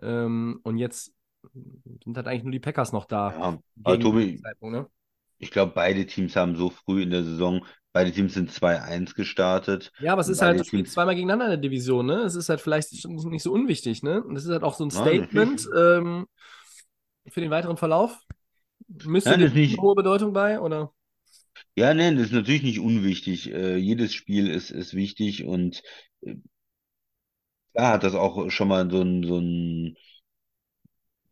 Ähm, 0.00 0.60
und 0.62 0.78
jetzt 0.78 1.12
sind 1.52 2.16
halt 2.16 2.26
eigentlich 2.26 2.44
nur 2.44 2.52
die 2.52 2.60
Packers 2.60 2.92
noch 2.92 3.04
da. 3.04 3.30
Ja, 3.30 3.58
aber 3.84 4.00
Tobi, 4.00 4.40
ne? 4.60 4.86
ich 5.38 5.50
glaube, 5.50 5.72
beide 5.74 6.06
Teams 6.06 6.36
haben 6.36 6.56
so 6.56 6.70
früh 6.70 7.02
in 7.02 7.10
der 7.10 7.24
Saison, 7.24 7.64
beide 7.92 8.12
Teams 8.12 8.34
sind 8.34 8.50
2-1 8.50 9.14
gestartet. 9.14 9.92
Ja, 10.00 10.12
aber 10.12 10.20
es 10.20 10.28
ist 10.28 10.40
halt, 10.40 10.60
du 10.60 10.64
spielst 10.64 10.92
zweimal 10.92 11.14
gegeneinander 11.14 11.46
in 11.46 11.50
der 11.50 11.70
Division, 11.70 12.06
ne? 12.06 12.20
Es 12.22 12.36
ist 12.36 12.48
halt 12.48 12.60
vielleicht 12.60 12.92
nicht 12.92 13.42
so 13.42 13.52
unwichtig, 13.52 14.02
ne? 14.02 14.22
Und 14.22 14.34
das 14.34 14.44
ist 14.44 14.50
halt 14.50 14.62
auch 14.62 14.74
so 14.74 14.84
ein 14.84 14.90
Statement 14.90 15.68
ähm, 15.76 16.26
für 17.28 17.40
den 17.40 17.50
weiteren 17.50 17.76
Verlauf. 17.76 18.18
Müsste 19.04 19.30
Nein, 19.30 19.40
das 19.40 19.52
nicht 19.52 19.78
hohe 19.78 19.94
Bedeutung 19.94 20.32
bei, 20.32 20.60
oder? 20.60 20.92
Ja, 21.74 21.94
nein, 21.94 22.16
das 22.16 22.26
ist 22.26 22.32
natürlich 22.32 22.62
nicht 22.62 22.80
unwichtig. 22.80 23.52
Äh, 23.52 23.76
jedes 23.76 24.14
Spiel 24.14 24.48
ist, 24.48 24.70
ist 24.70 24.94
wichtig 24.94 25.44
und 25.44 25.82
äh, 26.22 26.36
klar 27.72 27.94
hat 27.94 28.04
das 28.04 28.14
auch 28.14 28.50
schon 28.50 28.68
mal 28.68 28.90
so 28.90 29.02
ein, 29.02 29.24
so 29.24 29.38
ein 29.38 29.96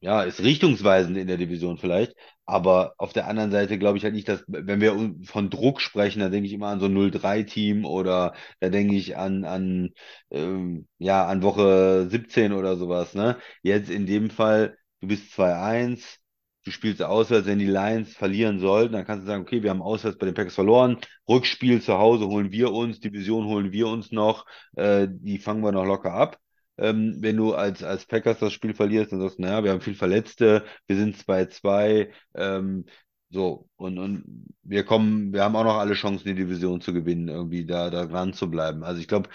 ja, 0.01 0.23
ist 0.23 0.41
richtungsweisend 0.41 1.17
in 1.19 1.27
der 1.27 1.37
Division 1.37 1.77
vielleicht. 1.79 2.15
Aber 2.47 2.95
auf 2.99 3.13
der 3.13 3.27
anderen 3.29 3.51
Seite 3.51 3.79
glaube 3.79 3.99
ich 3.99 4.05
halt 4.05 4.15
nicht, 4.15 4.29
dass, 4.29 4.43
wenn 4.47 4.81
wir 4.81 5.15
von 5.25 5.51
Druck 5.51 5.81
sprechen, 5.81 6.21
da 6.21 6.29
denke 6.31 6.47
ich 6.49 6.53
immer 6.55 6.69
an 6.69 6.81
so 6.81 6.87
ein 6.87 6.95
0-3-Team 6.95 7.85
oder 7.85 8.35
da 8.61 8.69
denke 8.71 8.95
ich 8.97 9.17
an, 9.17 9.45
an, 9.45 9.91
ähm, 10.31 10.89
ja, 10.99 11.27
an 11.27 11.43
Woche 11.43 12.09
17 12.11 12.53
oder 12.53 12.77
sowas, 12.77 13.15
ne? 13.15 13.39
Jetzt 13.63 13.91
in 13.91 14.07
dem 14.07 14.31
Fall, 14.31 14.77
du 15.01 15.09
bist 15.09 15.31
2-1, 15.33 16.19
du 16.65 16.71
spielst 16.71 17.03
auswärts, 17.03 17.47
wenn 17.47 17.59
die 17.59 17.67
Lions 17.67 18.15
verlieren 18.17 18.59
sollten, 18.59 18.95
dann 18.95 19.05
kannst 19.07 19.25
du 19.25 19.27
sagen, 19.29 19.43
okay, 19.43 19.63
wir 19.63 19.71
haben 19.71 19.83
auswärts 19.83 20.19
bei 20.19 20.27
den 20.27 20.35
Packers 20.35 20.55
verloren, 20.55 20.99
Rückspiel 21.29 21.81
zu 21.83 21.99
Hause 21.99 22.27
holen 22.27 22.53
wir 22.53 22.73
uns, 22.73 23.01
Division 23.01 23.45
holen 23.47 23.73
wir 23.73 23.87
uns 23.89 24.13
noch, 24.13 24.47
äh, 24.77 25.09
die 25.11 25.39
fangen 25.39 25.63
wir 25.63 25.73
noch 25.73 25.85
locker 25.85 26.13
ab 26.15 26.39
ähm, 26.81 27.17
wenn 27.21 27.37
du 27.37 27.55
als, 27.55 27.83
als 27.83 28.07
Packers 28.07 28.39
das 28.41 28.53
Spiel 28.53 28.75
verlierst 28.75 29.13
und 29.13 29.21
sagst, 29.21 29.39
naja, 29.39 29.63
wir 29.65 29.73
haben 29.73 29.81
viel 29.81 29.95
Verletzte, 29.95 30.65
wir 30.87 30.97
sind 30.97 31.17
2-2, 31.17 32.11
ähm, 32.35 32.85
so, 33.33 33.69
und, 33.77 33.99
und 33.99 34.25
wir 34.65 34.85
kommen, 34.85 35.33
wir 35.33 35.45
haben 35.45 35.55
auch 35.55 35.63
noch 35.63 35.77
alle 35.77 35.95
Chancen, 35.95 36.27
die 36.27 36.35
Division 36.35 36.81
zu 36.81 36.93
gewinnen, 36.93 37.29
irgendwie 37.29 37.65
da, 37.65 37.89
da 37.89 38.07
dran 38.07 38.33
zu 38.33 38.51
bleiben. 38.51 38.83
Also 38.83 39.01
ich 39.01 39.07
glaube, 39.07 39.29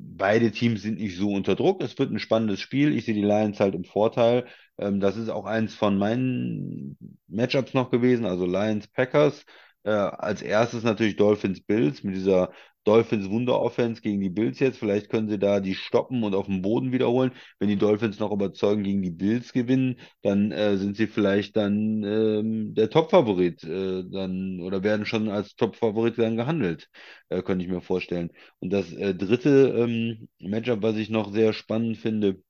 beide 0.00 0.50
Teams 0.50 0.82
sind 0.82 0.98
nicht 0.98 1.16
so 1.16 1.30
unter 1.32 1.54
Druck. 1.54 1.82
Es 1.82 1.96
wird 1.98 2.10
ein 2.10 2.18
spannendes 2.18 2.60
Spiel. 2.60 2.92
Ich 2.96 3.04
sehe 3.04 3.14
die 3.14 3.22
Lions 3.22 3.60
halt 3.60 3.74
im 3.76 3.84
Vorteil. 3.84 4.46
Ähm, 4.78 4.98
das 5.00 5.16
ist 5.16 5.28
auch 5.28 5.44
eins 5.46 5.74
von 5.74 5.98
meinen 5.98 6.96
Matchups 7.28 7.74
noch 7.74 7.90
gewesen, 7.90 8.26
also 8.26 8.44
Lions 8.46 8.88
Packers. 8.88 9.44
Äh, 9.84 9.90
als 9.90 10.42
erstes 10.42 10.84
natürlich 10.84 11.16
Dolphins 11.16 11.60
Bills 11.60 12.02
mit 12.04 12.14
dieser 12.14 12.52
Dolphins 12.84 13.28
Wunder-Offense 13.30 14.00
gegen 14.02 14.20
die 14.20 14.28
Bills 14.30 14.58
jetzt. 14.58 14.78
Vielleicht 14.78 15.08
können 15.08 15.28
sie 15.28 15.38
da 15.38 15.60
die 15.60 15.74
stoppen 15.74 16.22
und 16.24 16.34
auf 16.34 16.46
dem 16.46 16.62
Boden 16.62 16.92
wiederholen. 16.92 17.32
Wenn 17.58 17.68
die 17.68 17.76
Dolphins 17.76 18.18
noch 18.18 18.32
überzeugen 18.32 18.82
gegen 18.84 19.02
die 19.02 19.10
Bills 19.10 19.52
gewinnen, 19.52 19.98
dann 20.22 20.50
äh, 20.52 20.76
sind 20.76 20.96
sie 20.96 21.06
vielleicht 21.06 21.56
dann 21.56 22.02
ähm, 22.04 22.74
der 22.74 22.90
Top-Favorit 22.90 23.62
äh, 23.64 24.04
dann 24.10 24.60
oder 24.60 24.82
werden 24.82 25.06
schon 25.06 25.28
als 25.28 25.54
Top-Favorit 25.56 26.18
dann 26.18 26.36
gehandelt, 26.36 26.88
äh, 27.28 27.42
könnte 27.42 27.64
ich 27.64 27.70
mir 27.70 27.80
vorstellen. 27.80 28.30
Und 28.60 28.72
das 28.72 28.92
äh, 28.92 29.14
dritte 29.14 29.68
ähm, 29.76 30.28
Matchup, 30.40 30.82
was 30.82 30.96
ich 30.96 31.08
noch 31.10 31.32
sehr 31.32 31.52
spannend 31.52 31.98
finde, 31.98 32.42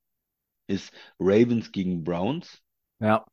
ist 0.66 0.92
Ravens 1.20 1.72
gegen 1.72 2.04
Browns. 2.04 2.62
Ja. 3.00 3.24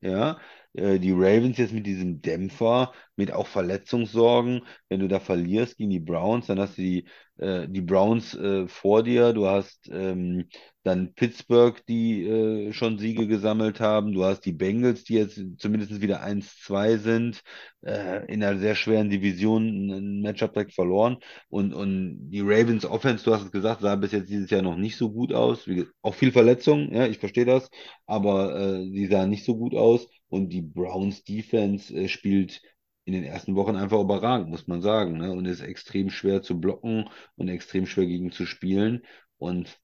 Ja, 0.00 0.38
äh, 0.74 0.98
die 0.98 1.12
Ravens 1.12 1.58
jetzt 1.58 1.72
mit 1.72 1.86
diesem 1.86 2.20
Dämpfer, 2.20 2.92
mit 3.16 3.32
auch 3.32 3.46
Verletzungssorgen. 3.46 4.62
Wenn 4.88 5.00
du 5.00 5.08
da 5.08 5.20
verlierst 5.20 5.76
gegen 5.76 5.90
die 5.90 6.00
Browns, 6.00 6.46
dann 6.46 6.58
hast 6.60 6.76
du 6.78 6.82
die, 6.82 7.08
äh, 7.38 7.68
die 7.68 7.80
Browns 7.80 8.34
äh, 8.34 8.66
vor 8.68 9.02
dir. 9.02 9.32
Du 9.32 9.46
hast 9.46 9.88
ähm, 9.92 10.48
dann 10.82 11.14
Pittsburgh, 11.14 11.80
die 11.86 12.24
äh, 12.26 12.72
schon 12.72 12.98
Siege 12.98 13.26
gesammelt 13.26 13.80
haben. 13.80 14.12
Du 14.12 14.24
hast 14.24 14.40
die 14.42 14.52
Bengals, 14.52 15.04
die 15.04 15.14
jetzt 15.14 15.40
zumindest 15.58 16.00
wieder 16.02 16.22
1-2 16.22 16.98
sind, 16.98 17.42
äh, 17.82 18.24
in 18.32 18.42
einer 18.42 18.58
sehr 18.58 18.74
schweren 18.74 19.10
Division 19.10 19.90
ein 19.90 20.20
Matchup 20.22 20.52
direkt 20.54 20.74
verloren. 20.74 21.18
Und, 21.48 21.72
und 21.72 22.30
die 22.30 22.40
Ravens 22.40 22.84
Offense, 22.84 23.24
du 23.24 23.32
hast 23.34 23.44
es 23.44 23.52
gesagt, 23.52 23.80
sah 23.80 23.94
bis 23.96 24.12
jetzt 24.12 24.28
dieses 24.28 24.50
Jahr 24.50 24.62
noch 24.62 24.76
nicht 24.76 24.96
so 24.96 25.10
gut 25.12 25.32
aus. 25.32 25.66
Wie, 25.68 25.86
auch 26.02 26.14
viel 26.14 26.32
Verletzungen, 26.32 26.92
ja, 26.94 27.06
ich 27.06 27.18
verstehe 27.18 27.44
das, 27.44 27.70
aber 28.06 28.82
die 28.84 29.06
sahen 29.06 29.30
nicht 29.30 29.44
so 29.44 29.56
gut 29.56 29.74
aus. 29.74 30.06
Und 30.34 30.48
die 30.48 30.62
Browns 30.62 31.22
Defense 31.22 31.94
äh, 31.94 32.08
spielt 32.08 32.60
in 33.04 33.12
den 33.12 33.22
ersten 33.22 33.54
Wochen 33.54 33.76
einfach 33.76 34.00
überragend, 34.00 34.48
muss 34.48 34.66
man 34.66 34.82
sagen. 34.82 35.16
Ne? 35.18 35.30
Und 35.30 35.46
ist 35.46 35.60
extrem 35.60 36.10
schwer 36.10 36.42
zu 36.42 36.58
blocken 36.58 37.08
und 37.36 37.48
extrem 37.48 37.86
schwer 37.86 38.06
gegen 38.06 38.32
zu 38.32 38.44
spielen. 38.44 39.02
Und 39.38 39.78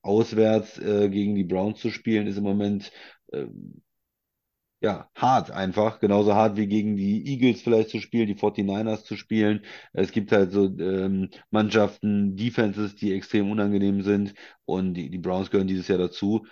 auswärts 0.00 0.78
äh, 0.78 1.10
gegen 1.10 1.34
die 1.34 1.44
Browns 1.44 1.80
zu 1.80 1.90
spielen, 1.90 2.26
ist 2.28 2.38
im 2.38 2.44
Moment 2.44 2.92
äh, 3.32 3.44
ja, 4.80 5.10
hart 5.14 5.50
einfach. 5.50 6.00
Genauso 6.00 6.34
hart 6.34 6.56
wie 6.56 6.66
gegen 6.66 6.96
die 6.96 7.26
Eagles 7.26 7.60
vielleicht 7.60 7.90
zu 7.90 8.00
spielen, 8.00 8.26
die 8.26 8.34
49ers 8.34 9.04
zu 9.04 9.16
spielen. 9.16 9.66
Es 9.92 10.12
gibt 10.12 10.32
halt 10.32 10.50
so 10.52 10.64
ähm, 10.78 11.28
Mannschaften, 11.50 12.36
Defenses, 12.36 12.96
die 12.96 13.12
extrem 13.12 13.50
unangenehm 13.50 14.00
sind. 14.02 14.32
Und 14.64 14.94
die, 14.94 15.10
die 15.10 15.18
Browns 15.18 15.50
gehören 15.50 15.68
dieses 15.68 15.88
Jahr 15.88 15.98
dazu. 15.98 16.46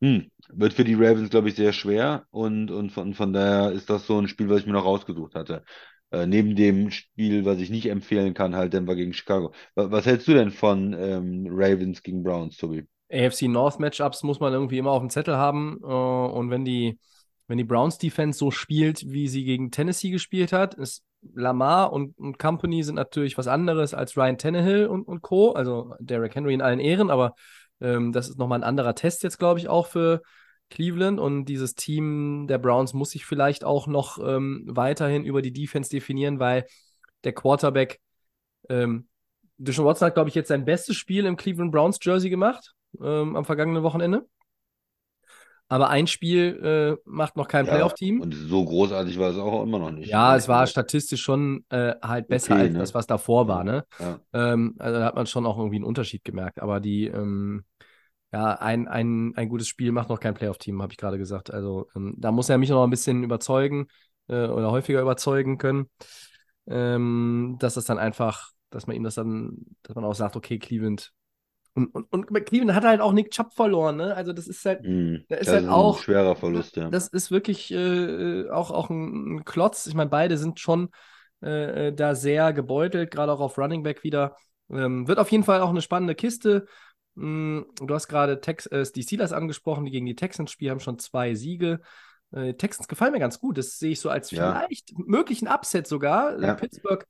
Hm, 0.00 0.30
wird 0.50 0.74
für 0.74 0.84
die 0.84 0.94
Ravens, 0.94 1.30
glaube 1.30 1.48
ich, 1.48 1.54
sehr 1.54 1.72
schwer 1.72 2.26
und, 2.30 2.70
und 2.70 2.90
von, 2.90 3.14
von 3.14 3.32
daher 3.32 3.72
ist 3.72 3.88
das 3.88 4.06
so 4.06 4.18
ein 4.18 4.28
Spiel, 4.28 4.48
was 4.50 4.60
ich 4.60 4.66
mir 4.66 4.72
noch 4.72 4.84
rausgesucht 4.84 5.34
hatte. 5.34 5.64
Äh, 6.10 6.26
neben 6.26 6.54
dem 6.54 6.90
Spiel, 6.90 7.44
was 7.44 7.58
ich 7.60 7.70
nicht 7.70 7.86
empfehlen 7.86 8.34
kann, 8.34 8.54
halt 8.54 8.72
Denver 8.74 8.94
gegen 8.94 9.12
Chicago. 9.12 9.52
Was, 9.74 9.90
was 9.90 10.06
hältst 10.06 10.28
du 10.28 10.34
denn 10.34 10.50
von 10.50 10.92
ähm, 10.92 11.46
Ravens 11.50 12.02
gegen 12.02 12.22
Browns, 12.22 12.56
Tobi? 12.58 12.86
AFC 13.10 13.42
North 13.48 13.80
Matchups 13.80 14.22
muss 14.22 14.40
man 14.40 14.52
irgendwie 14.52 14.78
immer 14.78 14.90
auf 14.90 15.00
dem 15.00 15.10
Zettel 15.10 15.36
haben. 15.36 15.78
Äh, 15.82 15.86
und 15.86 16.50
wenn 16.50 16.64
die, 16.64 16.98
wenn 17.48 17.58
die 17.58 17.64
Browns 17.64 17.98
Defense 17.98 18.38
so 18.38 18.50
spielt, 18.50 19.10
wie 19.10 19.28
sie 19.28 19.44
gegen 19.44 19.70
Tennessee 19.70 20.10
gespielt 20.10 20.52
hat, 20.52 20.74
ist 20.74 21.04
Lamar 21.34 21.92
und, 21.92 22.16
und 22.18 22.38
Company 22.38 22.82
sind 22.82 22.94
natürlich 22.94 23.36
was 23.36 23.48
anderes 23.48 23.94
als 23.94 24.16
Ryan 24.16 24.38
Tannehill 24.38 24.86
und, 24.86 25.02
und 25.02 25.22
Co. 25.22 25.52
Also 25.52 25.94
Derrick 25.98 26.34
Henry 26.34 26.54
in 26.54 26.62
allen 26.62 26.80
Ehren, 26.80 27.10
aber 27.10 27.34
Ähm, 27.80 28.12
das 28.12 28.28
ist 28.28 28.38
nochmal 28.38 28.60
ein 28.60 28.68
anderer 28.68 28.94
Test 28.94 29.22
jetzt, 29.22 29.38
glaube 29.38 29.60
ich, 29.60 29.68
auch 29.68 29.86
für 29.86 30.22
Cleveland. 30.70 31.20
Und 31.20 31.46
dieses 31.46 31.74
Team 31.74 32.46
der 32.48 32.58
Browns 32.58 32.94
muss 32.94 33.10
sich 33.10 33.26
vielleicht 33.26 33.64
auch 33.64 33.86
noch 33.86 34.18
ähm, 34.18 34.64
weiterhin 34.66 35.24
über 35.24 35.42
die 35.42 35.52
Defense 35.52 35.90
definieren, 35.90 36.38
weil 36.38 36.66
der 37.24 37.32
Quarterback, 37.32 38.00
ähm, 38.68 39.08
Deshaun 39.58 39.86
Watson 39.86 40.06
hat, 40.06 40.14
glaube 40.14 40.28
ich, 40.28 40.34
jetzt 40.34 40.48
sein 40.48 40.64
bestes 40.64 40.96
Spiel 40.96 41.24
im 41.24 41.36
Cleveland 41.36 41.72
Browns 41.72 41.98
Jersey 42.02 42.28
gemacht 42.30 42.74
ähm, 43.00 43.36
am 43.36 43.44
vergangenen 43.44 43.82
Wochenende. 43.82 44.26
Aber 45.68 45.90
ein 45.90 46.06
Spiel 46.06 46.98
äh, 47.04 47.10
macht 47.10 47.36
noch 47.36 47.48
kein 47.48 47.66
Ja, 47.66 47.70
Playoff-Team. 47.70 48.22
und 48.22 48.32
so 48.34 48.64
großartig 48.64 49.18
war 49.18 49.30
es 49.30 49.38
auch 49.38 49.62
immer 49.62 49.78
noch 49.78 49.90
nicht. 49.90 50.12
Ja, 50.12 50.28
ne? 50.30 50.36
es 50.36 50.46
war 50.48 50.66
statistisch 50.66 51.22
schon 51.22 51.64
äh, 51.70 51.94
halt 52.02 52.28
besser 52.28 52.54
Okay, 52.54 52.62
als 52.62 52.72
ne? 52.72 52.78
das, 52.78 52.94
was 52.94 53.06
davor 53.06 53.48
war, 53.48 53.64
ne? 53.64 53.84
Ja. 53.98 54.20
Ähm, 54.32 54.74
also 54.78 54.98
da 55.00 55.06
hat 55.06 55.14
man 55.16 55.26
schon 55.26 55.46
auch 55.46 55.58
irgendwie 55.58 55.76
einen 55.76 55.84
Unterschied 55.84 56.22
gemerkt. 56.24 56.60
Aber 56.60 56.80
die, 56.80 57.06
ähm, 57.06 57.64
ja, 58.32 58.54
ein, 58.54 58.88
ein, 58.88 59.32
ein 59.36 59.48
gutes 59.48 59.68
Spiel 59.68 59.92
macht 59.92 60.08
noch 60.10 60.20
kein 60.20 60.34
Playoff-Team, 60.34 60.82
habe 60.82 60.92
ich 60.92 60.98
gerade 60.98 61.18
gesagt. 61.18 61.50
Also 61.52 61.88
ähm, 61.96 62.14
da 62.18 62.32
muss 62.32 62.48
er 62.48 62.58
mich 62.58 62.70
noch 62.70 62.84
ein 62.84 62.90
bisschen 62.90 63.24
überzeugen 63.24 63.88
äh, 64.28 64.46
oder 64.48 64.70
häufiger 64.70 65.00
überzeugen 65.02 65.58
können, 65.58 65.90
ähm, 66.68 67.56
dass 67.60 67.74
das 67.74 67.86
dann 67.86 67.98
einfach, 67.98 68.50
dass 68.70 68.86
man 68.86 68.96
ihm 68.96 69.04
das 69.04 69.16
dann, 69.16 69.66
dass 69.82 69.96
man 69.96 70.04
auch 70.04 70.14
sagt, 70.14 70.36
okay, 70.36 70.58
Cleveland. 70.58 71.12
Und, 71.76 71.88
und, 71.94 72.10
und 72.12 72.46
Cleveland 72.46 72.74
hat 72.74 72.84
halt 72.84 73.00
auch 73.00 73.12
Nick 73.12 73.30
Chubb 73.30 73.52
verloren, 73.52 73.96
ne? 73.96 74.14
Also 74.16 74.32
das 74.32 74.48
ist 74.48 74.64
halt, 74.64 74.82
Mhm. 74.82 75.24
Da 75.28 75.36
ist 75.36 75.46
Das 75.48 75.54
halt 75.56 75.64
ein 75.66 75.70
auch- 75.70 75.98
schwerer 76.00 76.34
Verlust, 76.34 76.74
ja. 76.76 76.88
das 76.88 77.08
ist 77.08 77.30
wirklich 77.30 77.70
äh, 77.70 78.48
auch, 78.50 78.70
auch 78.70 78.88
ein, 78.90 79.36
ein 79.36 79.44
Klotz. 79.44 79.86
Ich 79.86 79.94
meine, 79.94 80.10
beide 80.10 80.38
sind 80.38 80.58
schon 80.58 80.88
äh, 81.42 81.88
äh, 81.88 81.92
da 81.92 82.14
sehr 82.14 82.52
gebeutelt, 82.54 83.10
gerade 83.10 83.30
auch 83.30 83.40
auf 83.40 83.58
Running 83.58 83.82
Back 83.82 84.02
wieder. 84.04 84.36
Ähm, 84.70 85.06
wird 85.06 85.18
auf 85.18 85.30
jeden 85.30 85.44
Fall 85.44 85.60
auch 85.60 85.68
eine 85.70 85.82
spannende 85.82 86.14
Kiste. 86.14 86.66
Mm, 87.14 87.60
du 87.78 87.94
hast 87.94 88.08
gerade 88.08 88.40
Tex 88.40 88.66
äh, 88.66 88.84
die 88.94 89.02
Steelers 89.02 89.32
angesprochen, 89.32 89.84
die 89.84 89.90
gegen 89.90 90.06
die 90.06 90.16
Texans 90.16 90.50
spielen, 90.50 90.72
haben 90.72 90.80
schon 90.80 90.98
zwei 90.98 91.34
Siege. 91.34 91.80
Äh, 92.32 92.54
Texans 92.54 92.88
gefallen 92.88 93.12
mir 93.12 93.20
ganz 93.20 93.38
gut. 93.38 93.58
Das 93.58 93.78
sehe 93.78 93.92
ich 93.92 94.00
so 94.00 94.08
als 94.10 94.30
Ja. 94.30 94.54
vielleicht 94.54 94.98
möglichen 94.98 95.46
Upset 95.46 95.86
sogar. 95.86 96.38
Äh, 96.38 96.46
Ja. 96.46 96.54
Pittsburgh 96.54 97.06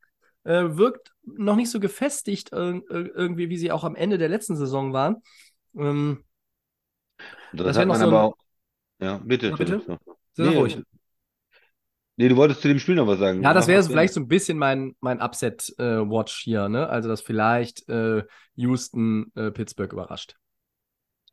äh, 0.47 0.77
wirkt 0.77 1.13
noch 1.25 1.57
nicht 1.57 1.71
so 1.71 1.81
gefestigt 1.81 2.53
äh, 2.53 2.71
äh, 2.71 2.83
irgendwie, 3.15 3.49
wie 3.51 3.59
sie 3.59 3.73
auch 3.73 3.85
am 3.85 3.97
Ende 3.97 4.19
der 4.19 4.29
letzten 4.29 4.57
Saison 4.57 4.93
waren. 4.93 5.17
Ähm, 5.77 6.25
das 7.53 7.67
das 7.67 7.77
hat 7.79 7.89
man 7.89 7.99
so 7.99 8.07
ein- 8.07 8.13
aber 8.15 8.23
auch. 8.25 8.37
Ja, 9.01 9.19
bitte. 9.19 9.51
Ja, 9.51 9.57
bitte? 9.57 9.81
Philipp, 9.81 10.01
sag 10.35 10.47
Nee, 10.51 10.57
ruhig. 10.57 10.79
Nee, 12.19 12.29
du 12.29 12.37
wolltest 12.37 12.63
zu 12.63 12.69
dem 12.69 12.79
Spiel 12.79 12.95
noch 12.95 13.07
was 13.07 13.19
sagen. 13.19 13.43
Ja, 13.43 13.53
das 13.53 13.69
wäre 13.69 13.83
vielleicht 13.83 14.15
so 14.15 14.21
ein 14.21 14.29
bisschen 14.29 14.57
mein, 14.59 14.97
mein 15.01 15.21
Upset-Watch 15.21 16.41
hier, 16.45 16.69
ne? 16.69 16.89
Also, 16.89 17.09
dass 17.09 17.21
vielleicht 17.21 17.87
äh, 17.91 18.25
Houston 18.55 19.31
äh, 19.35 19.51
Pittsburgh 19.51 19.93
überrascht. 19.93 20.37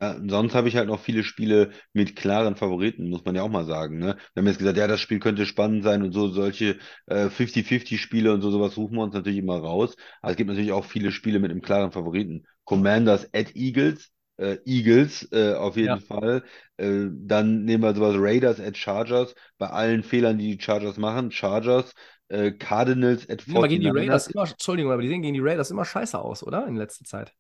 Ja, 0.04 0.20
sonst 0.28 0.56
habe 0.56 0.68
ich 0.68 0.76
halt 0.76 0.88
noch 0.88 1.00
viele 1.00 1.24
Spiele 1.24 1.72
mit 1.94 2.16
klaren 2.16 2.56
Favoriten, 2.56 3.10
muss 3.10 3.24
man 3.24 3.36
ja 3.36 3.44
auch 3.44 3.50
mal 3.50 3.66
sagen. 3.66 4.00
Ne? 4.00 4.18
Wir 4.34 4.42
haben 4.42 4.48
jetzt 4.48 4.58
gesagt, 4.58 4.78
ja, 4.78 4.88
das 4.88 5.00
Spiel 5.00 5.20
könnte 5.20 5.46
spannend 5.46 5.84
sein 5.84 6.02
und 6.04 6.12
so 6.14 6.28
solche 6.30 6.78
äh, 7.06 7.30
50-50-Spiele 7.30 8.34
und 8.34 8.42
so 8.42 8.52
sowas 8.52 8.74
suchen 8.74 8.96
wir 8.98 9.04
uns 9.04 9.14
natürlich 9.14 9.40
immer 9.40 9.58
raus. 9.60 9.96
Aber 10.22 10.32
es 10.32 10.38
gibt 10.38 10.50
natürlich 10.50 10.72
auch 10.72 10.86
viele 10.86 11.12
Spiele 11.12 11.40
mit 11.40 11.52
einem 11.52 11.62
klaren 11.62 11.92
Favoriten. 11.92 12.46
Commanders 12.66 13.30
at 13.34 13.56
Eagles, 13.56 14.12
äh, 14.38 14.58
Eagles 14.66 15.28
äh, 15.32 15.54
auf 15.54 15.78
jeden 15.78 16.00
Ja. 16.00 16.00
Fall. 16.00 16.44
Äh, 16.78 17.06
dann 17.12 17.64
nehmen 17.66 17.84
wir 17.84 17.94
sowas 17.96 18.16
Raiders 18.18 18.60
at 18.60 18.78
Chargers. 18.78 19.36
Bei 19.58 19.68
allen 19.70 20.04
Fehlern, 20.04 20.38
die 20.38 20.58
die 20.58 20.64
Chargers 20.64 20.98
machen, 20.98 21.32
Chargers. 21.32 21.94
Äh, 22.30 22.52
Cardinals 22.54 23.30
at 23.30 23.42
sehen 23.46 23.56
aber 23.58 23.68
gegen 23.68 23.82
die 23.82 23.90
49ers. 23.90 23.90
Raiders 23.90 24.28
immer, 24.28 24.44
Entschuldigung, 24.50 24.92
aber 24.92 25.02
die 25.02 25.08
sehen 25.10 25.22
gegen 25.22 25.34
die 25.34 25.40
Raiders 25.40 25.72
immer 25.72 25.86
scheiße 25.86 26.20
aus, 26.20 26.44
oder? 26.44 26.68
In 26.68 26.76
letzter 26.76 27.06
Zeit. 27.06 27.34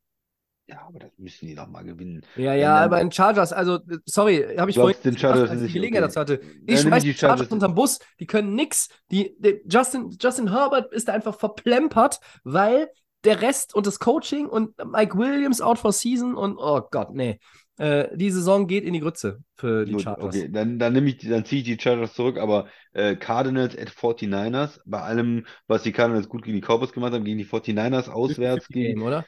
Ja, 0.67 0.85
aber 0.87 0.99
das 0.99 1.11
müssen 1.17 1.47
die 1.47 1.55
doch 1.55 1.67
mal 1.67 1.83
gewinnen. 1.83 2.21
Ja, 2.37 2.53
ja, 2.53 2.77
aber 2.77 3.01
in 3.01 3.11
Chargers, 3.11 3.51
also, 3.51 3.79
sorry, 4.05 4.55
habe 4.57 4.71
ich 4.71 4.77
vorhin 4.77 4.95
den 5.03 5.13
gesagt, 5.15 5.35
Chargers 5.37 5.59
nicht? 5.59 5.69
die 5.69 5.73
Gelegenheit 5.73 6.03
Okay. 6.03 6.13
dazu 6.15 6.19
hatte. 6.21 6.41
Ich 6.65 6.79
schmeiß 6.79 7.03
die 7.03 7.13
Chargers 7.13 7.39
Chargers- 7.39 7.51
unterm 7.53 7.75
Bus, 7.75 7.99
die 8.19 8.25
können 8.25 8.55
nix. 8.55 8.87
Die, 9.11 9.35
die, 9.39 9.61
Justin, 9.69 10.15
Justin 10.19 10.51
Herbert 10.51 10.93
ist 10.93 11.09
da 11.09 11.13
einfach 11.13 11.35
verplempert, 11.37 12.19
weil 12.45 12.89
der 13.25 13.41
Rest 13.41 13.75
und 13.75 13.87
das 13.87 13.99
Coaching 13.99 14.47
und 14.47 14.71
Mike 14.85 15.17
Williams 15.17 15.59
out 15.61 15.79
for 15.79 15.91
season 15.91 16.35
und 16.35 16.57
oh 16.57 16.81
Gott, 16.91 17.13
nee. 17.13 17.39
Äh, 17.77 18.15
die 18.15 18.29
Saison 18.29 18.67
geht 18.67 18.83
in 18.83 18.93
die 18.93 18.99
Grütze 18.99 19.39
für 19.55 19.83
die 19.85 19.93
Gut, 19.93 20.03
Chargers. 20.03 20.27
okay, 20.35 20.47
dann, 20.49 20.77
dann 20.79 20.93
nehme 20.93 21.09
ich, 21.09 21.17
dann 21.27 21.43
ziehe 21.43 21.61
ich 21.61 21.67
die 21.67 21.79
Chargers 21.81 22.13
zurück, 22.13 22.37
aber 22.37 22.67
äh, 22.93 23.15
Cardinals 23.15 23.75
at 23.77 23.89
49ers, 23.89 24.79
bei 24.85 25.01
allem, 25.01 25.45
was 25.67 25.83
die 25.83 25.91
Cardinals 25.91 26.29
gut 26.29 26.43
gegen 26.43 26.55
die 26.55 26.61
Cowboys 26.65 26.91
gemacht 26.93 27.13
haben, 27.13 27.25
gegen 27.25 27.37
die 27.39 27.45
49ers 27.45 28.09
auswärts, 28.09 28.67
50-50 28.67 28.73
Game, 28.73 28.83
gegen, 28.83 29.01
oder? 29.01 29.25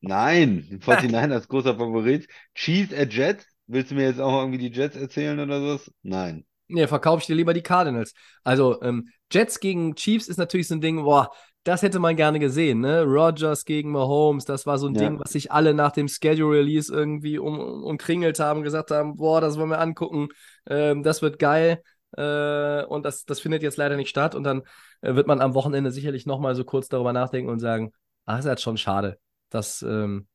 Nein, 0.00 0.66
die 0.70 0.78
49ers 0.80 1.48
großer 1.48 1.76
Favorit. 1.76 2.28
Chiefs 2.54 2.92
at 2.94 3.12
Jets, 3.12 3.46
willst 3.66 3.90
du 3.90 3.94
mir 3.96 4.04
jetzt 4.08 4.20
auch 4.20 4.40
irgendwie 4.40 4.58
die 4.58 4.74
Jets 4.76 4.96
erzählen 4.96 5.38
oder 5.40 5.60
sowas? 5.60 5.90
Nein. 6.02 6.46
Nee, 6.68 6.86
verkaufe 6.88 7.20
ich 7.20 7.26
dir 7.26 7.36
lieber 7.36 7.54
die 7.54 7.62
Cardinals. 7.62 8.12
Also, 8.42 8.80
ähm, 8.82 9.08
Jets 9.32 9.60
gegen 9.60 9.94
Chiefs 9.94 10.26
ist 10.28 10.36
natürlich 10.38 10.66
so 10.66 10.74
ein 10.74 10.80
Ding, 10.80 11.02
boah, 11.04 11.30
das 11.62 11.82
hätte 11.82 11.98
man 12.00 12.16
gerne 12.16 12.38
gesehen, 12.40 12.80
ne? 12.80 13.02
Rodgers 13.04 13.64
gegen 13.64 13.90
Mahomes, 13.92 14.44
das 14.44 14.66
war 14.66 14.78
so 14.78 14.86
ein 14.88 14.94
Ja. 14.94 14.96
Ding, 14.96 15.18
was 15.20 15.32
sich 15.32 15.52
alle 15.52 15.74
nach 15.74 15.92
dem 15.92 16.08
Schedule-Release 16.08 16.92
irgendwie 16.92 17.38
um, 17.38 17.58
um, 17.60 17.84
umkringelt 17.84 18.40
haben, 18.40 18.62
gesagt 18.62 18.90
haben, 18.90 19.16
boah, 19.16 19.40
das 19.40 19.56
wollen 19.58 19.70
wir 19.70 19.80
angucken, 19.80 20.28
ähm, 20.68 21.02
das 21.04 21.22
wird 21.22 21.38
geil. 21.38 21.82
Äh, 22.16 22.84
und 22.84 23.04
das, 23.04 23.24
das 23.24 23.40
findet 23.40 23.62
jetzt 23.62 23.76
leider 23.76 23.96
nicht 23.96 24.08
statt. 24.08 24.34
Und 24.34 24.42
dann 24.44 24.62
äh, 25.02 25.14
wird 25.14 25.26
man 25.28 25.40
am 25.40 25.54
Wochenende 25.54 25.90
sicherlich 25.92 26.26
nochmal 26.26 26.54
so 26.56 26.64
kurz 26.64 26.88
darüber 26.88 27.12
nachdenken 27.12 27.50
und 27.50 27.58
sagen, 27.60 27.92
ach, 28.26 28.38
ist 28.38 28.46
halt 28.46 28.60
schon 28.60 28.76
schade, 28.76 29.18
dass 29.50 29.82
ähm, 29.82 30.26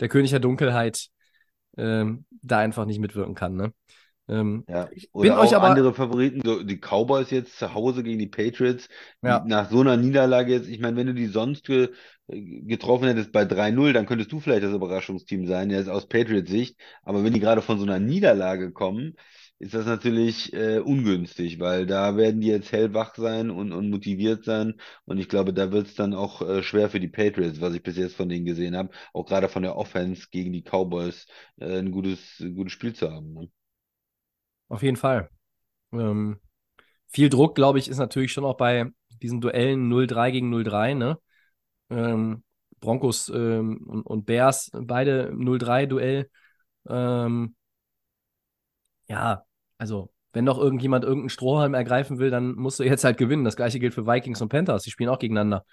der 0.00 0.08
König 0.08 0.30
der 0.30 0.40
Dunkelheit 0.40 1.08
ähm, 1.76 2.24
da 2.42 2.58
einfach 2.58 2.84
nicht 2.86 2.98
mitwirken 3.00 3.34
kann, 3.34 3.54
ne? 3.56 3.72
Ähm, 4.28 4.64
Ja. 4.68 4.88
Ich 4.92 5.08
Oder 5.14 5.30
bin 5.30 5.38
euch 5.38 5.56
aber- 5.56 5.68
andere 5.68 5.94
Favoriten, 5.94 6.42
so 6.44 6.62
die 6.62 6.76
Cowboys 6.78 7.30
jetzt 7.30 7.58
zu 7.58 7.72
Hause 7.72 8.02
gegen 8.02 8.18
die 8.18 8.26
Patriots, 8.26 8.88
Ja. 9.22 9.42
nach 9.46 9.70
so 9.70 9.80
einer 9.80 9.96
Niederlage 9.96 10.52
jetzt, 10.52 10.68
ich 10.68 10.80
meine, 10.80 10.96
wenn 10.96 11.06
du 11.06 11.14
die 11.14 11.26
sonst 11.26 11.64
ge 11.66 11.90
getroffen 12.30 13.06
hättest 13.06 13.32
bei 13.32 13.46
3-0, 13.46 13.94
dann 13.94 14.04
könntest 14.04 14.30
du 14.32 14.38
vielleicht 14.38 14.62
das 14.62 14.74
Überraschungsteam 14.74 15.46
sein, 15.46 15.70
jetzt 15.70 15.88
aus 15.88 16.06
Patriots 16.08 16.50
Sicht. 16.50 16.76
Aber 17.02 17.24
wenn 17.24 17.32
die 17.32 17.40
gerade 17.40 17.62
von 17.62 17.78
so 17.78 17.84
einer 17.86 17.98
Niederlage 17.98 18.70
kommen, 18.70 19.14
ist 19.58 19.74
das 19.74 19.86
natürlich 19.86 20.52
äh, 20.52 20.78
ungünstig, 20.78 21.58
weil 21.58 21.86
da 21.86 22.16
werden 22.16 22.40
die 22.40 22.46
jetzt 22.48 22.70
hellwach 22.72 23.14
sein 23.16 23.50
und, 23.50 23.72
und 23.72 23.90
motiviert 23.90 24.44
sein. 24.44 24.80
Und 25.04 25.18
ich 25.18 25.28
glaube, 25.28 25.52
da 25.52 25.72
wird 25.72 25.88
es 25.88 25.94
dann 25.94 26.14
auch 26.14 26.42
äh, 26.42 26.62
schwer 26.62 26.88
für 26.90 27.00
die 27.00 27.08
Patriots, 27.08 27.60
was 27.60 27.74
ich 27.74 27.82
bis 27.82 27.96
jetzt 27.96 28.14
von 28.16 28.28
denen 28.28 28.44
gesehen 28.44 28.76
habe, 28.76 28.90
auch 29.12 29.26
gerade 29.26 29.48
von 29.48 29.62
der 29.64 29.76
Offense 29.76 30.28
gegen 30.30 30.52
die 30.52 30.62
Cowboys, 30.62 31.26
äh, 31.58 31.78
ein 31.78 31.90
gutes, 31.90 32.38
ein 32.40 32.54
gutes 32.54 32.72
Spiel 32.72 32.94
zu 32.94 33.10
haben. 33.10 33.32
Ne? 33.34 33.50
Auf 34.68 34.82
jeden 34.82 34.96
Fall. 34.96 35.30
Ähm, 35.92 36.38
viel 37.08 37.28
Druck, 37.28 37.54
glaube 37.54 37.78
ich, 37.78 37.88
ist 37.88 37.98
natürlich 37.98 38.32
schon 38.32 38.44
auch 38.44 38.56
bei 38.56 38.90
diesen 39.22 39.40
Duellen 39.40 39.88
0-3 39.88 40.30
gegen 40.30 40.50
0-3, 40.50 40.94
ne? 40.94 41.18
Ähm, 41.90 42.44
Broncos 42.80 43.28
ähm, 43.30 43.78
und, 43.86 44.02
und 44.02 44.26
Bears, 44.26 44.70
beide 44.72 45.32
0-3-Duell. 45.34 46.30
Ähm, 46.88 47.56
ja, 49.08 49.44
also, 49.78 50.10
wenn 50.32 50.44
noch 50.44 50.58
irgendjemand 50.58 51.04
irgendeinen 51.04 51.30
Strohhalm 51.30 51.74
ergreifen 51.74 52.18
will, 52.18 52.30
dann 52.30 52.54
musst 52.54 52.78
du 52.78 52.84
jetzt 52.84 53.04
halt 53.04 53.16
gewinnen. 53.16 53.44
Das 53.44 53.56
gleiche 53.56 53.80
gilt 53.80 53.94
für 53.94 54.06
Vikings 54.06 54.40
und 54.42 54.50
Panthers. 54.50 54.82
Die 54.82 54.90
spielen 54.90 55.08
auch 55.08 55.18
gegeneinander. 55.18 55.64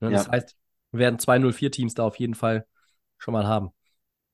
Ne? 0.00 0.10
Das 0.10 0.26
Ja. 0.26 0.32
heißt, 0.32 0.56
wir 0.92 1.00
werden 1.00 1.18
zwei 1.18 1.38
0-4-Teams 1.38 1.94
da 1.94 2.04
auf 2.04 2.16
jeden 2.18 2.34
Fall 2.34 2.66
schon 3.18 3.32
mal 3.32 3.46
haben. 3.46 3.70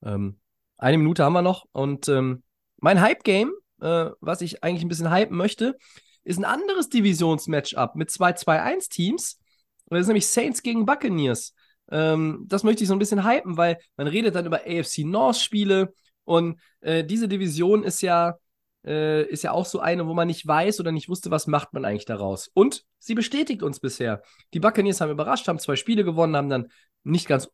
Ähm, 0.03 0.39
eine 0.77 0.97
Minute 0.97 1.23
haben 1.23 1.33
wir 1.33 1.41
noch 1.41 1.65
und 1.71 2.07
ähm, 2.09 2.43
mein 2.77 3.01
Hype-Game, 3.01 3.51
äh, 3.81 4.09
was 4.19 4.41
ich 4.41 4.63
eigentlich 4.63 4.83
ein 4.83 4.89
bisschen 4.89 5.11
hypen 5.13 5.37
möchte, 5.37 5.77
ist 6.23 6.37
ein 6.37 6.45
anderes 6.45 6.89
Divisionsmatchup 6.89 7.95
mit 7.95 8.11
zwei 8.11 8.33
2-1-Teams. 8.33 9.39
Das 9.87 10.01
ist 10.01 10.07
nämlich 10.07 10.27
Saints 10.27 10.61
gegen 10.61 10.85
Buccaneers. 10.85 11.53
Ähm, 11.91 12.45
das 12.47 12.63
möchte 12.63 12.83
ich 12.83 12.87
so 12.87 12.95
ein 12.95 12.99
bisschen 12.99 13.25
hypen, 13.27 13.57
weil 13.57 13.77
man 13.97 14.07
redet 14.07 14.35
dann 14.35 14.45
über 14.45 14.61
AFC 14.61 14.99
North-Spiele 15.03 15.93
und 16.23 16.59
äh, 16.81 17.03
diese 17.03 17.27
Division 17.27 17.83
ist 17.83 18.01
ja, 18.01 18.37
äh, 18.85 19.23
ist 19.27 19.43
ja 19.43 19.51
auch 19.51 19.65
so 19.65 19.79
eine, 19.79 20.07
wo 20.07 20.13
man 20.13 20.27
nicht 20.27 20.45
weiß 20.45 20.79
oder 20.79 20.91
nicht 20.91 21.09
wusste, 21.09 21.31
was 21.31 21.47
macht 21.47 21.73
man 21.73 21.85
eigentlich 21.85 22.05
daraus. 22.05 22.49
Und 22.53 22.83
sie 22.99 23.15
bestätigt 23.15 23.63
uns 23.63 23.79
bisher. 23.79 24.21
Die 24.53 24.59
Buccaneers 24.59 25.01
haben 25.01 25.11
überrascht, 25.11 25.47
haben 25.47 25.59
zwei 25.59 25.75
Spiele 25.75 26.03
gewonnen, 26.03 26.35
haben 26.35 26.49
dann 26.49 26.67
nicht 27.03 27.27
ganz 27.27 27.49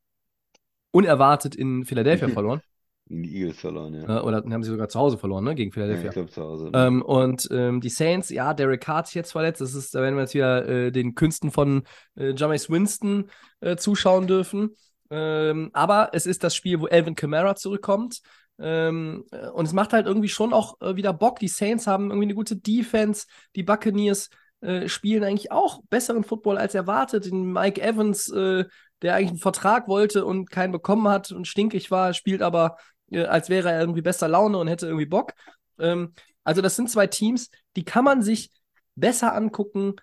unerwartet 0.91 1.55
in 1.55 1.85
Philadelphia 1.85 2.27
verloren. 2.29 2.61
Gegen 3.07 3.23
die 3.23 3.37
Eagles 3.37 3.59
verloren, 3.59 3.93
ja. 3.93 4.19
Äh, 4.19 4.21
oder 4.21 4.37
haben 4.37 4.63
sie 4.63 4.69
sogar 4.69 4.89
zu 4.89 4.99
Hause 4.99 5.17
verloren, 5.17 5.45
ne? 5.45 5.55
Gegen 5.55 5.69
Ja, 5.69 5.73
Philadelphia. 5.73 6.09
ich 6.09 6.13
glaube 6.13 6.29
zu 6.29 6.41
Hause. 6.41 6.71
Ähm, 6.73 7.01
und 7.01 7.47
ähm, 7.51 7.79
die 7.79 7.89
Saints, 7.89 8.29
ja, 8.29 8.53
Derek 8.53 8.81
Carr 8.81 9.03
ist 9.03 9.13
jetzt 9.13 9.31
verletzt. 9.31 9.61
Das 9.61 9.73
ist, 9.75 9.95
da 9.95 10.01
werden 10.01 10.15
wir 10.15 10.21
jetzt 10.23 10.33
wieder 10.33 10.67
äh, 10.67 10.91
den 10.91 11.15
Künsten 11.15 11.51
von 11.51 11.83
äh, 12.15 12.33
Jameis 12.35 12.69
Winston 12.69 13.29
äh, 13.61 13.77
zuschauen 13.77 14.27
dürfen. 14.27 14.75
Ähm, 15.09 15.69
aber 15.71 16.09
es 16.11 16.25
ist 16.25 16.43
das 16.43 16.53
Spiel, 16.53 16.81
wo 16.81 16.87
Alvin 16.87 17.15
Kamara 17.15 17.55
zurückkommt. 17.55 18.19
Ähm, 18.59 19.25
äh, 19.31 19.47
und 19.49 19.65
es 19.65 19.73
macht 19.73 19.93
halt 19.93 20.07
irgendwie 20.07 20.29
schon 20.29 20.53
auch 20.53 20.79
äh, 20.81 20.95
wieder 20.95 21.13
Bock. 21.13 21.39
Die 21.39 21.47
Saints 21.47 21.87
haben 21.87 22.09
irgendwie 22.09 22.25
eine 22.27 22.35
gute 22.35 22.55
Defense. 22.55 23.25
Die 23.55 23.63
Buccaneers 23.63 24.29
äh, 24.61 24.87
spielen 24.87 25.23
eigentlich 25.23 25.51
auch 25.51 25.81
besseren 25.89 26.23
Football 26.23 26.57
als 26.57 26.75
erwartet. 26.75 27.25
Den 27.25 27.51
Mike 27.51 27.81
Evans, 27.81 28.29
äh, 28.29 28.65
der 29.01 29.15
eigentlich 29.15 29.29
einen 29.29 29.39
Vertrag 29.39 29.87
wollte 29.87 30.25
und 30.25 30.49
keinen 30.49 30.71
bekommen 30.71 31.07
hat 31.07 31.31
und 31.31 31.47
stinkig 31.47 31.91
war, 31.91 32.13
spielt 32.13 32.41
aber 32.41 32.77
äh, 33.11 33.25
als 33.25 33.49
wäre 33.49 33.71
er 33.71 33.79
irgendwie 33.79 34.01
bester 34.01 34.27
Laune 34.27 34.57
und 34.57 34.67
hätte 34.67 34.87
irgendwie 34.87 35.05
Bock. 35.05 35.33
Ähm, 35.79 36.13
also, 36.43 36.61
das 36.61 36.75
sind 36.75 36.89
zwei 36.89 37.07
Teams, 37.07 37.49
die 37.75 37.83
kann 37.83 38.03
man 38.05 38.21
sich 38.21 38.51
besser 38.95 39.35
angucken, 39.35 39.95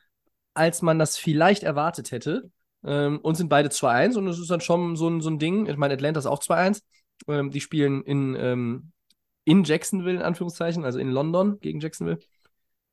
als 0.55 0.83
man 0.83 0.99
das 0.99 1.17
vielleicht 1.17 1.63
erwartet 1.63 2.13
hätte. 2.13 2.51
Ähm, 2.85 3.19
und 3.21 3.35
sind 3.37 3.49
beide 3.49 3.71
2-1 3.71 4.17
und 4.17 4.29
es 4.29 4.39
ist 4.39 4.51
dann 4.51 4.61
schon 4.61 4.95
so 4.95 5.09
ein, 5.09 5.23
so 5.23 5.31
ein 5.31 5.39
Ding. 5.39 5.67
Ich 5.67 5.77
meine, 5.79 5.95
Atlanta 5.95 6.21
ist 6.21 6.27
auch 6.27 6.41
2-1. 6.41 6.83
Ähm, 7.29 7.51
die 7.51 7.61
spielen 7.61 8.03
in, 8.03 8.35
ähm, 8.39 8.93
in 9.45 9.65
Jacksonville, 9.65 10.17
in 10.17 10.23
Anführungszeichen, 10.23 10.85
also 10.85 10.99
in 10.99 11.11
London 11.11 11.59
gegen 11.61 11.81
Jacksonville. 11.81 12.19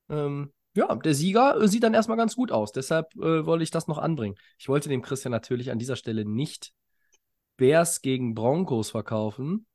Ähm, 0.10 0.52
ja, 0.76 0.96
der 0.96 1.14
Sieger 1.14 1.68
sieht 1.68 1.84
dann 1.84 1.94
erstmal 1.94 2.18
ganz 2.18 2.36
gut 2.36 2.52
aus. 2.52 2.72
Deshalb 2.72 3.14
äh, 3.16 3.46
wollte 3.46 3.64
ich 3.64 3.72
das 3.72 3.88
noch 3.88 3.98
anbringen. 3.98 4.36
Ich 4.58 4.70
wollte 4.70 4.90
dem 4.90 5.02
Christian 5.02 5.32
natürlich 5.32 5.72
an 5.72 5.80
dieser 5.80 5.96
Stelle 5.96 6.26
nicht 6.26 6.72
Bears 7.58 8.02
gegen 8.02 8.34
Broncos 8.34 8.90
verkaufen 8.92 9.66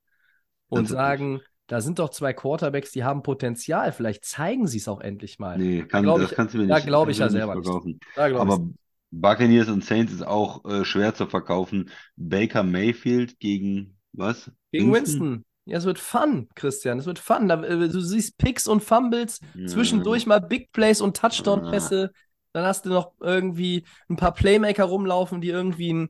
und 0.68 0.84
Das 0.84 0.90
sagen, 0.90 1.40
da 1.66 1.80
sind 1.80 1.98
doch 1.98 2.10
zwei 2.10 2.32
Quarterbacks, 2.32 2.92
die 2.92 3.04
haben 3.04 3.22
Potenzial. 3.22 3.92
Vielleicht 3.92 4.24
zeigen 4.24 4.66
sie 4.66 4.78
es 4.78 4.88
auch 4.88 5.00
endlich 5.00 5.38
mal. 5.38 5.58
Nee, 5.58 5.82
kann, 5.82 6.02
glaub 6.04 6.18
das 6.20 6.30
ich- 6.30 6.36
kannst 6.36 6.54
du 6.54 6.58
mir 6.58 6.66
da 6.66 6.76
nicht, 6.76 6.86
glaub 6.86 7.06
kannst 7.06 7.12
ich 7.12 7.18
ja 7.20 7.28
selber 7.28 7.54
nicht 7.56 7.64
nicht. 7.64 7.64
verkaufen. 7.66 8.00
Da 8.14 8.24
Aber. 8.40 8.68
Buccaneers 9.12 9.68
und 9.68 9.84
Saints 9.84 10.12
ist 10.12 10.26
auch 10.26 10.64
äh, 10.64 10.84
schwer 10.84 11.14
zu 11.14 11.26
verkaufen. 11.26 11.90
Baker 12.16 12.62
Mayfield 12.62 13.38
gegen 13.38 13.95
was? 14.16 14.50
Gegen 14.72 14.92
Winston. 14.92 15.44
Ja, 15.64 15.78
es 15.78 15.84
wird 15.84 15.98
fun, 15.98 16.48
Christian. 16.54 16.98
Es 16.98 17.06
wird 17.06 17.18
fun. 17.18 17.48
Da, 17.48 17.62
äh, 17.62 17.88
du 17.88 18.00
siehst 18.00 18.38
Picks 18.38 18.68
und 18.68 18.82
Fumbles, 18.82 19.40
zwischendurch 19.66 20.26
mal 20.26 20.40
Big 20.40 20.72
Plays 20.72 21.00
und 21.00 21.16
Touchdown-Pässe. 21.16 22.12
Dann 22.52 22.64
hast 22.64 22.86
du 22.86 22.90
noch 22.90 23.12
irgendwie 23.20 23.84
ein 24.08 24.16
paar 24.16 24.32
Playmaker 24.32 24.84
rumlaufen, 24.84 25.40
die 25.40 25.50
irgendwie 25.50 25.90
einen, 25.90 26.08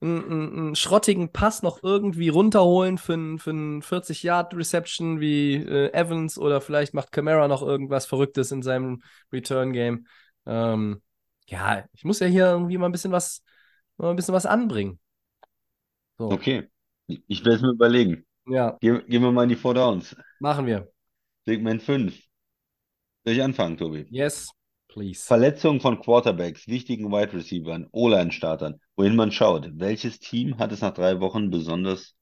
einen, 0.00 0.24
einen, 0.24 0.58
einen 0.58 0.74
schrottigen 0.74 1.32
Pass 1.32 1.62
noch 1.62 1.82
irgendwie 1.82 2.30
runterholen 2.30 2.98
für 2.98 3.12
einen, 3.12 3.38
für 3.38 3.50
einen 3.50 3.82
40-Yard-Reception 3.82 5.20
wie 5.20 5.54
äh, 5.56 5.92
Evans 5.92 6.38
oder 6.38 6.60
vielleicht 6.60 6.94
macht 6.94 7.12
Camara 7.12 7.46
noch 7.46 7.62
irgendwas 7.62 8.06
Verrücktes 8.06 8.52
in 8.52 8.62
seinem 8.62 9.02
Return-Game. 9.32 10.06
Ähm, 10.46 11.02
ja, 11.46 11.84
ich 11.92 12.04
muss 12.04 12.20
ja 12.20 12.26
hier 12.26 12.46
irgendwie 12.46 12.78
mal 12.78 12.86
ein 12.86 12.92
bisschen 12.92 13.12
was, 13.12 13.42
mal 13.98 14.10
ein 14.10 14.16
bisschen 14.16 14.34
was 14.34 14.46
anbringen. 14.46 14.98
So, 16.18 16.30
Okay, 16.30 16.68
ich 17.06 17.44
werde 17.44 17.56
es 17.56 17.62
mir 17.62 17.70
überlegen. 17.70 18.24
ja, 18.46 18.76
Gehen, 18.80 19.02
gehen 19.06 19.22
wir 19.22 19.32
mal 19.32 19.44
in 19.44 19.48
die 19.50 19.56
Four 19.56 19.74
Downs. 19.74 20.16
machen 20.40 20.66
wir. 20.66 20.90
Segment 21.46 21.82
5. 21.82 22.14
Soll 23.24 23.34
ich 23.34 23.42
anfangen, 23.42 23.76
Tobi? 23.76 24.06
Yes, 24.10 24.48
please. 24.88 25.24
Verletzungen 25.24 25.80
von 25.80 26.00
Quarterbacks, 26.00 26.66
wichtigen 26.68 27.10
Wide 27.10 27.32
Receivern, 27.32 27.88
O-Line-Startern, 27.92 28.80
wohin 28.96 29.16
man 29.16 29.32
schaut. 29.32 29.68
Welches 29.74 30.18
Team 30.20 30.58
hat 30.58 30.72
es 30.72 30.80
nach 30.80 30.92
drei 30.94 31.20
Wochen 31.20 31.50
besonders 31.50 32.14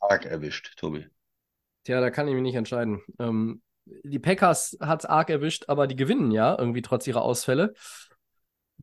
arg 0.00 0.24
erwischt, 0.26 0.76
Tobi? 0.76 1.06
Tja, 1.84 2.00
da 2.00 2.10
kann 2.10 2.28
ich 2.28 2.34
mich 2.34 2.42
nicht 2.42 2.54
entscheiden. 2.56 3.02
Ähm, 3.18 3.62
die 3.84 4.18
Packers 4.18 4.76
hat 4.80 5.00
es 5.00 5.06
arg 5.06 5.30
erwischt, 5.30 5.64
aber 5.68 5.86
die 5.86 5.96
gewinnen 5.96 6.30
ja 6.30 6.56
irgendwie 6.58 6.82
trotz 6.82 7.06
ihrer 7.06 7.22
Ausfälle. 7.22 7.74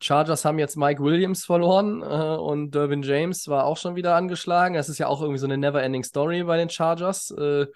Chargers 0.01 0.45
haben 0.45 0.59
jetzt 0.59 0.77
Mike 0.77 1.01
Williams 1.03 1.45
verloren 1.45 2.01
äh, 2.01 2.05
und 2.05 2.75
Dervin 2.75 3.03
James 3.03 3.47
war 3.47 3.65
auch 3.65 3.77
schon 3.77 3.95
wieder 3.95 4.15
angeschlagen. 4.15 4.75
Das 4.75 4.89
ist 4.89 4.97
ja 4.97 5.07
auch 5.07 5.21
irgendwie 5.21 5.39
so 5.39 5.47
eine 5.47 5.57
never-ending 5.57 6.03
Story 6.03 6.43
bei 6.43 6.57
den 6.57 6.69
Chargers. 6.69 7.31
Äh, 7.31 7.67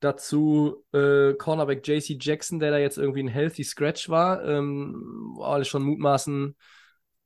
dazu 0.00 0.84
äh, 0.92 1.34
Cornerback 1.34 1.86
JC 1.86 2.16
Jackson, 2.20 2.58
der 2.58 2.72
da 2.72 2.78
jetzt 2.78 2.98
irgendwie 2.98 3.22
ein 3.22 3.28
healthy 3.28 3.64
Scratch 3.64 4.08
war. 4.08 4.44
Ähm, 4.44 5.32
wo 5.36 5.42
alle 5.44 5.64
schon 5.64 5.82
mutmaßen, 5.82 6.56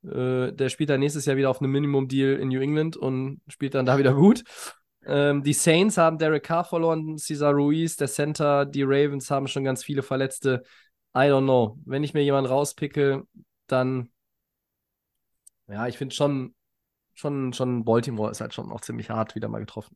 äh, 0.03 0.53
der 0.53 0.69
spielt 0.69 0.89
dann 0.89 0.99
nächstes 0.99 1.25
Jahr 1.25 1.37
wieder 1.37 1.49
auf 1.49 1.61
einem 1.61 1.71
Minimum-Deal 1.71 2.37
in 2.37 2.49
New 2.49 2.61
England 2.61 2.97
und 2.97 3.41
spielt 3.47 3.73
dann 3.75 3.85
da 3.85 3.97
wieder 3.97 4.13
gut. 4.13 4.43
Ähm, 5.05 5.43
die 5.43 5.53
Saints 5.53 5.97
haben 5.97 6.17
Derek 6.17 6.43
Carr 6.43 6.65
verloren, 6.65 7.17
Cesar 7.17 7.53
Ruiz, 7.53 7.95
der 7.95 8.07
Center, 8.07 8.65
die 8.65 8.83
Ravens 8.83 9.31
haben 9.31 9.47
schon 9.47 9.63
ganz 9.63 9.83
viele 9.83 10.03
Verletzte. 10.03 10.63
I 11.15 11.29
don't 11.29 11.43
know. 11.43 11.79
Wenn 11.85 12.03
ich 12.03 12.13
mir 12.13 12.23
jemanden 12.23 12.49
rauspicke, 12.49 13.23
dann 13.67 14.09
ja, 15.67 15.87
ich 15.87 15.97
finde 15.97 16.15
schon, 16.15 16.55
schon, 17.13 17.53
schon 17.53 17.83
Baltimore 17.85 18.31
ist 18.31 18.41
halt 18.41 18.53
schon 18.53 18.71
auch 18.71 18.81
ziemlich 18.81 19.09
hart 19.09 19.35
wieder 19.35 19.47
mal 19.47 19.59
getroffen. 19.59 19.95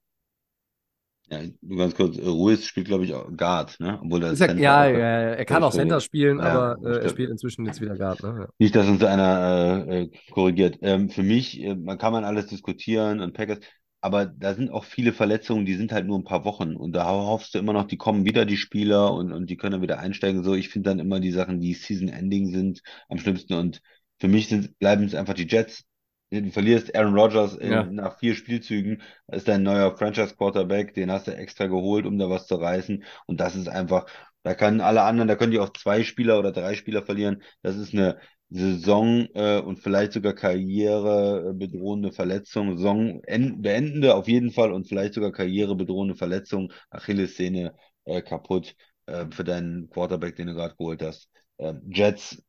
Ja, 1.29 1.39
nur 1.61 1.77
ganz 1.77 1.95
kurz, 1.95 2.17
äh, 2.17 2.25
Ruiz 2.27 2.65
spielt, 2.65 2.87
glaube 2.87 3.05
ich, 3.05 3.13
auch 3.13 3.25
Guard, 3.37 3.79
ne? 3.79 3.99
Obwohl 4.03 4.21
er, 4.23 4.35
Center 4.35 4.61
ja, 4.61 4.85
ja, 4.85 4.97
ja, 4.99 5.29
er 5.29 5.45
kann 5.45 5.63
auch. 5.63 5.71
Center 5.71 6.01
spielen, 6.01 6.39
Ja, 6.39 6.75
aber 6.75 6.77
äh, 6.85 7.03
er 7.03 7.09
spielt 7.09 7.29
inzwischen 7.29 7.65
jetzt 7.65 7.79
wieder 7.79 7.95
Guard. 7.95 8.21
Ne? 8.21 8.35
Ja. 8.41 8.47
Nicht, 8.59 8.75
dass 8.75 8.87
uns 8.87 9.01
einer 9.03 9.85
äh, 9.87 10.01
äh, 10.03 10.11
korrigiert. 10.31 10.79
Ähm, 10.81 11.09
für 11.09 11.23
mich, 11.23 11.61
äh, 11.61 11.75
man 11.75 11.97
kann 11.97 12.11
man 12.11 12.25
alles 12.25 12.47
diskutieren 12.47 13.21
und 13.21 13.33
Packers, 13.33 13.59
aber 14.01 14.25
da 14.25 14.55
sind 14.55 14.71
auch 14.71 14.83
viele 14.83 15.13
Verletzungen, 15.13 15.65
die 15.65 15.75
sind 15.75 15.93
halt 15.93 16.05
nur 16.05 16.19
ein 16.19 16.25
paar 16.25 16.43
Wochen 16.43 16.75
und 16.75 16.91
da 16.93 17.05
hoffst 17.05 17.53
du 17.53 17.59
immer 17.59 17.71
noch, 17.71 17.85
die 17.85 17.97
kommen 17.97 18.25
wieder, 18.25 18.45
die 18.45 18.57
Spieler 18.57 19.13
und, 19.13 19.31
und 19.31 19.49
die 19.49 19.55
können 19.55 19.73
dann 19.73 19.81
wieder 19.83 19.99
einsteigen. 19.99 20.43
So, 20.43 20.55
ich 20.55 20.67
finde 20.69 20.89
dann 20.89 20.99
immer 20.99 21.21
die 21.21 21.31
Sachen, 21.31 21.61
die 21.61 21.75
Season-Ending 21.75 22.51
sind, 22.51 22.81
am 23.07 23.19
schlimmsten 23.19 23.53
und 23.53 23.81
für 24.21 24.29
mich 24.29 24.49
sind, 24.49 24.79
bleiben 24.79 25.05
es 25.05 25.15
einfach 25.15 25.35
die 25.35 25.47
Jets. 25.47 25.85
Du 26.31 26.49
verlierst 26.51 26.95
Aaron 26.95 27.13
Rodgers 27.17 27.55
in, 27.57 27.73
Ja. 27.73 27.91
nach 27.95 28.19
vier 28.19 28.35
Spielzügen, 28.35 29.01
ist 29.27 29.49
dein 29.49 29.63
neuer 29.63 29.97
Franchise-Quarterback, 29.97 30.93
den 30.93 31.11
hast 31.11 31.27
du 31.27 31.35
extra 31.35 31.67
geholt, 31.67 32.05
um 32.05 32.17
da 32.17 32.29
was 32.29 32.47
zu 32.47 32.55
reißen 32.55 33.03
und 33.27 33.41
das 33.41 33.55
ist 33.57 33.67
einfach, 33.67 34.05
da 34.43 34.53
können 34.55 34.81
alle 34.81 35.03
anderen, 35.03 35.27
da 35.27 35.35
können 35.35 35.51
die 35.51 35.59
auch 35.59 35.73
zwei 35.73 36.03
Spieler 36.03 36.39
oder 36.39 36.53
drei 36.53 36.75
Spieler 36.75 37.03
verlieren. 37.03 37.43
Das 37.63 37.75
ist 37.75 37.93
eine 37.93 38.17
Saison 38.49 39.27
äh, 39.33 39.59
und 39.59 39.79
vielleicht 39.79 40.13
sogar 40.13 40.33
Karriere 40.33 41.49
äh, 41.51 41.53
bedrohende 41.53 42.11
Verletzung, 42.13 42.77
Saison 42.77 43.21
en- 43.25 43.61
beendende 43.61 44.15
auf 44.15 44.27
jeden 44.27 44.51
Fall 44.51 44.71
und 44.71 44.87
vielleicht 44.87 45.13
sogar 45.13 45.31
Karriere 45.33 45.75
bedrohende 45.75 46.15
Verletzung, 46.15 46.71
Achillessehne 46.89 47.75
äh, 48.05 48.21
kaputt 48.21 48.75
äh, 49.05 49.25
für 49.31 49.43
deinen 49.43 49.89
Quarterback, 49.89 50.35
den 50.35 50.47
du 50.47 50.53
gerade 50.53 50.75
geholt 50.75 51.01
hast. 51.01 51.29
Ähm, 51.59 51.81
Jets 51.89 52.41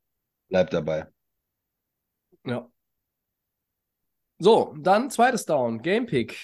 bleibt 0.49 0.73
dabei. 0.75 1.07
Ja. 2.45 2.69
So, 4.39 4.75
dann 4.79 5.11
zweites 5.11 5.47
Down, 5.47 5.83
Game 5.83 6.07
Pick. 6.07 6.37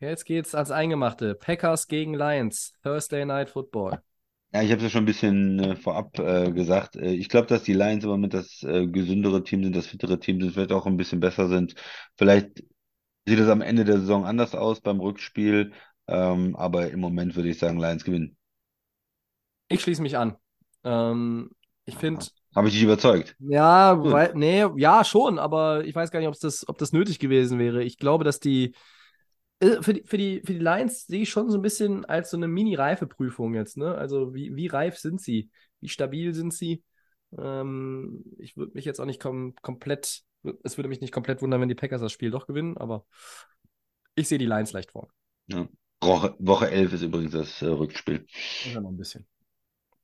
Jetzt 0.00 0.24
geht's 0.24 0.54
ans 0.54 0.70
Eingemachte. 0.70 1.34
Packers 1.34 1.88
gegen 1.88 2.14
Lions, 2.14 2.74
Thursday 2.82 3.24
Night 3.24 3.48
Football. 3.50 4.02
Ja, 4.52 4.62
ich 4.62 4.70
habe 4.70 4.78
es 4.78 4.84
ja 4.84 4.90
schon 4.90 5.02
ein 5.02 5.06
bisschen 5.06 5.58
äh, 5.58 5.76
vorab 5.76 6.18
äh, 6.18 6.50
gesagt. 6.52 6.96
Äh, 6.96 7.12
ich 7.12 7.28
glaube, 7.28 7.46
dass 7.48 7.64
die 7.64 7.74
Lions 7.74 8.04
im 8.04 8.10
Moment 8.10 8.32
das 8.32 8.62
äh, 8.62 8.86
gesündere 8.86 9.42
Team 9.42 9.62
sind, 9.62 9.76
das 9.76 9.86
fittere 9.86 10.18
Team 10.18 10.40
sind, 10.40 10.52
vielleicht 10.52 10.72
auch 10.72 10.86
ein 10.86 10.96
bisschen 10.96 11.20
besser 11.20 11.48
sind. 11.48 11.74
Vielleicht 12.16 12.62
sieht 13.26 13.38
es 13.38 13.48
am 13.48 13.60
Ende 13.60 13.84
der 13.84 14.00
Saison 14.00 14.24
anders 14.24 14.54
aus 14.54 14.80
beim 14.80 15.00
Rückspiel, 15.00 15.72
ähm, 16.06 16.56
aber 16.56 16.90
im 16.90 17.00
Moment 17.00 17.36
würde 17.36 17.50
ich 17.50 17.58
sagen, 17.58 17.78
Lions 17.78 18.04
gewinnen. 18.04 18.36
Ich 19.68 19.82
schließe 19.82 20.00
mich 20.00 20.16
an. 20.16 20.36
Ähm, 20.84 21.50
ich 21.84 21.96
finde, 21.96 22.24
Habe 22.54 22.68
ich 22.68 22.74
dich 22.74 22.82
überzeugt? 22.82 23.36
ja, 23.40 23.94
Gut. 23.94 24.12
weil, 24.12 24.32
nee, 24.34 24.64
ja, 24.76 25.04
schon, 25.04 25.38
aber 25.38 25.84
ich 25.84 25.94
weiß 25.94 26.10
gar 26.10 26.20
nicht, 26.20 26.44
das, 26.44 26.68
ob 26.68 26.78
das 26.78 26.92
nötig 26.92 27.18
gewesen 27.18 27.58
wäre. 27.58 27.82
Ich 27.84 27.98
glaube, 27.98 28.24
dass 28.24 28.40
die, 28.40 28.74
äh, 29.60 29.82
für 29.82 29.94
die, 29.94 30.02
für 30.04 30.18
die, 30.18 30.40
für 30.44 30.52
die 30.54 30.58
Lions 30.58 31.06
sehe 31.06 31.22
ich 31.22 31.30
schon 31.30 31.50
so 31.50 31.58
ein 31.58 31.62
bisschen 31.62 32.04
als 32.04 32.30
so 32.30 32.36
eine 32.36 32.48
Mini-Reifeprüfung 32.48 33.54
jetzt, 33.54 33.76
ne? 33.76 33.94
Also, 33.94 34.34
wie, 34.34 34.54
wie 34.56 34.66
reif 34.66 34.98
sind 34.98 35.20
sie? 35.20 35.50
Wie 35.80 35.88
stabil 35.88 36.34
sind 36.34 36.52
sie? 36.52 36.82
Ähm, 37.36 38.24
ich 38.38 38.56
würde 38.56 38.72
mich 38.74 38.84
jetzt 38.84 39.00
auch 39.00 39.04
nicht 39.06 39.20
kom 39.20 39.54
komplett, 39.62 40.22
es 40.62 40.78
würde 40.78 40.88
mich 40.88 41.00
nicht 41.00 41.12
komplett 41.12 41.42
wundern, 41.42 41.60
wenn 41.60 41.68
die 41.68 41.74
Packers 41.74 42.00
das 42.00 42.12
Spiel 42.12 42.30
doch 42.30 42.46
gewinnen, 42.46 42.76
aber 42.78 43.04
ich 44.14 44.28
sehe 44.28 44.38
die 44.38 44.46
Lions 44.46 44.72
leicht 44.72 44.92
vor. 44.92 45.08
Ja. 45.48 45.68
Woche, 46.00 46.36
Woche 46.38 46.70
11 46.70 46.92
ist 46.92 47.02
übrigens 47.02 47.32
das 47.32 47.60
äh, 47.62 47.66
Rückspiel. 47.66 48.26
Ja, 48.62 48.80
noch 48.80 48.90
ein 48.90 48.96
bisschen. 48.96 49.26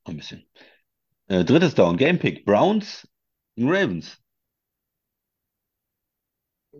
Ein 0.03 0.17
bisschen. 0.17 0.45
Äh, 1.27 1.43
drittes 1.43 1.75
Down, 1.75 1.97
Game 1.97 2.19
Pick. 2.19 2.45
Browns 2.45 3.07
gegen 3.55 3.69
Ravens. 3.69 4.17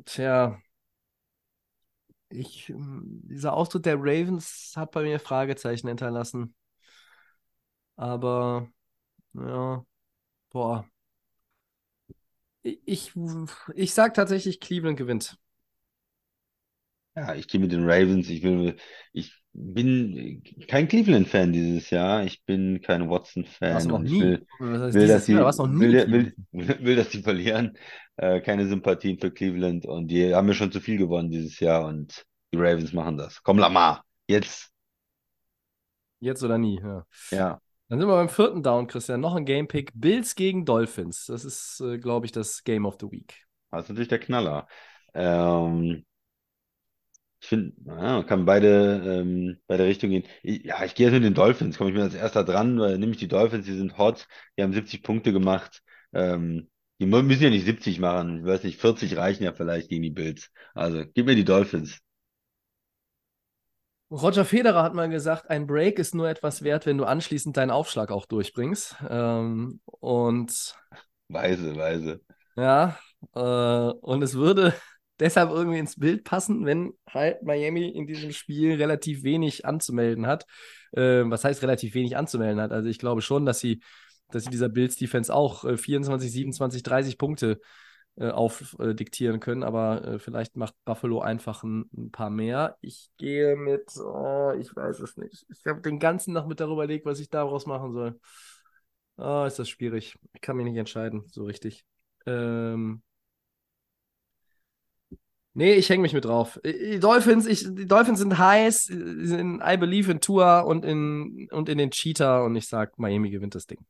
Tja, 0.05 0.59
ich, 2.29 2.69
ähm, 2.69 3.21
dieser 3.23 3.53
Auftritt 3.53 3.85
der 3.85 3.95
Ravens 3.97 4.73
hat 4.75 4.91
bei 4.91 5.03
mir 5.03 5.19
Fragezeichen 5.19 5.87
hinterlassen. 5.87 6.55
Aber, 7.97 8.69
ja, 9.33 9.85
boah. 10.51 10.89
Ich, 12.63 12.81
ich, 12.85 13.11
ich 13.75 13.93
sag 13.93 14.13
tatsächlich, 14.13 14.59
Cleveland 14.59 14.97
gewinnt. 14.97 15.37
Ja, 17.15 17.33
ich 17.35 17.47
gehe 17.47 17.59
mit 17.61 17.71
den 17.71 17.89
Ravens. 17.89 18.29
Ich 18.29 18.43
will, 18.43 18.77
ich 19.13 19.33
bin 19.57 20.43
kein 20.67 20.87
Cleveland-Fan 20.87 21.53
dieses 21.53 21.89
Jahr. 21.89 22.23
Ich 22.23 22.43
bin 22.43 22.81
kein 22.81 23.09
Watson-Fan 23.09 23.83
du 23.83 23.87
noch 23.89 23.99
und 23.99 24.03
nie? 24.03 24.21
will, 24.21 24.45
Was 24.59 24.93
will, 24.93 25.07
dass 25.07 25.25
die, 25.25 25.33
Jahr? 25.33 25.67
Nie 25.67 25.79
will, 25.79 26.33
will, 26.51 26.77
will, 26.81 26.95
dass 26.95 27.09
die 27.09 27.21
verlieren. 27.21 27.77
Äh, 28.17 28.41
keine 28.41 28.67
Sympathien 28.67 29.19
für 29.19 29.31
Cleveland 29.31 29.85
und 29.85 30.07
die 30.07 30.33
haben 30.33 30.45
mir 30.45 30.53
schon 30.53 30.71
zu 30.71 30.79
viel 30.79 30.97
gewonnen 30.97 31.31
dieses 31.31 31.59
Jahr 31.59 31.85
und 31.85 32.25
die 32.53 32.57
Ravens 32.57 32.93
machen 32.93 33.17
das. 33.17 33.41
Komm, 33.43 33.57
Lamar, 33.57 34.05
jetzt. 34.27 34.71
Jetzt 36.19 36.43
oder 36.43 36.57
nie, 36.57 36.79
ja. 36.81 37.05
Ja, 37.31 37.61
Dann 37.89 37.99
sind 37.99 38.07
wir 38.07 38.15
beim 38.15 38.29
vierten 38.29 38.63
Down, 38.63 38.87
Christian. 38.87 39.19
Noch 39.21 39.35
ein 39.35 39.45
Game-Pick. 39.45 39.91
Bills 39.93 40.35
gegen 40.35 40.65
Dolphins. 40.65 41.25
Das 41.27 41.45
ist, 41.45 41.81
äh, 41.81 41.97
glaube 41.97 42.25
ich, 42.25 42.31
das 42.31 42.63
Game 42.63 42.85
of 42.85 42.97
the 42.99 43.11
Week. 43.11 43.45
das 43.71 43.83
ist 43.83 43.89
natürlich 43.89 44.09
der 44.09 44.19
Knaller. 44.19 44.67
Ähm, 45.13 46.05
Ich 47.45 47.49
finde, 47.49 47.73
ja, 47.85 47.93
man 48.17 48.25
kann 48.25 48.45
beide, 48.45 49.03
ähm, 49.21 49.59
beide 49.67 49.83
Richtungen 49.85 50.13
gehen. 50.13 50.23
Ich, 50.41 50.63
ja, 50.63 50.83
ich 50.83 50.95
gehe 50.95 51.05
jetzt 51.05 51.13
mit 51.13 51.23
den 51.23 51.35
Dolphins, 51.35 51.77
komme 51.77 51.91
ich 51.91 51.95
mir 51.95 52.01
als 52.03 52.15
erster 52.15 52.43
dran, 52.43 52.79
weil 52.79 52.97
nämlich 52.97 53.19
die 53.19 53.27
Dolphins, 53.27 53.65
die 53.67 53.73
sind 53.77 53.99
hot, 53.99 54.27
die 54.57 54.63
haben 54.63 54.73
70 54.73 55.03
Punkte 55.03 55.31
gemacht. 55.31 55.83
Ähm, 56.11 56.69
die 56.99 57.05
müssen 57.05 57.43
ja 57.43 57.49
nicht 57.51 57.65
70 57.65 57.99
machen, 57.99 58.39
ich 58.39 58.45
weiß 58.45 58.63
nicht, 58.63 58.79
40 58.81 59.15
reichen 59.17 59.43
ja 59.43 59.53
vielleicht 59.53 59.89
gegen 59.89 60.01
die 60.01 60.09
Bills. 60.09 60.49
Also, 60.73 61.03
gib 61.13 61.27
mir 61.27 61.35
die 61.35 61.45
Dolphins. 61.45 61.99
Roger 64.11 64.45
Federer 64.45 64.83
hat 64.83 64.93
mal 64.93 65.09
gesagt, 65.09 65.49
ein 65.49 65.67
Break 65.67 65.99
ist 65.99 66.13
nur 66.15 66.29
etwas 66.29 66.63
wert, 66.63 66.85
wenn 66.85 66.97
du 66.97 67.05
anschließend 67.05 67.57
deinen 67.57 67.71
Aufschlag 67.71 68.11
auch 68.11 68.25
durchbringst. 68.25 68.95
Ähm, 69.09 69.79
und 69.85 70.75
Weise, 71.29 71.75
weise. 71.75 72.19
ja, 72.55 72.97
äh, 73.35 73.39
und 73.39 74.21
es 74.23 74.35
würde 74.35 74.73
deshalb 75.19 75.49
irgendwie 75.49 75.79
ins 75.79 75.97
Bild 75.97 76.23
passen, 76.23 76.65
wenn 76.65 76.93
halt 77.09 77.43
Miami 77.43 77.89
in 77.89 78.07
diesem 78.07 78.31
Spiel 78.31 78.75
relativ 78.75 79.23
wenig 79.23 79.65
anzumelden 79.65 80.27
hat. 80.27 80.45
Äh, 80.91 81.23
was 81.25 81.43
heißt 81.43 81.61
relativ 81.63 81.93
wenig 81.93 82.17
anzumelden 82.17 82.59
hat? 82.61 82.71
Also 82.71 82.89
ich 82.89 82.99
glaube 82.99 83.21
schon, 83.21 83.45
dass 83.45 83.59
sie, 83.59 83.81
dass 84.31 84.43
sie 84.43 84.49
dieser 84.49 84.69
Bills 84.69 84.95
Defense 84.95 85.33
auch 85.33 85.65
äh, 85.65 85.77
24, 85.77 86.31
27, 86.31 86.83
30 86.83 87.17
Punkte 87.17 87.59
äh, 88.17 88.29
aufdiktieren 88.29 89.39
können, 89.39 89.63
aber 89.63 90.05
äh, 90.05 90.19
vielleicht 90.19 90.55
macht 90.55 90.73
Buffalo 90.85 91.19
einfach 91.19 91.63
ein, 91.63 91.89
ein 91.95 92.11
paar 92.11 92.29
mehr. 92.29 92.77
Ich 92.81 93.09
gehe 93.17 93.55
mit, 93.55 93.91
oh, 93.97 94.53
ich 94.57 94.73
weiß 94.75 94.99
es 95.01 95.17
nicht. 95.17 95.45
Ich 95.49 95.65
habe 95.65 95.81
den 95.81 95.99
ganzen 95.99 96.33
Nachmittag 96.33 96.67
darüber 96.67 96.83
überlegt, 96.83 97.05
was 97.05 97.19
ich 97.19 97.29
daraus 97.29 97.65
machen 97.65 97.91
soll. 97.91 98.19
Ah, 99.17 99.45
ist 99.47 99.59
das 99.59 99.69
schwierig. 99.69 100.17
Ich 100.33 100.41
kann 100.41 100.57
mich 100.57 100.65
nicht 100.65 100.77
entscheiden, 100.77 101.23
so 101.29 101.43
richtig. 101.43 101.85
Ähm, 102.25 103.01
nee, 105.55 105.73
ich 105.73 105.89
hänge 105.89 106.03
mich 106.03 106.13
mit 106.13 106.25
drauf. 106.25 106.59
Die 106.63 106.99
Dolphins, 106.99 107.47
ich, 107.47 107.63
die 107.63 107.87
Dolphins 107.87 108.19
sind 108.19 108.37
heiß, 108.37 108.89
äh, 108.91 109.25
sind 109.25 109.61
I 109.65 109.77
believe 109.77 110.11
in 110.11 110.21
Tua 110.21 110.59
und 110.59 110.85
in, 110.85 111.47
und 111.51 111.69
in 111.69 111.77
den 111.77 111.89
Cheetah 111.89 112.43
und 112.43 112.55
ich 112.55 112.67
sag, 112.67 112.99
Miami 112.99 113.31
gewinnt 113.31 113.55
das 113.55 113.65
Ding. 113.65 113.83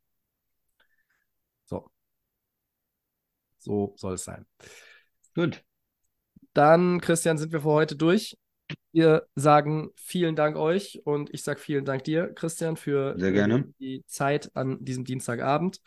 So. 1.64 1.90
So 3.58 3.94
soll 3.96 4.14
es 4.14 4.24
sein. 4.24 4.46
Gut. 5.34 5.62
Dann, 6.54 7.00
Christian, 7.00 7.36
sind 7.36 7.52
wir 7.52 7.60
für 7.60 7.68
heute 7.68 7.96
durch. 7.96 8.38
Wir 8.92 9.26
sagen 9.34 9.90
vielen 9.94 10.36
Dank 10.36 10.56
euch 10.56 11.02
und 11.04 11.32
ich 11.34 11.42
sage 11.42 11.60
vielen 11.60 11.84
Dank 11.84 12.04
dir, 12.04 12.32
Christian, 12.32 12.76
für 12.76 13.14
Sehr 13.18 13.32
gerne. 13.32 13.72
die 13.78 14.04
Zeit 14.06 14.50
an 14.54 14.82
diesem 14.82 15.04
Dienstagabend. 15.04 15.80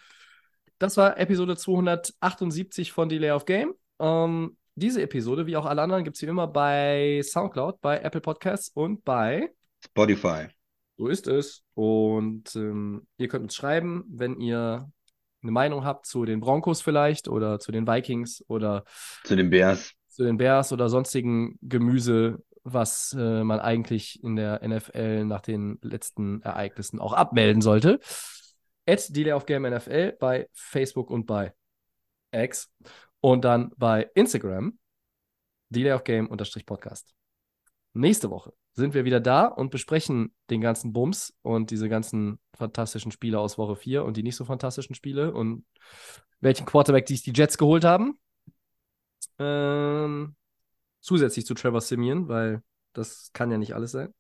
Das 0.78 0.96
war 0.96 1.18
Episode 1.18 1.58
278 1.58 2.92
von 2.92 3.10
Delay 3.10 3.32
of 3.32 3.46
Game. 3.46 3.74
Ähm, 4.00 4.58
diese 4.80 5.02
Episode, 5.02 5.46
wie 5.46 5.58
auch 5.58 5.66
alle 5.66 5.82
anderen, 5.82 6.04
gibt 6.04 6.16
es 6.16 6.22
wie 6.22 6.28
immer 6.28 6.48
bei 6.48 7.22
Soundcloud, 7.24 7.82
bei 7.82 8.00
Apple 8.00 8.22
Podcasts 8.22 8.70
und 8.70 9.04
bei 9.06 9.52
Spotify. 9.86 10.48
So 10.98 11.08
ist 11.08 11.28
es. 11.28 11.64
Und 11.76 12.56
ähm, 12.56 13.08
ihr 13.18 13.28
könnt 13.28 13.44
uns 13.44 13.56
schreiben, 13.56 14.04
wenn 14.10 14.40
ihr 14.40 14.92
eine 15.42 15.52
Meinung 15.52 15.86
habt 15.86 16.06
zu 16.06 16.26
den 16.26 16.42
Broncos 16.42 16.82
vielleicht 16.82 17.28
oder 17.30 17.60
zu 17.60 17.72
den 17.72 17.88
Vikings 17.88 18.44
oder 18.48 18.84
Zu 19.24 19.36
den 19.38 19.50
Bears. 19.50 19.94
zu 20.10 20.24
den 20.24 20.38
Bears 20.38 20.74
oder 20.74 20.90
sonstigen 20.90 21.58
Gemüse, 21.62 22.44
was 22.64 23.16
äh, 23.18 23.44
man 23.46 23.62
eigentlich 23.62 24.22
in 24.22 24.36
der 24.36 24.68
NFL 24.68 25.24
nach 25.26 25.40
den 25.42 25.80
letzten 25.82 26.42
Ereignissen 26.42 27.00
auch 27.00 27.14
abmelden 27.14 27.62
sollte. 27.62 28.00
At 28.86 29.16
Delay 29.16 29.32
of 29.32 29.46
Game 29.46 29.64
NFL 29.64 30.18
bei 30.20 30.50
Facebook 30.54 31.10
und 31.10 31.26
bei 31.26 31.54
X 32.34 32.70
und 33.22 33.44
dann 33.46 33.72
bei 33.78 34.10
Instagram 34.16 34.78
Delay 35.70 35.94
of 35.94 36.04
Game 36.04 36.28
unterstrich 36.28 36.66
Podcast. 36.66 37.14
Nächste 37.94 38.30
Woche 38.30 38.54
sind 38.74 38.94
wir 38.94 39.04
wieder 39.06 39.20
da 39.20 39.46
und 39.46 39.72
besprechen 39.72 40.34
den 40.50 40.62
ganzen 40.62 40.94
Bums 40.94 41.36
und 41.42 41.72
diese 41.72 41.90
ganzen 41.90 42.40
fantastischen 42.56 43.12
Spiele 43.12 43.40
aus 43.40 43.58
Woche 43.58 43.76
4 43.76 44.04
und 44.06 44.16
die 44.18 44.24
nicht 44.24 44.36
so 44.36 44.46
fantastischen 44.46 44.96
Spiele 44.96 45.34
und 45.34 45.66
welchen 46.40 46.66
Quarterback 46.66 47.06
die 47.06 47.16
die 47.22 47.34
Jets 47.34 47.58
geholt 47.58 47.84
haben. 47.84 48.20
Ähm, 49.38 50.36
zusätzlich 51.02 51.46
zu 51.46 51.54
Trevor 51.54 51.82
Simeon, 51.82 52.28
weil 52.28 52.62
das 52.94 53.32
kann 53.34 53.52
ja 53.52 53.58
nicht 53.58 53.74
alles 53.76 53.92
sein. 53.92 54.14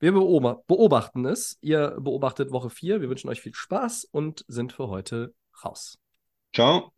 Wir 0.00 0.12
beoba- 0.12 0.62
beobachten 0.66 1.24
es. 1.24 1.56
Ihr 1.60 1.96
beobachtet 2.00 2.50
Woche 2.50 2.70
4. 2.70 3.00
Wir 3.00 3.08
wünschen 3.08 3.30
euch 3.30 3.40
viel 3.40 3.54
Spaß 3.54 4.04
und 4.10 4.44
sind 4.48 4.72
für 4.72 4.88
heute 4.88 5.34
raus. 5.64 5.98
Ciao. 6.52 6.92